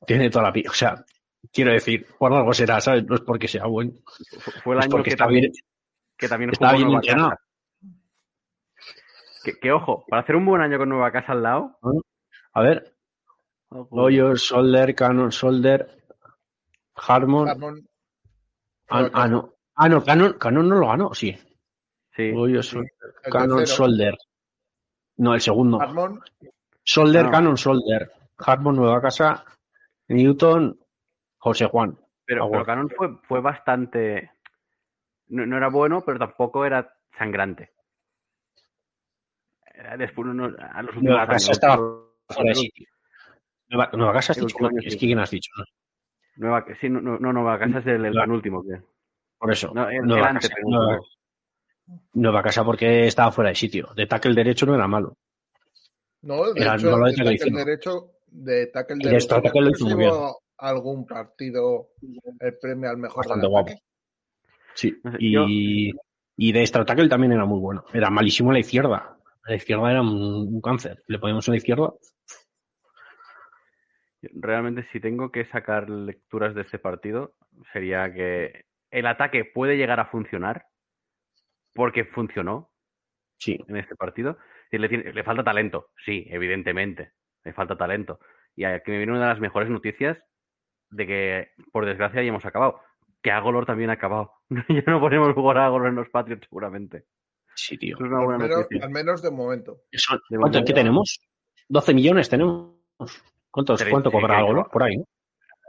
tiene 0.08 0.30
toda 0.30 0.46
la 0.46 0.54
pinta. 0.54 0.72
O 0.72 0.74
sea, 0.74 1.06
quiero 1.52 1.72
decir, 1.72 2.06
por 2.18 2.34
algo 2.34 2.54
será, 2.54 2.80
¿sabes? 2.82 3.06
No 3.06 3.16
es 3.16 3.22
porque 3.22 3.48
sea 3.48 3.66
bueno. 3.66 3.92
Fue- 4.64 4.76
el 4.76 4.82
año 4.82 5.04
que 5.04 5.10
está 5.12 5.26
también, 5.26 5.42
bien, 5.44 5.54
que 6.18 6.28
también 6.28 6.50
está 6.52 6.74
bien 6.74 6.90
entrenado. 6.92 7.38
Que, 9.44 9.60
que, 9.60 9.72
ojo, 9.72 10.06
para 10.08 10.24
hacer 10.24 10.36
un 10.36 10.46
buen 10.46 10.62
año 10.62 10.78
con 10.78 10.90
Nueva 10.90 11.12
Casa 11.12 11.34
al 11.34 11.44
lado. 11.44 11.78
A 12.54 12.62
ver, 12.62 12.96
Goyo, 13.70 14.36
Solder, 14.38 14.96
Canon, 14.96 15.32
Solder, 15.32 16.04
Harmon. 16.96 17.50
Harmon. 17.50 17.88
Ah, 18.90 19.10
ah, 19.14 19.28
no. 19.28 19.54
Ah, 19.76 19.90
no, 19.90 20.04
Canon, 20.04 20.34
Canon 20.40 20.70
no 20.70 20.76
lo 20.76 20.88
ganó, 20.88 21.14
sí. 21.14 21.36
Sí. 22.16 22.24
El 22.24 22.90
Canon, 23.30 23.58
tercero. 23.58 23.78
Solder. 23.78 24.18
No, 25.18 25.34
el 25.34 25.42
segundo. 25.42 25.82
Harmon. 25.82 26.22
Solder, 26.84 27.26
No. 27.26 27.32
Canon, 27.32 27.58
Solder. 27.58 28.12
Harmon, 28.38 28.76
Nueva 28.76 29.02
Casa. 29.02 29.44
Newton, 30.08 30.78
José 31.38 31.66
Juan. 31.66 31.98
Pero, 32.26 32.44
Ah, 32.44 32.48
pero 32.48 32.48
bueno. 32.50 32.66
Canon 32.66 32.90
fue, 32.90 33.18
fue 33.28 33.42
bastante. 33.42 34.32
No, 35.28 35.46
no 35.46 35.58
era 35.58 35.70
bueno, 35.70 36.04
pero 36.06 36.20
tampoco 36.20 36.66
era 36.66 36.94
sangrante. 37.18 37.72
después 39.98 40.28
a 40.30 40.82
los 40.84 40.96
últimos 40.96 41.04
Nueva 41.04 41.28
Casa 41.28 41.48
años, 41.48 41.50
estaba 41.50 41.78
fuera 42.30 42.50
de 42.50 42.56
sitio. 42.56 42.88
Nueva, 43.70 43.90
Nueva 43.94 44.14
Casa 44.14 44.32
has 44.34 44.38
El 44.38 44.46
dicho, 44.46 44.56
último 44.58 44.70
año 44.70 44.80
es 44.86 44.94
sí. 44.94 45.00
que 45.00 45.06
quién 45.08 45.20
has 45.20 45.30
dicho, 45.32 45.52
¿no? 45.58 45.64
Nueva, 46.38 46.66
sí, 46.80 46.90
no, 46.90 47.02
no, 47.02 47.34
Nueva 47.34 47.58
Casa 47.60 47.80
es 47.80 47.88
el, 47.88 48.06
el 48.06 48.14
penúltimo. 48.14 48.64
¿qué? 48.64 48.82
Por 49.38 49.52
eso. 49.52 49.72
No, 49.74 49.90
el- 49.90 50.02
Nueva, 50.06 50.30
el 50.30 50.36
casa, 50.36 50.48
antepenúltimo. 50.48 50.86
nueva, 50.86 51.02
Nueva 52.14 52.42
Casa 52.44 52.64
porque 52.64 53.08
estaba 53.08 53.32
fuera 53.32 53.50
de 53.50 53.56
sitio. 53.56 53.90
De 53.96 54.08
tackle 54.08 54.34
derecho 54.34 54.66
no 54.66 54.76
era 54.76 54.88
malo. 54.88 55.18
No, 56.24 56.52
de 56.54 56.62
Era- 56.62 56.76
hecho, 56.76 56.98
de 56.98 57.14
tackle 57.38 57.52
derecho, 57.66 58.12
de 58.28 58.68
tackle 58.68 58.96
Y 58.96 59.04
de 59.04 59.10
derecho, 59.10 59.42
tackle 59.42 59.62
lo 59.62 59.70
hizo 59.70 59.86
muy 59.86 60.04
llevó 60.04 60.40
algún 60.58 61.06
partido 61.06 61.90
el 62.40 62.58
premio 62.60 62.90
al 62.90 62.98
mejor 62.98 63.18
Bastante 63.26 63.48
guapo. 63.48 63.70
ataque. 63.72 63.84
Sí. 64.74 64.90
Sé, 65.04 65.10
Y, 65.20 65.92
y 66.38 66.52
de 66.52 66.62
extra 66.62 66.84
tackle 66.86 67.08
también 67.10 67.34
era 67.34 67.46
muy 67.46 67.60
bueno. 67.60 67.86
Era 67.94 68.10
malísimo 68.10 68.50
a 68.50 68.54
la 68.54 68.60
izquierda. 68.60 69.18
A 69.44 69.50
la 69.52 69.56
izquierda 69.56 69.92
era 69.92 70.02
un, 70.02 70.10
un 70.54 70.62
cáncer. 70.62 71.04
Le 71.08 71.20
poníamos 71.20 71.48
a 71.48 71.52
la 71.52 71.58
izquierda. 71.58 71.94
Realmente, 74.34 74.88
si 74.92 75.00
tengo 75.00 75.32
que 75.32 75.46
sacar 75.46 75.90
lecturas 75.90 76.56
de 76.56 76.62
este 76.62 76.80
partido, 76.80 77.36
sería 77.72 78.12
que 78.12 78.66
el 78.90 79.06
ataque 79.06 79.46
puede 79.46 79.78
llegar 79.78 80.00
a 80.00 80.08
funcionar, 80.08 80.66
porque 81.76 82.06
funcionó 82.06 82.72
Sí. 83.38 83.60
en 83.68 83.78
este 83.78 83.96
partido. 83.96 84.38
Y 84.72 84.78
le, 84.80 84.90
tiene- 84.90 85.14
le 85.14 85.24
falta 85.24 85.44
talento, 85.44 85.90
sí, 86.04 86.26
evidentemente, 86.30 87.12
le 87.44 87.54
falta 87.54 87.78
talento. 87.78 88.20
Y 88.56 88.64
aquí 88.64 88.90
me 88.92 88.98
viene 88.98 89.12
una 89.12 89.22
de 89.22 89.28
las 89.28 89.40
mejores 89.40 89.70
noticias 89.70 90.18
de 90.90 91.06
que, 91.06 91.50
por 91.72 91.86
desgracia, 91.86 92.22
ya 92.24 92.30
hemos 92.30 92.46
acabado. 92.46 92.80
Que 93.22 93.32
Agolor 93.32 93.66
también 93.66 93.90
ha 93.90 93.94
acabado. 93.94 94.32
ya 94.70 94.84
no 94.88 95.00
podemos 95.00 95.34
jugar 95.34 95.58
a 95.58 95.66
Agolor 95.68 95.90
en 95.90 95.96
los 95.96 96.10
Patriots, 96.10 96.48
seguramente. 96.48 97.06
Sí, 97.56 97.78
tío. 97.78 97.96
Eso 97.96 98.06
es 98.06 98.12
una 98.12 98.20
Al 98.20 98.26
buena 98.26 98.44
menos, 98.44 98.58
noticia. 98.62 98.86
al 98.86 98.92
menos 98.92 99.22
de 99.22 99.32
momento. 99.32 99.78
Eso- 99.92 100.14
De 100.16 100.20
¿cuánto, 100.38 100.58
momento- 100.60 100.66
¿Qué 100.68 100.74
tenemos? 100.74 101.20
12 101.70 101.94
millones 101.94 102.30
tenemos. 102.30 102.76
¿Cuántos, 103.52 103.84
¿Cuánto 103.86 104.12
cobra 104.12 104.42
no? 104.42 104.68
Por 104.70 104.84
ahí, 104.84 104.98
¿no? 104.98 105.06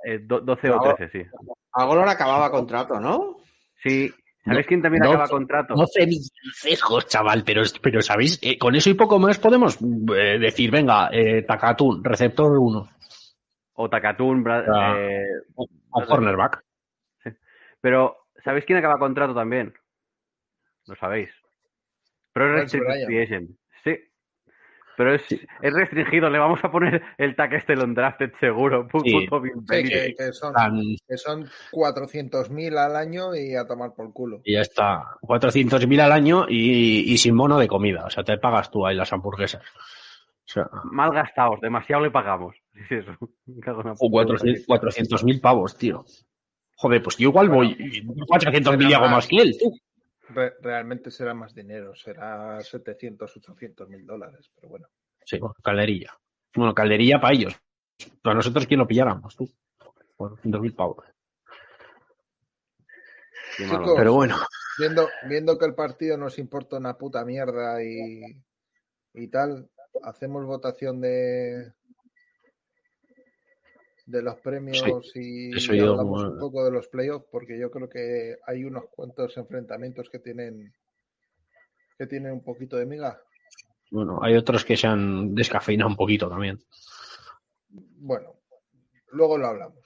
Eh, 0.04 0.18
do- 0.20 0.40
12 0.40 0.70
o 0.70 0.74
Agolor- 0.80 0.96
13, 0.96 1.24
sí. 1.24 1.30
Agolor 1.72 2.08
acababa 2.08 2.50
contrato, 2.50 2.98
¿no? 3.00 3.36
Sí. 3.82 4.12
¿Sabéis 4.46 4.64
No, 4.64 4.68
quién 4.68 4.82
también 4.82 5.02
no, 5.02 5.10
acaba 5.10 5.28
contrato? 5.28 5.74
12 5.74 6.06
millones, 6.06 6.80
chaval. 7.08 7.42
Pero, 7.44 7.62
pero 7.82 8.00
¿sabéis? 8.00 8.38
Eh, 8.40 8.56
con 8.56 8.74
eso 8.76 8.88
y 8.90 8.94
poco 8.94 9.18
más 9.18 9.38
podemos 9.38 9.76
eh, 9.82 10.38
decir, 10.38 10.70
venga, 10.70 11.10
eh, 11.12 11.42
Takatun, 11.42 12.02
receptor 12.04 12.56
1 12.56 12.88
O 13.74 13.90
Takatun, 13.90 14.42
Bra- 14.44 14.64
Ah. 14.72 14.94
eh, 14.98 15.24
o 15.90 16.04
cornerback. 16.06 16.62
Pero, 17.80 18.16
¿sabéis 18.44 18.64
quién 18.64 18.78
acaba 18.78 18.98
contrato 18.98 19.34
también? 19.34 19.74
Lo 20.86 20.94
sabéis. 20.96 21.30
Pero 22.32 22.46
es 22.46 22.52
Miles 22.52 22.72
restricted 22.72 23.06
free 23.06 23.22
agent. 23.22 23.50
Pero 24.96 25.14
es, 25.14 25.22
es 25.30 25.72
restringido. 25.72 26.30
Le 26.30 26.38
vamos 26.38 26.60
a 26.62 26.70
poner 26.70 27.02
el 27.18 27.36
tag 27.36 27.52
este 27.54 27.74
drafted 27.74 28.32
seguro. 28.40 28.88
Sí. 29.04 29.10
Sí, 29.10 29.84
que, 29.84 30.14
que 30.16 30.32
son, 30.32 30.54
que 31.06 31.16
son 31.16 31.46
400.000 31.72 32.78
al 32.78 32.96
año 32.96 33.34
y 33.34 33.54
a 33.54 33.66
tomar 33.66 33.92
por 33.94 34.12
culo. 34.12 34.40
Y 34.44 34.54
ya 34.54 34.60
está. 34.60 35.02
400.000 35.22 36.00
al 36.00 36.12
año 36.12 36.46
y, 36.48 37.12
y 37.12 37.18
sin 37.18 37.36
bono 37.36 37.58
de 37.58 37.68
comida. 37.68 38.04
O 38.06 38.10
sea, 38.10 38.24
te 38.24 38.38
pagas 38.38 38.70
tú 38.70 38.86
ahí 38.86 38.96
las 38.96 39.12
hamburguesas. 39.12 39.62
O 39.62 40.48
sea, 40.48 40.68
Mal 40.84 41.12
gastados. 41.12 41.60
Demasiado 41.60 42.02
le 42.02 42.10
pagamos. 42.10 42.56
Sí, 42.88 42.94
eso. 42.94 43.12
O 43.18 44.10
puta 44.10 44.26
400 44.26 44.66
400.000 44.66 45.40
pavos, 45.40 45.76
tío. 45.78 46.04
Joder, 46.76 47.02
pues 47.02 47.16
yo 47.16 47.30
igual 47.30 47.48
voy 47.48 47.74
400.000 47.74 48.90
y 48.90 48.92
hago 48.92 49.08
más 49.08 49.26
que 49.26 49.36
él. 49.36 49.56
tú. 49.58 49.72
Re- 50.28 50.54
realmente 50.60 51.10
será 51.10 51.34
más 51.34 51.54
dinero, 51.54 51.94
será 51.94 52.60
700, 52.60 53.36
800 53.36 53.88
mil 53.88 54.04
dólares, 54.06 54.50
pero 54.54 54.68
bueno. 54.68 54.88
Sí, 55.24 55.38
bueno, 55.38 55.54
calderilla. 55.62 56.16
Bueno, 56.54 56.74
calderilla 56.74 57.20
para 57.20 57.34
ellos. 57.34 57.54
Para 58.22 58.34
nosotros, 58.36 58.66
¿quién 58.66 58.78
lo 58.80 58.86
pilláramos? 58.86 59.36
Tú. 59.36 59.48
400.000 60.16 60.74
pavos. 60.74 61.04
Qué 63.56 63.66
malo. 63.66 63.78
Chicos, 63.84 63.94
Pero 63.96 64.12
bueno, 64.14 64.36
Viendo, 64.78 65.08
viendo 65.28 65.58
que 65.58 65.64
el 65.64 65.74
partido 65.74 66.18
nos 66.18 66.38
importa 66.38 66.76
una 66.76 66.98
puta 66.98 67.24
mierda 67.24 67.82
y, 67.82 68.20
y 69.14 69.28
tal, 69.28 69.70
hacemos 70.02 70.44
votación 70.44 71.00
de 71.00 71.72
de 74.06 74.22
los 74.22 74.36
premios 74.36 74.84
y 75.16 75.50
hablamos 75.80 76.22
un 76.22 76.38
poco 76.38 76.64
de 76.64 76.70
los 76.70 76.86
playoffs 76.86 77.26
porque 77.30 77.58
yo 77.58 77.70
creo 77.72 77.88
que 77.88 78.36
hay 78.46 78.64
unos 78.64 78.84
cuantos 78.88 79.36
enfrentamientos 79.36 80.08
que 80.08 80.20
tienen 80.20 80.72
que 81.98 82.06
tienen 82.06 82.32
un 82.32 82.44
poquito 82.44 82.76
de 82.76 82.86
miga. 82.86 83.20
bueno, 83.90 84.20
hay 84.22 84.36
otros 84.36 84.64
que 84.64 84.76
se 84.76 84.86
han 84.86 85.34
descafeinado 85.34 85.90
un 85.90 85.96
poquito 85.96 86.28
también. 86.28 86.62
Bueno, 87.68 88.34
luego 89.12 89.38
lo 89.38 89.46
hablamos. 89.48 89.78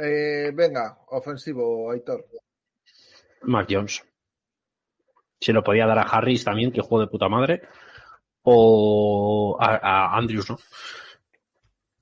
Eh, 0.00 0.50
venga, 0.54 0.98
ofensivo, 1.08 1.90
Aitor. 1.90 2.26
Mac 3.42 3.66
Jones. 3.68 4.02
Se 5.40 5.52
lo 5.52 5.62
podía 5.62 5.86
dar 5.86 5.98
a 5.98 6.02
Harris 6.02 6.44
también, 6.44 6.72
que 6.72 6.80
juego 6.80 7.04
de 7.04 7.10
puta 7.10 7.28
madre. 7.28 7.62
O 8.42 9.56
a, 9.60 9.76
a 9.76 10.16
Andrews, 10.16 10.50
¿no? 10.50 10.58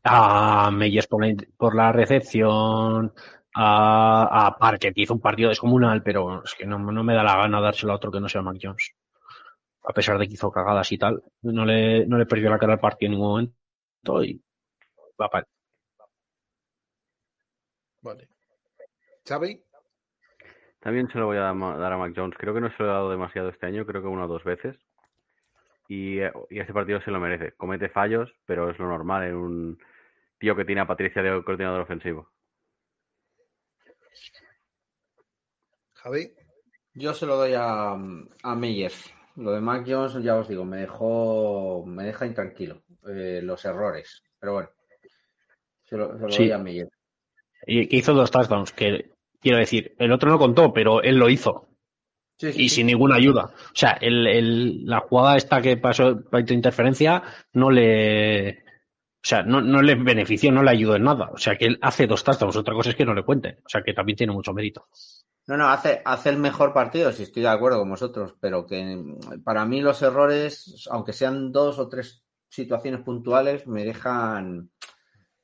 A 0.05 0.71
Meyers 0.73 1.07
por 1.07 1.25
la, 1.25 1.35
por 1.57 1.75
la 1.75 1.93
recepción. 1.93 3.13
A, 3.55 4.47
a 4.47 4.59
Parker, 4.59 4.95
que 4.95 5.03
hizo 5.03 5.15
un 5.15 5.21
partido 5.21 5.51
descomunal, 5.51 6.03
pero 6.03 6.43
es 6.43 6.55
que 6.55 6.67
no, 6.67 6.79
no 6.79 7.05
me 7.05 7.15
da 7.15 7.23
la 7.23 7.37
gana 7.37 7.61
dárselo 7.61 7.93
a 7.93 7.97
otro 7.97 8.11
que 8.11 8.21
no 8.21 8.29
sea 8.29 8.41
Mac 8.43 8.57
Jones. 8.63 8.95
A 9.85 9.93
pesar 9.93 10.19
de 10.19 10.27
que 10.27 10.35
hizo 10.35 10.51
cagadas 10.51 10.91
y 10.93 10.99
tal. 10.99 11.23
No 11.43 11.65
le, 11.67 12.07
no 12.07 12.19
le 12.19 12.27
perdió 12.27 12.51
la 12.51 12.59
cara 12.59 12.75
al 12.75 12.81
partido 12.81 13.09
en 13.09 13.13
ningún 13.13 13.29
momento 13.31 14.25
y 14.25 14.43
va 15.21 15.29
para 15.29 15.47
Vale. 18.03 18.29
Xavi, 19.25 19.63
También 20.81 21.09
se 21.09 21.19
lo 21.19 21.27
voy 21.27 21.37
a 21.37 21.53
dar 21.53 21.93
a 21.93 21.97
Mac 21.97 22.13
Jones. 22.17 22.37
Creo 22.39 22.53
que 22.55 22.61
no 22.61 22.69
se 22.71 22.83
lo 22.83 22.87
he 22.87 22.93
dado 22.93 23.11
demasiado 23.11 23.51
este 23.51 23.67
año, 23.67 23.87
creo 23.87 24.03
que 24.03 24.09
una 24.09 24.25
o 24.25 24.29
dos 24.29 24.43
veces. 24.45 24.77
Y, 25.95 26.21
eh, 26.21 26.33
y 26.49 26.59
este 26.59 26.73
partido 26.73 27.03
se 27.03 27.11
lo 27.11 27.21
merece. 27.21 27.53
Comete 27.53 27.91
fallos, 27.91 28.35
pero 28.47 28.71
es 28.71 28.79
lo 28.79 28.89
normal 28.89 29.25
en 29.25 29.35
un 29.35 29.79
tío 30.39 30.57
que 30.57 30.65
tiene 30.65 30.81
a 30.81 30.87
Patricia 30.87 31.23
de 31.23 31.45
coordinador 31.45 31.83
ofensivo. 31.83 32.31
Javi, 35.95 36.33
Yo 36.95 37.13
se 37.13 37.27
lo 37.27 37.37
doy 37.37 37.53
a, 37.55 37.93
a 37.93 38.55
Meyers. 38.57 39.13
Lo 39.37 39.53
de 39.53 39.61
Mac 39.61 39.85
Jones, 39.87 40.15
ya 40.23 40.37
os 40.37 40.49
digo, 40.49 40.65
me 40.65 40.79
dejó, 40.79 41.85
me 41.87 42.05
deja 42.05 42.27
intranquilo. 42.27 42.83
eh, 43.09 43.41
los 43.43 43.63
errores. 43.65 44.23
Pero 44.39 44.53
bueno, 44.55 44.69
se 45.85 45.97
lo, 45.97 46.15
se 46.17 46.23
lo 46.23 46.31
Sí. 46.31 46.43
doy 46.45 46.53
a 46.53 46.59
Meyers. 46.59 46.91
Y 47.67 47.87
que 47.89 47.97
hizo 47.97 48.15
dos 48.15 48.31
touchdowns, 48.31 48.73
que 48.73 49.11
quiero 49.41 49.59
decir, 49.59 49.95
el 49.99 50.13
otro 50.13 50.31
no 50.31 50.39
contó, 50.39 50.73
pero 50.73 51.03
él 51.03 51.17
lo 51.17 51.29
hizo. 51.29 51.69
Sí, 52.43 52.53
sí, 52.53 52.63
y 52.65 52.69
sí. 52.69 52.75
sin 52.77 52.87
ninguna 52.89 53.15
ayuda. 53.17 53.45
O 53.45 53.75
sea, 53.75 53.93
el, 54.01 54.27
el- 54.27 54.85
la 54.85 54.99
jugada 55.01 55.37
esta 55.37 55.63
que 55.63 55.77
pasó 55.77 56.23
para 56.25 56.53
interferencia 56.53 57.23
no 57.53 57.71
le. 57.71 58.59
O 59.25 59.25
sea, 59.25 59.45
no, 59.45 59.61
no 59.61 59.81
le 59.81 59.95
benefició, 59.95 60.51
no 60.51 60.65
le 60.65 60.73
ayudó 60.73 60.97
en 60.97 61.05
nada. 61.05 61.31
O 61.33 61.39
sea, 61.39 61.57
que 61.57 61.67
él 61.67 61.79
hace 61.81 62.09
dos 62.09 62.25
touchdowns. 62.25 62.57
Otra 62.57 62.75
cosa 62.75 62.91
es 62.91 62.97
que 62.97 63.05
no 63.05 63.15
le 63.15 63.23
cuente. 63.23 63.59
O 63.65 63.69
sea, 63.69 63.83
que 63.83 63.95
también 63.95 64.17
tiene 64.17 64.33
mucho 64.33 64.53
mérito. 64.53 64.89
No, 65.47 65.57
no, 65.57 65.69
hace, 65.69 66.03
hace 66.05 66.31
el 66.31 66.39
mejor 66.39 66.73
partido, 66.73 67.13
si 67.13 67.23
estoy 67.25 67.43
de 67.43 67.49
acuerdo 67.49 67.79
con 67.79 67.91
vosotros, 67.91 68.35
pero 68.41 68.67
que 68.67 69.01
para 69.45 69.65
mí 69.65 69.81
los 69.81 70.03
errores, 70.03 70.87
aunque 70.91 71.13
sean 71.13 71.53
dos 71.53 71.79
o 71.79 71.89
tres 71.89 72.25
situaciones 72.49 73.03
puntuales, 73.03 73.67
me 73.69 73.85
dejan. 73.85 74.71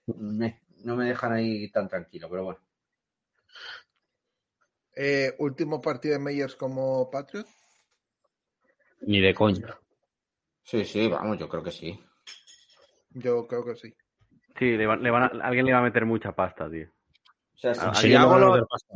me- 0.07 0.63
no 0.85 0.97
me 0.97 1.07
dejan 1.07 1.33
ahí 1.33 1.71
tan 1.71 1.89
tranquilo, 1.89 2.29
pero 2.31 2.45
bueno. 2.45 2.61
Eh, 4.99 5.35
último 5.39 5.81
partido 5.81 6.15
de 6.15 6.21
Meyers 6.21 6.57
como 6.57 7.09
Patriot. 7.11 7.47
Ni 9.03 9.21
de 9.21 9.33
coña. 9.33 9.79
Sí, 10.65 10.85
sí, 10.85 11.09
vamos, 11.09 11.39
yo 11.39 11.49
creo 11.49 11.63
que 11.63 11.71
sí. 11.71 11.99
Yo 13.11 13.47
creo 13.47 13.65
que 13.65 13.77
sí. 13.77 13.95
Sí, 14.59 14.77
le 14.77 14.87
van- 14.87 15.03
le 15.03 15.11
van 15.11 15.23
a- 15.23 15.47
alguien 15.47 15.65
le 15.67 15.73
va 15.73 15.79
a 15.79 15.83
meter 15.83 16.05
mucha 16.05 16.33
pasta, 16.33 16.69
tío. 16.69 16.89
O 17.55 17.57
sea, 17.59 17.75
si, 17.75 18.09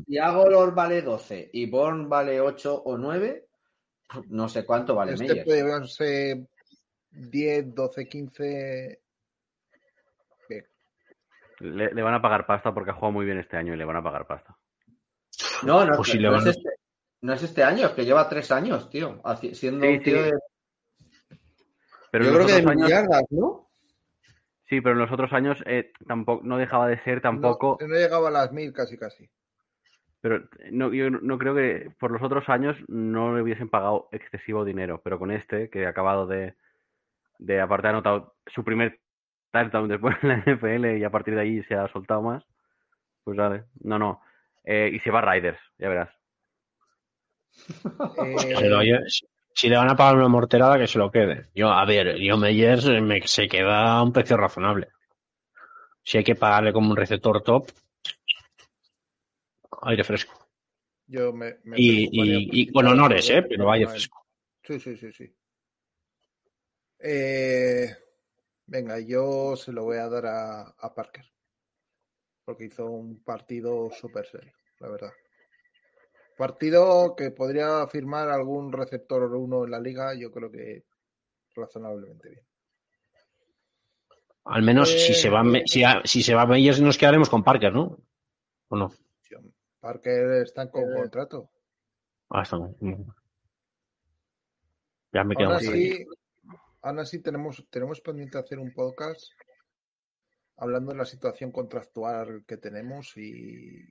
Sí, 0.07 0.18
Agolor 0.18 0.74
vale 0.74 1.03
12 1.03 1.50
y 1.53 1.68
Born 1.70 2.09
vale 2.09 2.40
8 2.40 2.74
o 2.84 2.96
9, 2.98 3.46
no 4.28 4.48
sé 4.48 4.64
cuánto 4.66 4.94
vale 4.94 5.12
este 5.12 5.24
Meyers. 5.26 5.44
puede 5.46 5.86
ser 5.88 6.46
10, 7.11 7.74
12, 7.74 8.09
15. 8.09 9.00
Le, 11.61 11.94
le 11.94 12.03
van 12.03 12.14
a 12.14 12.22
pagar 12.22 12.44
pasta 12.44 12.74
porque 12.74 12.90
ha 12.90 12.94
jugado 12.94 13.12
muy 13.12 13.24
bien 13.24 13.38
este 13.38 13.57
año 13.57 13.72
y 13.72 13.76
le 13.76 13.84
van 13.84 13.96
a 13.96 14.03
pagar 14.03 14.26
pasta. 14.26 14.57
No, 15.64 15.84
no, 15.84 15.96
Pues 15.96 16.08
si 16.10 16.24
es 16.24 16.46
este, 16.46 16.70
no 17.20 17.32
es 17.32 17.42
este 17.42 17.62
año, 17.62 17.86
es 17.86 17.92
que 17.92 18.04
lleva 18.04 18.28
tres 18.28 18.50
años, 18.50 18.90
tío. 18.90 19.20
Siendo 19.52 19.86
Sí, 19.86 19.92
un 19.92 20.02
tío 20.02 20.16
sí. 20.24 20.30
de. 20.30 20.32
Pero 22.10 22.24
yo 22.26 22.34
creo 22.34 22.46
que 22.46 22.52
de 22.62 22.70
años, 22.70 22.88
yardas, 22.90 23.24
¿no? 23.30 23.70
sí, 24.68 24.80
pero 24.80 24.92
en 24.94 24.98
los 25.00 25.12
otros 25.12 25.32
años 25.32 25.62
eh, 25.66 25.92
tampoco 26.06 26.42
no 26.44 26.58
dejaba 26.58 26.88
de 26.88 27.02
ser 27.04 27.20
tampoco. 27.20 27.78
No, 27.80 27.88
no 27.88 27.94
llegaba 27.94 28.28
a 28.28 28.32
las 28.32 28.52
mil 28.52 28.72
casi 28.72 28.98
casi. 28.98 29.30
Pero 30.20 30.48
no, 30.70 30.92
yo 30.92 31.10
no 31.10 31.38
creo 31.38 31.54
que 31.54 31.90
por 31.98 32.10
los 32.10 32.22
otros 32.22 32.48
años 32.48 32.76
no 32.86 33.34
le 33.34 33.42
hubiesen 33.42 33.68
pagado 33.68 34.08
excesivo 34.12 34.64
dinero, 34.64 35.00
pero 35.02 35.18
con 35.18 35.30
este, 35.30 35.68
que 35.68 35.84
ha 35.86 35.88
acabado 35.88 36.26
de, 36.26 36.54
de 37.38 37.60
aparte 37.60 37.88
ha 37.88 37.90
anotado 37.90 38.36
su 38.46 38.62
primer 38.62 39.00
touchdown 39.50 39.88
después 39.88 40.16
en 40.22 40.28
la 40.28 40.36
NFL 40.38 40.96
y 40.98 41.04
a 41.04 41.10
partir 41.10 41.34
de 41.34 41.40
ahí 41.40 41.62
se 41.64 41.74
ha 41.74 41.88
soltado 41.88 42.22
más, 42.22 42.44
pues 43.24 43.36
vale, 43.36 43.64
no, 43.80 43.98
no. 43.98 44.20
Eh, 44.64 44.90
y 44.92 44.98
se 45.00 45.10
va 45.10 45.20
a 45.20 45.32
Riders, 45.32 45.58
ya 45.78 45.88
verás. 45.88 46.10
Eh, 48.24 48.98
si- 49.54 49.68
le 49.68 49.76
van 49.76 49.90
a 49.90 49.96
pagar 49.96 50.16
una 50.16 50.28
morterada, 50.28 50.78
que 50.78 50.86
se 50.86 50.98
lo 50.98 51.10
quede. 51.10 51.46
Yo, 51.54 51.70
a 51.70 51.84
ver, 51.84 52.16
yo 52.18 52.36
Meyers 52.36 52.86
me, 53.00 53.20
se 53.26 53.48
queda 53.48 53.98
a 53.98 54.02
un 54.02 54.12
precio 54.12 54.36
razonable. 54.36 54.88
Si 56.02 56.18
hay 56.18 56.24
que 56.24 56.34
pagarle 56.34 56.72
como 56.72 56.90
un 56.90 56.96
receptor 56.96 57.42
top, 57.42 57.68
aire 59.82 60.04
fresco. 60.04 60.48
yo 61.06 61.32
me, 61.32 61.58
me 61.64 61.76
Y, 61.78 62.72
con 62.72 62.86
honores, 62.86 63.28
¿eh? 63.30 63.42
Pero 63.42 63.70
aire 63.70 63.86
fresco. 63.86 64.24
Sí, 64.64 64.78
sí, 64.80 64.96
sí, 64.96 65.12
sí. 65.12 65.34
Eh, 66.98 67.90
venga, 68.66 69.00
yo 69.00 69.56
se 69.56 69.72
lo 69.72 69.84
voy 69.84 69.98
a 69.98 70.08
dar 70.08 70.26
a, 70.26 70.62
a 70.62 70.94
Parker. 70.94 71.32
Porque 72.45 72.64
hizo 72.66 72.86
un 72.86 73.22
partido 73.22 73.90
súper 73.90 74.26
serio, 74.26 74.53
la 74.80 74.88
verdad. 74.88 75.12
Partido 76.36 77.14
que 77.16 77.30
podría 77.30 77.86
firmar 77.86 78.28
algún 78.30 78.72
receptor 78.72 79.22
uno 79.34 79.64
en 79.64 79.70
la 79.70 79.78
liga, 79.80 80.14
yo 80.14 80.30
creo 80.32 80.51
que 80.51 80.84
razonablemente 81.55 82.30
bien. 82.30 82.45
Al 84.45 84.62
menos 84.62 84.90
si 84.90 85.14
se 85.14 85.30
va 85.30 85.45
si, 85.66 85.84
a- 85.84 86.03
si 86.05 86.22
se 86.22 86.34
va 86.34 86.47
Meyers 86.47 86.80
nos 86.80 86.99
quedaremos 86.99 87.30
con 87.30 87.45
Parker, 87.45 87.72
¿no? 87.72 87.97
¿O 88.68 88.76
no? 88.76 88.90
Parker 89.78 90.43
está 90.43 90.68
con 90.70 90.82
Eh, 90.82 90.95
contrato. 90.97 91.51
Ah, 92.30 92.43
está. 92.43 92.59
Ya 95.12 95.22
me 95.24 95.36
quedo 95.36 95.49
Aún 95.51 95.57
así, 95.57 96.07
aún 96.80 96.99
así 96.99 97.20
tenemos, 97.20 97.64
tenemos 97.70 98.01
pendiente 98.01 98.38
hacer 98.38 98.59
un 98.59 98.72
podcast 98.72 99.20
hablando 100.62 100.92
de 100.92 100.98
la 100.98 101.04
situación 101.04 101.50
contractual 101.50 102.44
que 102.46 102.56
tenemos 102.56 103.16
y, 103.16 103.82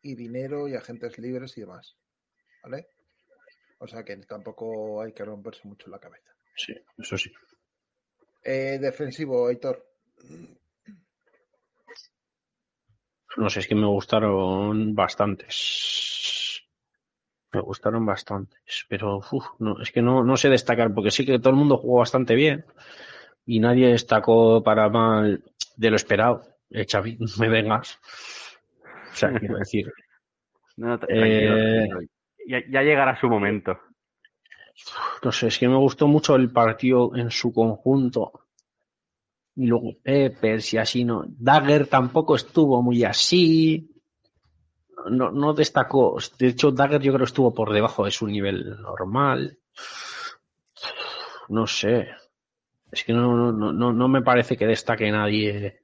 y 0.00 0.14
dinero 0.14 0.66
y 0.66 0.74
agentes 0.74 1.18
libres 1.18 1.56
y 1.58 1.60
demás. 1.60 1.94
¿Vale? 2.62 2.88
O 3.78 3.86
sea 3.86 4.02
que 4.02 4.16
tampoco 4.16 5.02
hay 5.02 5.12
que 5.12 5.26
romperse 5.26 5.68
mucho 5.68 5.90
la 5.90 5.98
cabeza. 5.98 6.34
Sí, 6.56 6.74
eso 6.96 7.18
sí. 7.18 7.30
Eh, 8.42 8.78
defensivo, 8.80 9.46
Aitor. 9.46 9.86
No 13.36 13.50
sé, 13.50 13.60
es 13.60 13.68
que 13.68 13.74
me 13.74 13.86
gustaron 13.86 14.94
bastantes. 14.94 16.62
Me 17.52 17.60
gustaron 17.60 18.06
bastantes. 18.06 18.86
Pero 18.88 19.18
uf, 19.18 19.46
no, 19.58 19.82
es 19.82 19.92
que 19.92 20.00
no, 20.00 20.24
no 20.24 20.38
sé 20.38 20.48
destacar, 20.48 20.94
porque 20.94 21.10
sí 21.10 21.26
que 21.26 21.38
todo 21.38 21.50
el 21.50 21.56
mundo 21.56 21.76
jugó 21.76 21.98
bastante 21.98 22.34
bien. 22.34 22.64
Y 23.44 23.60
nadie 23.60 23.88
destacó 23.88 24.62
para 24.62 24.88
mal 24.88 25.44
de 25.76 25.90
lo 25.90 25.96
esperado. 25.96 26.42
Eh, 26.70 26.86
Xavi, 26.90 27.16
no 27.20 27.26
me 27.38 27.48
vengas. 27.48 27.98
O 29.12 29.16
sea, 29.16 29.32
quiero 29.38 29.58
decir. 29.58 29.92
No, 30.78 30.94
Eh, 31.08 31.88
tranquilo. 31.88 32.00
Ya, 32.46 32.58
ya 32.70 32.82
llegará 32.82 33.18
su 33.18 33.28
momento. 33.28 33.78
No 35.22 35.32
sé, 35.32 35.46
es 35.46 35.58
que 35.58 35.66
me 35.68 35.76
gustó 35.76 36.06
mucho 36.06 36.36
el 36.36 36.50
partido 36.52 37.16
en 37.16 37.30
su 37.30 37.50
conjunto. 37.50 38.30
Y 39.54 39.66
luego 39.68 39.94
Peppers 40.02 40.74
y 40.74 40.76
así, 40.76 41.02
¿no? 41.02 41.24
Dagger 41.26 41.86
tampoco 41.86 42.36
estuvo 42.36 42.82
muy 42.82 43.04
así. 43.04 43.90
No, 45.10 45.30
no 45.30 45.54
destacó. 45.54 46.18
De 46.38 46.48
hecho, 46.48 46.70
Dagger 46.72 47.00
yo 47.00 47.12
creo 47.12 47.24
que 47.24 47.30
estuvo 47.30 47.54
por 47.54 47.72
debajo 47.72 48.04
de 48.04 48.10
su 48.10 48.26
nivel 48.26 48.78
normal. 48.82 49.58
No 51.48 51.66
sé. 51.66 52.08
Es 52.96 53.04
que 53.04 53.12
no, 53.12 53.52
no, 53.52 53.72
no- 53.72 53.92
no, 53.92 54.08
me 54.08 54.22
parece 54.22 54.56
que 54.56 54.66
destaque 54.66 55.10
nadie 55.10 55.82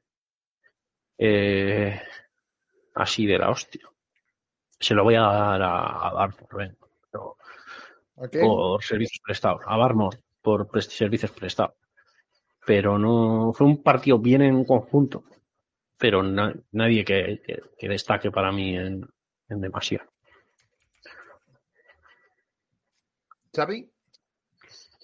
eh, 1.18 2.00
así 2.94 3.26
de 3.26 3.36
la 3.38 3.50
hostia. 3.50 3.82
Se 4.80 4.94
lo 4.94 5.04
voy 5.04 5.16
a 5.16 5.20
dar 5.20 5.62
a, 5.62 6.08
a 6.08 6.14
Dartmoor, 6.14 6.56
ven, 6.56 6.76
por 8.40 8.82
servicios 8.82 9.20
prestados. 9.22 9.60
A 9.66 9.76
Barmore 9.76 10.20
por 10.40 10.66
pres- 10.68 10.88
servicios 10.88 11.30
prestados. 11.32 11.74
Pero 12.64 12.98
no 12.98 13.52
fue 13.52 13.66
un 13.66 13.82
partido 13.82 14.18
bien 14.18 14.40
en 14.40 14.64
conjunto, 14.64 15.24
pero 15.98 16.22
na- 16.22 16.54
nadie 16.72 17.04
que, 17.04 17.42
que- 17.44 17.62
que 17.78 17.88
destaque 17.88 18.30
para 18.30 18.50
mí 18.52 18.74
en, 18.74 19.06
en 19.50 19.60
demasía. 19.60 20.08
Xavi. 23.54 23.91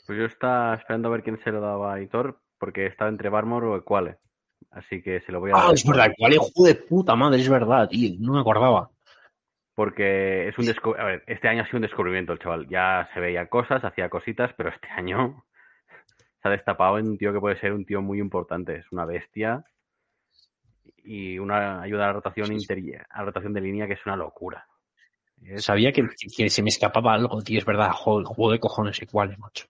Pues 0.09 0.19
yo 0.19 0.25
estaba 0.25 0.75
esperando 0.75 1.09
a 1.09 1.11
ver 1.11 1.23
quién 1.23 1.39
se 1.45 1.53
lo 1.53 1.61
daba 1.61 1.93
a 1.93 1.97
Aitor, 1.97 2.41
porque 2.59 2.87
estaba 2.87 3.11
entre 3.11 3.29
Barmore 3.29 3.67
o 3.67 3.77
Equale. 3.77 4.17
Así 4.71 5.03
que 5.03 5.21
se 5.21 5.31
lo 5.33 5.39
voy 5.39 5.51
a 5.51 5.57
dar. 5.57 5.65
Ah, 5.67 5.73
es 5.75 5.83
Equale. 5.83 5.99
verdad, 5.99 6.15
cuál 6.19 6.33
hijo 6.33 6.65
de 6.65 6.75
puta 6.77 7.15
madre, 7.15 7.41
es 7.43 7.49
verdad, 7.51 7.91
tío, 7.91 8.17
no 8.19 8.33
me 8.33 8.41
acordaba. 8.41 8.89
Porque 9.75 10.49
es 10.49 10.57
un 10.59 10.65
descu- 10.65 10.99
a 10.99 11.05
ver, 11.05 11.25
este 11.27 11.47
año 11.49 11.63
ha 11.63 11.67
sido 11.67 11.77
un 11.77 11.83
descubrimiento 11.83 12.33
el 12.33 12.39
chaval. 12.39 12.67
Ya 12.71 13.07
se 13.13 13.21
veía 13.21 13.51
cosas, 13.51 13.85
hacía 13.85 14.09
cositas, 14.09 14.51
pero 14.57 14.71
este 14.71 14.89
año 14.89 15.45
se 16.43 16.49
ha 16.49 16.53
destapado 16.53 16.99
en 16.99 17.07
un 17.07 17.19
tío 17.19 17.31
que 17.35 17.41
puede 17.41 17.61
ser 17.61 17.75
un 17.75 17.85
tío 17.85 18.01
muy 18.01 18.19
importante. 18.19 18.77
Es 18.77 18.91
una 18.91 19.05
bestia 19.05 19.63
y 21.05 21.39
una 21.39 21.83
ayuda 21.83 22.05
a 22.05 22.07
la 22.07 22.13
rotación 22.15 22.51
inter- 22.51 23.07
a 23.11 23.19
la 23.19 23.25
rotación 23.27 23.53
de 23.53 23.61
línea 23.61 23.87
que 23.87 23.93
es 23.93 24.07
una 24.07 24.17
locura. 24.17 24.67
Sabía 25.57 25.93
que, 25.93 26.09
que 26.35 26.49
se 26.49 26.63
me 26.63 26.71
escapaba 26.71 27.13
algo, 27.13 27.43
tío, 27.43 27.59
es 27.59 27.67
verdad, 27.67 27.91
joder, 27.93 28.25
juego 28.25 28.53
de 28.53 28.59
cojones 28.59 29.03
igual, 29.03 29.37
macho. 29.37 29.67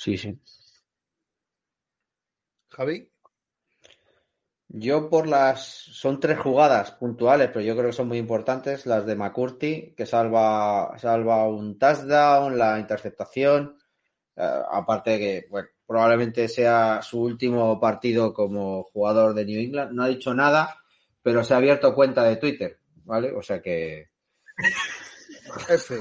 Sí, 0.00 0.16
sí. 0.16 0.34
Javi. 2.70 3.12
Yo 4.68 5.10
por 5.10 5.26
las... 5.26 5.62
Son 5.62 6.18
tres 6.18 6.38
jugadas 6.38 6.92
puntuales, 6.92 7.48
pero 7.48 7.60
yo 7.60 7.76
creo 7.76 7.88
que 7.88 7.96
son 7.96 8.08
muy 8.08 8.16
importantes. 8.16 8.86
Las 8.86 9.04
de 9.04 9.14
McCurty, 9.14 9.92
que 9.94 10.06
salva, 10.06 10.96
salva 10.98 11.46
un 11.46 11.78
touchdown, 11.78 12.56
la 12.56 12.78
interceptación. 12.78 13.76
Eh, 14.36 14.62
aparte 14.70 15.10
de 15.10 15.18
que, 15.18 15.46
bueno, 15.50 15.68
probablemente 15.86 16.48
sea 16.48 17.02
su 17.02 17.20
último 17.20 17.78
partido 17.78 18.32
como 18.32 18.84
jugador 18.84 19.34
de 19.34 19.44
New 19.44 19.60
England. 19.60 19.92
No 19.92 20.04
ha 20.04 20.08
dicho 20.08 20.32
nada, 20.32 20.78
pero 21.20 21.44
se 21.44 21.52
ha 21.52 21.58
abierto 21.58 21.94
cuenta 21.94 22.24
de 22.24 22.36
Twitter, 22.36 22.80
¿vale? 23.04 23.32
O 23.32 23.42
sea 23.42 23.60
que... 23.60 24.08
F. 25.68 26.00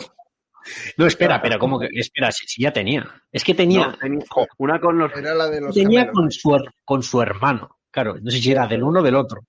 No, 0.97 1.05
espera, 1.05 1.41
pero 1.41 1.57
como 1.59 1.79
que, 1.79 1.87
espera, 1.93 2.31
si, 2.31 2.47
si 2.47 2.61
ya 2.63 2.71
tenía. 2.73 3.05
Es 3.31 3.43
que 3.43 3.53
tenía, 3.53 3.87
No, 3.87 3.97
tenía- 3.97 4.25
una 4.57 4.79
con 4.79 4.97
los 4.97 5.15
Era 5.15 5.33
la 5.33 5.47
de 5.47 5.61
los 5.61 5.73
tenía 5.73 6.09
con 6.11 6.31
su, 6.31 6.57
con 6.85 7.03
su 7.03 7.21
hermano. 7.21 7.77
Claro, 7.91 8.15
no 8.21 8.29
sé 8.31 8.39
si 8.39 8.51
era 8.51 8.67
del 8.67 8.83
uno 8.83 8.99
o 8.99 9.03
del 9.03 9.15
otro. 9.15 9.45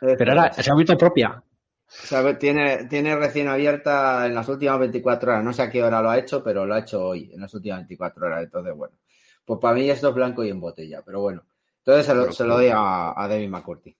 Pero 0.00 0.32
ahora 0.32 0.52
se 0.52 0.70
ha 0.70 0.74
vuelto 0.74 0.96
propia. 0.96 1.42
Sabe, 1.88 2.34
tiene, 2.34 2.84
tiene 2.86 3.14
recién 3.16 3.48
abierta 3.48 4.26
en 4.26 4.34
las 4.34 4.48
últimas 4.48 4.78
24 4.80 5.30
horas. 5.32 5.44
No 5.44 5.52
sé 5.52 5.62
a 5.62 5.70
qué 5.70 5.82
hora 5.82 6.02
lo 6.02 6.10
ha 6.10 6.18
hecho, 6.18 6.42
pero 6.42 6.66
lo 6.66 6.74
ha 6.74 6.80
hecho 6.80 7.04
hoy, 7.04 7.30
en 7.32 7.40
las 7.40 7.54
últimas 7.54 7.78
24 7.80 8.26
horas. 8.26 8.44
Entonces, 8.44 8.74
bueno. 8.74 8.98
Pues 9.44 9.60
para 9.60 9.74
mí 9.74 9.88
esto 9.88 10.08
es 10.08 10.14
blanco 10.14 10.44
y 10.44 10.50
en 10.50 10.60
botella, 10.60 11.02
pero 11.06 11.20
bueno. 11.20 11.44
Entonces 11.78 12.06
se 12.06 12.14
lo, 12.14 12.32
se 12.32 12.44
lo 12.44 12.54
doy 12.54 12.68
a, 12.72 13.12
a 13.16 13.28
Devin 13.28 13.50
McCourty. 13.50 13.96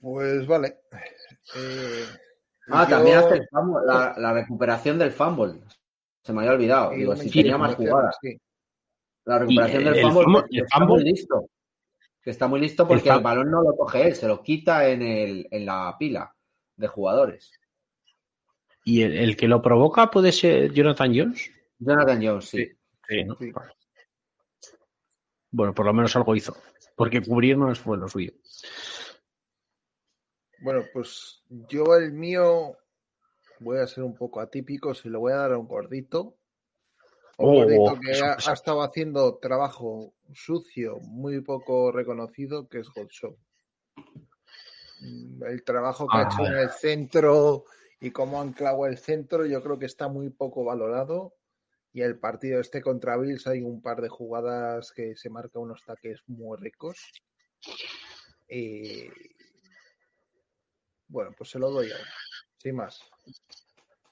Pues 0.00 0.46
vale. 0.46 0.78
Eh, 1.56 2.04
Ah, 2.70 2.84
yo- 2.84 2.96
también 2.96 3.16
hace 3.18 3.34
el 3.36 3.48
fumble, 3.48 3.80
la, 3.86 4.14
la 4.18 4.32
recuperación 4.34 4.98
del 4.98 5.10
fumble. 5.12 5.60
Se 6.22 6.32
me 6.34 6.40
había 6.40 6.52
olvidado. 6.52 6.92
y 6.92 6.98
Digo, 6.98 7.16
si 7.16 7.30
tenía 7.30 7.56
más 7.56 7.74
jugadas. 7.74 8.16
sí. 8.20 8.38
La 9.24 9.38
recuperación 9.38 9.84
del 9.84 9.94
el 9.96 10.02
fumble, 10.02 10.24
fumble- 10.24 10.46
que 10.50 10.56
el 10.58 10.64
está 10.64 10.78
fumble- 10.78 10.88
muy 10.88 11.04
listo. 11.04 11.50
Que 12.22 12.30
está 12.30 12.46
muy 12.48 12.60
listo 12.60 12.86
porque 12.88 13.08
El 13.08 13.20
balón 13.20 13.50
no 13.50 13.62
lo 13.62 13.74
coge 13.76 14.08
él, 14.08 14.14
se 14.14 14.28
lo 14.28 14.42
quita 14.42 14.86
en, 14.88 15.00
el, 15.02 15.48
en 15.50 15.64
la 15.64 15.96
pila 15.98 16.34
de 16.76 16.86
jugadores. 16.88 17.52
¿Y 18.84 19.02
el, 19.02 19.16
el 19.16 19.36
que 19.36 19.48
lo 19.48 19.62
provoca 19.62 20.10
puede 20.10 20.30
ser 20.32 20.70
Jonathan 20.72 21.12
Jones? 21.14 21.50
Jonathan 21.78 22.20
Jones, 22.22 22.44
sí. 22.48 22.70
Sí, 23.08 23.24
¿no? 23.24 23.34
Sí. 23.36 23.50
Bueno, 25.50 25.74
por 25.74 25.86
lo 25.86 25.94
menos 25.94 26.14
algo 26.16 26.36
hizo. 26.36 26.54
Porque 26.94 27.22
cubrirnos 27.22 27.78
fue 27.80 27.96
lo 27.96 28.08
suyo. 28.08 28.32
Bueno, 30.60 30.84
pues 30.92 31.42
yo 31.48 31.94
el 31.96 32.12
mío 32.12 32.76
voy 33.60 33.78
a 33.78 33.86
ser 33.86 34.04
un 34.04 34.14
poco 34.14 34.40
atípico, 34.40 34.94
se 34.94 35.08
lo 35.08 35.20
voy 35.20 35.32
a 35.32 35.36
dar 35.36 35.52
a 35.52 35.58
un 35.58 35.68
gordito. 35.68 36.36
Un 37.38 37.50
Oh, 37.50 37.54
gordito 37.54 38.00
que 38.00 38.12
qué 38.12 38.20
ha, 38.22 38.52
estado 38.52 38.82
haciendo 38.82 39.36
trabajo 39.36 40.14
sucio, 40.34 40.98
muy 41.02 41.40
poco 41.40 41.92
reconocido, 41.92 42.68
que 42.68 42.80
es 42.80 42.88
Godshow. 42.88 43.38
Mm, 45.00 45.44
El 45.44 45.62
trabajo 45.62 46.08
que 46.08 46.16
ha 46.16 46.22
Ah, 46.22 46.28
hecho 46.32 46.46
en 46.46 46.58
el 46.58 46.70
centro 46.70 47.64
y 48.00 48.10
cómo 48.10 48.40
ha 48.40 48.42
anclado 48.42 48.86
el 48.86 48.98
centro, 48.98 49.46
yo 49.46 49.62
creo 49.62 49.78
que 49.78 49.86
está 49.86 50.08
muy 50.08 50.30
poco 50.30 50.64
valorado. 50.64 51.34
Y 51.92 52.02
el 52.02 52.18
partido 52.18 52.60
este 52.60 52.82
contra 52.82 53.16
Bills 53.16 53.46
hay 53.46 53.62
un 53.62 53.80
par 53.80 54.00
de 54.02 54.08
jugadas 54.08 54.92
que 54.92 55.16
se 55.16 55.30
marca 55.30 55.58
unos 55.58 55.82
taques 55.84 56.20
muy 56.26 56.56
ricos. 56.58 56.98
Y, 58.48 59.08
Bueno, 61.08 61.32
pues 61.36 61.50
se 61.50 61.58
lo 61.58 61.70
doy 61.70 61.90
ahora. 61.90 62.04
Sin 62.58 62.76
más. 62.76 63.00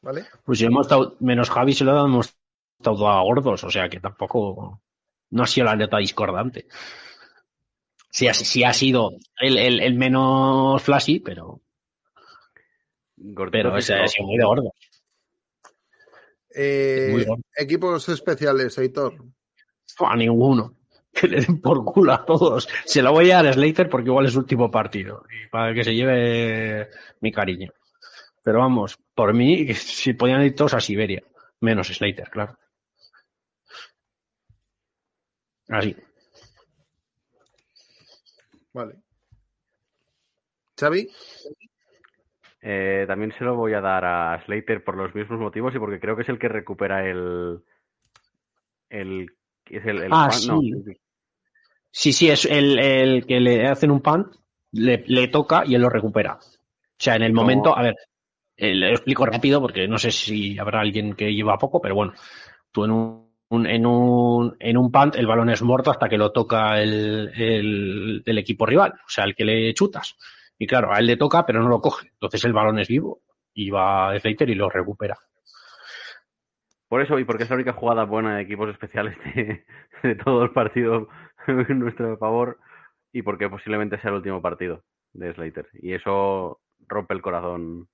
¿Vale? 0.03 0.27
Pues 0.45 0.59
si 0.59 0.65
hemos 0.65 0.87
estado, 0.87 1.17
menos 1.21 1.51
Javi 1.51 1.73
se 1.73 1.85
lo 1.85 2.05
hemos 2.05 2.35
estado 2.79 3.09
a 3.09 3.23
gordos, 3.23 3.65
o 3.65 3.71
sea 3.71 3.89
que 3.89 4.01
tampoco 4.01 4.83
no 5.31 5.43
ha 5.43 5.47
sido 5.47 5.67
la 5.67 5.77
neta 5.77 5.99
discordante. 5.99 6.69
Sí, 8.11 8.29
ha, 8.29 8.35
sí 8.35 8.65
ha 8.65 8.73
sido 8.73 9.11
el, 9.41 9.59
el, 9.59 9.81
el 9.81 9.95
menos 9.95 10.83
flashy, 10.83 11.21
pero, 11.21 11.61
Gordito 13.17 13.51
pero 13.51 13.77
ese 13.77 13.95
ha 13.95 14.07
sido 14.07 14.27
muy 14.27 14.39
de 14.39 14.45
gordo. 14.45 14.73
Eh, 16.55 17.09
Muy 17.13 17.27
equipos 17.55 18.09
especiales, 18.09 18.79
Heitor. 18.79 19.15
A 19.99 20.17
ninguno. 20.17 20.75
Que 21.19 21.29
le 21.29 21.41
den 21.41 21.61
por 21.63 21.83
culo 21.83 22.13
a 22.13 22.25
todos. 22.27 22.69
Se 22.85 23.01
lo 23.01 23.11
voy 23.13 23.31
a 23.31 23.37
dar 23.37 23.47
a 23.47 23.53
Slater 23.55 23.89
porque 23.89 24.11
igual 24.11 24.27
es 24.27 24.33
su 24.35 24.41
último 24.41 24.71
partido. 24.71 25.25
Y 25.31 25.49
para 25.49 25.73
que 25.73 25.83
se 25.83 25.95
lleve 25.95 26.89
mi 27.21 27.33
cariño. 27.33 27.73
Pero 28.43 28.59
vamos, 28.59 28.99
por 29.15 29.33
mí, 29.33 29.73
si 29.75 30.13
podían 30.13 30.43
ir 30.43 30.55
todos 30.55 30.75
a 30.75 30.81
Siberia. 30.81 31.23
Menos 31.61 31.89
Slater, 31.89 32.29
claro. 32.29 32.59
Así. 35.69 35.97
Vale. 38.73 38.97
Xavi, 40.79 41.09
Eh, 42.61 43.05
también 43.07 43.33
se 43.39 43.45
lo 43.45 43.55
voy 43.55 43.73
a 43.75 43.81
dar 43.81 44.05
a 44.05 44.45
Slater 44.45 44.83
por 44.85 44.97
los 44.97 45.15
mismos 45.15 45.39
motivos 45.39 45.75
y 45.75 45.79
porque 45.79 46.01
creo 46.01 46.17
que 46.17 46.23
es 46.23 46.29
el 46.29 46.39
que 46.39 46.49
recupera 46.49 47.09
el. 47.09 47.63
el 48.91 49.31
es 49.67 49.85
el, 49.87 50.03
el 50.03 50.11
Ah, 50.13 50.31
sí. 50.31 50.49
no, 50.49 50.61
Sí, 51.99 52.13
sí, 52.13 52.29
es 52.29 52.45
el, 52.45 52.79
el 52.79 53.27
que 53.27 53.41
le 53.41 53.67
hacen 53.67 53.91
un 53.91 54.01
pan, 54.03 54.27
le, 54.73 55.03
le 55.07 55.29
toca 55.29 55.63
y 55.67 55.75
él 55.75 55.81
lo 55.81 55.89
recupera. 55.89 56.35
O 56.35 56.99
sea, 56.99 57.17
en 57.17 57.23
el 57.23 57.33
¿Cómo? 57.33 57.43
momento, 57.43 57.77
a 57.77 57.83
ver, 57.83 57.97
eh, 58.57 58.75
le 58.75 58.91
explico 58.91 59.25
rápido 59.25 59.61
porque 59.63 59.89
no 59.89 59.97
sé 59.99 60.11
si 60.11 60.59
habrá 60.59 60.81
alguien 60.81 61.15
que 61.15 61.33
lleva 61.33 61.57
poco, 61.59 61.81
pero 61.81 61.95
bueno, 61.95 62.13
tú 62.71 62.85
en 62.85 62.91
un, 62.91 63.31
un- 63.49 63.67
en 63.67 63.87
un, 63.87 64.57
en 64.61 64.77
un 64.77 64.93
punt 64.93 65.17
el 65.17 65.27
balón 65.27 65.49
es 65.51 65.63
muerto 65.63 65.91
hasta 65.91 66.09
que 66.09 66.19
lo 66.19 66.33
toca 66.33 66.81
el, 66.83 67.31
el, 67.35 68.23
el 68.27 68.39
equipo 68.39 68.67
rival, 68.67 68.93
o 68.93 69.09
sea, 69.09 69.25
el 69.25 69.35
que 69.35 69.45
le 69.47 69.73
chutas. 69.75 70.17
Y 70.59 70.67
claro, 70.67 70.93
a 70.93 70.99
él 70.99 71.07
le 71.07 71.17
toca, 71.17 71.47
pero 71.47 71.63
no 71.63 71.69
lo 71.69 71.81
coge. 71.81 72.09
Entonces 72.13 72.45
el 72.45 72.53
balón 72.53 72.79
es 72.79 72.89
vivo 72.89 73.21
y 73.55 73.71
va 73.71 74.19
Slater 74.19 74.51
y 74.51 74.55
lo 74.55 74.69
recupera. 74.69 75.17
Por 76.89 77.03
eso 77.03 77.19
y 77.19 77.25
porque 77.25 77.43
es 77.43 77.51
la 77.51 77.57
única 77.57 77.73
jugada 77.73 78.05
buena 78.05 78.37
de 78.37 78.43
equipos 78.43 78.71
especiales 78.71 79.17
de, 79.25 79.65
de 80.03 80.15
todo 80.17 80.45
el 80.45 80.51
partido 80.51 81.09
en 81.47 81.79
nuestro 81.79 82.17
favor 82.17 82.59
y 83.13 83.23
porque 83.23 83.49
posiblemente 83.49 84.01
sea 84.01 84.11
el 84.11 84.19
último 84.19 84.43
partido 84.43 84.85
de 85.13 85.33
Slater. 85.33 85.69
Y 85.75 85.95
eso 85.95 86.61
rompe 86.87 87.15
el 87.15 87.23
corazón. 87.23 87.89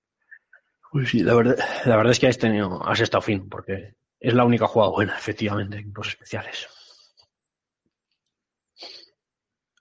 Pues 0.90 1.10
sí, 1.10 1.22
la 1.22 1.34
verdad, 1.34 1.56
la 1.86 1.96
verdad 1.96 2.12
es 2.12 2.20
que 2.20 2.26
has, 2.26 2.38
tenido, 2.38 2.84
has 2.86 3.00
estado 3.00 3.22
fin, 3.22 3.48
porque 3.48 3.94
es 4.20 4.34
la 4.34 4.44
única 4.44 4.66
jugada 4.66 4.90
buena, 4.90 5.16
efectivamente, 5.16 5.76
en 5.76 5.82
equipos 5.82 6.08
especiales. 6.08 6.68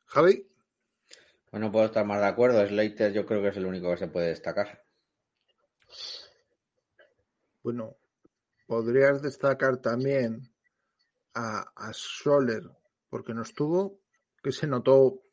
Javi. 0.06 0.48
Bueno, 1.52 1.72
puedo 1.72 1.86
estar 1.86 2.06
más 2.06 2.22
de 2.22 2.28
acuerdo. 2.28 2.66
Slater 2.66 3.12
yo 3.12 3.26
creo 3.26 3.42
que 3.42 3.50
es 3.50 3.58
el 3.58 3.66
único 3.66 3.90
que 3.92 3.98
se 3.98 4.08
puede 4.08 4.28
destacar. 4.28 4.84
Bueno, 7.64 7.98
podrías 8.72 9.22
destacar 9.22 9.82
también 9.82 10.50
a, 11.34 11.66
a 11.76 11.92
Scholler, 11.92 12.64
porque 13.10 13.34
no 13.34 13.42
estuvo, 13.42 14.00
que 14.42 14.54
se 14.54 14.66
notó 14.66 15.24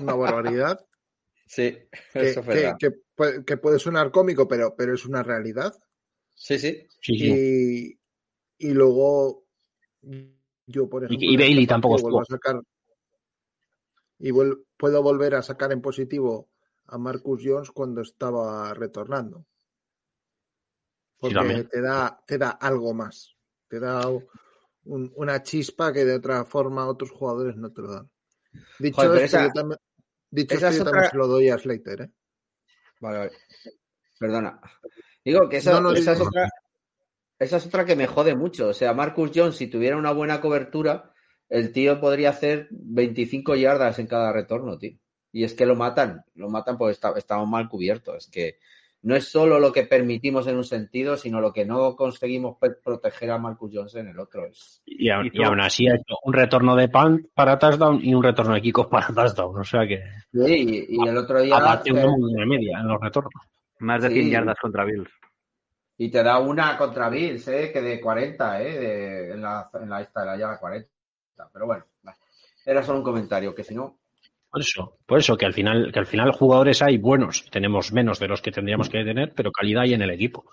una 0.00 0.14
barbaridad, 0.14 0.80
Sí, 1.46 1.76
que, 2.14 2.30
eso 2.30 2.40
es 2.40 2.46
que- 2.46 2.72
que 2.78 2.90
puede, 3.14 3.44
que 3.44 3.58
puede 3.58 3.78
sonar 3.78 4.10
cómico, 4.10 4.48
pero, 4.48 4.74
pero 4.74 4.94
es 4.94 5.04
una 5.04 5.22
realidad. 5.22 5.74
Sí, 6.32 6.58
sí. 6.58 6.86
Sí, 7.02 7.18
sí. 7.18 7.98
Y, 8.58 8.66
y 8.66 8.70
luego 8.72 9.44
yo, 10.66 10.88
por 10.88 11.04
ejemplo, 11.04 11.28
y 11.30 11.36
Bailey 11.36 11.66
tampoco 11.66 12.00
vuelvo 12.00 12.20
a 12.20 12.22
estuvo. 12.22 12.36
sacar 12.38 12.62
y 14.18 14.30
vuel- 14.30 14.64
puedo 14.78 15.02
volver 15.02 15.34
a 15.34 15.42
sacar 15.42 15.70
en 15.72 15.82
positivo 15.82 16.48
a 16.86 16.96
Marcus 16.96 17.42
Jones 17.44 17.70
cuando 17.72 18.00
estaba 18.00 18.72
retornando. 18.72 19.44
Porque 21.18 21.64
te 21.70 21.80
da, 21.80 22.22
te 22.26 22.38
da 22.38 22.50
algo 22.50 22.92
más. 22.94 23.34
Te 23.68 23.80
da 23.80 24.08
un- 24.08 25.12
una 25.16 25.42
chispa 25.42 25.92
que 25.92 26.04
de 26.04 26.14
otra 26.14 26.44
forma 26.44 26.86
otros 26.86 27.10
jugadores 27.10 27.56
no 27.56 27.72
te 27.72 27.82
lo 27.82 27.92
dan. 27.92 28.10
Dicho 28.78 28.96
Joder, 28.96 29.22
esto, 29.24 29.36
esa- 29.38 29.46
yo 29.46 29.52
también, 29.52 29.80
dicho 30.30 30.54
esa 30.54 30.68
esto, 30.68 30.72
es 30.74 30.78
yo 30.78 30.84
también 30.84 31.00
otra- 31.04 31.10
se 31.10 31.16
lo 31.16 31.26
doy 31.26 31.48
a 31.48 31.58
Slater, 31.58 32.00
¿eh? 32.02 32.10
Vale, 33.00 33.18
vale. 33.18 33.32
Perdona. 34.18 34.60
Digo 35.24 35.48
que 35.48 35.56
esa, 35.58 35.72
No, 35.72 35.80
no, 35.80 35.92
esa 35.92 36.12
es 36.12 36.20
otra, 36.20 36.48
esa 37.38 37.56
es 37.56 37.66
otra 37.66 37.84
que 37.84 37.96
me 37.96 38.06
jode 38.06 38.34
mucho. 38.34 38.68
O 38.68 38.74
sea, 38.74 38.94
Marcus 38.94 39.30
Jones, 39.34 39.56
si 39.56 39.66
tuviera 39.66 39.96
una 39.96 40.12
buena 40.12 40.40
cobertura, 40.40 41.12
el 41.48 41.72
tío 41.72 42.00
podría 42.00 42.30
hacer 42.30 42.68
25 42.70 43.54
yardas 43.56 43.98
en 43.98 44.06
cada 44.06 44.32
retorno, 44.32 44.78
tío. 44.78 44.96
Y 45.32 45.44
es 45.44 45.52
que 45.54 45.66
lo 45.66 45.74
matan, 45.74 46.24
lo 46.34 46.48
matan 46.48 46.78
porque 46.78 46.92
está- 46.92 47.12
estamos 47.16 47.48
mal 47.48 47.68
cubiertos. 47.68 48.24
Es 48.24 48.30
que 48.30 48.58
no 49.06 49.14
es 49.14 49.28
solo 49.28 49.60
lo 49.60 49.72
que 49.72 49.84
permitimos 49.84 50.46
en 50.48 50.56
un 50.56 50.64
sentido, 50.64 51.16
sino 51.16 51.40
lo 51.40 51.52
que 51.52 51.64
no 51.64 51.94
conseguimos 51.94 52.56
proteger 52.82 53.30
a 53.30 53.38
Marcus 53.38 53.70
Jones 53.72 53.94
en 53.94 54.08
el 54.08 54.18
otro. 54.18 54.46
Es... 54.46 54.82
Y, 54.84 55.08
a- 55.10 55.22
Y 55.22 55.28
y 55.28 55.30
tú- 55.30 55.44
aún 55.44 55.60
así 55.60 55.86
ha 55.88 55.94
hecho 55.94 56.16
un 56.24 56.32
retorno 56.32 56.74
de 56.74 56.88
punt 56.88 57.26
para 57.32 57.56
touchdown 57.58 58.00
y 58.02 58.14
un 58.14 58.22
retorno 58.22 58.54
de 58.54 58.62
kickoff 58.62 58.88
para 58.88 59.06
touchdown. 59.06 59.58
O 59.58 59.64
sea 59.64 59.86
que, 59.86 60.02
Sí, 60.32 60.86
y, 60.90 60.96
y 61.04 61.08
el 61.08 61.16
otro 61.16 61.40
día 61.40 61.56
aparte, 61.56 61.90
eh, 61.90 62.04
una 62.04 62.44
media 62.46 62.80
en 62.80 62.88
los 62.88 63.00
retornos. 63.00 63.32
Más 63.78 64.02
de 64.02 64.08
Sí. 64.08 64.14
100 64.14 64.30
yardas 64.30 64.58
contra 64.60 64.84
Bills. 64.84 65.10
Y 65.98 66.10
te 66.10 66.22
da 66.22 66.38
una 66.40 66.76
contra 66.76 67.08
Bills, 67.08 67.46
¿eh? 67.48 67.70
que 67.72 67.80
de 67.80 68.00
40, 68.00 68.60
¿eh? 68.62 68.78
de- 68.78 69.30
en, 69.32 69.42
la, 69.42 69.68
en 69.80 69.88
la 69.88 70.00
esta 70.02 70.20
de 70.20 70.26
la 70.26 70.36
yarda 70.36 70.58
40. 70.58 70.88
Pero 71.52 71.66
bueno, 71.66 71.84
vale. 72.02 72.18
era 72.64 72.82
solo 72.82 72.98
un 72.98 73.04
comentario, 73.04 73.54
que 73.54 73.62
si 73.62 73.74
no, 73.74 73.98
Por 74.56 74.62
eso, 74.62 74.98
por 75.04 75.18
eso 75.18 75.36
que 75.36 75.44
al 75.44 75.52
final, 75.52 75.92
que 75.92 75.98
al 75.98 76.06
final 76.06 76.32
jugadores 76.32 76.80
hay 76.80 76.96
buenos, 76.96 77.44
tenemos 77.50 77.92
menos 77.92 78.18
de 78.18 78.26
los 78.26 78.40
que 78.40 78.50
tendríamos 78.50 78.88
que 78.88 79.04
tener, 79.04 79.34
pero 79.34 79.52
calidad 79.52 79.82
hay 79.82 79.92
en 79.92 80.00
el 80.00 80.08
equipo. 80.08 80.50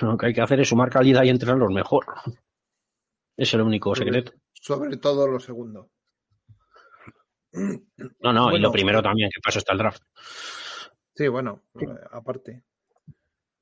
Lo 0.00 0.18
que 0.18 0.26
hay 0.26 0.32
que 0.32 0.40
hacer 0.40 0.58
es 0.58 0.70
sumar 0.70 0.90
calidad 0.90 1.22
y 1.22 1.28
entrenarlos 1.28 1.72
mejor. 1.72 2.04
Es 3.36 3.54
el 3.54 3.60
único 3.60 3.94
secreto. 3.94 4.32
Sobre 4.52 4.96
todo 4.96 5.28
lo 5.28 5.38
segundo. 5.38 5.88
No, 7.52 8.32
no, 8.32 8.56
y 8.56 8.58
lo 8.58 8.72
primero 8.72 9.00
también, 9.00 9.30
que 9.32 9.40
paso 9.40 9.60
está 9.60 9.70
el 9.70 9.78
draft. 9.78 10.02
Sí, 11.14 11.28
bueno, 11.28 11.62
eh, 11.78 11.86
aparte. 12.10 12.64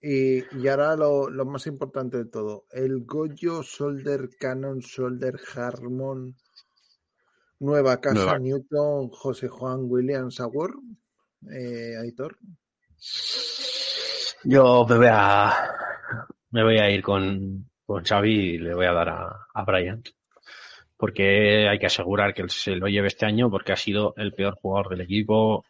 Y, 0.01 0.39
y 0.57 0.69
ahora 0.69 0.97
lo, 0.97 1.29
lo 1.29 1.45
más 1.45 1.67
importante 1.67 2.17
de 2.17 2.25
todo, 2.25 2.65
el 2.71 3.05
Goyo 3.05 3.63
Solder 3.63 4.31
Canon 4.39 4.81
Solder 4.81 5.39
Harmon 5.55 6.35
Nueva 7.61 8.01
Casa 8.01 8.15
Nueva. 8.15 8.39
Newton 8.39 9.09
José 9.11 9.49
Juan 9.49 9.81
Williams 9.83 10.41
Award 10.41 10.75
eh, 11.51 11.97
Aitor. 12.01 12.37
Yo 14.45 14.87
me 14.89 14.97
voy 14.97 15.09
a, 15.11 15.53
me 16.51 16.64
voy 16.64 16.79
a 16.79 16.91
ir 16.91 17.03
con, 17.03 17.71
con 17.84 18.05
Xavi 18.05 18.33
y 18.33 18.59
le 18.59 18.75
voy 18.75 18.87
a 18.87 18.93
dar 18.93 19.09
a, 19.09 19.47
a 19.53 19.64
Bryant. 19.64 20.09
Porque 20.97 21.67
hay 21.68 21.79
que 21.79 21.87
asegurar 21.87 22.34
que 22.34 22.47
se 22.49 22.76
lo 22.76 22.87
lleve 22.87 23.09
este 23.09 23.25
año 23.25 23.51
porque 23.51 23.72
ha 23.72 23.76
sido 23.76 24.13
el 24.17 24.34
peor 24.34 24.55
jugador 24.61 24.91
del 24.91 25.01
equipo 25.03 25.64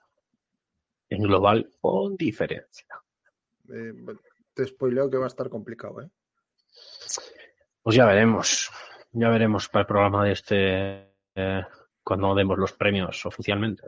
en 1.09 1.23
global 1.23 1.71
con 1.81 2.17
diferencia. 2.17 2.87
Eh, 3.73 3.93
te 4.55 4.67
spoileo 4.67 5.09
que 5.09 5.19
va 5.19 5.25
a 5.25 5.29
estar 5.29 5.49
complicado, 5.49 6.03
¿eh? 6.03 6.11
Pues 7.83 7.97
ya 7.97 8.07
veremos. 8.07 8.71
Ya 9.13 9.29
veremos 9.29 9.69
para 9.69 9.83
el 9.83 9.87
programa 9.87 10.25
de 10.25 10.33
este 10.33 11.11
eh, 11.35 11.63
cuando 12.05 12.35
demos 12.35 12.59
los 12.59 12.73
premios 12.73 13.25
oficialmente. 13.27 13.83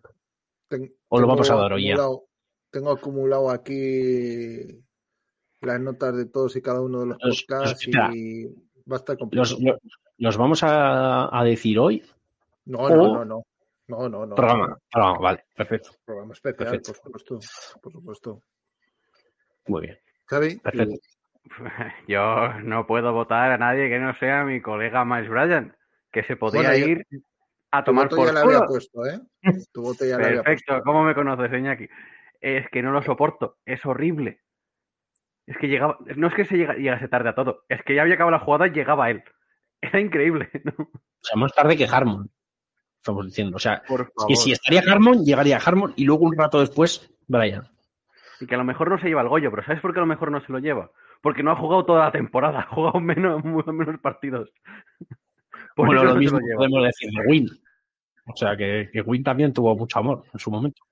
Ten- 0.69 0.95
O 1.09 1.21
lo 1.21 1.27
vamos 1.27 1.51
a 1.51 1.55
dar 1.57 1.73
hoy 1.73 1.89
ya. 1.89 1.97
Tengo 2.71 2.91
acumulado 2.91 3.51
aquí 3.51 4.83
las 5.61 5.79
notas 5.81 6.17
de 6.17 6.27
todos 6.27 6.57
y 6.57 6.63
cada 6.63 6.81
uno 6.81 7.01
de 7.01 7.07
los 7.07 7.19
Los- 7.23 7.43
podcasts 7.45 7.83
espera. 7.87 8.11
y 8.15 8.47
va 8.91 8.97
a 8.97 8.99
estar 8.99 9.19
complicado. 9.19 9.51
Los, 9.51 9.61
los- 9.63 9.81
los 10.19 10.37
vamos 10.37 10.63
a, 10.63 11.37
a 11.39 11.45
decir 11.45 11.79
hoy. 11.79 12.03
No, 12.65 12.89
no, 12.89 13.03
o- 13.03 13.15
no, 13.19 13.25
no. 13.25 13.43
No, 13.89 14.09
no, 14.09 14.25
no. 14.25 14.35
Programa, 14.37 14.79
programa, 14.91 15.19
vale, 15.19 15.45
perfecto. 15.55 15.91
Programa 16.05 16.33
especial, 16.33 16.57
Perfecto. 16.71 16.93
por 16.93 17.21
supuesto. 17.21 17.39
Por 17.83 17.93
supuesto. 17.93 18.43
Muy 19.67 19.83
bien, 19.83 19.99
Xavi, 20.27 20.57
perfecto. 20.61 20.95
Yo 22.09 22.61
no 22.63 22.87
puedo 22.87 23.13
votar 23.13 23.51
a 23.51 23.59
nadie 23.59 23.89
que 23.91 23.99
no 23.99 24.17
sea 24.19 24.45
mi 24.45 24.63
colega 24.63 25.05
Miles 25.05 25.29
Bryan, 25.29 25.77
que 26.11 26.23
se 26.23 26.37
podía 26.37 26.71
Bueno, 26.71 26.87
yo- 27.11 27.19
a 27.73 27.83
tu 27.83 27.87
tomar 27.91 28.05
voto 28.05 28.17
por 28.17 28.27
ya 28.27 28.33
le 28.35 28.41
había 28.41 28.57
culo. 28.59 28.69
puesto, 28.69 29.07
¿eh? 29.07 29.21
Tu 29.73 29.83
voto 29.83 30.05
ya 30.05 30.17
le 30.19 30.25
había 30.27 30.43
puesto. 30.43 30.45
Perfecto, 30.45 30.83
¿cómo 30.85 31.03
me 31.05 31.15
conoces, 31.15 31.53
Iñaki? 31.53 31.89
Es 32.41 32.69
que 32.71 32.83
no 32.83 32.93
lo 32.93 33.03
soporto, 33.03 33.57
es 33.67 33.85
horrible. 33.87 34.41
Es 35.47 35.57
que 35.59 35.67
llegaba, 35.69 35.99
no 36.17 36.29
es 36.29 36.35
que 36.35 36.45
se 36.45 36.57
llega- 36.57 36.75
llegase 36.75 37.09
tarde 37.09 37.31
a 37.31 37.35
todo, 37.35 37.65
es 37.69 37.83
que 37.83 37.95
ya 37.95 38.03
había 38.03 38.15
acabado 38.15 38.37
la 38.37 38.45
jugada 38.45 38.67
y 38.69 38.71
llegaba 38.71 39.11
él. 39.11 39.23
Era 39.81 39.99
increíble, 40.01 40.49
¿no? 40.65 40.73
O 40.79 40.91
sea, 41.25 41.37
más 41.37 41.53
tarde 41.53 41.77
que 41.77 41.87
Harmon. 41.87 42.31
Estamos 42.99 43.27
diciendo. 43.27 43.57
O 43.57 43.59
sea, 43.59 43.83
que 44.29 44.37
si 44.37 44.53
estaría 44.53 44.81
Harmon, 44.89 45.25
llegaría 45.25 45.57
Harmon 45.59 45.93
y 45.97 46.05
luego 46.05 46.23
un 46.25 46.37
rato 46.39 46.61
después, 46.61 47.13
Brian. 47.27 47.65
y 48.41 48.47
que 48.47 48.55
a 48.55 48.59
lo 48.59 48.65
mejor 48.65 48.91
no 48.91 48.99
se 49.01 49.09
lleva 49.09 49.23
el 49.23 49.29
Goyo, 49.29 49.51
pero 49.51 49.65
¿sabes 49.65 49.81
por 49.81 49.93
qué 49.93 49.99
a 49.99 50.03
lo 50.03 50.07
mejor 50.07 50.31
no 50.31 50.41
se 50.41 50.53
lo 50.53 50.61
lleva? 50.61 50.89
Porque 51.21 51.43
no 51.43 51.51
ha 51.51 51.57
jugado 51.57 51.85
toda 51.85 52.05
la 52.05 52.13
temporada, 52.13 52.61
ha 52.61 52.67
jugado 52.75 53.01
menos, 53.01 53.43
menos 53.45 54.01
partidos. 54.01 54.51
Por 55.75 55.87
Bueno, 55.87 56.05
lo 56.05 56.15
mismo 56.17 56.39
lleva. 56.39 56.57
podemos 56.59 56.85
decir 56.85 57.11
de 57.11 57.27
Win. 57.31 57.49
O 58.27 58.37
sea, 58.37 58.57
que, 58.57 58.89
que 58.93 59.01
Win 59.01 59.23
también 59.25 59.53
tuvo 59.53 59.75
mucho 59.77 59.99
amor 59.99 60.25
en 60.33 60.39
su 60.39 60.51
momento. 60.51 60.83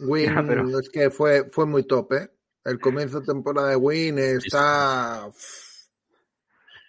Win 0.00 0.26
Ya, 0.34 0.42
pero- 0.46 0.78
es 0.78 0.88
que 0.90 1.10
fue, 1.10 1.50
fue 1.50 1.66
muy 1.66 1.84
top, 1.86 2.12
¿eh? 2.12 2.28
El 2.64 2.78
comienzo 2.78 3.20
de 3.20 3.26
temporada 3.26 3.70
de 3.70 3.76
Win 3.76 4.18
está 4.18 5.28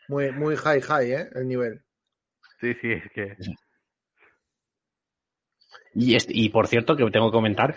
muy, 0.08 0.32
muy 0.32 0.56
high, 0.56 0.82
high, 0.82 1.12
¿eh? 1.12 1.30
El 1.34 1.48
nivel. 1.48 1.82
Sí, 2.62 2.74
sí, 2.82 2.92
es 2.92 3.12
que. 3.12 3.38
Y, 5.96 6.16
este- 6.16 6.34
y 6.36 6.50
por 6.50 6.68
cierto, 6.68 6.96
que 6.96 7.10
tengo 7.12 7.30
que 7.32 7.36
comentar, 7.36 7.76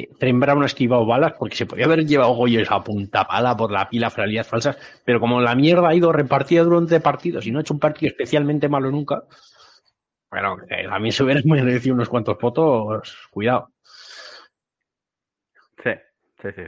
eh, 0.00 0.08
Trent 0.18 0.40
Brown 0.40 0.62
ha 0.62 0.66
esquivado 0.66 1.06
balas 1.06 1.34
porque 1.38 1.56
se 1.56 1.66
podía 1.66 1.86
haber 1.86 2.06
llevado 2.06 2.34
Goyos 2.34 2.70
a 2.70 2.82
punta 2.82 3.26
pala 3.26 3.56
por 3.56 3.70
la 3.70 3.88
pila, 3.88 4.10
fralidad 4.10 4.46
falsas, 4.46 4.76
pero 5.04 5.20
como 5.20 5.40
la 5.40 5.54
mierda 5.54 5.88
ha 5.88 5.94
ido 5.94 6.12
repartida 6.12 6.62
durante 6.62 7.00
partidos 7.00 7.46
y 7.46 7.50
no 7.50 7.58
ha 7.58 7.62
hecho 7.62 7.74
un 7.74 7.80
partido 7.80 8.10
especialmente 8.10 8.68
malo 8.68 8.90
nunca, 8.90 9.24
bueno, 10.30 10.56
que 10.66 10.86
a 10.86 10.98
mí 10.98 11.10
se 11.12 11.22
hubieran 11.22 11.42
merecido 11.46 11.94
unos 11.94 12.08
cuantos 12.08 12.38
fotos, 12.38 13.28
cuidado. 13.30 13.72
Sí, 15.82 15.90
sí, 16.42 16.48
sí. 16.54 16.62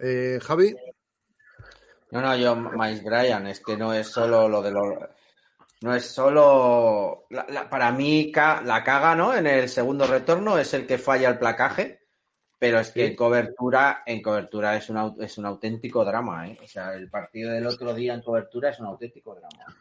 Eh, 0.00 0.40
Javi, 0.42 0.74
No, 2.10 2.20
no, 2.20 2.36
yo, 2.36 2.56
Miles 2.56 3.04
Bryan, 3.04 3.46
es 3.46 3.60
que 3.60 3.76
no 3.76 3.94
es 3.94 4.08
solo 4.08 4.48
lo 4.48 4.60
de 4.60 4.70
los. 4.72 4.94
No 5.82 5.94
es 5.94 6.04
solo. 6.06 7.26
la- 7.30 7.46
la- 7.48 7.68
para 7.68 7.90
mí, 7.92 8.30
ca- 8.30 8.62
la 8.62 8.82
caga, 8.84 9.14
¿no? 9.16 9.34
En 9.34 9.46
el 9.46 9.68
segundo 9.68 10.06
retorno 10.06 10.58
es 10.58 10.72
el 10.74 10.86
que 10.86 10.96
falla 10.98 11.28
el 11.28 11.38
placaje, 11.38 12.00
pero 12.58 12.78
es 12.78 12.90
que 12.90 13.06
en 13.06 13.16
cobertura, 13.16 14.02
en 14.06 14.22
cobertura 14.22 14.76
es 14.76 14.88
un, 14.90 14.96
au- 14.96 15.20
es 15.22 15.36
un 15.38 15.46
auténtico 15.46 16.04
drama, 16.04 16.46
¿eh? 16.48 16.58
O 16.62 16.68
sea, 16.68 16.94
el 16.94 17.10
partido 17.10 17.50
del 17.52 17.66
otro 17.66 17.92
día 17.94 18.14
en 18.14 18.22
cobertura 18.22 18.70
es 18.70 18.78
un 18.80 18.86
auténtico 18.86 19.34
drama. 19.34 19.76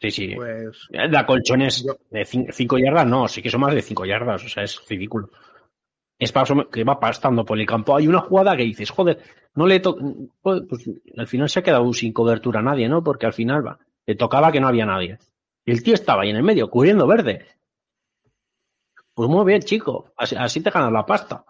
Sí, 0.00 0.10
sí. 0.10 0.34
pues 0.36 0.76
La 0.90 1.24
colchones 1.26 1.82
Yo- 1.84 1.98
de 2.10 2.24
5 2.52 2.78
yardas, 2.78 3.06
no, 3.06 3.26
sí 3.28 3.42
que 3.42 3.50
son 3.50 3.62
más 3.62 3.74
de 3.74 3.82
5 3.82 4.04
yardas, 4.04 4.44
o 4.44 4.48
sea, 4.48 4.62
es 4.62 4.80
ridículo. 4.88 5.30
Es 6.18 6.32
que 6.72 6.84
va 6.84 6.98
pastando 6.98 7.44
por 7.44 7.58
el 7.60 7.66
campo. 7.66 7.94
Hay 7.94 8.08
una 8.08 8.20
jugada 8.20 8.56
que 8.56 8.62
dices, 8.62 8.90
joder, 8.90 9.18
no 9.54 9.66
le 9.66 9.80
to 9.80 9.98
pues 10.40 10.62
al 11.16 11.26
final 11.26 11.48
se 11.50 11.58
ha 11.58 11.62
quedado 11.62 11.92
sin 11.92 12.12
cobertura 12.12 12.60
a 12.60 12.62
nadie, 12.62 12.88
¿no? 12.88 13.02
Porque 13.02 13.26
al 13.26 13.34
final 13.34 13.66
va, 13.66 13.78
le 14.06 14.14
tocaba 14.14 14.50
que 14.50 14.60
no 14.60 14.68
había 14.68 14.86
nadie. 14.86 15.18
Y 15.64 15.72
el 15.72 15.82
tío 15.82 15.94
estaba 15.94 16.22
ahí 16.22 16.30
en 16.30 16.36
el 16.36 16.42
medio, 16.42 16.70
cubriendo 16.70 17.06
verde. 17.06 17.44
Pues 19.12 19.28
muy 19.28 19.44
bien, 19.44 19.62
chico, 19.62 20.12
así, 20.16 20.60
te 20.60 20.70
ganas 20.70 20.92
la 20.92 21.04
pasta. 21.04 21.44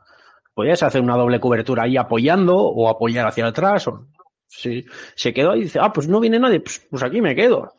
Podías 0.55 0.83
hacer 0.83 1.01
una 1.01 1.17
doble 1.17 1.39
cobertura 1.39 1.83
ahí 1.83 1.97
apoyando 1.97 2.57
o 2.57 2.89
apoyar 2.89 3.27
hacia 3.27 3.47
atrás. 3.47 3.87
O... 3.89 4.07
Sí, 4.47 4.85
se 5.15 5.35
quedó 5.35 5.55
y 5.55 5.63
dice, 5.63 5.79
ah, 5.81 5.93
pues 5.93 6.09
no 6.09 6.19
viene 6.19 6.39
nadie, 6.39 6.61
pues, 6.61 6.87
pues 6.91 7.03
aquí 7.03 7.21
me 7.21 7.35
quedo. 7.35 7.73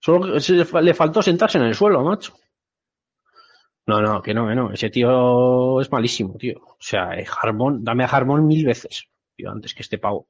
Solo 0.00 0.40
se 0.40 0.64
le 0.64 0.94
faltó 0.94 1.22
sentarse 1.22 1.58
en 1.58 1.64
el 1.64 1.74
suelo, 1.74 2.02
macho. 2.02 2.34
No, 3.86 4.00
no, 4.00 4.22
que 4.22 4.34
no, 4.34 4.46
que 4.48 4.54
no. 4.54 4.72
Ese 4.72 4.90
tío 4.90 5.80
es 5.80 5.90
malísimo, 5.90 6.36
tío. 6.36 6.60
O 6.62 6.76
sea, 6.78 7.18
eh, 7.18 7.26
Harmon, 7.42 7.82
dame 7.82 8.04
a 8.04 8.06
Harmon 8.06 8.46
mil 8.46 8.64
veces, 8.64 9.08
tío, 9.36 9.50
antes 9.50 9.74
que 9.74 9.82
este 9.82 9.98
pavo. 9.98 10.28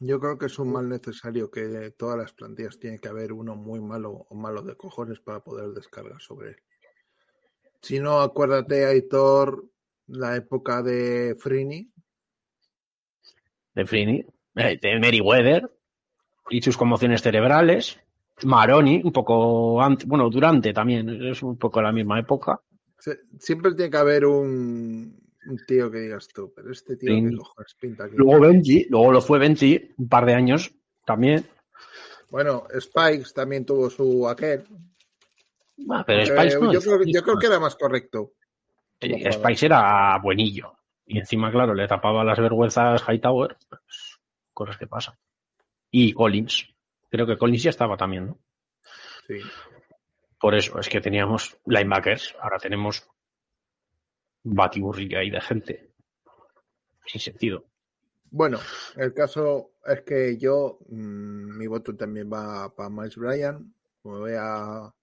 yo 0.00 0.18
creo 0.18 0.38
que 0.38 0.46
es 0.46 0.58
un 0.58 0.72
mal 0.72 0.88
necesario 0.88 1.50
que 1.50 1.92
todas 1.96 2.16
las 2.16 2.32
plantillas 2.32 2.78
tiene 2.78 2.98
que 2.98 3.08
haber 3.08 3.32
uno 3.32 3.54
muy 3.54 3.80
malo 3.80 4.26
o 4.30 4.34
malo 4.34 4.62
de 4.62 4.74
cojones 4.74 5.20
para 5.20 5.40
poder 5.40 5.68
descargar 5.72 6.20
sobre 6.20 6.50
él. 6.50 6.56
Si 7.82 8.00
no, 8.00 8.20
acuérdate, 8.20 8.86
Aitor, 8.86 9.62
la 10.06 10.36
época 10.36 10.82
de 10.82 11.36
Frini, 11.38 11.92
De 13.74 13.86
Frini, 13.86 14.24
eh, 14.56 14.78
de 14.80 14.98
Meriwether 14.98 15.70
y 16.48 16.62
sus 16.62 16.76
conmociones 16.76 17.22
cerebrales. 17.22 18.00
Maroni, 18.44 19.02
un 19.04 19.12
poco 19.12 19.82
antes, 19.82 20.06
bueno, 20.06 20.30
durante 20.30 20.72
también, 20.72 21.08
es 21.24 21.42
un 21.42 21.58
poco 21.58 21.82
la 21.82 21.92
misma 21.92 22.18
época. 22.18 22.58
Siempre 23.38 23.74
tiene 23.74 23.90
que 23.90 23.96
haber 23.96 24.24
un, 24.24 25.18
un 25.46 25.56
tío 25.66 25.90
que 25.90 25.98
digas 26.00 26.28
tú, 26.28 26.52
pero 26.54 26.70
este 26.70 26.96
tío 26.96 27.14
Sí. 27.14 27.30
que 27.30 27.36
cojones 27.36 27.74
pinta 27.78 28.04
aquí. 28.04 28.14
Luego 28.16 28.40
Benji, 28.40 28.86
luego 28.88 29.12
lo 29.12 29.20
fue 29.20 29.38
Benji, 29.38 29.92
un 29.98 30.08
par 30.08 30.24
de 30.24 30.34
años 30.34 30.72
también. 31.04 31.44
Bueno, 32.30 32.64
Spikes 32.78 33.32
también 33.34 33.66
tuvo 33.66 33.90
su 33.90 34.26
aquel. 34.28 34.64
Ah, 35.90 36.04
pero 36.06 36.22
Eh, 36.22 36.58
no, 36.60 36.72
yo, 36.72 36.80
creo, 36.80 37.00
yo 37.04 37.22
creo 37.22 37.38
que 37.38 37.46
era 37.46 37.58
más 37.58 37.74
correcto. 37.76 38.32
Eh. 39.00 39.32
Spice 39.32 39.66
era 39.66 40.18
buenillo. 40.22 40.74
Y 41.06 41.18
encima, 41.18 41.50
claro, 41.50 41.74
le 41.74 41.88
tapaba 41.88 42.22
las 42.22 42.38
vergüenzas 42.38 43.02
Hightower. 43.08 43.56
Pues, 43.68 44.18
cosas 44.52 44.76
que 44.78 44.86
pasan. 44.86 45.14
Y 45.90 46.12
Collins. 46.12 46.68
Creo 47.10 47.26
que 47.26 47.36
Collins 47.36 47.64
ya 47.64 47.70
estaba 47.70 47.96
también, 47.96 48.26
¿no? 48.26 48.38
Sí. 49.26 49.38
Por 50.38 50.54
eso 50.54 50.78
es 50.78 50.88
que 50.88 51.00
teníamos 51.00 51.58
linebackers. 51.66 52.34
Ahora 52.40 52.58
tenemos 52.58 53.06
batiburrillo 54.42 55.18
ahí 55.18 55.30
de 55.30 55.40
gente. 55.40 55.92
Sin 57.06 57.20
sentido. 57.20 57.66
Bueno, 58.30 58.58
el 58.96 59.12
caso 59.12 59.72
es 59.84 60.02
que 60.02 60.36
yo, 60.38 60.78
mm, 60.88 61.58
mi 61.58 61.66
voto 61.66 61.96
también 61.96 62.30
va 62.32 62.72
para 62.74 62.88
Miles 62.88 63.16
Bryan. 63.16 63.74
Me 64.04 64.10
voy 64.10 64.32
a 64.38 64.94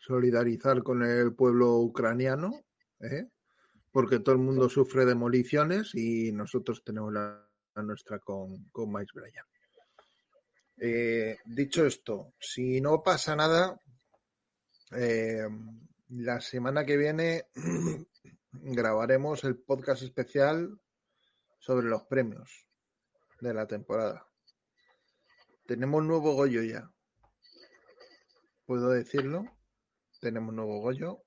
solidarizar 0.00 0.82
con 0.82 1.02
el 1.02 1.34
pueblo 1.34 1.76
ucraniano, 1.78 2.64
¿eh? 3.00 3.28
porque 3.92 4.20
todo 4.20 4.34
el 4.34 4.40
mundo 4.40 4.68
sufre 4.68 5.04
demoliciones 5.04 5.94
y 5.94 6.32
nosotros 6.32 6.82
tenemos 6.84 7.12
la, 7.12 7.46
la 7.74 7.82
nuestra 7.82 8.18
con, 8.18 8.64
con 8.70 8.90
Miles 8.92 9.12
Bryan. 9.12 9.44
Eh, 10.78 11.38
dicho 11.46 11.86
esto, 11.86 12.34
si 12.38 12.80
no 12.80 13.02
pasa 13.02 13.34
nada, 13.34 13.80
eh, 14.92 15.46
la 16.10 16.40
semana 16.40 16.84
que 16.84 16.96
viene 16.96 17.44
grabaremos 18.52 19.44
el 19.44 19.56
podcast 19.58 20.02
especial 20.02 20.78
sobre 21.58 21.86
los 21.88 22.02
premios 22.04 22.68
de 23.40 23.54
la 23.54 23.66
temporada. 23.66 24.26
Tenemos 25.66 26.04
nuevo 26.04 26.34
Goyo 26.34 26.62
ya. 26.62 26.88
¿Puedo 28.66 28.90
decirlo? 28.90 29.44
Tenemos 30.20 30.54
nuevo 30.54 30.80
Goyo. 30.80 31.22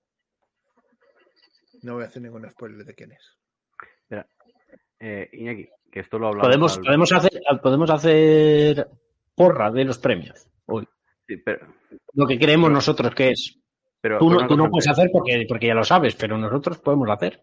No 1.82 1.96
voy 1.96 2.04
a 2.04 2.08
hacer 2.08 2.22
ningún 2.22 2.50
spoiler 2.50 2.86
de 2.86 2.96
quién 2.96 3.12
es. 3.14 3.36
Eh, 5.02 5.30
Iñaki, 5.32 5.70
que 5.92 6.02
esto 6.02 6.20
lo 6.20 6.28
hablamos. 6.28 6.48
Podemos, 6.48 6.78
al- 6.78 6.84
podemos 6.84 7.12
hacer, 7.14 7.32
podemos 7.62 7.90
hacer 7.90 8.90
porra 9.40 9.72
de 9.72 9.86
los 9.86 9.98
premios. 10.00 10.52
Hoy. 10.66 10.86
Sí, 11.26 11.38
pero, 11.38 11.66
Lo 12.14 12.28
que 12.28 12.38
creemos 12.38 12.70
nosotros 12.70 13.16
que 13.16 13.30
es. 13.30 13.58
pero 14.02 14.20
Tú 14.20 14.30
no, 14.30 14.46
tú 14.46 14.58
no 14.58 14.70
puedes 14.70 14.90
hacer 14.90 15.10
porque, 15.14 15.46
porque 15.48 15.68
ya 15.68 15.76
lo 15.76 15.86
sabes, 15.86 16.14
pero 16.16 16.38
nosotros 16.38 16.80
podemos 16.80 17.10
hacer. 17.10 17.42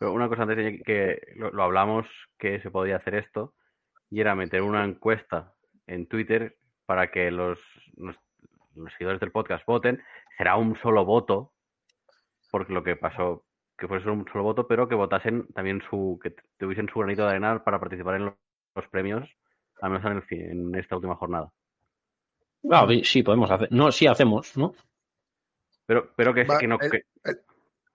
Pero 0.00 0.12
una 0.12 0.28
cosa 0.28 0.42
antes 0.42 0.82
que 0.84 1.20
lo, 1.36 1.52
lo 1.52 1.62
hablamos 1.62 2.08
que 2.36 2.60
se 2.60 2.72
podía 2.72 2.96
hacer 2.96 3.14
esto 3.14 3.54
y 4.10 4.20
era 4.20 4.34
meter 4.34 4.62
una 4.62 4.84
encuesta 4.84 5.54
en 5.86 6.08
Twitter 6.08 6.56
para 6.84 7.12
que 7.12 7.30
los, 7.30 7.60
los, 7.96 8.16
los 8.74 8.92
seguidores 8.94 9.20
del 9.20 9.30
podcast 9.30 9.64
voten. 9.66 10.02
Será 10.36 10.56
un 10.56 10.76
solo 10.78 11.04
voto, 11.04 11.52
porque 12.50 12.72
lo 12.72 12.82
que 12.82 12.96
pasó, 12.96 13.44
que 13.76 13.86
fuese 13.86 14.10
un 14.10 14.26
solo 14.32 14.42
voto, 14.42 14.66
pero 14.66 14.88
que 14.88 14.96
votasen 14.96 15.46
también 15.54 15.80
su, 15.88 16.18
que 16.20 16.34
tuviesen 16.58 16.88
su 16.88 16.98
granito 16.98 17.22
de 17.22 17.30
arena 17.30 17.62
para 17.62 17.78
participar 17.78 18.16
en 18.16 18.24
los, 18.24 18.34
los 18.74 18.88
premios, 18.88 19.28
al 19.80 19.90
menos 19.90 20.04
en, 20.06 20.12
el, 20.16 20.22
fin- 20.22 20.50
en 20.50 20.74
esta 20.74 20.96
última 20.96 21.16
jornada. 21.16 21.50
Ah, 22.70 22.86
sí, 23.04 23.22
podemos 23.22 23.50
hacer. 23.50 23.68
No, 23.70 23.90
sí 23.92 24.06
hacemos, 24.06 24.56
¿no? 24.56 24.74
Pero, 25.86 26.10
pero 26.16 26.34
que, 26.34 26.44
Va, 26.44 26.58
que 26.58 26.66
no, 26.66 26.76
el- 26.80 26.90
que- 26.90 27.02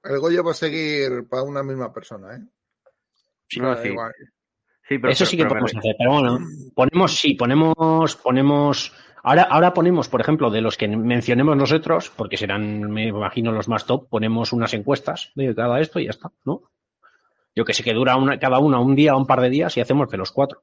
El 0.04 0.20
Goyo 0.20 0.44
va 0.44 0.52
a 0.52 0.56
seguir 0.56 1.28
para 1.30 1.44
una 1.44 1.64
misma 1.64 1.94
persona, 1.94 2.36
¿eh? 2.36 2.42
Sí, 3.48 3.60
Da 3.60 3.76
no, 3.76 3.82
sí. 3.82 3.88
igual. 3.90 4.12
sí, 4.88 4.98
pero, 5.00 5.10
Eso 5.10 5.20
pero- 5.24 5.30
sí 5.32 5.38
que 5.38 5.46
podemos 5.46 5.76
hacer, 5.76 5.96
pero 5.98 6.12
bueno, 6.12 6.40
ponemos, 6.76 7.16
sí, 7.20 7.36
ponemos, 7.36 8.16
ponemos, 8.18 8.94
ahora, 9.22 9.44
ahora 9.44 9.74
ponemos, 9.74 10.10
por 10.10 10.20
ejemplo, 10.22 10.50
de 10.50 10.62
los 10.62 10.76
que 10.78 10.88
mencionemos 10.88 11.56
nosotros, 11.56 12.10
porque 12.16 12.36
serán, 12.38 12.92
me 12.92 13.08
imagino, 13.08 13.52
los 13.52 13.68
más 13.70 13.86
top, 13.86 14.10
ponemos 14.10 14.52
unas 14.54 14.74
encuestas 14.74 15.32
de 15.36 15.54
cada 15.56 15.80
esto 15.80 16.00
y 16.00 16.06
ya 16.06 16.10
está, 16.12 16.32
¿no? 16.46 16.64
Yo 17.56 17.64
que 17.64 17.74
sé 17.74 17.84
que 17.84 17.94
dura 17.94 18.16
una, 18.18 18.40
cada 18.40 18.58
una 18.60 18.80
un 18.80 18.96
día 18.96 19.16
o 19.16 19.20
un 19.20 19.28
par 19.28 19.40
de 19.40 19.50
días 19.52 19.78
y 19.78 19.82
hacemos 19.82 20.10
de 20.10 20.18
los 20.18 20.32
cuatro. 20.32 20.60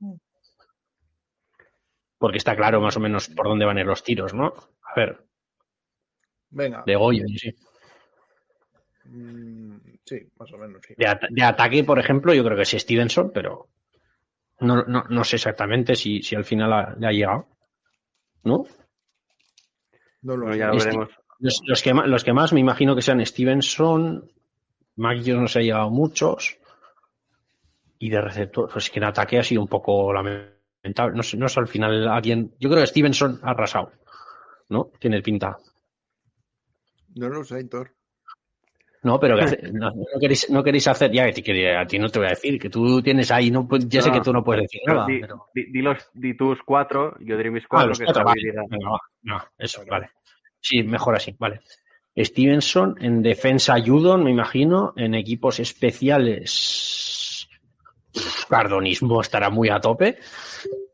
Porque 2.20 2.36
está 2.38 2.54
claro 2.54 2.80
más 2.82 2.96
o 2.96 3.00
menos 3.00 3.28
por 3.30 3.46
dónde 3.48 3.64
van 3.64 3.78
a 3.78 3.80
ir 3.80 3.86
los 3.86 4.04
tiros, 4.04 4.34
¿no? 4.34 4.52
A 4.84 4.94
ver, 4.94 5.24
Venga. 6.50 6.82
de 6.86 6.94
Goyo, 6.94 7.24
sí. 7.36 7.50
Mm, 9.06 9.76
sí, 10.04 10.28
más 10.38 10.52
o 10.52 10.58
menos, 10.58 10.82
sí. 10.86 10.94
De, 10.96 11.06
at- 11.06 11.28
de 11.30 11.42
ataque, 11.42 11.82
por 11.82 11.98
ejemplo, 11.98 12.34
yo 12.34 12.44
creo 12.44 12.56
que 12.56 12.62
es 12.64 12.70
Stevenson, 12.70 13.30
pero 13.32 13.68
no, 14.60 14.84
no, 14.84 15.04
no 15.08 15.24
sé 15.24 15.36
exactamente 15.36 15.96
si, 15.96 16.22
si 16.22 16.36
al 16.36 16.44
final 16.44 16.72
ha- 16.72 16.94
le 16.98 17.06
ha 17.06 17.12
llegado. 17.12 17.48
¿no? 18.44 18.64
No 20.22 20.36
lo 20.36 20.54
ya 20.54 20.68
lo 20.68 20.74
Este- 20.74 20.86
veremos. 20.90 21.08
Los, 21.38 21.62
los 21.66 21.82
que, 21.82 21.94
los 21.94 22.22
que 22.24 22.32
más 22.34 22.52
me 22.52 22.60
imagino 22.60 22.94
que 22.94 23.00
sean 23.00 23.24
Stevenson, 23.24 24.30
Mac 24.96 25.16
Jones 25.24 25.40
no 25.40 25.48
se 25.48 25.60
ha 25.60 25.62
llevado 25.62 25.88
muchos. 25.90 26.58
Y 27.98 28.10
de 28.10 28.20
receptor, 28.20 28.68
pues 28.70 28.90
que 28.90 28.98
en 28.98 29.04
ataque 29.04 29.38
ha 29.38 29.42
sido 29.42 29.62
un 29.62 29.68
poco 29.68 30.12
lamentable. 30.12 30.59
No 30.82 31.22
sé, 31.22 31.36
no 31.36 31.48
sé 31.48 31.60
al 31.60 31.66
final 31.68 32.08
alguien. 32.08 32.54
Yo 32.58 32.68
creo 32.70 32.80
que 32.82 32.86
Stevenson 32.88 33.38
ha 33.42 33.50
arrasado. 33.50 33.92
¿No? 34.70 34.90
Tiene 34.98 35.20
pinta. 35.20 35.56
No 37.16 37.28
lo 37.28 37.44
sé, 37.44 37.60
Hitor. 37.60 37.92
No, 39.02 39.18
pero 39.18 39.36
que 39.38 39.44
no, 39.72 39.90
no 39.90 40.20
queréis, 40.20 40.48
no 40.50 40.62
queréis 40.62 40.86
hacer. 40.88 41.10
Ya, 41.10 41.30
que, 41.32 41.76
a 41.76 41.86
ti 41.86 41.98
no 41.98 42.08
te 42.08 42.18
voy 42.18 42.26
a 42.26 42.30
decir, 42.30 42.58
que 42.58 42.70
tú 42.70 43.02
tienes 43.02 43.30
ahí. 43.30 43.50
No, 43.50 43.66
pues, 43.66 43.88
ya 43.88 44.00
sé 44.02 44.10
que 44.12 44.20
tú 44.20 44.32
no 44.32 44.44
puedes 44.44 44.62
decir 44.62 44.80
nada. 44.86 45.06
di, 45.06 45.20
pero- 45.20 45.46
di- 45.54 45.72
di 45.72 45.82
los, 45.82 45.98
di 46.14 46.36
tus 46.36 46.58
cuatro, 46.64 47.16
yo 47.20 47.36
diré 47.36 47.50
mis 47.50 47.64
Ah, 47.64 47.68
cuatro, 47.68 47.88
los 47.88 47.98
que 47.98 48.04
cuatro, 48.04 48.24
vale. 48.24 48.52
No, 49.22 49.42
eso, 49.58 49.82
vale. 49.88 50.10
Sí, 50.60 50.82
mejor 50.82 51.16
así, 51.16 51.34
vale. 51.38 51.60
Stevenson 52.16 52.96
en 53.00 53.22
defensa 53.22 53.76
Judon, 53.84 54.22
me 54.24 54.30
imagino, 54.30 54.92
en 54.96 55.14
equipos 55.14 55.58
especiales. 55.60 57.19
Cardonismo 58.50 59.20
estará 59.20 59.48
muy 59.48 59.68
a 59.68 59.80
tope. 59.80 60.18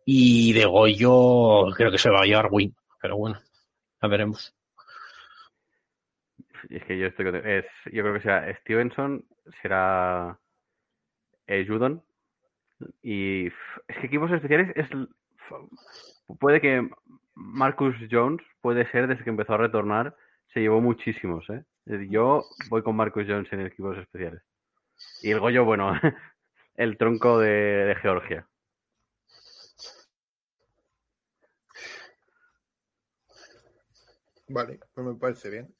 Y 0.04 0.52
de 0.52 0.64
Goyo 0.66 1.72
creo 1.74 1.90
que 1.90 1.98
se 1.98 2.10
va 2.10 2.20
a 2.20 2.24
llevar 2.24 2.48
Win. 2.50 2.74
Pero 3.00 3.16
bueno, 3.16 3.40
ya 4.00 4.08
veremos. 4.08 4.54
Es 6.68 6.84
que 6.84 6.98
yo 6.98 7.06
estoy 7.06 7.26
es, 7.44 7.64
yo 7.86 8.02
creo 8.02 8.14
que 8.14 8.20
será 8.20 8.54
Stevenson, 8.60 9.24
será 9.62 10.38
eh, 11.46 11.64
Judon. 11.66 12.02
Y 13.02 13.46
es 13.46 13.96
que 14.00 14.06
equipos 14.06 14.30
especiales 14.30 14.72
es 14.76 14.88
puede 16.38 16.60
que 16.60 16.88
Marcus 17.34 17.94
Jones 18.10 18.42
puede 18.60 18.90
ser 18.90 19.06
desde 19.06 19.24
que 19.24 19.30
empezó 19.30 19.54
a 19.54 19.58
retornar 19.58 20.14
se 20.52 20.60
llevó 20.60 20.80
muchísimos, 20.80 21.44
¿eh? 21.50 21.64
Yo 22.08 22.42
voy 22.70 22.82
con 22.82 22.96
Marcus 22.96 23.26
Jones 23.28 23.52
en 23.52 23.60
equipos 23.60 23.98
especiales. 23.98 24.42
Y 25.22 25.30
el 25.30 25.40
Goyo, 25.40 25.64
bueno, 25.64 25.92
el 26.76 26.96
tronco 26.96 27.38
de, 27.38 27.50
de 27.50 27.94
Georgia. 27.96 28.48
Vale, 34.48 34.78
pues 34.94 35.06
me 35.06 35.14
parece 35.14 35.50
bien. 35.50 35.74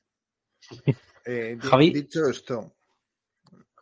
Eh, 1.28 1.58
Javi. 1.60 1.90
Dicho 1.90 2.28
esto, 2.28 2.76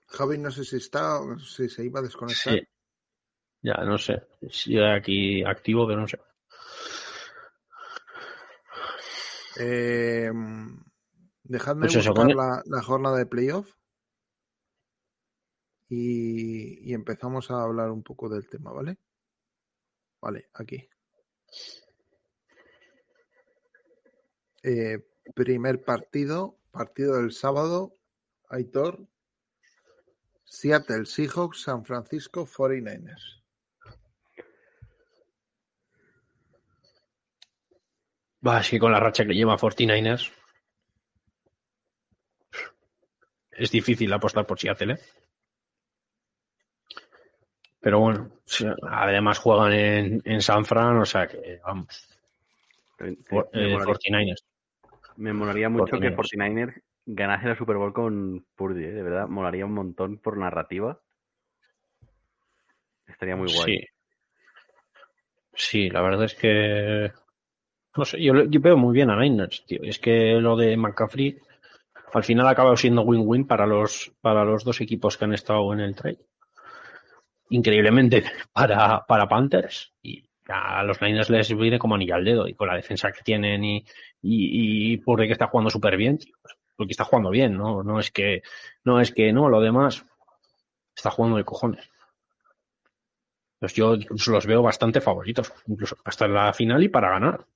Javi 0.07 0.39
no 0.39 0.51
sé 0.51 0.65
si 0.65 0.77
está, 0.77 1.21
si 1.39 1.69
se 1.69 1.85
iba 1.85 2.01
a 2.01 2.03
desconectar. 2.03 2.55
Sí. 2.55 2.67
Ya, 3.61 3.75
no 3.85 3.99
sé. 3.99 4.27
Si 4.49 4.81
aquí 4.81 5.45
activo, 5.45 5.87
pero 5.87 6.01
no 6.01 6.09
sé. 6.09 6.19
Eh, 9.61 10.31
dejadme 11.43 11.83
Pues 11.83 11.97
eso, 11.97 12.15
buscar 12.15 12.35
la, 12.35 12.63
la 12.65 12.83
jornada 12.83 13.19
de 13.19 13.27
playoff 13.27 13.75
y, 15.95 16.93
empezamos 16.93 17.51
a 17.51 17.63
hablar 17.63 17.91
un 17.91 18.03
poco 18.03 18.29
del 18.29 18.49
tema, 18.49 18.73
¿vale? 18.73 18.99
Vale, 20.21 20.49
aquí. 20.55 20.89
Eh, 24.63 25.07
primer 25.35 25.85
partido, 25.85 26.59
partido 26.71 27.17
del 27.17 27.33
sábado, 27.33 27.97
Aitor, 28.49 29.07
Seattle 30.45 31.07
Seahawks, 31.07 31.63
San 31.63 31.85
Francisco 31.85 32.47
49ers. 32.47 33.43
Va, 38.47 38.61
es 38.61 38.71
que 38.71 38.79
con 38.79 38.93
la 38.93 39.01
racha 39.01 39.25
que 39.25 39.35
lleva 39.35 39.57
49ers 39.57 40.31
es 43.53 43.71
difícil 43.71 44.13
apostar 44.13 44.47
por 44.47 44.59
Seattle, 44.59 44.95
¿eh? 44.95 45.24
Pero 47.85 48.01
bueno, 48.01 48.31
además 48.91 49.39
juegan 49.39 49.73
en, 49.75 50.23
en 50.25 50.41
San 50.41 50.65
Fran, 50.65 50.97
o 50.97 51.05
sea 51.05 51.27
que 51.27 51.61
vamos, 51.63 52.09
Me, 52.99 53.15
for- 53.17 53.51
me 53.53 53.67
eh, 53.67 53.73
molaría, 53.75 53.95
49ers. 53.95 54.45
me 55.17 55.33
molaría 55.35 55.69
mucho 55.69 56.01
que 56.01 56.11
49ers. 56.17 56.17
49ers 56.17 56.83
ganase 57.05 57.49
la 57.49 57.57
Super 57.57 57.77
Bowl 57.77 57.93
con 57.93 58.47
Purdy, 58.57 58.85
¿eh? 58.85 58.91
de 58.93 59.03
verdad, 59.03 59.29
molaría 59.29 59.67
un 59.67 59.75
montón 59.75 60.17
por 60.17 60.39
narrativa. 60.39 60.99
Estaría 63.07 63.37
muy 63.37 63.53
guay. 63.55 63.79
Sí. 63.79 63.87
Sí, 65.57 65.91
la 65.91 66.01
verdad 66.01 66.25
es 66.25 66.35
que 66.35 67.13
no 67.97 68.05
sé, 68.05 68.21
yo, 68.21 68.45
yo 68.45 68.61
veo 68.61 68.77
muy 68.77 68.95
bien 68.95 69.11
a 69.11 69.17
Niners, 69.21 69.65
tío. 69.67 69.81
Es 69.83 69.99
que 69.99 70.33
lo 70.41 70.57
de 70.57 70.77
McCaffrey 70.77 71.39
al 72.15 72.25
final 72.25 72.47
ha 72.47 72.51
acabado 72.51 72.77
siendo 72.77 73.03
win-win 73.03 73.47
para 73.47 73.67
los, 73.67 74.11
para 74.21 74.45
los 74.45 74.65
dos 74.65 74.81
equipos 74.81 75.17
que 75.17 75.27
han 75.27 75.35
estado 75.35 75.73
en 75.75 75.81
el 75.81 75.95
trade. 75.95 76.19
Increíblemente 77.55 78.25
para, 78.53 79.07
para 79.07 79.29
Panthers 79.29 79.93
y 80.03 80.29
a 80.49 80.83
los 80.83 81.01
Niners 81.01 81.31
les 81.31 81.57
viene 81.57 81.79
como 81.79 81.95
anillo 81.95 82.17
al 82.17 82.25
dedo 82.25 82.49
y 82.49 82.55
con 82.55 82.69
la 82.69 82.75
defensa 82.75 83.13
que 83.13 83.23
tienen 83.23 83.65
y, 83.65 83.85
y, 84.21 84.97
por 84.99 85.21
que 85.21 85.33
está 85.33 85.47
jugando 85.47 85.71
súper 85.71 85.97
bien, 85.97 86.19
tío. 86.19 86.35
Porque 86.77 86.93
está 86.93 87.05
jugando 87.05 87.31
bien, 87.31 87.57
¿no? 87.57 87.85
No 87.85 88.01
es 88.01 88.11
que, 88.11 88.43
no 88.83 89.01
es 89.01 89.13
que 89.13 89.33
no, 89.33 89.49
lo 89.49 89.61
demás 89.61 90.05
está 90.97 91.11
jugando 91.11 91.37
de 91.37 91.45
cojones. 91.45 91.89
Pues 93.61 93.73
yo 93.75 93.97
los 94.27 94.47
veo 94.47 94.61
bastante 94.61 95.01
favoritos, 95.01 95.53
incluso 95.69 95.97
hasta 96.05 96.27
la 96.27 96.53
final 96.53 96.83
y 96.83 96.89
para 96.89 97.11
ganar. 97.11 97.47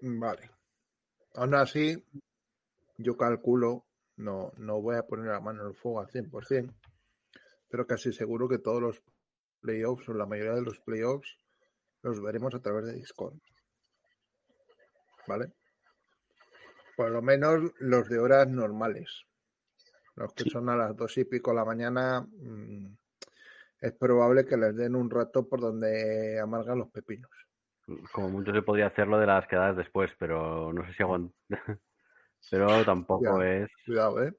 Vale. 0.00 0.50
Aún 1.34 1.54
así, 1.54 2.02
yo 2.96 3.16
calculo, 3.16 3.84
no, 4.22 4.52
no 4.56 4.80
voy 4.80 4.96
a 4.96 5.02
poner 5.06 5.26
la 5.26 5.40
mano 5.40 5.62
en 5.62 5.68
el 5.68 5.74
fuego 5.74 6.00
al 6.00 6.08
100%, 6.08 6.72
pero 7.68 7.86
casi 7.86 8.12
seguro 8.12 8.48
que 8.48 8.58
todos 8.58 8.80
los 8.80 9.02
playoffs 9.60 10.08
o 10.08 10.14
la 10.14 10.26
mayoría 10.26 10.54
de 10.54 10.62
los 10.62 10.80
playoffs 10.80 11.36
los 12.02 12.20
veremos 12.22 12.54
a 12.54 12.60
través 12.60 12.86
de 12.86 12.94
Discord. 12.94 13.34
¿Vale? 15.26 15.52
Por 16.96 17.10
lo 17.10 17.22
menos 17.22 17.72
los 17.78 18.08
de 18.08 18.18
horas 18.18 18.48
normales. 18.48 19.24
Los 20.16 20.32
que 20.34 20.44
Sí. 20.44 20.50
son 20.50 20.68
a 20.68 20.76
las 20.76 20.94
dos 20.96 21.16
y 21.16 21.24
pico 21.24 21.50
de 21.52 21.56
la 21.56 21.64
mañana, 21.64 22.20
mm, 22.20 22.86
es 23.80 23.92
probable 23.94 24.44
que 24.44 24.56
les 24.56 24.76
den 24.76 24.94
un 24.94 25.08
rato 25.10 25.48
por 25.48 25.60
donde 25.60 26.38
amargan 26.40 26.78
los 26.78 26.90
pepinos. 26.90 27.30
Como 28.12 28.28
mucho 28.28 28.52
se 28.52 28.62
podría 28.62 28.88
hacer 28.88 29.08
lo 29.08 29.18
de 29.18 29.26
las 29.26 29.46
quedadas 29.48 29.76
después, 29.76 30.10
pero 30.18 30.72
no 30.72 30.84
sé 30.86 30.92
si 30.94 31.02
aguanta. 31.02 31.34
pero 32.50 32.84
tampoco 32.84 33.40
Ya. 33.42 33.46
es. 33.62 33.70
Cuidado, 33.86 34.22
¿eh? 34.24 34.32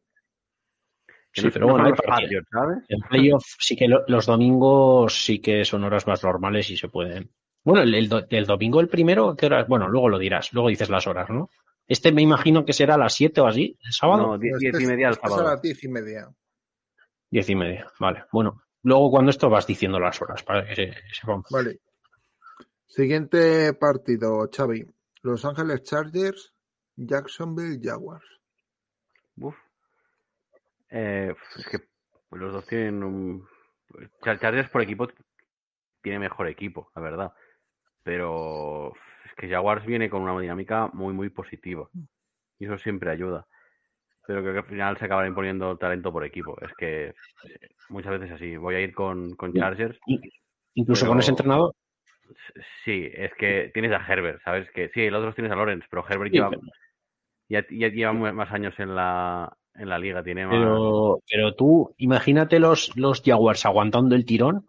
que 1.32 1.42
Sí, 1.42 1.48
no- 1.48 1.54
pero 1.54 1.66
no 1.68 1.74
bueno, 1.74 1.88
son 1.96 1.96
hay. 2.14 2.22
Patriots, 2.22 2.48
¿sabes? 2.52 2.78
El 2.90 3.02
playoff 3.10 3.44
sí 3.60 3.76
que 3.76 3.88
lo- 3.88 4.04
los 4.08 4.26
domingos 4.28 5.24
sí 5.26 5.40
que 5.40 5.66
son 5.66 5.84
horas 5.84 6.06
más 6.06 6.24
normales 6.24 6.70
y 6.70 6.78
se 6.78 6.90
pueden. 6.90 7.32
Bueno, 7.64 7.82
el, 7.82 7.96
el 7.96 8.08
do- 8.10 8.26
el 8.30 8.46
domingo 8.46 8.80
el 8.82 8.88
primero, 8.90 9.36
¿qué 9.36 9.48
horas? 9.48 9.68
Bueno, 9.68 9.88
luego 9.88 10.10
lo 10.10 10.20
dirás, 10.20 10.54
luego 10.54 10.70
dices 10.70 10.90
las 10.90 11.08
horas, 11.08 11.30
¿no? 11.32 11.50
Este 11.88 12.12
me 12.12 12.22
imagino 12.22 12.64
que 12.66 12.72
será 12.74 12.96
a 12.96 12.98
las 13.00 13.14
7 13.16 13.42
o 13.42 13.48
así, 13.48 13.78
el 13.84 13.92
sábado. 13.94 14.28
No, 14.28 14.38
die- 14.38 14.52
Este 14.52 14.70
diez 14.72 14.82
y 14.84 14.86
media 14.86 15.08
el 15.08 15.14
este 15.14 15.26
es 15.26 15.32
a 15.34 15.36
sábado. 15.36 15.50
las 15.54 15.62
diez 15.62 15.84
y 15.84 15.88
media. 15.88 16.28
Diez 17.32 17.50
y 17.50 17.56
media, 17.56 17.92
vale. 18.00 18.26
Bueno, 18.32 18.62
luego 18.84 19.10
cuando 19.10 19.32
esto 19.32 19.50
vas 19.50 19.66
diciendo 19.66 20.00
las 20.00 20.22
horas 20.22 20.44
para 20.44 20.66
que 20.68 20.76
se, 20.76 20.94
sepamos. 21.20 21.48
Vale. 21.50 21.80
Siguiente 22.86 23.74
partido, 23.74 24.48
Xavi. 24.56 24.86
Los 25.24 25.44
Ángeles 25.46 25.82
Chargers, 25.84 26.53
Jacksonville 26.95 27.80
Jaguars. 27.82 28.26
Uf. 29.38 29.56
Eh, 30.90 31.34
es 31.57 31.65
que 31.68 31.80
pues, 32.30 32.41
los 32.41 32.53
dos 32.53 32.65
tienen 32.68 33.03
un. 33.03 33.48
Char- 34.24 34.40
Chargers 34.40 34.70
por 34.70 34.82
equipo 34.82 35.07
tiene 36.02 36.20
mejor 36.20 36.48
equipo, 36.48 36.91
la 36.95 37.02
verdad. 37.02 37.34
Pero 38.03 38.94
es 39.26 39.34
que 39.38 39.49
Jaguars 39.49 39.86
viene 39.86 40.10
con 40.10 40.22
una 40.22 40.40
dinámica 40.40 40.90
muy, 40.94 41.14
muy 41.14 41.30
positiva. 41.30 41.90
Y 42.60 42.65
eso 42.65 42.78
siempre 42.78 43.10
ayuda. 43.11 43.48
Pero 44.28 44.41
creo 44.41 44.53
que 44.53 44.60
al 44.60 44.65
final 44.65 44.98
se 44.98 45.06
acabará 45.06 45.28
imponiendo 45.28 45.78
talento 45.78 46.11
por 46.11 46.24
equipo. 46.26 46.56
Es 46.61 46.74
que 46.78 47.14
muchas 47.90 48.20
veces 48.20 48.32
así. 48.36 48.56
Voy 48.57 48.76
a 48.76 48.82
ir 48.82 48.94
con, 48.94 49.36
con. 49.36 49.53
Chargers. 49.53 49.98
Incluso 50.76 51.02
Pero- 51.02 51.11
con 51.11 51.20
ese 51.20 51.32
entrenador. 51.32 51.74
Sí, 52.85 53.10
es 53.14 53.31
que 53.35 53.72
tienes 53.73 53.91
a 53.91 54.05
Herbert, 54.05 54.41
¿sabes? 54.43 54.69
Que 54.72 54.89
sí, 54.89 55.01
el 55.01 55.15
otro 55.15 55.34
tienes 55.34 55.51
a 55.51 55.55
Lawrence, 55.55 55.88
pero 55.89 56.05
Herbert 56.07 56.31
Sí, 56.31 56.38
lleva, 56.38 56.49
pero- 56.49 56.61
ya, 57.49 57.65
ya 57.69 57.88
lleva 57.89 58.14
más 58.14 58.51
años 58.51 58.73
en 58.80 58.95
la, 58.95 59.55
en 59.76 59.89
la 59.89 59.99
liga. 59.99 60.23
Tiene 60.23 60.45
más. 60.45 60.55
Pero, 60.55 61.19
pero 61.30 61.55
tú, 61.55 61.93
imagínate 61.97 62.60
los, 62.60 62.95
los 62.97 63.22
Jaguars 63.23 63.65
aguantando 63.65 64.15
el 64.15 64.26
tirón. 64.26 64.68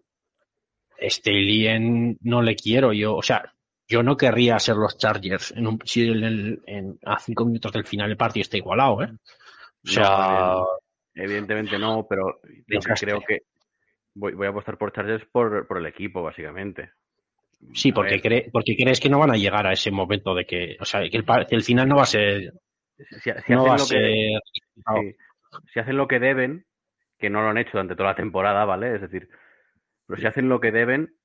Staley 1.00 1.66
en, 1.66 2.18
no 2.22 2.42
le 2.42 2.56
quiero 2.56 2.92
yo. 2.92 3.16
O 3.16 3.22
sea, 3.22 3.52
yo 3.88 4.02
no 4.02 4.16
querría 4.16 4.58
ser 4.58 4.76
los 4.76 4.96
Chargers 4.96 5.52
en 5.52 5.66
un, 5.66 5.78
si 5.84 6.08
en 6.08 6.24
el- 6.24 6.62
en- 6.66 6.98
a 7.04 7.18
cinco 7.18 7.44
minutos 7.44 7.72
del 7.72 7.84
final 7.84 8.10
el 8.10 8.16
partido 8.16 8.42
está 8.42 8.56
igualado, 8.56 9.02
¿eh? 9.02 9.08
O 9.84 9.88
sea, 9.88 10.06
No, 10.54 10.66
Evidentemente 11.16 11.78
no, 11.78 12.06
pero 12.08 12.40
creo 13.00 13.20
que 13.20 13.42
Voy, 14.16 14.32
voy 14.34 14.46
a 14.46 14.50
apostar 14.50 14.78
por 14.78 14.92
Chargers 14.92 15.24
por, 15.26 15.66
por 15.66 15.78
el 15.78 15.86
equipo, 15.86 16.22
básicamente. 16.22 16.92
Sí, 17.72 17.92
porque, 17.92 18.20
cree, 18.20 18.48
porque 18.52 18.76
crees 18.76 19.00
que 19.00 19.08
no 19.08 19.18
van 19.18 19.32
a 19.32 19.36
llegar 19.36 19.66
a 19.66 19.72
ese 19.72 19.90
momento 19.90 20.34
de 20.34 20.44
que, 20.44 20.76
o 20.80 20.84
sea, 20.84 21.00
que 21.08 21.16
el, 21.16 21.24
el 21.50 21.62
final 21.62 21.88
no 21.88 21.96
va 21.96 22.02
a 22.02 22.06
ser, 22.06 22.52
si, 22.96 23.30
si 23.44 23.52
no 23.52 23.64
va 23.64 23.72
a 23.72 23.74
hacen 23.74 23.78
lo 23.78 23.84
que, 23.84 23.84
ser 23.84 24.40
sí, 24.94 25.16
si 25.72 25.80
hacen 25.80 25.96
lo 25.96 26.06
que 26.06 26.20
deben, 26.20 26.66
que 27.18 27.30
no 27.30 27.42
lo 27.42 27.48
han 27.48 27.58
hecho 27.58 27.72
durante 27.72 27.96
toda 27.96 28.10
la 28.10 28.16
temporada, 28.16 28.64
¿vale? 28.64 28.94
Es 28.94 29.00
decir, 29.00 29.28
pero 30.06 30.20
si 30.20 30.26
hacen 30.26 30.48
lo 30.48 30.60
que 30.60 30.72
deben, 30.72 31.16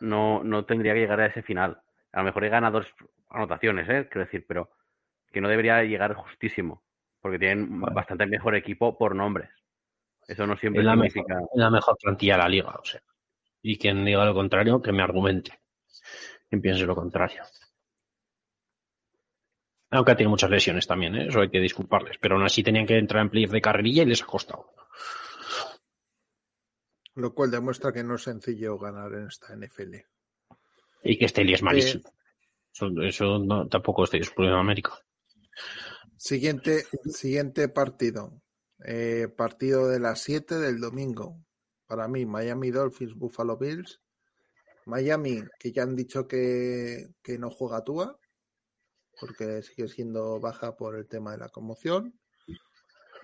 no, 0.00 0.42
no 0.44 0.64
tendría 0.64 0.94
que 0.94 1.00
llegar 1.00 1.20
a 1.20 1.26
ese 1.26 1.42
final. 1.42 1.80
A 2.12 2.18
lo 2.18 2.24
mejor 2.24 2.42
llegan 2.42 2.64
a 2.64 2.70
dos 2.70 2.86
anotaciones, 3.30 3.88
¿eh? 3.88 4.08
Quiero 4.10 4.24
decir, 4.24 4.44
pero 4.46 4.70
que 5.32 5.40
no 5.40 5.48
debería 5.48 5.82
llegar 5.82 6.14
justísimo, 6.14 6.82
porque 7.20 7.38
tienen 7.38 7.80
bastante 7.80 8.26
mejor 8.26 8.54
equipo 8.54 8.96
por 8.96 9.14
nombres. 9.14 9.50
Eso 10.26 10.46
no 10.46 10.56
siempre 10.56 10.80
es 10.80 10.86
la, 10.86 10.92
significa. 10.92 11.38
es 11.38 11.58
la 11.58 11.70
mejor 11.70 11.96
plantilla 12.00 12.34
de 12.34 12.42
la 12.42 12.48
liga, 12.48 12.70
o 12.70 12.84
sea. 12.84 13.00
Y 13.70 13.76
quien 13.76 14.02
diga 14.02 14.24
lo 14.24 14.32
contrario, 14.32 14.80
que 14.80 14.92
me 14.92 15.02
argumente. 15.02 15.60
Quien 16.48 16.62
piense 16.62 16.86
lo 16.86 16.94
contrario. 16.94 17.42
Aunque 19.90 20.14
tiene 20.14 20.30
muchas 20.30 20.48
lesiones 20.48 20.86
también, 20.86 21.14
¿eh? 21.16 21.26
eso 21.28 21.42
hay 21.42 21.50
que 21.50 21.60
disculparles. 21.60 22.16
Pero 22.18 22.36
aún 22.36 22.46
así 22.46 22.62
tenían 22.62 22.86
que 22.86 22.96
entrar 22.96 23.20
en 23.20 23.28
playoff 23.28 23.52
de 23.52 23.60
carrerilla 23.60 24.04
y 24.04 24.06
les 24.06 24.22
ha 24.22 24.26
costado. 24.26 24.72
Lo 27.14 27.34
cual 27.34 27.50
demuestra 27.50 27.92
que 27.92 28.02
no 28.02 28.14
es 28.14 28.22
sencillo 28.22 28.78
ganar 28.78 29.12
en 29.12 29.26
esta 29.26 29.54
NFL. 29.54 29.96
Y 31.02 31.18
que 31.18 31.28
Staley 31.28 31.52
es 31.52 31.60
Eh, 31.60 31.64
malísimo. 31.64 32.10
Eso, 32.72 33.02
eso 33.02 33.38
no, 33.38 33.68
tampoco 33.68 34.04
estoy 34.04 34.20
excluido 34.20 34.54
en 34.54 34.60
América. 34.60 34.94
Siguiente, 36.16 36.86
siguiente 37.04 37.68
partido. 37.68 38.40
Eh, 38.82 39.28
partido 39.36 39.88
de 39.88 40.00
las 40.00 40.22
7 40.22 40.54
del 40.54 40.80
domingo. 40.80 41.44
Para 41.88 42.06
mí, 42.06 42.26
Miami 42.26 42.70
Dolphins, 42.70 43.14
Buffalo 43.14 43.56
Bills. 43.56 44.00
Miami, 44.84 45.42
que 45.58 45.72
ya 45.72 45.82
han 45.82 45.96
dicho 45.96 46.28
que, 46.28 47.08
que 47.22 47.38
no 47.38 47.50
juega 47.50 47.82
Tua, 47.82 48.18
porque 49.18 49.62
sigue 49.62 49.88
siendo 49.88 50.38
baja 50.38 50.76
por 50.76 50.96
el 50.96 51.08
tema 51.08 51.32
de 51.32 51.38
la 51.38 51.48
conmoción. 51.48 52.18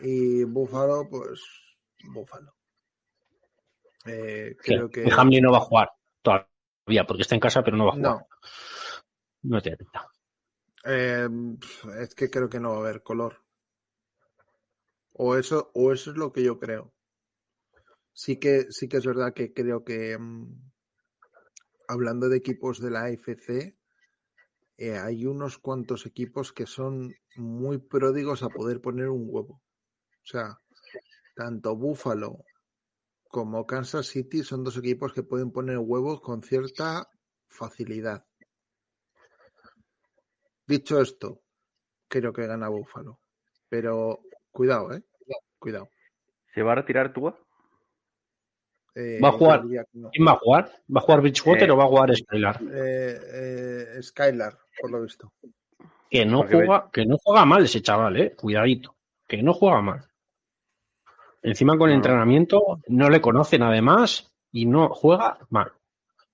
Y 0.01 0.45
Buffalo, 0.45 1.09
pues, 1.11 1.41
Buffalo. 2.13 2.55
Eh, 4.07 4.57
creo 4.59 4.91
que. 4.91 5.05
que 5.05 5.13
Hamlin 5.13 5.45
no 5.45 5.53
va 5.53 5.59
a 5.59 5.63
jugar 5.63 5.91
todavía, 6.23 7.07
porque 7.07 7.23
está 7.23 7.35
en 7.35 7.41
casa, 7.41 7.63
pero 7.63 7.77
no 7.77 7.85
va 7.85 7.91
a 7.93 7.95
jugar. 7.95 8.13
No, 8.13 8.29
No 9.43 9.63
tiene 9.63 9.77
pinta. 9.77 10.09
Eh, 10.85 11.29
es 12.01 12.15
que 12.15 12.31
creo 12.31 12.49
que 12.49 12.61
no 12.61 12.71
va 12.71 12.77
a 12.77 12.81
haber 12.81 13.03
color. 13.03 13.43
O 15.13 15.37
eso, 15.37 15.71
o 15.75 15.93
eso 15.93 16.11
es 16.11 16.17
lo 16.17 16.33
que 16.33 16.43
yo 16.43 16.59
creo. 16.59 16.93
Sí 18.15 18.39
que, 18.39 18.71
sí 18.71 18.89
que 18.89 18.99
es 18.99 19.07
verdad 19.07 19.35
que 19.35 19.53
creo 19.53 19.85
que 19.85 20.17
mm, 20.17 20.73
hablando 21.89 22.29
de 22.29 22.37
equipos 22.37 22.81
de 22.81 22.91
la 22.91 23.05
AFC, 23.05 23.77
eh, 24.77 24.99
hay 24.99 25.27
unos 25.27 25.59
cuantos 25.59 26.07
equipos 26.07 26.53
que 26.53 26.67
son 26.67 27.15
muy 27.37 27.79
pródigos 27.79 28.43
a 28.43 28.49
poder 28.49 28.81
poner 28.81 29.09
un 29.09 29.27
huevo. 29.29 29.61
O 30.23 30.27
sea, 30.27 30.61
tanto 31.35 31.77
Buffalo 31.77 32.39
como 33.29 33.67
Kansas 33.67 34.07
City 34.07 34.45
son 34.45 34.63
dos 34.63 34.77
equipos 34.77 35.13
que 35.13 35.25
pueden 35.25 35.51
poner 35.51 35.79
huevos 35.79 36.21
con 36.21 36.43
cierta 36.43 37.09
facilidad. 37.49 38.25
Dicho 40.67 41.01
esto, 41.01 41.43
creo 42.09 42.33
que 42.33 42.47
gana 42.47 42.69
Buffalo. 42.69 43.21
Pero 43.69 44.21
cuidado, 44.53 44.95
¿eh? 44.95 45.03
Cuidado. 45.59 45.89
¿Se 46.55 46.63
va 46.63 46.73
a 46.73 46.77
retirar 46.77 47.13
Tua? 47.13 47.44
Eh, 48.95 49.19
¿Va 49.23 49.29
a 49.29 49.33
jugar? 49.33 49.65
no. 49.93 50.11
¿Quién 50.11 50.27
va 50.27 50.33
a 50.33 50.37
jugar? 50.37 50.71
¿Va 50.95 51.01
a 51.01 51.03
jugar 51.03 51.21
Bridgewater 51.21 51.69
Eh, 51.69 51.73
o 51.73 51.77
va 51.77 51.85
a 51.85 51.89
jugar 51.89 52.17
Skylar? 52.17 52.61
Eh, 52.73 53.19
eh, 53.99 54.03
Skylar, 54.03 54.57
por 54.81 54.91
lo 54.91 55.03
visto. 55.03 55.33
Que 56.11 56.25
no 56.25 56.39
Porque 56.43 56.55
juega, 56.57 56.91
que 56.93 57.05
no 57.07 57.17
juega 57.19 57.45
mal 57.45 57.65
ese 57.65 57.83
chaval, 57.83 58.17
eh. 58.19 58.35
Cuidadito. 58.37 58.95
Que 59.27 59.43
no 59.43 59.53
juega 59.53 59.81
mal. 59.83 60.05
Encima 61.43 61.77
con 61.77 61.91
el 61.91 61.97
No. 61.97 61.99
entrenamiento 61.99 62.81
no 62.89 63.11
le 63.11 63.21
conocen 63.21 63.63
además 63.63 64.33
y 64.53 64.67
no 64.67 64.89
juega 64.91 65.39
mal. 65.51 65.73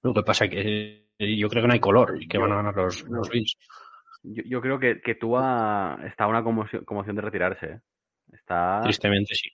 Lo 0.02 0.12
que 0.14 0.22
pasa 0.22 0.44
es 0.44 0.50
que 0.50 1.06
yo 1.18 1.48
creo 1.48 1.62
que 1.62 1.66
no 1.68 1.72
hay 1.74 1.80
color 1.80 2.18
y 2.22 2.28
que 2.28 2.36
Yo- 2.36 2.42
van 2.42 2.52
a 2.52 2.56
ganar 2.56 2.76
los, 2.76 3.02
los 3.08 3.28
Bills. 3.30 3.56
Yo, 4.22 4.42
yo 4.44 4.60
creo 4.60 4.78
que, 4.78 5.00
que 5.00 5.14
Tua 5.14 5.98
está 6.06 6.26
una 6.26 6.44
conmoción, 6.44 6.84
conmoción 6.84 7.16
de 7.16 7.22
retirarse. 7.22 7.66
¿eh? 7.66 7.80
Está. 8.32 8.80
Tristemente 8.82 9.34
sí. 9.34 9.48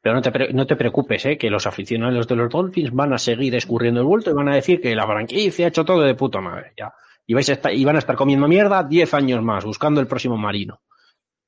Pero 0.00 0.14
no 0.16 0.22
te, 0.22 0.52
no 0.52 0.66
te 0.66 0.76
preocupes, 0.76 1.24
¿eh? 1.26 1.38
que 1.38 1.48
los 1.50 1.66
aficionados 1.66 2.28
de 2.28 2.36
los 2.36 2.50
Dolphins 2.50 2.92
van 2.92 3.12
a 3.14 3.18
seguir 3.18 3.54
escurriendo 3.54 4.00
el 4.00 4.06
vuelto 4.06 4.30
y 4.30 4.34
van 4.34 4.48
a 4.50 4.54
decir 4.54 4.80
que 4.80 4.94
la 4.94 5.06
franquicia 5.06 5.66
ha 5.66 5.68
hecho 5.68 5.84
todo 5.84 6.02
de 6.02 6.14
puta 6.14 6.40
madre. 6.40 6.72
Ya. 6.76 6.92
Y, 7.26 7.32
vais 7.32 7.48
a 7.48 7.52
estar, 7.54 7.72
y 7.72 7.84
van 7.84 7.96
a 7.96 8.00
estar 8.00 8.16
comiendo 8.16 8.46
mierda 8.46 8.82
10 8.82 9.14
años 9.14 9.42
más, 9.42 9.64
buscando 9.64 10.00
el 10.00 10.06
próximo 10.06 10.36
marino. 10.36 10.82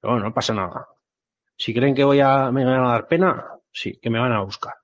Pero 0.00 0.14
bueno, 0.14 0.28
no 0.28 0.34
pasa 0.34 0.54
nada. 0.54 0.88
Si 1.56 1.74
creen 1.74 1.94
que 1.94 2.04
voy 2.04 2.20
a, 2.20 2.50
me 2.50 2.64
van 2.64 2.84
a 2.84 2.88
dar 2.92 3.06
pena, 3.06 3.46
sí, 3.70 3.98
que 4.00 4.08
me 4.10 4.18
van 4.18 4.32
a 4.32 4.40
buscar. 4.42 4.74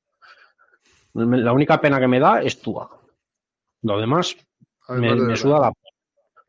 La 1.15 1.53
única 1.53 1.81
pena 1.81 2.01
que 2.01 2.09
me 2.09 2.19
da 2.21 2.41
es 2.43 2.61
Tua. 2.61 2.89
Lo 3.83 3.99
demás 3.99 4.37
me, 4.89 5.37
suda 5.37 5.59
la, 5.61 5.73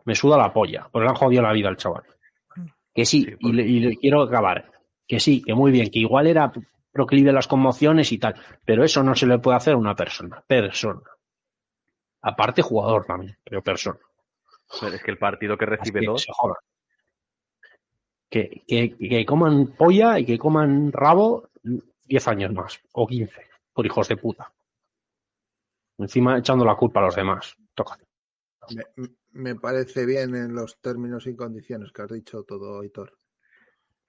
me 0.06 0.16
suda 0.16 0.38
la 0.38 0.52
polla, 0.54 0.88
porque 0.92 1.04
le 1.06 1.10
han 1.10 1.16
jodido 1.16 1.42
la 1.42 1.52
vida 1.54 1.70
al 1.70 1.78
chaval. 1.78 2.04
Que 2.94 3.06
sí, 3.06 3.24
Sí, 3.24 3.30
y, 3.30 3.36
porque- 3.36 3.56
le, 3.58 3.64
y 3.64 3.80
le 3.80 3.98
quiero 3.98 4.22
acabar. 4.22 4.70
Que 5.08 5.20
sí, 5.20 5.42
que 5.42 5.54
muy 5.54 5.72
bien, 5.72 5.90
que 5.92 6.00
igual 6.00 6.28
era 6.28 6.52
proclive 6.94 7.32
a 7.32 7.34
las 7.34 7.48
conmociones 7.48 8.12
y 8.12 8.20
tal, 8.20 8.36
pero 8.64 8.84
eso 8.84 9.04
no 9.04 9.16
se 9.16 9.26
le 9.26 9.40
puede 9.40 9.58
hacer 9.58 9.74
a 9.74 9.78
una 9.78 9.96
persona. 9.96 10.42
Persona. 10.48 11.02
Aparte, 12.22 12.62
jugador 12.62 13.06
también, 13.06 13.38
pero 13.44 13.62
persona. 13.62 14.00
Pero 14.80 14.96
es 14.96 15.04
que 15.04 15.12
el 15.12 15.18
partido 15.18 15.58
que 15.58 15.66
recibe 15.66 16.00
que 16.00 16.06
dos. 16.06 16.22
se. 16.22 16.32
Que, 18.30 18.64
que, 18.68 18.98
que 18.98 19.26
coman 19.26 19.76
polla 19.78 20.18
y 20.18 20.26
que 20.26 20.40
coman 20.40 20.92
rabo 20.92 21.50
10 22.06 22.28
años 22.30 22.52
más, 22.54 22.80
o 22.94 23.06
15, 23.06 23.42
por 23.74 23.86
hijos 23.86 24.08
de 24.08 24.18
puta. 24.18 24.52
Encima 25.98 26.38
echando 26.38 26.66
la 26.66 26.76
culpa 26.76 27.00
a 27.00 27.04
los 27.04 27.16
demás. 27.16 27.56
Toca. 27.76 27.98
Me, 28.96 29.10
me 29.32 29.56
parece 29.56 30.06
bien 30.06 30.36
en 30.36 30.56
los 30.56 30.80
términos 30.80 31.28
y 31.28 31.36
condiciones 31.36 31.92
que 31.92 32.02
has 32.02 32.12
dicho 32.12 32.44
todo, 32.44 32.84
Hitor. 32.84 33.18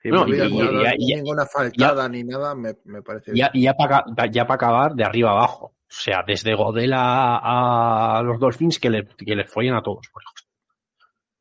Sí, 0.05 0.11
No, 0.11 0.29
y- 0.29 0.33
había 0.39 0.45
y- 0.47 0.59
nada- 0.59 0.95
y- 0.99 1.13
y- 1.13 1.17
ninguna 1.17 1.47
faltada 1.47 2.07
ni 2.11 2.23
nada, 2.25 2.55
me, 2.55 2.75
me 2.85 3.01
parece 3.01 3.33
Ya, 3.35 3.51
ya 3.55 3.73
para 3.75 4.05
ya 4.31 4.47
pa 4.47 4.55
acabar 4.55 4.95
de 4.95 5.03
arriba 5.03 5.31
abajo. 5.31 5.67
O 5.69 5.73
sea, 5.89 6.23
desde 6.27 6.55
Godela 6.55 7.39
a, 7.39 8.19
a 8.19 8.23
los 8.23 8.39
Dolphins 8.39 8.79
que 8.79 8.91
le, 8.91 9.07
que 9.07 9.35
le 9.35 9.45
follen 9.45 9.73
a 9.75 9.83
todos. 9.83 10.07
por 10.13 10.23
ejemplo. 10.23 10.45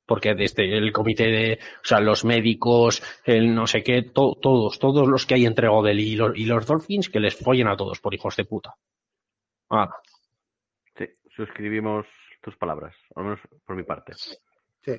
Porque 0.06 0.34
desde 0.34 0.78
el 0.78 0.92
comité 0.94 1.26
de, 1.26 1.60
o 1.62 1.86
sea, 1.86 2.00
los 2.00 2.24
médicos, 2.24 3.02
el 3.26 3.54
no 3.54 3.68
sé 3.68 3.84
qué, 3.84 4.02
to- 4.04 4.38
todos, 4.42 4.80
todos 4.80 5.08
los 5.10 5.26
que 5.26 5.34
hay 5.36 5.46
entre 5.46 5.68
Godel 5.68 6.00
y 6.00 6.16
los, 6.16 6.38
y 6.38 6.46
los 6.46 6.66
Dolphins 6.66 7.10
que 7.10 7.20
les 7.20 7.36
follen 7.36 7.68
a 7.68 7.76
todos 7.76 8.00
por 8.00 8.14
hijos 8.14 8.36
de 8.38 8.46
puta. 8.46 8.74
Ah, 9.72 9.90
Sí, 10.98 11.06
suscribimos 11.36 12.06
tus 12.42 12.56
palabras, 12.56 12.96
al 13.16 13.24
menos 13.26 13.40
por 13.66 13.76
mi 13.76 13.84
parte. 13.84 14.14
Sí. 14.16 14.94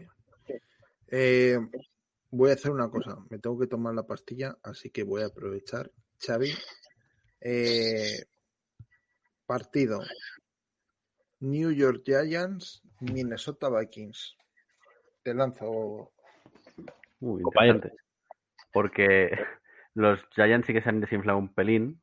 Eh, 1.11 1.59
voy 2.35 2.51
a 2.51 2.55
hacer 2.55 2.73
una 2.73 2.91
cosa. 2.91 3.17
Me 3.31 3.39
tengo 3.39 3.59
que 3.59 3.67
tomar 3.67 3.95
la 3.95 4.07
pastilla, 4.07 4.57
así 4.63 4.91
que 4.91 5.05
voy 5.05 5.23
a 5.23 5.27
aprovechar. 5.27 5.91
Xavi. 6.19 6.53
Eh, 7.41 8.25
partido. 9.47 10.01
New 11.41 11.71
York 11.71 12.03
Giants, 12.05 12.83
Minnesota 13.01 13.69
Vikings. 13.71 14.37
Te 15.23 15.35
lanzo. 15.35 16.13
Interesante. 17.21 17.93
Porque 18.73 19.31
los 19.95 20.19
Giants 20.35 20.67
sí 20.67 20.73
que 20.73 20.83
se 20.83 20.89
han 20.89 21.01
desinflado 21.01 21.39
un 21.39 21.55
pelín, 21.55 22.03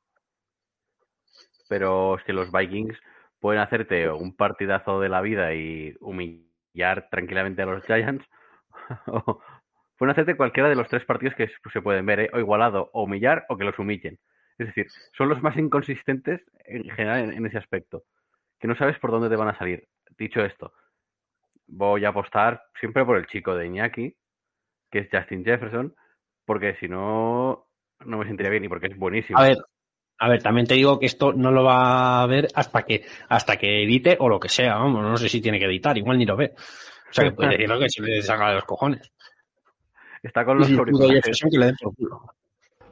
pero 1.68 2.18
es 2.18 2.24
que 2.24 2.34
los 2.34 2.52
Vikings 2.52 2.98
pueden 3.40 3.62
hacerte 3.62 4.10
un 4.10 4.36
partidazo 4.36 5.02
de 5.02 5.10
la 5.10 5.22
vida 5.22 5.54
y 5.54 5.96
humillar 6.00 7.10
tranquilamente 7.10 7.64
a 7.64 7.66
los 7.66 7.84
Giants, 7.86 8.26
o 9.08 9.42
pueden 10.02 10.14
hacerte 10.14 10.36
cualquiera 10.36 10.68
de 10.68 10.74
los 10.74 10.88
tres 10.88 11.06
partidos 11.06 11.36
que 11.36 11.48
se 11.72 11.82
pueden 11.84 12.08
ver, 12.08 12.22
¿eh? 12.22 12.30
o 12.34 12.40
igualado, 12.40 12.90
o 12.92 13.04
humillar, 13.04 13.46
o 13.50 13.56
que 13.56 13.66
los 13.66 13.78
humillen. 13.78 14.18
Es 14.58 14.66
decir, 14.66 14.88
son 15.16 15.30
los 15.30 15.44
más 15.44 15.56
inconsistentes 15.58 16.42
en 16.66 16.90
general 16.90 17.32
en, 17.32 17.46
ese 17.46 17.60
aspecto, 17.60 18.02
que 18.60 18.68
no 18.68 18.76
sabes 18.76 18.98
por 18.98 19.12
dónde 19.12 19.30
te 19.30 19.36
van 19.36 19.50
a 19.50 19.58
salir. 19.60 19.88
Dicho 20.18 20.40
esto, 20.44 20.74
voy 21.68 22.04
a 22.06 22.10
apostar 22.10 22.64
siempre 22.80 23.06
por 23.06 23.16
el 23.16 23.28
chico 23.28 23.54
de 23.54 23.68
Iñaki, 23.68 24.16
que 24.90 25.00
es 25.02 25.10
Justin 25.12 25.46
Jefferson, 25.46 25.94
porque 26.46 26.76
si 26.80 26.88
no, 26.88 27.68
no 28.04 28.18
me 28.18 28.26
sentiría 28.26 28.50
bien 28.50 28.66
y 28.66 28.70
porque 28.70 28.88
es 28.88 28.98
buenísimo. 28.98 29.38
a 29.38 29.44
ver, 29.44 29.58
a 30.18 30.30
ver, 30.30 30.42
también 30.42 30.66
te 30.66 30.74
digo 30.74 30.98
que 30.98 31.06
esto 31.06 31.32
no 31.32 31.52
lo 31.52 31.64
va 31.64 32.24
a 32.24 32.26
ver 32.26 32.48
hasta 32.56 32.82
que, 32.82 33.06
hasta 33.30 33.56
que 33.58 33.84
edite 33.84 34.18
o 34.20 34.28
lo 34.28 34.40
que 34.40 34.50
sea, 34.50 34.78
vamos, 34.78 35.04
no 35.04 35.18
sé 35.18 35.30
si 35.30 35.42
tiene 35.42 35.60
que 35.60 35.66
editar, 35.66 35.96
igual 35.96 36.18
ni 36.18 36.26
lo 36.26 36.36
ve. 36.36 36.56
O 36.56 37.14
sea, 37.14 37.26
que 37.26 37.36
puede 37.36 37.52
decir 37.52 37.70
lo 37.70 37.78
que 37.78 37.90
se 37.90 38.02
le 38.02 38.22
saca 38.24 38.50
de 38.50 38.56
los 38.56 38.64
cojones. 38.64 39.12
Está 40.24 40.46
con 40.46 40.58
los 40.60 40.68
si 40.68 40.74
el 40.74 40.80
puto 40.80 40.90
auriculares. 40.90 41.16
Jefferson 41.24 41.50
que 41.50 41.58
le 41.58 41.66
den 41.68 41.76
por 41.82 41.96
culo. 41.96 42.22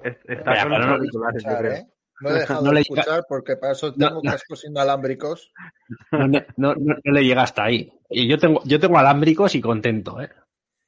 es- 0.04 0.18
Está 0.28 0.62
con 0.64 0.72
los 0.72 0.80
no- 0.88 0.94
auriculares, 0.94 1.44
yo 1.44 1.50
Escuchar, 1.50 1.60
creo. 1.60 1.74
¿eh? 1.74 1.88
No 2.22 2.30
he 2.30 2.34
dejado 2.34 2.62
No 2.64 2.68
de 2.70 2.74
le- 2.76 2.82
escuchar 2.82 3.26
porque 3.30 3.56
para 3.58 3.72
eso 3.74 3.94
tengo 3.94 4.22
no. 4.24 4.32
cascos 4.32 4.66
inalámbricos. 4.66 5.54
No, 6.12 6.28
no, 6.28 6.40
no- 6.58 6.76
no 7.04 7.12
le 7.14 7.24
llega 7.24 7.44
hasta 7.44 7.64
ahí. 7.64 7.90
Y 8.10 8.28
yo 8.28 8.38
tengo, 8.38 8.62
yo 8.66 8.80
tengo 8.80 8.98
alámbricos 8.98 9.56
y 9.56 9.62
contento, 9.62 10.20
¿eh? 10.22 10.30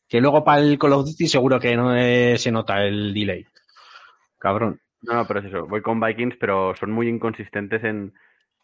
Que 0.09 0.19
luego 0.19 0.43
para 0.43 0.59
el 0.61 0.77
Call 0.77 0.91
of 0.93 1.05
Duty 1.05 1.27
seguro 1.27 1.57
que 1.59 1.75
no 1.77 1.95
eh, 1.95 2.37
se 2.37 2.51
nota 2.51 2.83
el 2.83 3.13
delay. 3.13 3.45
Cabrón. 4.37 4.79
No, 5.03 5.13
no, 5.13 5.25
pero 5.27 5.39
es 5.39 5.45
eso. 5.47 5.65
Voy 5.67 5.81
con 5.81 5.99
Vikings, 5.99 6.35
pero 6.39 6.75
son 6.75 6.91
muy 6.91 7.07
inconsistentes 7.07 7.83
en, 7.85 8.13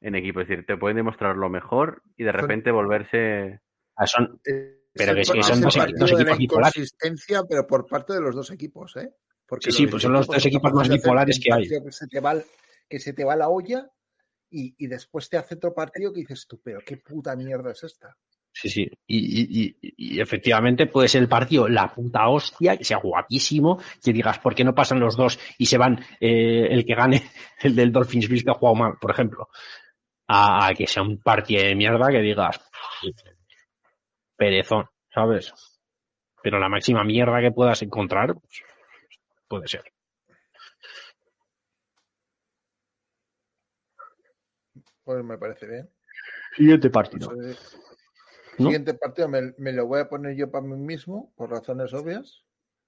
en 0.02 0.16
equipo. 0.16 0.42
Es 0.42 0.48
decir, 0.48 0.66
te 0.66 0.76
pueden 0.78 0.98
demostrar 0.98 1.36
lo 1.38 1.50
mejor 1.50 2.02
y 2.18 2.24
de 2.26 2.32
repente 2.32 2.70
volverse. 2.72 3.62
Ah, 3.96 4.06
Son, 4.06 4.40
Es 4.44 4.77
Pero 4.98 5.14
que 5.16 5.22
es 5.22 5.32
que 5.32 5.40
pa- 5.40 5.44
son 5.48 5.62
dos 5.62 5.76
dos 5.76 6.12
equipos 6.12 6.38
bipolares. 6.38 6.96
pero 7.50 7.68
por 7.68 7.86
parte 7.88 8.14
de 8.14 8.22
los 8.22 8.36
dos 8.36 8.52
equipos, 8.52 8.96
¿eh? 8.98 9.10
Porque 9.46 9.72
Sí, 9.72 9.78
sí, 9.78 9.88
pues 9.88 10.04
son 10.04 10.14
los 10.14 10.28
dos 10.28 10.46
equipos 10.46 10.74
más 10.74 10.90
bipolares 10.90 11.40
que 11.40 11.54
hay. 11.54 11.68
Que 11.68 11.92
se 11.92 12.08
te 12.08 12.20
va, 12.20 12.32
el- 12.34 12.44
que 12.90 13.00
se 13.00 13.14
te 13.14 13.24
va 13.24 13.36
la 13.36 13.50
olla 13.50 13.88
y, 14.50 14.76
y 14.78 14.88
después 14.88 15.30
te 15.30 15.38
hace 15.38 15.56
otro 15.56 15.74
partido 15.74 16.12
que 16.14 16.22
dices 16.22 16.46
tú, 16.48 16.60
pero 16.64 16.80
qué 16.86 16.98
puta 16.98 17.36
mierda 17.36 17.72
es 17.72 17.84
esta. 17.84 18.16
sí, 18.52 18.70
sí. 18.70 18.88
Y, 19.06 19.68
y- 19.68 19.78
y- 19.98 20.20
efectivamente 20.20 20.88
puede 20.88 21.08
ser 21.08 21.22
el 21.22 21.30
partido 21.30 21.68
la 21.68 21.94
puta 21.94 22.28
hostia, 22.28 22.76
que 22.76 22.84
sea 22.84 22.98
guapísimo, 22.98 23.80
que 24.04 24.12
digas, 24.12 24.40
¿por 24.40 24.56
qué 24.56 24.64
no 24.64 24.74
pasan 24.74 25.00
los 25.00 25.16
dos 25.16 25.38
y 25.60 25.66
se 25.68 25.78
van 25.78 26.00
eh, 26.20 26.68
el 26.72 26.84
que 26.86 26.96
gane, 26.96 27.24
el 27.62 27.76
del 27.76 27.92
Dolphins 27.92 28.28
Bills 28.28 28.44
que 28.44 28.50
ha 28.52 28.56
jugado 28.56 28.76
mal, 28.76 28.94
por 29.00 29.12
ejemplo? 29.12 29.48
A, 30.30 30.68
a 30.68 30.74
que 30.74 30.88
sea 30.88 31.04
un 31.04 31.22
partido 31.22 31.64
de 31.64 31.76
mierda 31.76 32.08
que 32.10 32.20
digas, 32.20 32.60
perezón, 34.38 34.88
¿sabes? 35.14 35.54
Pero 36.42 36.60
la 36.60 36.70
máxima 36.70 37.04
mierda 37.04 37.42
que 37.42 37.52
puedas 37.52 37.82
encontrar, 37.82 38.36
pues, 38.36 38.64
puede 39.48 39.68
ser. 39.68 39.84
Pues 45.04 45.24
me 45.24 45.38
parece 45.38 45.66
bien. 45.68 45.90
Siguiente 46.56 46.90
partido. 46.90 47.32
Entonces, 47.32 47.80
¿No? 48.58 48.66
Siguiente 48.66 48.94
partido 48.96 49.28
me, 49.30 49.54
me 49.58 49.72
lo 49.72 49.86
voy 49.86 50.00
a 50.02 50.10
poner 50.10 50.36
yo 50.36 50.50
para 50.50 50.66
mí 50.66 50.76
mismo, 50.76 51.32
por 51.36 51.50
razones 51.52 51.94
obvias. 51.94 52.44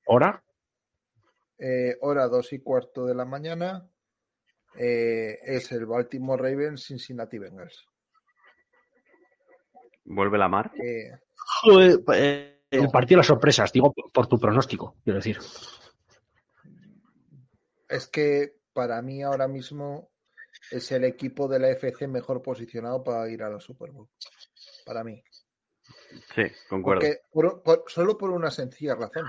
¿Hora? 0.05 0.43
Eh, 1.59 1.95
hora 2.01 2.27
dos 2.27 2.51
y 2.53 2.59
cuarto 2.59 3.05
de 3.05 3.13
la 3.15 3.25
mañana. 3.25 3.87
eh, 4.75 5.39
es 5.43 5.71
el 5.71 5.85
Baltimore 5.85 6.41
Ravens 6.41 6.85
Cincinnati 6.85 7.37
Bengals. 7.37 7.87
Vuelve 10.09 10.37
la 10.37 10.47
mar. 10.49 10.71
Eh, 10.83 11.11
Joder, 11.61 11.99
eh, 12.13 12.63
el 12.71 12.89
partido 12.89 13.15
de 13.15 13.17
las 13.17 13.27
sorpresas, 13.27 13.71
digo 13.71 13.93
por, 13.93 14.27
tu 14.27 14.39
pronóstico, 14.39 14.95
quiero 15.03 15.17
decir. 15.19 15.37
es 17.87 18.07
que 18.07 18.55
para 18.73 19.01
mí 19.01 19.23
ahora 19.23 19.47
mismo 19.47 20.11
es 20.71 20.91
el 20.91 21.03
equipo 21.03 21.47
de 21.47 21.59
la 21.59 21.69
FC 21.69 22.07
mejor 22.07 22.41
posicionado 22.41 23.03
para 23.03 23.27
ir 23.29 23.41
a 23.43 23.49
la 23.49 23.59
Super 23.59 23.91
Bowl. 23.91 24.09
Para 24.85 25.03
mí. 25.03 25.21
Sí, 26.35 26.43
concuerdo. 26.69 27.01
Porque 27.01 27.21
por- 27.31 27.63
por- 27.63 27.83
solo 27.87 28.17
por 28.17 28.29
una 28.31 28.51
sencilla 28.51 28.95
razón. 28.95 29.25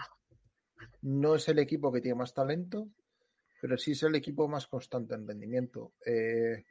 No 1.02 1.34
es 1.34 1.48
el 1.48 1.58
equipo 1.58 1.90
que 1.92 2.00
tiene 2.00 2.16
más 2.18 2.34
talento, 2.34 2.88
pero 3.60 3.76
sí 3.78 3.92
es 3.92 4.02
el 4.02 4.14
equipo 4.14 4.48
más 4.48 4.66
constante 4.66 5.14
en 5.14 5.26
rendimiento. 5.26 5.92
Eh, 6.04 6.64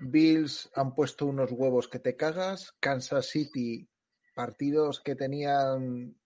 Bills 0.00 0.70
han 0.74 0.94
puesto 0.94 1.26
unos 1.26 1.50
huevos 1.52 1.88
que 1.88 1.98
te 1.98 2.16
cagas. 2.16 2.74
Kansas 2.80 3.26
City, 3.26 3.88
partidos 4.34 5.00
que 5.00 5.14
tenían 5.14 6.16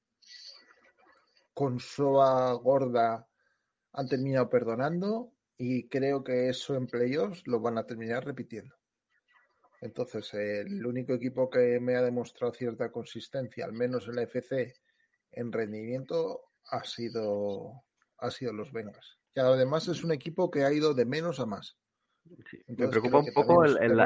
con 1.54 1.78
soa 1.78 2.52
gorda, 2.54 3.28
han 3.92 4.08
terminado 4.08 4.48
perdonando 4.48 5.32
y 5.56 5.88
creo 5.88 6.24
que 6.24 6.48
eso 6.48 6.74
en 6.74 6.86
playoffs 6.86 7.46
lo 7.46 7.60
van 7.60 7.78
a 7.78 7.86
terminar 7.86 8.24
repitiendo. 8.24 8.74
Entonces, 9.80 10.34
el 10.34 10.84
único 10.84 11.14
equipo 11.14 11.48
que 11.48 11.80
me 11.80 11.96
ha 11.96 12.02
demostrado 12.02 12.52
cierta 12.52 12.90
consistencia, 12.92 13.64
al 13.64 13.72
menos 13.72 14.08
en 14.08 14.16
la 14.16 14.22
FC, 14.22 14.74
en 15.32 15.52
rendimiento, 15.52 16.44
ha 16.70 16.84
sido, 16.84 17.84
ha 18.18 18.30
sido 18.30 18.52
los 18.52 18.72
Bengals. 18.72 19.18
Y 19.34 19.40
además 19.40 19.88
es 19.88 20.04
un 20.04 20.12
equipo 20.12 20.50
que 20.50 20.64
ha 20.64 20.72
ido 20.72 20.92
de 20.92 21.06
menos 21.06 21.40
a 21.40 21.46
más. 21.46 21.78
Sí, 22.50 22.58
Me 22.68 22.88
preocupa 22.88 23.18
un 23.18 23.32
poco 23.34 23.64
el- 23.64 23.76
es 23.76 23.80
el- 23.90 23.96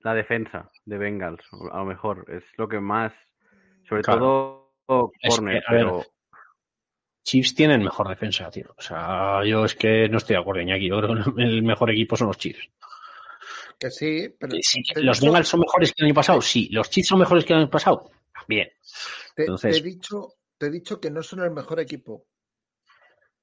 la, 0.00 0.14
defensa 0.14 0.70
de 0.84 0.98
Bengals. 0.98 1.42
A 1.72 1.78
lo 1.78 1.84
mejor 1.84 2.24
es 2.30 2.44
lo 2.56 2.68
que 2.68 2.80
más. 2.80 3.12
Sobre 3.88 4.02
Claro. 4.02 4.72
todo 4.86 5.12
Es 5.20 5.30
que, 5.34 5.36
corner, 5.36 5.54
ver, 5.54 5.64
pero. 5.68 6.04
Chiefs 7.24 7.54
tienen 7.56 7.82
mejor 7.82 8.08
defensa, 8.08 8.48
tío. 8.50 8.72
O 8.76 8.80
sea, 8.80 9.44
yo 9.44 9.64
es 9.64 9.74
que 9.74 10.08
no 10.08 10.18
estoy 10.18 10.36
de 10.36 10.40
acuerdo, 10.42 10.62
Iñaki. 10.62 10.88
Yo 10.88 11.00
creo 11.00 11.34
que 11.34 11.42
el 11.42 11.62
mejor 11.62 11.90
equipo 11.90 12.16
son 12.16 12.28
los 12.28 12.38
Chiefs. 12.38 12.68
Que 13.78 13.90
sí, 13.90 14.34
pero 14.38 14.56
Sí, 14.62 14.80
¿Los 14.96 15.18
dicho- 15.18 15.26
Bengals 15.26 15.48
son 15.48 15.60
mejores 15.60 15.92
que 15.92 16.02
el 16.02 16.06
año 16.06 16.14
pasado? 16.14 16.40
Sí. 16.40 16.68
¿Los 16.70 16.88
Chiefs 16.88 17.08
son 17.08 17.18
mejores 17.18 17.44
que 17.44 17.52
el 17.52 17.58
año 17.60 17.70
pasado? 17.70 18.10
Te, 18.48 18.72
Entonces- 19.38 19.74
te 19.74 19.78
he 19.80 19.90
dicho, 19.90 20.34
te 20.56 20.66
he 20.66 20.70
dicho 20.70 21.00
que 21.00 21.10
no 21.10 21.20
son 21.22 21.40
el 21.40 21.50
mejor 21.50 21.80
equipo, 21.80 22.26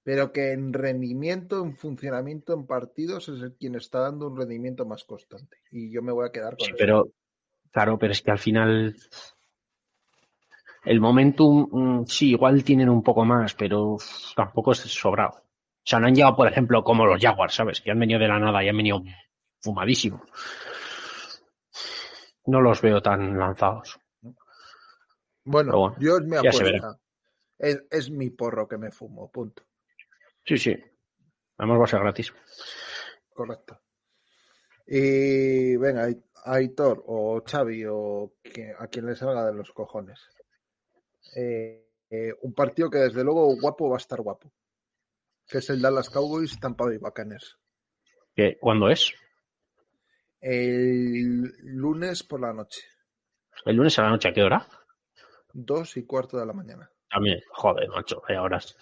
pero 0.04 0.32
que 0.32 0.52
en 0.52 0.74
rendimiento, 0.74 1.64
en 1.64 1.76
funcionamiento, 1.78 2.54
en 2.54 2.66
partidos, 2.68 3.30
es 3.30 3.42
el 3.42 3.54
quien 3.56 3.76
está 3.76 4.00
dando 4.00 4.28
un 4.28 4.38
rendimiento 4.38 4.86
más 4.86 5.04
constante. 5.06 5.58
Y 5.72 5.92
yo 5.92 6.02
me 6.02 6.12
voy 6.12 6.28
a 6.28 6.32
quedar 6.32 6.58
con 6.58 6.66
Sí, 6.66 6.72
eso. 6.72 6.78
pero, 6.78 7.10
claro, 7.72 7.98
pero 7.98 8.12
es 8.12 8.22
que 8.22 8.32
al 8.32 8.40
final 8.40 8.96
el 10.86 11.00
momentum, 11.00 11.70
mm, 11.72 12.06
sí, 12.06 12.32
igual 12.32 12.64
tienen 12.64 12.90
un 12.90 13.02
poco 13.02 13.24
más, 13.24 13.54
pero 13.56 13.98
tampoco 14.36 14.74
es 14.74 14.80
sobrado. 14.80 15.32
O 15.38 15.86
sea, 15.86 16.00
no 16.00 16.08
han 16.08 16.16
llegado, 16.16 16.36
por 16.36 16.48
ejemplo, 16.48 16.84
como 16.84 17.06
los 17.06 17.22
Jaguars, 17.22 17.56
¿sabes? 17.56 17.82
Que 17.82 17.92
han 17.92 18.00
venido 18.00 18.20
de 18.20 18.28
la 18.28 18.40
nada 18.40 18.64
y 18.64 18.70
han 18.70 18.78
venido 18.78 19.02
fumadísimo. 19.62 20.22
No 22.46 22.62
los 22.62 22.82
veo 22.82 23.02
tan 23.02 23.38
lanzados. 23.38 24.00
Bueno, 25.46 25.78
bueno, 25.78 25.96
yo 26.00 26.18
se 26.20 26.38
apuesta. 26.38 27.00
Es, 27.58 27.84
es 27.90 28.10
mi 28.10 28.30
porro 28.30 28.68
que 28.68 28.78
me 28.78 28.92
fumo, 28.92 29.32
punto. 29.32 29.64
Sí, 30.46 30.58
sí. 30.58 30.76
Además 31.58 31.80
va 31.80 31.84
a 31.86 31.88
ser 31.88 32.00
gratis. 32.02 32.34
Correcto. 33.34 33.80
Y 34.86 35.76
venga, 35.78 36.04
Ai- 36.04 36.24
Aitor 36.46 37.04
o 37.08 37.42
Xavi 37.46 37.86
o 37.90 38.36
que- 38.44 38.74
a 38.78 38.88
quien 38.88 39.06
le 39.06 39.16
salga 39.16 39.46
de 39.46 39.54
los 39.54 39.72
cojones. 39.72 40.20
Eh, 41.36 41.88
eh, 42.10 42.34
un 42.42 42.54
partido 42.54 42.90
que 42.90 42.98
desde 42.98 43.24
luego 43.24 43.56
guapo 43.60 43.90
va 43.90 43.96
a 43.96 43.98
estar 43.98 44.20
guapo. 44.22 44.52
Que 45.48 45.60
es 45.60 45.70
el 45.70 45.82
Dallas 45.82 46.10
Cowboys 46.10 46.60
Tampa 46.60 46.86
Bay 46.86 46.98
Buccaneers. 46.98 47.58
¿Qué- 48.36 48.58
¿Cuándo 48.60 48.90
es? 48.90 49.14
El 50.42 51.54
lunes 51.64 52.24
por 52.24 52.42
la 52.42 52.52
noche, 52.54 52.82
¿El 53.66 53.78
lunes 53.78 53.98
a 53.98 54.04
la 54.04 54.10
noche? 54.10 54.28
¿A 54.28 54.34
qué 54.34 54.44
hora? 54.44 54.68
dos 55.54 55.96
y 55.98 56.06
cuarto 56.06 56.38
de 56.38 56.46
la 56.48 56.52
mañana. 56.54 56.90
También, 57.10 57.40
joder, 57.52 57.88
macho, 57.90 58.22
vaya 58.28 58.42
horas. 58.42 58.76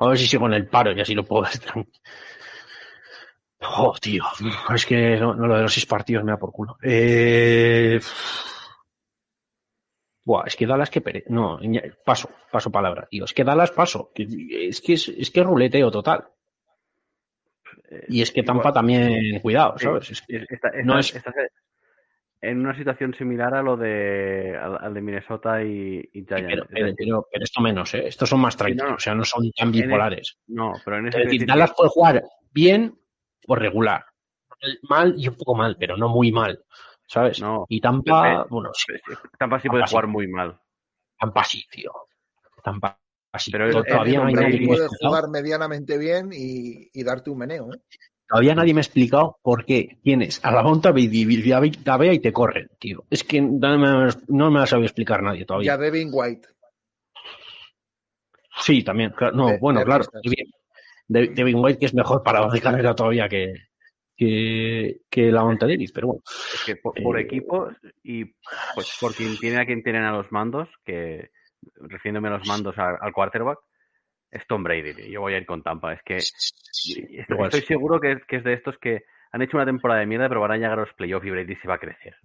A 0.00 0.06
ver 0.08 0.18
si 0.18 0.26
sigo 0.26 0.46
en 0.46 0.54
el 0.54 0.66
paro 0.68 0.92
y 0.92 1.00
así 1.00 1.14
lo 1.14 1.24
puedo 1.24 1.42
ver. 1.42 1.86
Oh, 3.60 3.92
tío, 4.00 4.22
es 4.72 4.86
que 4.86 5.16
no, 5.16 5.34
no, 5.34 5.46
lo 5.48 5.56
de 5.56 5.62
los 5.62 5.72
seis 5.74 5.84
partidos 5.86 6.22
me 6.24 6.30
da 6.32 6.38
por 6.38 6.52
culo. 6.52 6.78
Eh... 6.82 7.98
Buah, 10.24 10.44
es 10.46 10.54
que 10.56 10.66
Dallas 10.66 10.90
que 10.90 11.00
pere... 11.00 11.24
No, 11.28 11.58
paso, 12.04 12.28
paso 12.52 12.70
palabra, 12.70 13.08
tío. 13.10 13.24
Es 13.24 13.32
que 13.34 13.42
Dallas 13.44 13.70
paso. 13.72 14.12
Es 14.14 14.80
que 14.80 14.92
es, 14.92 15.08
es 15.08 15.30
que 15.30 15.42
ruleteo 15.42 15.90
total. 15.90 16.28
eh, 17.90 18.04
Y 18.08 18.22
es 18.22 18.30
que 18.30 18.40
igual- 18.40 18.56
Tampa 18.58 18.72
también, 18.72 19.40
cuidado, 19.40 19.76
¿sabes? 19.78 20.10
Es 20.10 20.22
que- 20.22 20.36
es- 20.36 20.46
está- 20.50 20.70
no 20.84 20.98
es- 20.98 21.14
en 22.40 22.60
una 22.60 22.76
situación 22.76 23.14
similar 23.14 23.54
a 23.54 23.62
lo 23.62 23.76
de 23.76 24.56
al, 24.56 24.78
al 24.80 24.94
de 24.94 25.00
Minnesota 25.00 25.62
y, 25.62 25.98
y 26.12 26.24
Giants. 26.24 26.46
pero, 26.48 26.62
Es 26.64 26.68
pero, 26.70 26.86
decir, 26.86 26.96
pero- 26.98 27.26
pero 27.32 27.44
esto 27.44 27.60
menos, 27.60 27.94
¿eh? 27.94 28.06
Estos 28.08 28.28
son 28.28 28.40
más 28.40 28.56
tranquilos, 28.56 28.88
no. 28.90 28.94
o 28.94 28.98
sea, 28.98 29.14
no 29.14 29.24
son 29.24 29.50
tan 29.52 29.68
el- 29.68 29.82
bipolares. 29.82 30.38
no, 30.46 30.72
pero 30.84 30.98
en 30.98 31.08
ese 31.08 31.18
Es 31.18 31.24
decir, 31.24 31.46
Dallas 31.46 31.72
puede 31.76 31.90
jugar 31.90 32.22
bien 32.52 32.96
o 33.46 33.54
regular. 33.54 34.04
Mal 34.88 35.14
y 35.16 35.28
un 35.28 35.36
poco 35.36 35.54
mal, 35.54 35.76
pero 35.78 35.96
no 35.96 36.08
muy 36.08 36.32
mal, 36.32 36.64
¿sabes? 37.06 37.40
No, 37.40 37.64
y 37.68 37.80
Tampa, 37.80 38.22
pero- 38.22 38.46
bueno, 38.50 38.70
sí, 38.74 38.92
Tampa 39.38 39.60
sí 39.60 39.68
puede 39.68 39.80
Tampa 39.82 39.86
sí. 39.88 39.92
jugar 39.92 40.06
muy 40.08 40.26
mal. 40.28 40.60
Tampa 41.18 41.44
sí, 41.44 41.64
tío. 41.70 41.92
Tampa 42.62 42.98
sí. 43.38 43.50
Pero 43.52 43.68
es- 43.68 43.72
todavía, 43.72 44.18
es 44.18 44.24
un 44.24 44.32
nadie 44.32 44.46
Brady 44.48 44.58
me 44.58 44.64
ha 44.64 44.68
puede 44.76 44.88
jugar 45.00 45.28
medianamente 45.28 45.96
bien 45.98 46.30
y, 46.32 46.88
y 46.92 47.02
darte 47.04 47.30
un 47.30 47.38
meneo. 47.38 47.72
¿eh? 47.72 47.78
Todavía 48.28 48.54
nadie 48.54 48.74
me 48.74 48.80
ha 48.80 48.82
explicado 48.82 49.38
por 49.42 49.64
qué 49.64 49.98
tienes 50.02 50.44
a 50.44 50.50
la 50.52 50.62
monta 50.62 50.92
Davea 50.92 52.12
y 52.12 52.18
te 52.20 52.32
corren, 52.32 52.68
tío. 52.78 53.04
Es 53.10 53.24
que 53.24 53.40
no 53.40 53.78
me, 53.78 54.08
no 54.28 54.50
me 54.50 54.58
lo 54.58 54.62
ha 54.62 54.66
sabido 54.66 54.86
explicar 54.86 55.22
nadie 55.22 55.42
Y 55.42 55.46
todavía. 55.46 55.74
a 55.74 55.78
Devin 55.78 56.10
White. 56.12 56.48
Sí, 58.60 58.82
también. 58.82 59.10
claro. 59.10 59.36
No, 59.36 59.46
De- 59.48 59.58
bueno, 59.58 59.80
de 59.80 59.84
claro. 59.86 60.04
Devin- 60.22 60.52
De- 61.06 61.28
Devin 61.28 61.56
White, 61.56 61.78
que 61.78 61.86
es 61.86 61.94
mejor 61.94 62.22
para 62.22 62.40
de 62.48 62.60
carrera 62.60 62.94
todavía 62.94 63.28
que, 63.28 63.54
que, 64.16 65.00
que 65.08 65.32
la 65.32 65.42
monta 65.44 65.66
Davis, 65.66 65.92
pero 65.92 66.08
bueno. 66.08 66.22
Es 66.26 66.62
que 66.66 66.76
por, 66.76 66.92
por 67.02 67.18
Eh, 67.18 67.22
equipos 67.22 67.74
y 68.02 68.24
pues 68.74 68.96
por 69.00 69.14
quien 69.14 69.38
tiene 69.38 69.58
a 69.60 69.64
quien 69.66 69.82
tienen 69.82 70.02
a 70.04 70.12
los 70.12 70.30
mandos, 70.32 70.68
que 70.84 71.30
refiriéndome 71.76 72.28
a 72.28 72.38
los 72.38 72.46
mandos 72.46 72.74
al 72.76 73.12
quarterback, 73.12 73.58
es 74.30 74.46
Tom 74.46 74.62
Brady. 74.62 75.10
Yo 75.10 75.20
voy 75.20 75.34
a 75.34 75.38
ir 75.38 75.46
con 75.46 75.62
Tampa. 75.62 75.92
Es 75.92 76.02
que 76.02 76.20
Sí, 76.20 77.04
estoy, 77.10 77.62
seguro 77.62 78.00
que, 78.00 78.20
que 78.26 78.36
es 78.36 78.44
de 78.44 78.54
estos 78.54 78.78
que 78.78 79.04
han 79.32 79.42
hecho 79.42 79.56
una 79.56 79.66
temporada 79.66 80.00
de 80.00 80.06
mierda, 80.06 80.28
pero 80.28 80.40
van 80.40 80.52
a 80.52 80.56
llegar 80.56 80.72
a 80.72 80.82
los 80.82 80.92
playoffs 80.94 81.26
y 81.26 81.30
Brady 81.30 81.56
se 81.56 81.68
va 81.68 81.74
a 81.74 81.78
crecer. 81.78 82.16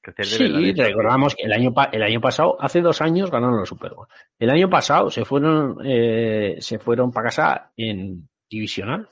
Crecer 0.00 0.26
de 0.26 0.36
Sí, 0.36 0.72
recordamos 0.72 1.34
que 1.34 1.44
el 1.44 1.52
año, 1.52 1.72
el 1.92 2.02
año 2.02 2.20
pasado, 2.20 2.56
hace 2.60 2.80
dos 2.80 3.00
años 3.00 3.30
ganaron 3.30 3.58
los 3.58 3.68
Super 3.68 3.94
Bowl. 3.94 4.06
El 4.38 4.50
año 4.50 4.68
pasado 4.68 5.10
se 5.10 5.24
fueron, 5.24 5.78
eh, 5.84 6.56
se 6.60 6.78
fueron 6.78 7.10
para 7.10 7.28
casa 7.28 7.72
en 7.76 8.28
divisional. 8.48 9.08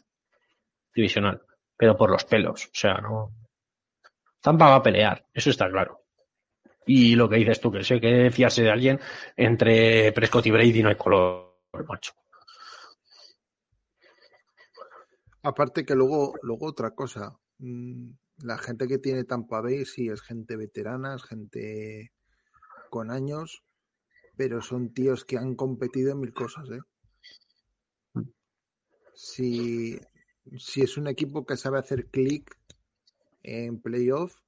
Divisional. 0.95 1.41
Pero 1.77 1.97
por 1.97 2.11
los 2.11 2.25
pelos. 2.25 2.67
O 2.67 2.75
sea, 2.75 2.95
no. 2.95 3.31
Tampa 4.41 4.69
va 4.69 4.77
a 4.77 4.83
pelear. 4.83 5.25
Eso 5.33 5.51
está 5.51 5.71
claro. 5.71 6.01
Y 6.85 7.15
lo 7.15 7.29
que 7.29 7.37
dices 7.37 7.61
tú, 7.61 7.71
que 7.71 7.85
sé 7.85 8.01
que 8.01 8.31
fiarse 8.31 8.63
de 8.63 8.71
alguien 8.71 9.01
entre 9.37 10.13
Prescott 10.13 10.47
y 10.47 10.51
Brady 10.51 10.83
no 10.83 10.89
hay 10.89 10.97
color, 10.97 11.52
macho. 11.81 12.13
Aparte 15.43 15.85
que 15.85 15.95
luego, 15.95 16.35
luego 16.43 16.67
otra 16.67 16.95
cosa. 16.95 17.37
mm, 17.59 18.11
La 18.45 18.59
gente 18.59 18.87
que 18.87 18.99
tiene 18.99 19.25
Tampa 19.25 19.61
Bay 19.61 19.85
sí 19.85 20.09
es 20.09 20.21
gente 20.23 20.57
veterana, 20.57 21.15
es 21.15 21.25
gente 21.25 22.13
con 22.91 23.11
años, 23.11 23.65
pero 24.37 24.61
son 24.61 24.93
tíos 24.93 25.25
que 25.25 25.39
han 25.39 25.55
competido 25.55 26.13
en 26.13 26.21
mil 26.21 26.33
cosas, 26.33 26.69
¿eh? 26.71 26.81
Si, 29.15 30.01
si 30.59 30.83
es 30.83 30.97
un 30.97 31.07
equipo 31.07 31.45
que 31.45 31.57
sabe 31.57 31.79
hacer 31.79 32.07
clic 32.07 32.59
en 33.43 33.81
playoff, 33.81 34.41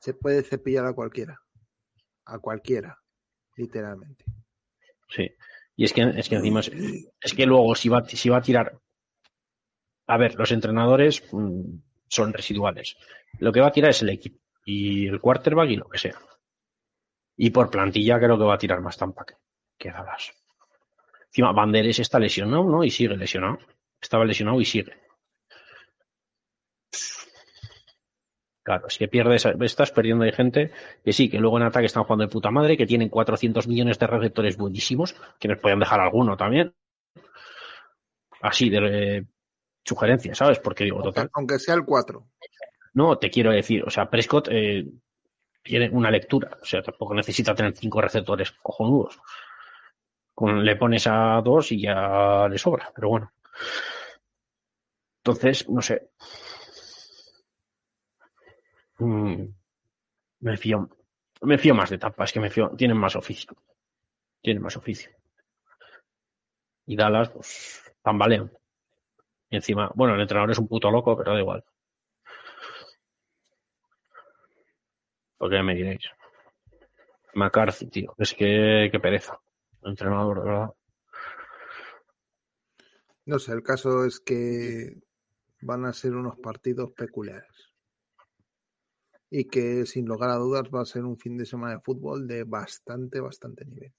se 0.00 0.14
puede 0.14 0.42
cepillar 0.42 0.86
a 0.86 0.92
cualquiera. 0.92 1.40
A 2.26 2.38
cualquiera, 2.38 3.02
literalmente. 3.56 4.24
Sí. 5.08 5.30
Y 5.78 5.84
es 5.84 5.92
que, 5.92 6.02
es 6.02 6.28
que 6.28 6.34
encima 6.34 6.58
es, 6.58 6.72
es 7.20 7.34
que 7.34 7.46
luego 7.46 7.72
si 7.76 7.88
va, 7.88 8.04
si 8.04 8.28
va 8.28 8.38
a 8.38 8.42
tirar. 8.42 8.80
A 10.08 10.16
ver, 10.16 10.34
los 10.34 10.50
entrenadores 10.50 11.22
mm, 11.30 11.78
son 12.08 12.32
residuales. 12.32 12.96
Lo 13.38 13.52
que 13.52 13.60
va 13.60 13.68
a 13.68 13.70
tirar 13.72 13.90
es 13.90 14.02
el 14.02 14.08
equipo 14.08 14.40
y 14.64 15.06
el 15.06 15.20
quarterback 15.20 15.70
y 15.70 15.76
lo 15.76 15.88
que 15.88 15.98
sea. 15.98 16.18
Y 17.36 17.50
por 17.50 17.70
plantilla 17.70 18.18
creo 18.18 18.36
que 18.36 18.44
va 18.44 18.54
a 18.54 18.58
tirar 18.58 18.80
más 18.80 18.98
Tampa 18.98 19.24
que, 19.24 19.34
que 19.78 19.92
Dallas. 19.92 20.32
Encima, 21.26 21.52
Banderes 21.52 22.00
está 22.00 22.18
lesionado, 22.18 22.64
¿no? 22.64 22.82
Y 22.82 22.90
sigue 22.90 23.16
lesionado. 23.16 23.60
Estaba 24.00 24.24
lesionado 24.24 24.60
y 24.60 24.64
sigue. 24.64 24.92
Claro, 28.68 28.86
que 28.98 29.08
pierdes, 29.08 29.46
estás 29.46 29.90
perdiendo 29.92 30.26
de 30.26 30.32
gente 30.32 30.72
que 31.02 31.14
sí, 31.14 31.30
que 31.30 31.38
luego 31.38 31.56
en 31.56 31.62
ataque 31.62 31.86
están 31.86 32.04
jugando 32.04 32.26
de 32.26 32.30
puta 32.30 32.50
madre, 32.50 32.76
que 32.76 32.86
tienen 32.86 33.08
400 33.08 33.66
millones 33.66 33.98
de 33.98 34.06
receptores 34.06 34.58
buenísimos, 34.58 35.16
que 35.38 35.48
nos 35.48 35.58
pueden 35.58 35.78
dejar 35.78 36.00
alguno 36.00 36.36
también. 36.36 36.74
Así 38.42 38.68
de 38.68 38.80
eh, 39.16 39.24
sugerencia, 39.82 40.34
¿sabes? 40.34 40.58
Porque 40.58 40.84
digo, 40.84 41.02
total. 41.02 41.30
aunque 41.32 41.58
sea 41.58 41.76
el 41.76 41.86
4. 41.86 42.28
No, 42.92 43.16
te 43.16 43.30
quiero 43.30 43.52
decir, 43.52 43.82
o 43.84 43.88
sea, 43.88 44.10
Prescott 44.10 44.48
eh, 44.50 44.86
tiene 45.62 45.88
una 45.88 46.10
lectura, 46.10 46.58
o 46.60 46.66
sea, 46.66 46.82
tampoco 46.82 47.14
necesita 47.14 47.54
tener 47.54 47.72
cinco 47.72 48.02
receptores 48.02 48.52
cojonudos. 48.52 49.18
Con, 50.34 50.62
le 50.62 50.76
pones 50.76 51.06
a 51.06 51.40
dos 51.42 51.72
y 51.72 51.80
ya 51.80 52.46
le 52.50 52.58
sobra, 52.58 52.92
pero 52.94 53.08
bueno. 53.08 53.32
Entonces, 55.24 55.66
no 55.70 55.80
sé. 55.80 56.10
Mm, 58.98 59.44
me 60.40 60.56
fío, 60.56 60.88
me 61.42 61.58
fío 61.58 61.74
más 61.74 61.90
de 61.90 61.98
Tampa, 61.98 62.24
es 62.24 62.32
que 62.32 62.40
me 62.40 62.50
fío, 62.50 62.70
tienen 62.76 62.96
más 62.96 63.16
oficio. 63.16 63.56
Tienen 64.42 64.62
más 64.62 64.76
oficio. 64.76 65.10
Y 66.86 66.96
Dallas, 66.96 67.30
pues, 67.30 67.92
tambalean. 68.02 68.50
Y 69.50 69.56
encima, 69.56 69.90
bueno, 69.94 70.14
el 70.14 70.20
entrenador 70.20 70.50
es 70.50 70.58
un 70.58 70.68
puto 70.68 70.90
loco, 70.90 71.16
pero 71.16 71.32
da 71.32 71.40
igual. 71.40 71.64
¿Por 75.36 75.50
qué 75.50 75.62
me 75.62 75.74
diréis? 75.74 76.10
McCarthy, 77.34 77.86
tío. 77.86 78.14
Es 78.18 78.34
que, 78.34 78.88
qué 78.90 79.00
pereza. 79.00 79.38
Entrenador, 79.82 80.40
de 80.40 80.44
verdad. 80.44 80.70
No 83.26 83.38
sé, 83.38 83.52
el 83.52 83.62
caso 83.62 84.04
es 84.04 84.20
que 84.20 85.00
van 85.60 85.84
a 85.84 85.92
ser 85.92 86.14
unos 86.14 86.38
partidos 86.38 86.90
peculiares. 86.92 87.67
Y 89.30 89.44
que 89.44 89.84
sin 89.84 90.06
lugar 90.06 90.30
a 90.30 90.36
dudas 90.36 90.64
va 90.74 90.82
a 90.82 90.86
ser 90.86 91.04
un 91.04 91.18
fin 91.18 91.36
de 91.36 91.44
semana 91.44 91.74
de 91.74 91.80
fútbol 91.80 92.26
de 92.26 92.44
bastante, 92.44 93.20
bastante 93.20 93.64
nivel. 93.64 93.92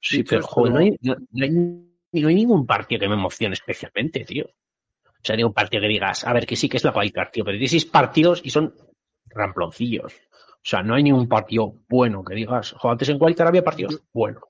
Sí, 0.00 0.18
Dicho 0.18 0.30
pero 0.30 0.40
esto, 0.40 0.52
joder, 0.52 0.72
no 0.72 0.78
hay, 0.78 0.98
no, 1.02 1.16
hay, 1.42 1.50
no 1.50 2.28
hay 2.28 2.34
ningún 2.34 2.66
partido 2.66 3.00
que 3.00 3.08
me 3.08 3.14
emocione 3.14 3.52
especialmente, 3.52 4.24
tío. 4.24 4.46
O 4.46 5.22
sea, 5.22 5.36
ningún 5.36 5.52
partido 5.52 5.82
que 5.82 5.88
digas, 5.88 6.24
a 6.24 6.32
ver, 6.32 6.46
que 6.46 6.56
sí 6.56 6.68
que 6.68 6.78
es 6.78 6.84
la 6.84 6.96
wildcard, 6.96 7.30
tío, 7.30 7.44
pero 7.44 7.58
hay 7.58 7.68
seis 7.68 7.84
partidos 7.84 8.40
y 8.42 8.50
son 8.50 8.74
ramploncillos. 9.28 10.12
O 10.12 10.62
sea, 10.62 10.82
no 10.82 10.94
hay 10.94 11.02
ningún 11.02 11.28
partido 11.28 11.74
bueno 11.88 12.24
que 12.24 12.34
digas. 12.34 12.72
Joder, 12.72 12.92
antes 12.92 13.08
en 13.10 13.18
wildcard 13.20 13.48
había 13.48 13.64
partidos 13.64 14.02
buenos. 14.12 14.44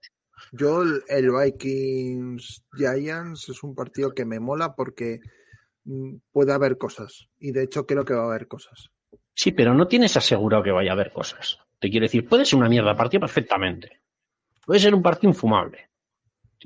Yo, 0.52 0.82
el, 0.82 1.02
el 1.08 1.30
Vikings 1.30 2.64
Giants 2.76 3.48
es 3.48 3.62
un 3.62 3.74
partido 3.74 4.12
que 4.12 4.24
me 4.24 4.40
mola 4.40 4.74
porque 4.74 5.20
mm, 5.84 6.16
puede 6.32 6.52
haber 6.52 6.78
cosas. 6.78 7.28
Y 7.38 7.52
de 7.52 7.64
hecho 7.64 7.86
creo 7.86 8.04
que 8.04 8.14
va 8.14 8.22
a 8.22 8.26
haber 8.26 8.48
cosas. 8.48 8.90
Sí, 9.34 9.52
pero 9.52 9.74
no 9.74 9.86
tienes 9.88 10.16
asegurado 10.16 10.62
que 10.62 10.70
vaya 10.70 10.90
a 10.90 10.94
haber 10.94 11.12
cosas. 11.12 11.58
Te 11.78 11.88
quiero 11.90 12.04
decir, 12.04 12.28
puede 12.28 12.44
ser 12.44 12.58
una 12.58 12.68
mierda 12.68 12.94
partido 12.96 13.20
perfectamente. 13.20 14.00
Puede 14.66 14.80
ser 14.80 14.94
un 14.94 15.02
partido 15.02 15.30
infumable. 15.30 15.88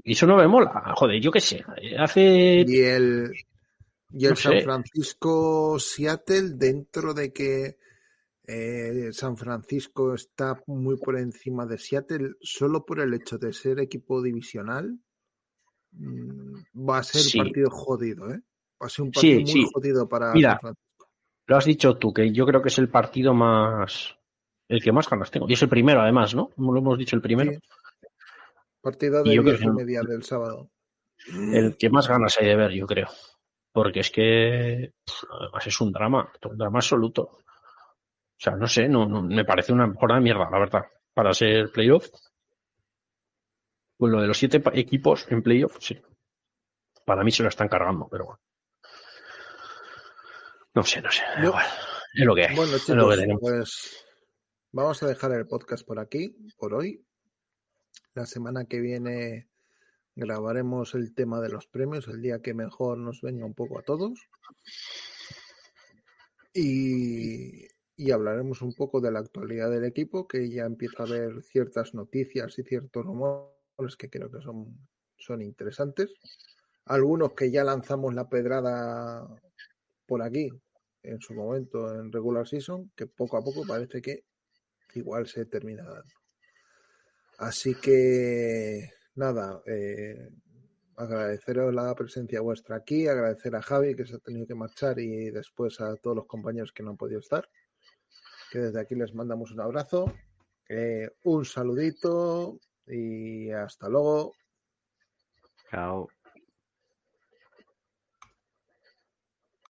Y 0.03 0.12
eso 0.12 0.27
no 0.27 0.36
me 0.36 0.49
mola. 0.49 0.93
Joder, 0.97 1.20
yo 1.20 1.31
qué 1.31 1.41
sé. 1.41 1.65
Hace. 1.99 2.65
Y 2.66 2.81
el, 2.81 3.32
y 4.12 4.24
el 4.24 4.31
No 4.31 4.36
San 4.36 4.53
sé. 4.55 4.61
Francisco 4.62 5.78
Seattle, 5.78 6.51
dentro 6.57 7.15
de 7.15 7.32
que 7.32 7.77
eh, 8.47 9.11
San 9.12 9.36
Francisco 9.36 10.15
está 10.15 10.61
muy 10.66 10.97
por 10.97 11.16
encima 11.16 11.65
de 11.65 11.78
Seattle, 11.78 12.32
solo 12.41 12.85
por 12.85 12.99
el 13.01 13.15
hecho 13.15 13.39
de 13.39 13.53
ser 13.53 13.78
equipo 13.78 14.20
divisional, 14.20 14.99
mm, 15.93 16.55
va 16.89 16.99
a 16.99 17.03
ser 17.05 17.23
Sí. 17.23 17.39
partido 17.39 17.70
jodido, 17.70 18.31
¿eh? 18.31 18.41
Va 18.82 18.86
a 18.86 18.91
ser 18.91 19.05
un 19.05 19.12
Sí, 19.15 19.31
partido 19.36 19.41
muy 19.41 19.51
sí. 19.53 19.70
jodido 19.73 20.09
para 20.09 20.32
Mira. 20.35 20.51
San 20.55 20.61
Francisco. 20.61 20.94
Lo 21.47 21.57
has 21.57 21.65
dicho 21.65 21.97
tú, 21.99 22.12
que 22.12 22.33
yo 22.33 22.47
creo 22.47 22.62
que 22.62 22.69
es 22.69 22.79
el 22.79 22.89
partido 22.89 23.35
más. 23.35 24.16
El 24.69 24.83
que 24.83 24.93
más 24.93 25.09
ganas 25.09 25.31
tengo. 25.31 25.47
Y 25.49 25.53
es 25.53 25.62
el 25.62 25.69
primero, 25.69 26.01
además, 26.01 26.35
¿no? 26.35 26.49
Como 26.49 26.73
lo 26.73 26.81
hemos 26.81 26.99
dicho, 26.99 27.16
el 27.16 27.23
primero. 27.23 27.53
Sí. 27.53 27.59
Partido 28.81 29.23
de 29.23 29.35
yo 29.35 29.43
creo 29.43 29.53
diez 29.55 29.62
y 29.62 29.65
que- 29.66 29.71
media 29.73 30.01
del 30.03 30.23
sábado. 30.23 30.71
El 31.53 31.77
que 31.77 31.91
más 31.91 32.09
ganas 32.09 32.37
hay 32.39 32.49
de 32.49 32.57
ver, 32.57 32.71
yo 32.73 32.87
creo. 32.87 33.09
Porque 33.73 34.01
es 34.01 34.11
que. 34.11 34.93
además 35.41 35.66
es 35.66 35.81
un 35.81 35.93
drama. 35.93 36.33
Un 36.49 36.57
drama 36.59 36.79
absoluto. 36.79 37.23
O 37.23 37.41
sea, 38.39 38.57
no 38.57 38.66
sé, 38.66 38.89
no, 38.89 39.07
no- 39.07 39.23
me 39.23 39.45
parece 39.45 39.73
una 39.73 39.93
jornada 39.95 40.21
de 40.21 40.25
mierda, 40.25 40.49
la 40.51 40.59
verdad. 40.59 40.85
Para 41.12 41.33
ser 41.35 41.71
playoff. 41.71 42.07
Pues 43.97 44.12
lo 44.12 44.21
de 44.21 44.27
los 44.27 44.37
siete 44.39 44.62
equipos 44.75 45.31
en 45.31 45.43
playoff, 45.43 45.77
sí. 45.81 45.97
Para 47.05 47.23
mí 47.23 47.31
se 47.31 47.43
lo 47.43 47.49
están 47.49 47.69
cargando, 47.69 48.09
pero 48.11 48.25
bueno. 48.25 48.41
No 50.74 50.82
sé, 50.84 51.01
no 51.01 51.10
sé. 51.10 51.22
Yo- 51.40 51.48
igual. 51.48 51.66
Es 52.14 52.24
lo 52.24 52.34
que 52.34 52.44
hay. 52.46 52.56
Bueno, 52.56 52.76
es 52.76 52.88
lo 52.88 53.09
que 53.10 53.16
tenemos. 53.16 53.40
pues 53.40 54.06
vamos 54.72 55.02
a 55.02 55.09
dejar 55.09 55.32
el 55.32 55.46
podcast 55.46 55.84
por 55.86 55.98
aquí, 55.98 56.36
por 56.56 56.74
hoy. 56.74 57.05
La 58.14 58.26
semana 58.26 58.64
que 58.66 58.80
viene 58.80 59.48
grabaremos 60.14 60.94
el 60.94 61.12
tema 61.14 61.40
de 61.40 61.48
los 61.48 61.66
premios, 61.66 62.06
el 62.06 62.22
día 62.22 62.40
que 62.40 62.55
mejor 62.55 62.98
nos 62.98 63.20
venga 63.20 63.44
un 63.44 63.55
poco 63.55 63.78
a 63.78 63.82
todos. 63.82 64.28
Y, 66.52 67.66
y 67.96 68.10
hablaremos 68.12 68.62
un 68.62 68.74
poco 68.74 69.01
de 69.01 69.10
la 69.10 69.18
actualidad 69.20 69.70
del 69.70 69.84
equipo, 69.84 70.28
que 70.28 70.48
ya 70.48 70.64
empieza 70.64 71.02
a 71.02 71.06
haber 71.06 71.42
ciertas 71.42 71.94
noticias 71.94 72.56
y 72.59 72.62
ciertos 72.62 73.05
rumores 73.05 73.96
que 73.98 74.09
creo 74.09 74.30
que 74.30 74.40
son, 74.40 74.88
son 75.18 75.42
interesantes. 75.42 76.12
Algunos 76.84 77.32
que 77.32 77.51
ya 77.51 77.64
lanzamos 77.64 78.14
la 78.14 78.28
pedrada 78.28 79.26
por 80.06 80.22
aquí 80.22 80.51
en 81.05 81.20
su 81.20 81.35
momento 81.35 81.94
en 81.94 82.10
regular 82.10 82.47
season, 82.48 82.90
que 82.97 83.06
poco 83.06 83.36
a 83.36 83.44
poco 83.44 83.64
parece 83.66 84.01
que 84.02 84.24
igual 84.94 85.26
se 85.26 85.47
termina 85.47 85.85
dando. 85.85 86.14
Así 87.39 87.74
que 87.74 88.90
nada, 89.16 89.60
eh, 89.66 90.28
agradeceros 90.97 91.74
la 91.74 91.94
presencia 91.94 92.40
vuestra 92.40 92.76
aquí, 92.76 93.06
agradecer 93.06 93.55
a 93.56 93.62
Javi 93.62 93.94
que 93.94 94.06
se 94.06 94.16
ha 94.16 94.18
tenido 94.18 94.47
que 94.47 94.55
marchar 94.55 94.98
y 94.98 95.31
después 95.31 95.81
a 95.81 95.97
todos 95.97 96.16
los 96.16 96.26
compañeros 96.26 96.72
que 96.72 96.82
no 96.82 96.90
han 96.90 96.97
podido 96.97 97.20
estar, 97.20 97.48
que 98.51 98.60
desde 98.60 98.81
aquí 98.81 98.94
les 98.94 99.14
mandamos 99.14 99.51
un 99.51 99.60
abrazo, 99.60 100.14
eh, 100.68 101.10
un 101.24 101.44
saludito 101.44 102.60
y 102.86 103.51
hasta 103.51 103.89
luego. 103.89 104.32
Chao. 105.70 106.14